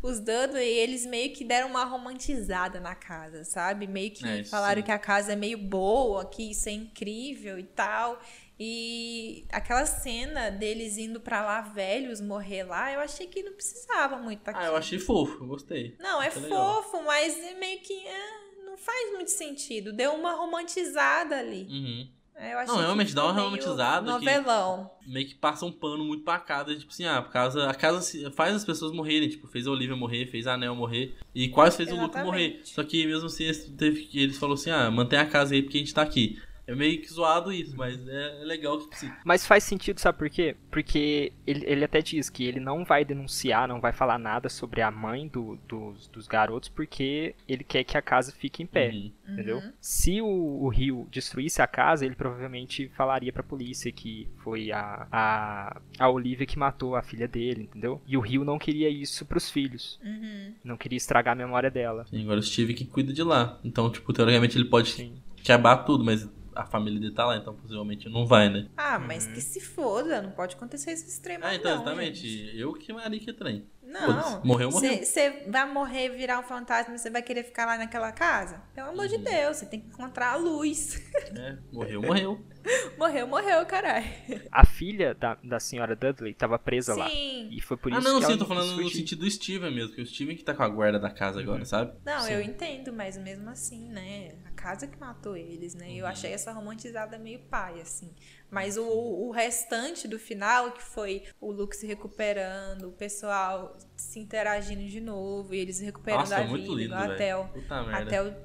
os 0.04 0.20
Dudley, 0.20 0.68
eles 0.68 1.06
meio 1.06 1.32
que 1.34 1.46
deram 1.46 1.70
uma 1.70 1.86
romantizada 1.86 2.82
na 2.82 2.94
casa, 2.94 3.46
sabe? 3.46 3.88
Meio 3.88 4.12
que 4.12 4.28
É, 4.28 4.44
falaram 4.44 4.82
sim. 4.82 4.86
que 4.86 4.92
a 4.92 5.00
casa 5.00 5.32
é 5.32 5.36
meio 5.38 5.58
boa, 5.58 6.26
que 6.26 6.52
isso 6.52 6.68
é 6.68 6.74
incrível 6.74 7.58
e 7.58 7.64
tal. 7.64 8.20
E 8.60 9.46
aquela 9.52 9.86
cena 9.86 10.50
deles 10.50 10.98
indo 10.98 11.20
pra 11.20 11.44
lá 11.46 11.62
velhos 11.62 12.22
morrer 12.22 12.64
lá, 12.64 12.92
eu 12.94 13.00
achei 13.02 13.28
que 13.28 13.44
não 13.44 13.54
precisava 13.54 14.18
muito 14.18 14.42
Ah, 14.48 14.52
daquilo. 14.52 14.66
eu 14.72 14.78
achei 14.78 14.98
fofo, 15.00 15.44
eu 15.44 15.48
gostei. 15.48 15.96
Não, 16.00 16.22
é 16.22 16.28
Achei 16.28 16.42
legal. 16.44 16.82
fofo, 16.84 17.04
mas 17.04 17.38
é 17.38 17.54
meio 17.56 17.80
que 17.82 17.94
é, 18.08 18.66
não 18.66 18.78
faz 18.78 19.12
muito 19.14 19.32
sentido. 19.32 19.92
Deu 19.92 20.14
uma 20.14 20.34
romantizada 20.34 21.38
ali. 21.38 21.68
Uhum. 21.70 22.08
É, 22.38 22.54
Não, 22.66 22.76
que 22.76 22.82
realmente, 22.82 23.16
dá 23.16 23.24
uma 23.24 23.32
romantizada 23.32 24.06
que- 24.06 24.12
Novelão. 24.26 24.92
meio 25.08 25.26
que 25.26 25.36
passa 25.36 25.66
um 25.66 25.72
pano 25.72 26.04
muito 26.04 26.24
pra 26.26 26.38
casa, 26.38 26.76
tipo 26.76 26.92
assim, 26.92 27.06
ah, 27.06 27.20
a 27.20 27.24
casa, 27.24 27.70
a 27.70 27.74
casa 27.74 28.30
faz 28.32 28.54
as 28.54 28.66
pessoas 28.66 28.92
morrerem, 28.92 29.30
tipo, 29.30 29.48
fez 29.48 29.66
a 29.68 29.72
Olivia 29.72 29.96
morrer, 29.96 30.26
fez 30.28 30.46
a 30.46 30.56
Anel 30.56 30.76
morrer, 30.76 31.16
e 31.34 31.48
quase 31.48 31.78
fez 31.78 31.88
o 31.90 31.94
Luke 31.94 32.04
Exatamente. 32.06 32.26
morrer. 32.26 32.62
Só 32.66 32.84
que 32.84 33.06
mesmo 33.08 33.28
assim, 33.28 33.46
eles, 33.46 33.66
teve, 33.78 34.02
que- 34.06 34.20
eles 34.24 34.38
falaram 34.38 34.56
assim, 34.56 34.70
ah, 34.70 34.92
mantém 34.92 35.18
a 35.18 35.26
casa 35.26 35.54
aí 35.56 35.62
porque 35.62 35.78
a 35.78 35.80
gente 35.80 35.94
tá 35.94 36.02
aqui. 36.02 36.38
É 36.68 36.74
meio 36.74 37.00
que 37.00 37.08
zoado 37.14 37.52
isso, 37.52 37.76
mas 37.78 37.96
é, 38.08 38.42
é 38.42 38.44
legal 38.46 38.80
que, 38.80 38.94
assim, 38.96 39.12
Mas 39.24 39.46
faz 39.46 39.64
sentido, 39.64 40.00
sabe 40.00 40.18
por 40.18 40.30
quê? 40.30 40.56
Porque 40.72 41.32
ele, 41.46 41.64
ele 41.68 41.86
até 41.86 42.02
diz 42.02 42.30
que 42.30 42.44
ele 42.44 42.60
não 42.60 42.84
vai 42.84 43.06
denunciar, 43.06 43.68
não 43.68 43.80
vai 43.80 43.94
falar 43.94 44.18
nada 44.18 44.50
sobre 44.50 44.82
a 44.82 44.90
mãe 44.90 45.28
do- 45.28 45.60
dos, 45.68 46.08
dos 46.08 46.28
garotos, 46.28 46.68
porque 46.70 47.36
ele 47.48 47.64
quer 47.64 47.84
que 47.84 47.96
a 47.98 48.02
casa 48.02 48.32
fique 48.32 48.64
em 48.64 48.66
pé. 48.66 48.90
uhum. 48.92 49.12
Entendeu? 49.28 49.62
Se 49.80 50.22
o, 50.22 50.26
o 50.28 50.68
Rio 50.70 51.08
destruísse 51.12 51.62
a 51.62 51.68
casa, 51.68 52.06
ele 52.06 52.16
provavelmente 52.16 52.90
falaria 52.96 53.32
pra 53.32 53.44
polícia 53.44 53.92
que 53.92 54.28
foi 54.44 54.72
a, 54.72 55.08
a, 55.12 55.82
a 56.00 56.10
Olivia 56.10 56.46
que 56.48 56.58
matou 56.58 56.96
a 56.96 57.02
filha 57.04 57.28
dele, 57.28 57.64
entendeu? 57.64 58.02
E 58.08 58.18
o 58.18 58.22
Rio 58.22 58.44
não 58.44 58.58
queria 58.58 58.90
isso 58.90 59.26
pros 59.26 59.50
filhos. 59.52 60.00
Uhum. 60.04 60.54
Não 60.64 60.78
queria 60.78 60.98
estragar 60.98 61.34
a 61.34 61.36
memória 61.36 61.70
dela. 61.70 62.06
Sim, 62.10 62.24
agora 62.24 62.40
o 62.40 62.44
Steve 62.44 62.74
que 62.74 62.86
cuida 62.86 63.14
de 63.14 63.22
lá. 63.24 63.60
Então, 63.64 63.90
tipo, 63.92 64.12
teoricamente 64.12 64.58
ele 64.58 64.66
pode 64.66 64.90
Sim. 64.90 65.14
quebrar 65.44 65.78
tudo, 65.78 66.04
mas 66.04 66.28
a 66.56 66.66
família 66.66 67.00
dele 67.00 67.14
tá 67.14 67.26
lá, 67.26 67.38
então 67.38 67.54
possivelmente 67.56 68.08
não 68.10 68.26
vai, 68.26 68.50
né? 68.50 68.68
Ah, 68.78 68.98
mas 68.98 69.28
que 69.28 69.42
se 69.42 69.60
foda, 69.60 70.22
não 70.22 70.32
pode 70.32 70.56
acontecer 70.56 70.92
esse 70.92 71.08
extremo 71.10 71.44
Ah, 71.46 71.54
então, 71.56 71.76
não, 71.76 71.82
exatamente. 71.84 72.28
gente. 72.28 72.58
Eu 72.58 72.74
que 72.74 72.92
Maria 72.94 73.20
que 73.20 73.34
trem. 73.34 73.68
Não. 73.84 74.44
Morreu, 74.44 74.72
morreu. 74.72 74.98
Você 75.06 75.44
vai 75.48 75.72
morrer, 75.72 76.10
virar 76.10 76.40
um 76.40 76.44
fantasma, 76.44 76.98
você 76.98 77.10
vai 77.10 77.22
querer 77.22 77.44
ficar 77.44 77.66
lá 77.68 77.78
naquela 77.78 78.12
casa? 78.12 78.62
Pelo 78.74 78.90
amor 78.90 79.08
de 79.08 79.18
Deus, 79.20 79.58
você 79.58 79.66
tem 79.68 79.80
que 79.80 79.88
encontrar 79.88 80.34
a 80.34 80.36
luz. 80.38 81.00
É, 81.38 81.58
morreu, 81.72 82.02
morreu. 82.02 82.46
morreu, 82.98 83.28
morreu, 83.28 83.64
caralho. 83.68 84.06
A 84.52 84.66
filha 84.66 85.14
da, 85.14 85.38
da 85.44 85.60
senhora 85.60 85.96
Dudley 85.96 86.34
tava 86.34 86.58
presa 86.58 86.96
lá. 86.96 87.08
Sim. 87.08 87.48
E 87.52 87.62
foi 87.62 87.78
por 87.78 87.94
Ah, 87.94 88.00
isso 88.00 88.08
não, 88.08 88.16
que 88.20 88.26
sim, 88.26 88.32
ela 88.32 88.34
eu 88.34 88.40
tô 88.40 88.46
falando 88.46 88.76
no 88.76 88.90
sentido 88.90 89.20
do 89.20 89.30
Steven 89.30 89.72
mesmo, 89.74 89.94
que 89.94 90.02
o 90.02 90.06
Steven 90.06 90.36
que 90.36 90.44
tá 90.44 90.56
com 90.56 90.64
a 90.64 90.68
guarda 90.70 91.00
da 91.00 91.12
casa 91.12 91.40
agora, 91.40 91.64
sabe? 91.64 91.94
Não, 92.04 92.22
Sim. 92.22 92.34
eu 92.34 92.42
entendo, 92.42 92.92
mas 92.92 93.18
mesmo 93.18 93.50
assim, 93.52 93.88
né? 93.90 94.32
Casa 94.66 94.88
que 94.88 95.00
matou 95.00 95.38
eles, 95.38 95.76
né? 95.76 95.94
Eu 95.94 96.08
achei 96.08 96.34
essa 96.34 96.52
romantizada 96.52 97.20
meio 97.20 97.38
pai, 97.42 97.80
assim. 97.80 98.12
Mas 98.50 98.78
o, 98.78 98.84
o 98.84 99.30
restante 99.30 100.08
do 100.08 100.18
final, 100.18 100.72
que 100.72 100.82
foi 100.82 101.22
o 101.40 101.52
Luke 101.52 101.76
se 101.76 101.86
recuperando, 101.86 102.90
o 102.90 102.92
pessoal 102.92 103.78
se 103.96 104.20
interagindo 104.20 104.84
de 104.88 105.00
novo, 105.00 105.54
e 105.54 105.60
eles 105.60 105.80
recuperando 105.80 106.22
Nossa, 106.22 106.38
a 106.38 106.48
muito 106.48 106.76
vida, 106.76 106.82
lindo, 106.82 106.96
igual 106.96 107.12
até 107.12 107.38
o, 107.38 107.48
até 107.94 108.24
o 108.24 108.36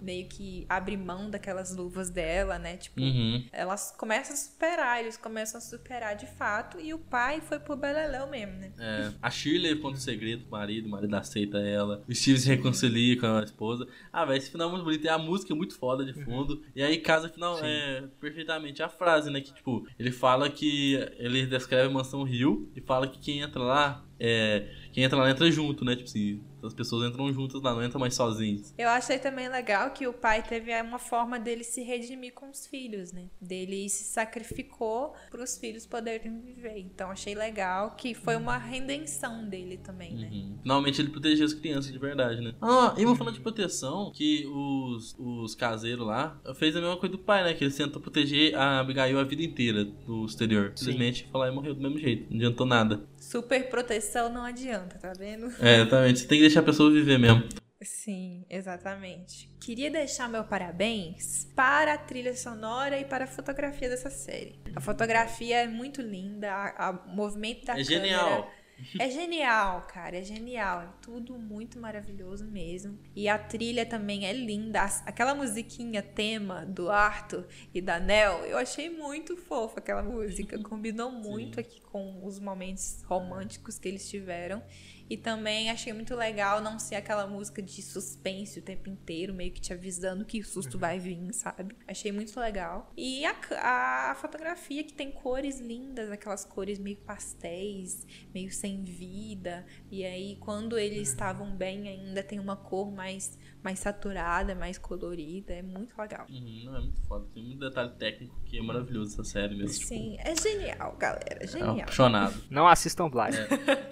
meio 0.00 0.28
que 0.28 0.66
abre 0.68 0.96
mão 0.96 1.30
daquelas 1.30 1.74
luvas 1.74 2.10
dela, 2.10 2.58
né? 2.58 2.76
Tipo, 2.76 3.00
Uhum. 3.00 3.44
elas 3.52 3.94
começam 3.96 4.34
a 4.34 4.36
superar, 4.36 5.00
eles 5.00 5.16
começam 5.16 5.58
a 5.58 5.60
superar 5.60 6.16
de 6.16 6.26
fato, 6.26 6.78
e 6.80 6.92
o 6.92 6.98
pai 6.98 7.40
foi 7.40 7.58
pro 7.58 7.76
Beleléu 7.76 8.26
mesmo, 8.28 8.54
né? 8.54 8.72
É, 8.78 9.12
a 9.22 9.30
Shirley 9.30 9.76
conta 9.76 9.96
o 9.98 10.00
segredo 10.00 10.42
pro 10.42 10.52
marido, 10.52 10.86
o 10.86 10.90
marido 10.90 11.14
aceita 11.14 11.58
ela. 11.58 12.02
O 12.08 12.14
Steve 12.14 12.38
se 12.38 12.48
reconcilia 12.48 13.18
com 13.18 13.26
a 13.26 13.42
esposa. 13.42 13.86
Ah, 14.12 14.24
velho, 14.24 14.38
esse 14.38 14.50
final 14.50 14.68
é 14.68 14.72
muito 14.72 14.84
bonito. 14.84 15.04
E 15.04 15.08
a 15.08 15.18
música 15.18 15.52
é 15.52 15.56
muito 15.56 15.76
foda 15.76 16.04
de 16.04 16.12
fundo. 16.12 16.62
E 16.74 16.82
aí 16.82 16.98
casa 16.98 17.28
final 17.28 17.58
é 17.62 18.04
perfeitamente 18.20 18.82
a 18.82 18.88
frase, 18.88 19.30
né? 19.30 19.40
Que 19.40 19.52
tipo, 19.52 19.86
ele 19.98 20.10
fala 20.10 20.48
que 20.50 20.94
ele 21.18 21.46
descreve 21.46 21.88
a 21.88 21.90
mansão 21.90 22.22
Rio 22.22 22.70
e 22.74 22.80
fala 22.80 23.06
que 23.06 23.18
quem 23.18 23.40
entra 23.40 23.62
lá 23.62 24.04
é. 24.18 24.68
Quem 24.92 25.04
entra 25.04 25.18
lá 25.18 25.30
entra 25.30 25.50
junto, 25.50 25.84
né? 25.84 25.94
Tipo 25.94 26.08
assim, 26.08 26.42
as 26.66 26.74
pessoas 26.74 27.08
entram 27.08 27.32
juntas 27.32 27.62
lá, 27.62 27.74
não 27.74 27.84
entram 27.84 28.00
mais 28.00 28.14
sozinhas. 28.14 28.74
Eu 28.76 28.88
achei 28.88 29.18
também 29.18 29.48
legal 29.48 29.90
que 29.90 30.06
o 30.06 30.12
pai 30.12 30.42
teve 30.42 30.78
uma 30.80 30.98
forma 30.98 31.38
dele 31.38 31.64
se 31.64 31.82
redimir 31.82 32.32
com 32.34 32.50
os 32.50 32.66
filhos, 32.66 33.12
né? 33.12 33.26
Dele 33.40 33.88
se 33.88 34.04
sacrificou 34.04 35.14
para 35.30 35.42
os 35.42 35.56
filhos 35.58 35.86
poderem 35.86 36.40
viver. 36.40 36.78
Então 36.78 37.10
achei 37.10 37.34
legal 37.34 37.92
que 37.96 38.14
foi 38.14 38.36
uma 38.36 38.56
redenção 38.56 39.48
dele 39.48 39.78
também, 39.78 40.14
né? 40.14 40.28
Uhum. 40.32 40.58
Finalmente 40.62 41.00
ele 41.00 41.10
protegeu 41.10 41.46
as 41.46 41.54
crianças 41.54 41.92
de 41.92 41.98
verdade, 41.98 42.40
né? 42.40 42.54
Ah, 42.60 42.94
e 42.96 43.04
vou 43.04 43.14
falar 43.14 43.30
de 43.30 43.40
proteção, 43.40 44.10
que 44.14 44.46
os, 44.46 45.14
os 45.18 45.54
caseiros 45.54 46.06
lá 46.06 46.40
fez 46.54 46.76
a 46.76 46.80
mesma 46.80 46.96
coisa 46.96 47.16
do 47.16 47.22
pai, 47.22 47.44
né? 47.44 47.54
Que 47.54 47.64
eles 47.64 47.76
tentam 47.76 48.00
proteger 48.00 48.54
a 48.54 48.80
Abigail 48.80 49.18
a 49.18 49.24
vida 49.24 49.42
inteira 49.42 49.84
do 49.84 50.24
exterior. 50.24 50.72
Simplesmente 50.74 51.28
foi 51.30 51.40
lá 51.40 51.48
e 51.48 51.54
morreu 51.54 51.74
do 51.74 51.80
mesmo 51.80 51.98
jeito. 51.98 52.26
Não 52.30 52.36
adiantou 52.36 52.66
nada. 52.66 53.00
Super 53.26 53.68
proteção 53.68 54.32
não 54.32 54.44
adianta, 54.44 54.98
tá 54.98 55.12
vendo? 55.12 55.52
É, 55.60 55.80
exatamente. 55.80 56.20
Você 56.20 56.28
tem 56.28 56.38
que 56.38 56.44
deixar 56.44 56.60
a 56.60 56.62
pessoa 56.62 56.92
viver 56.92 57.18
mesmo. 57.18 57.42
Sim, 57.82 58.46
exatamente. 58.48 59.50
Queria 59.60 59.90
deixar 59.90 60.28
meu 60.28 60.44
parabéns 60.44 61.44
para 61.56 61.94
a 61.94 61.98
trilha 61.98 62.36
sonora 62.36 62.96
e 63.00 63.04
para 63.04 63.24
a 63.24 63.26
fotografia 63.26 63.88
dessa 63.88 64.10
série. 64.10 64.60
A 64.76 64.80
fotografia 64.80 65.64
é 65.64 65.66
muito 65.66 66.00
linda, 66.00 67.02
o 67.04 67.16
movimento 67.16 67.66
da 67.66 67.72
é 67.72 67.82
câmera 67.82 68.00
genial. 68.00 68.50
É 68.98 69.10
genial, 69.10 69.86
cara, 69.88 70.18
é 70.18 70.22
genial. 70.22 70.82
É 70.82 70.88
tudo 71.00 71.38
muito 71.38 71.78
maravilhoso 71.78 72.44
mesmo. 72.44 72.98
E 73.14 73.28
a 73.28 73.38
trilha 73.38 73.86
também 73.86 74.26
é 74.26 74.32
linda. 74.32 74.82
Aquela 75.04 75.34
musiquinha 75.34 76.02
tema 76.02 76.64
do 76.64 76.90
Arthur 76.90 77.46
e 77.72 77.80
da 77.80 77.98
Nell, 77.98 78.44
eu 78.46 78.58
achei 78.58 78.90
muito 78.90 79.36
fofa 79.36 79.80
aquela 79.80 80.02
música. 80.02 80.58
Combinou 80.62 81.10
muito 81.10 81.58
aqui 81.58 81.80
com 81.80 82.24
os 82.24 82.38
momentos 82.38 83.02
românticos 83.04 83.78
que 83.78 83.88
eles 83.88 84.08
tiveram. 84.08 84.62
E 85.08 85.16
também 85.16 85.70
achei 85.70 85.92
muito 85.92 86.14
legal 86.14 86.60
não 86.60 86.78
ser 86.78 86.96
aquela 86.96 87.26
música 87.26 87.62
de 87.62 87.82
suspense 87.82 88.58
o 88.58 88.62
tempo 88.62 88.88
inteiro, 88.88 89.32
meio 89.32 89.52
que 89.52 89.60
te 89.60 89.72
avisando 89.72 90.24
que 90.24 90.40
o 90.40 90.44
susto 90.44 90.78
vai 90.78 90.98
vir, 90.98 91.32
sabe? 91.32 91.76
Achei 91.86 92.10
muito 92.10 92.38
legal. 92.38 92.92
E 92.96 93.24
a, 93.24 94.10
a 94.10 94.14
fotografia 94.16 94.82
que 94.82 94.92
tem 94.92 95.10
cores 95.10 95.60
lindas, 95.60 96.10
aquelas 96.10 96.44
cores 96.44 96.78
meio 96.78 96.96
pastéis, 96.96 98.06
meio 98.34 98.50
sem 98.50 98.82
vida. 98.82 99.64
E 99.90 100.04
aí, 100.04 100.36
quando 100.40 100.78
eles 100.78 101.08
estavam 101.08 101.54
bem, 101.54 101.88
ainda 101.88 102.22
tem 102.22 102.38
uma 102.38 102.56
cor 102.56 102.90
mais, 102.90 103.38
mais 103.66 103.80
saturada, 103.80 104.54
mais 104.54 104.78
colorida. 104.78 105.52
É 105.52 105.60
muito 105.62 105.92
legal. 106.00 106.24
Uhum, 106.30 106.62
não, 106.66 106.76
é 106.76 106.80
muito 106.80 107.00
foda. 107.08 107.26
Tem 107.34 107.42
muito 107.42 107.58
detalhe 107.58 107.90
técnico 107.98 108.34
que 108.44 108.58
é 108.58 108.62
maravilhoso 108.62 109.12
essa 109.14 109.24
série 109.24 109.56
mesmo. 109.56 109.72
tipo, 109.74 109.86
Sim, 109.88 110.16
é 110.20 110.34
genial, 110.36 110.96
galera. 110.98 111.38
é 111.40 111.46
Genial. 111.48 111.80
apaixonado. 111.80 112.34
Não 112.48 112.68
assistam 112.68 113.10
Blind. 113.10 113.34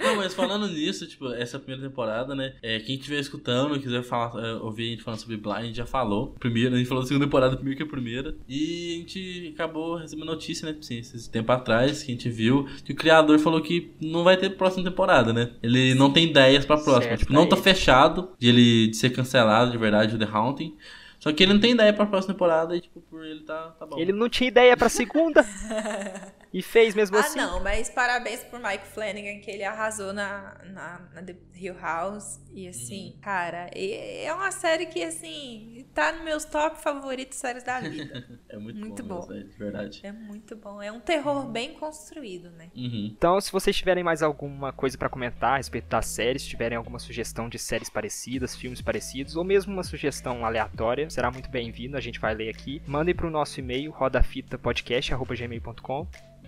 Não, 0.00 0.16
mas 0.16 0.32
falando 0.32 0.68
nisso, 0.68 1.06
tipo, 1.08 1.32
essa 1.32 1.58
primeira 1.58 1.88
temporada, 1.88 2.34
né? 2.36 2.54
É, 2.62 2.78
quem 2.78 2.94
estiver 2.94 3.18
escutando, 3.18 3.80
quiser 3.80 4.02
falar, 4.04 4.40
é, 4.44 4.52
ouvir 4.54 4.84
a 4.86 4.90
gente 4.90 5.02
falando 5.02 5.18
sobre 5.20 5.36
Blind, 5.36 5.56
a 5.56 5.62
gente 5.64 5.76
já 5.76 5.86
falou. 5.86 6.28
Primeiro, 6.38 6.74
a 6.76 6.78
gente 6.78 6.86
falou 6.86 7.02
da 7.02 7.08
segunda 7.08 7.26
temporada 7.26 7.56
primeiro 7.56 7.76
que 7.76 7.82
a 7.82 7.86
primeira. 7.86 8.36
E 8.48 8.94
a 8.94 8.98
gente 9.00 9.52
acabou 9.54 9.96
recebendo 9.96 10.26
notícia, 10.26 10.70
né? 10.70 10.76
Assim, 10.78 10.98
esse 10.98 11.28
tempo 11.28 11.50
atrás, 11.50 12.02
que 12.04 12.12
a 12.12 12.14
gente 12.14 12.30
viu, 12.30 12.68
que 12.84 12.92
o 12.92 12.96
criador 12.96 13.38
falou 13.40 13.60
que 13.60 13.92
não 14.00 14.22
vai 14.22 14.36
ter 14.36 14.50
próxima 14.50 14.84
temporada, 14.84 15.32
né? 15.32 15.50
Ele 15.62 15.94
não 15.94 16.12
tem 16.12 16.28
ideias 16.30 16.64
pra 16.64 16.76
próxima. 16.76 17.02
Certo, 17.08 17.20
tipo, 17.20 17.32
não 17.32 17.48
tá 17.48 17.56
ele. 17.56 17.64
fechado 17.64 18.30
de 18.38 18.48
ele 18.48 18.88
de 18.88 18.96
ser 18.96 19.10
cancelado 19.10 19.63
de 19.70 19.78
verdade, 19.78 20.14
o 20.14 20.18
The 20.18 20.28
Haunting. 20.30 20.76
Só 21.18 21.32
que 21.32 21.42
ele 21.42 21.54
não 21.54 21.60
tem 21.60 21.72
ideia 21.72 21.92
pra 21.92 22.04
próxima 22.06 22.34
temporada 22.34 22.76
e, 22.76 22.80
tipo, 22.80 23.00
por 23.00 23.24
ele 23.24 23.40
tá, 23.44 23.74
tá 23.78 23.86
bom. 23.86 23.98
Ele 23.98 24.12
não 24.12 24.28
tinha 24.28 24.48
ideia 24.48 24.76
pra 24.76 24.88
segunda. 24.88 25.42
e 26.54 26.62
fez 26.62 26.94
mesmo 26.94 27.16
Ah, 27.16 27.20
assim. 27.20 27.36
não, 27.36 27.60
mas 27.62 27.90
parabéns 27.90 28.44
pro 28.44 28.62
Mike 28.62 28.86
Flanagan, 28.86 29.40
que 29.40 29.50
ele 29.50 29.64
arrasou 29.64 30.12
na, 30.12 30.56
na, 30.66 31.00
na 31.12 31.20
The 31.22 31.34
Hill 31.56 31.76
House. 31.80 32.40
E 32.54 32.68
assim, 32.68 33.18
cara, 33.20 33.68
e- 33.74 34.22
é 34.24 34.32
uma 34.32 34.52
série 34.52 34.86
que, 34.86 35.02
assim, 35.02 35.84
tá 35.92 36.12
nos 36.12 36.22
meus 36.24 36.44
top 36.44 36.80
favoritos 36.80 37.36
séries 37.38 37.64
da 37.64 37.80
vida. 37.80 38.24
É 38.48 38.56
muito, 38.56 38.78
Muito 38.78 39.02
bom, 39.02 39.26
bom. 39.26 39.32
é, 39.34 39.42
de 39.42 39.58
verdade. 39.58 40.00
é 40.04 40.12
muito 40.12 40.54
bom. 40.54 40.80
É 40.80 40.92
um 40.92 41.00
terror 41.00 41.44
bem 41.50 41.74
construído, 41.74 42.50
né? 42.50 42.70
Uhum. 42.76 43.10
Então, 43.12 43.40
se 43.40 43.50
vocês 43.50 43.74
tiverem 43.76 44.04
mais 44.04 44.22
alguma 44.22 44.72
coisa 44.72 44.96
pra 44.96 45.08
comentar 45.08 45.54
a 45.54 45.56
respeito 45.56 45.88
das 45.88 46.06
séries, 46.06 46.42
se 46.42 46.48
tiverem 46.50 46.78
alguma 46.78 47.00
sugestão 47.00 47.48
de 47.48 47.58
séries 47.58 47.90
parecidas, 47.90 48.54
filmes 48.54 48.80
parecidos, 48.80 49.34
ou 49.34 49.42
mesmo 49.42 49.72
uma 49.72 49.82
sugestão 49.82 50.46
aleatória, 50.46 51.10
será 51.10 51.32
muito 51.32 51.50
bem-vindo, 51.50 51.96
a 51.96 52.00
gente 52.00 52.20
vai 52.20 52.32
ler 52.32 52.48
aqui. 52.50 52.80
Mandem 52.86 53.12
pro 53.12 53.28
nosso 53.28 53.58
e-mail 53.58 53.90
rodafitapodcast.gmail.com. 53.90 56.06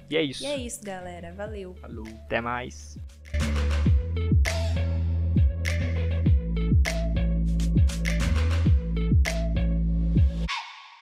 E 0.08 0.16
é 0.16 0.22
isso. 0.22 0.44
E 0.44 0.46
é 0.46 0.56
isso, 0.56 0.82
galera. 0.82 1.32
Valeu. 1.32 1.74
Falou. 1.74 2.06
Até 2.24 2.40
mais. 2.40 2.96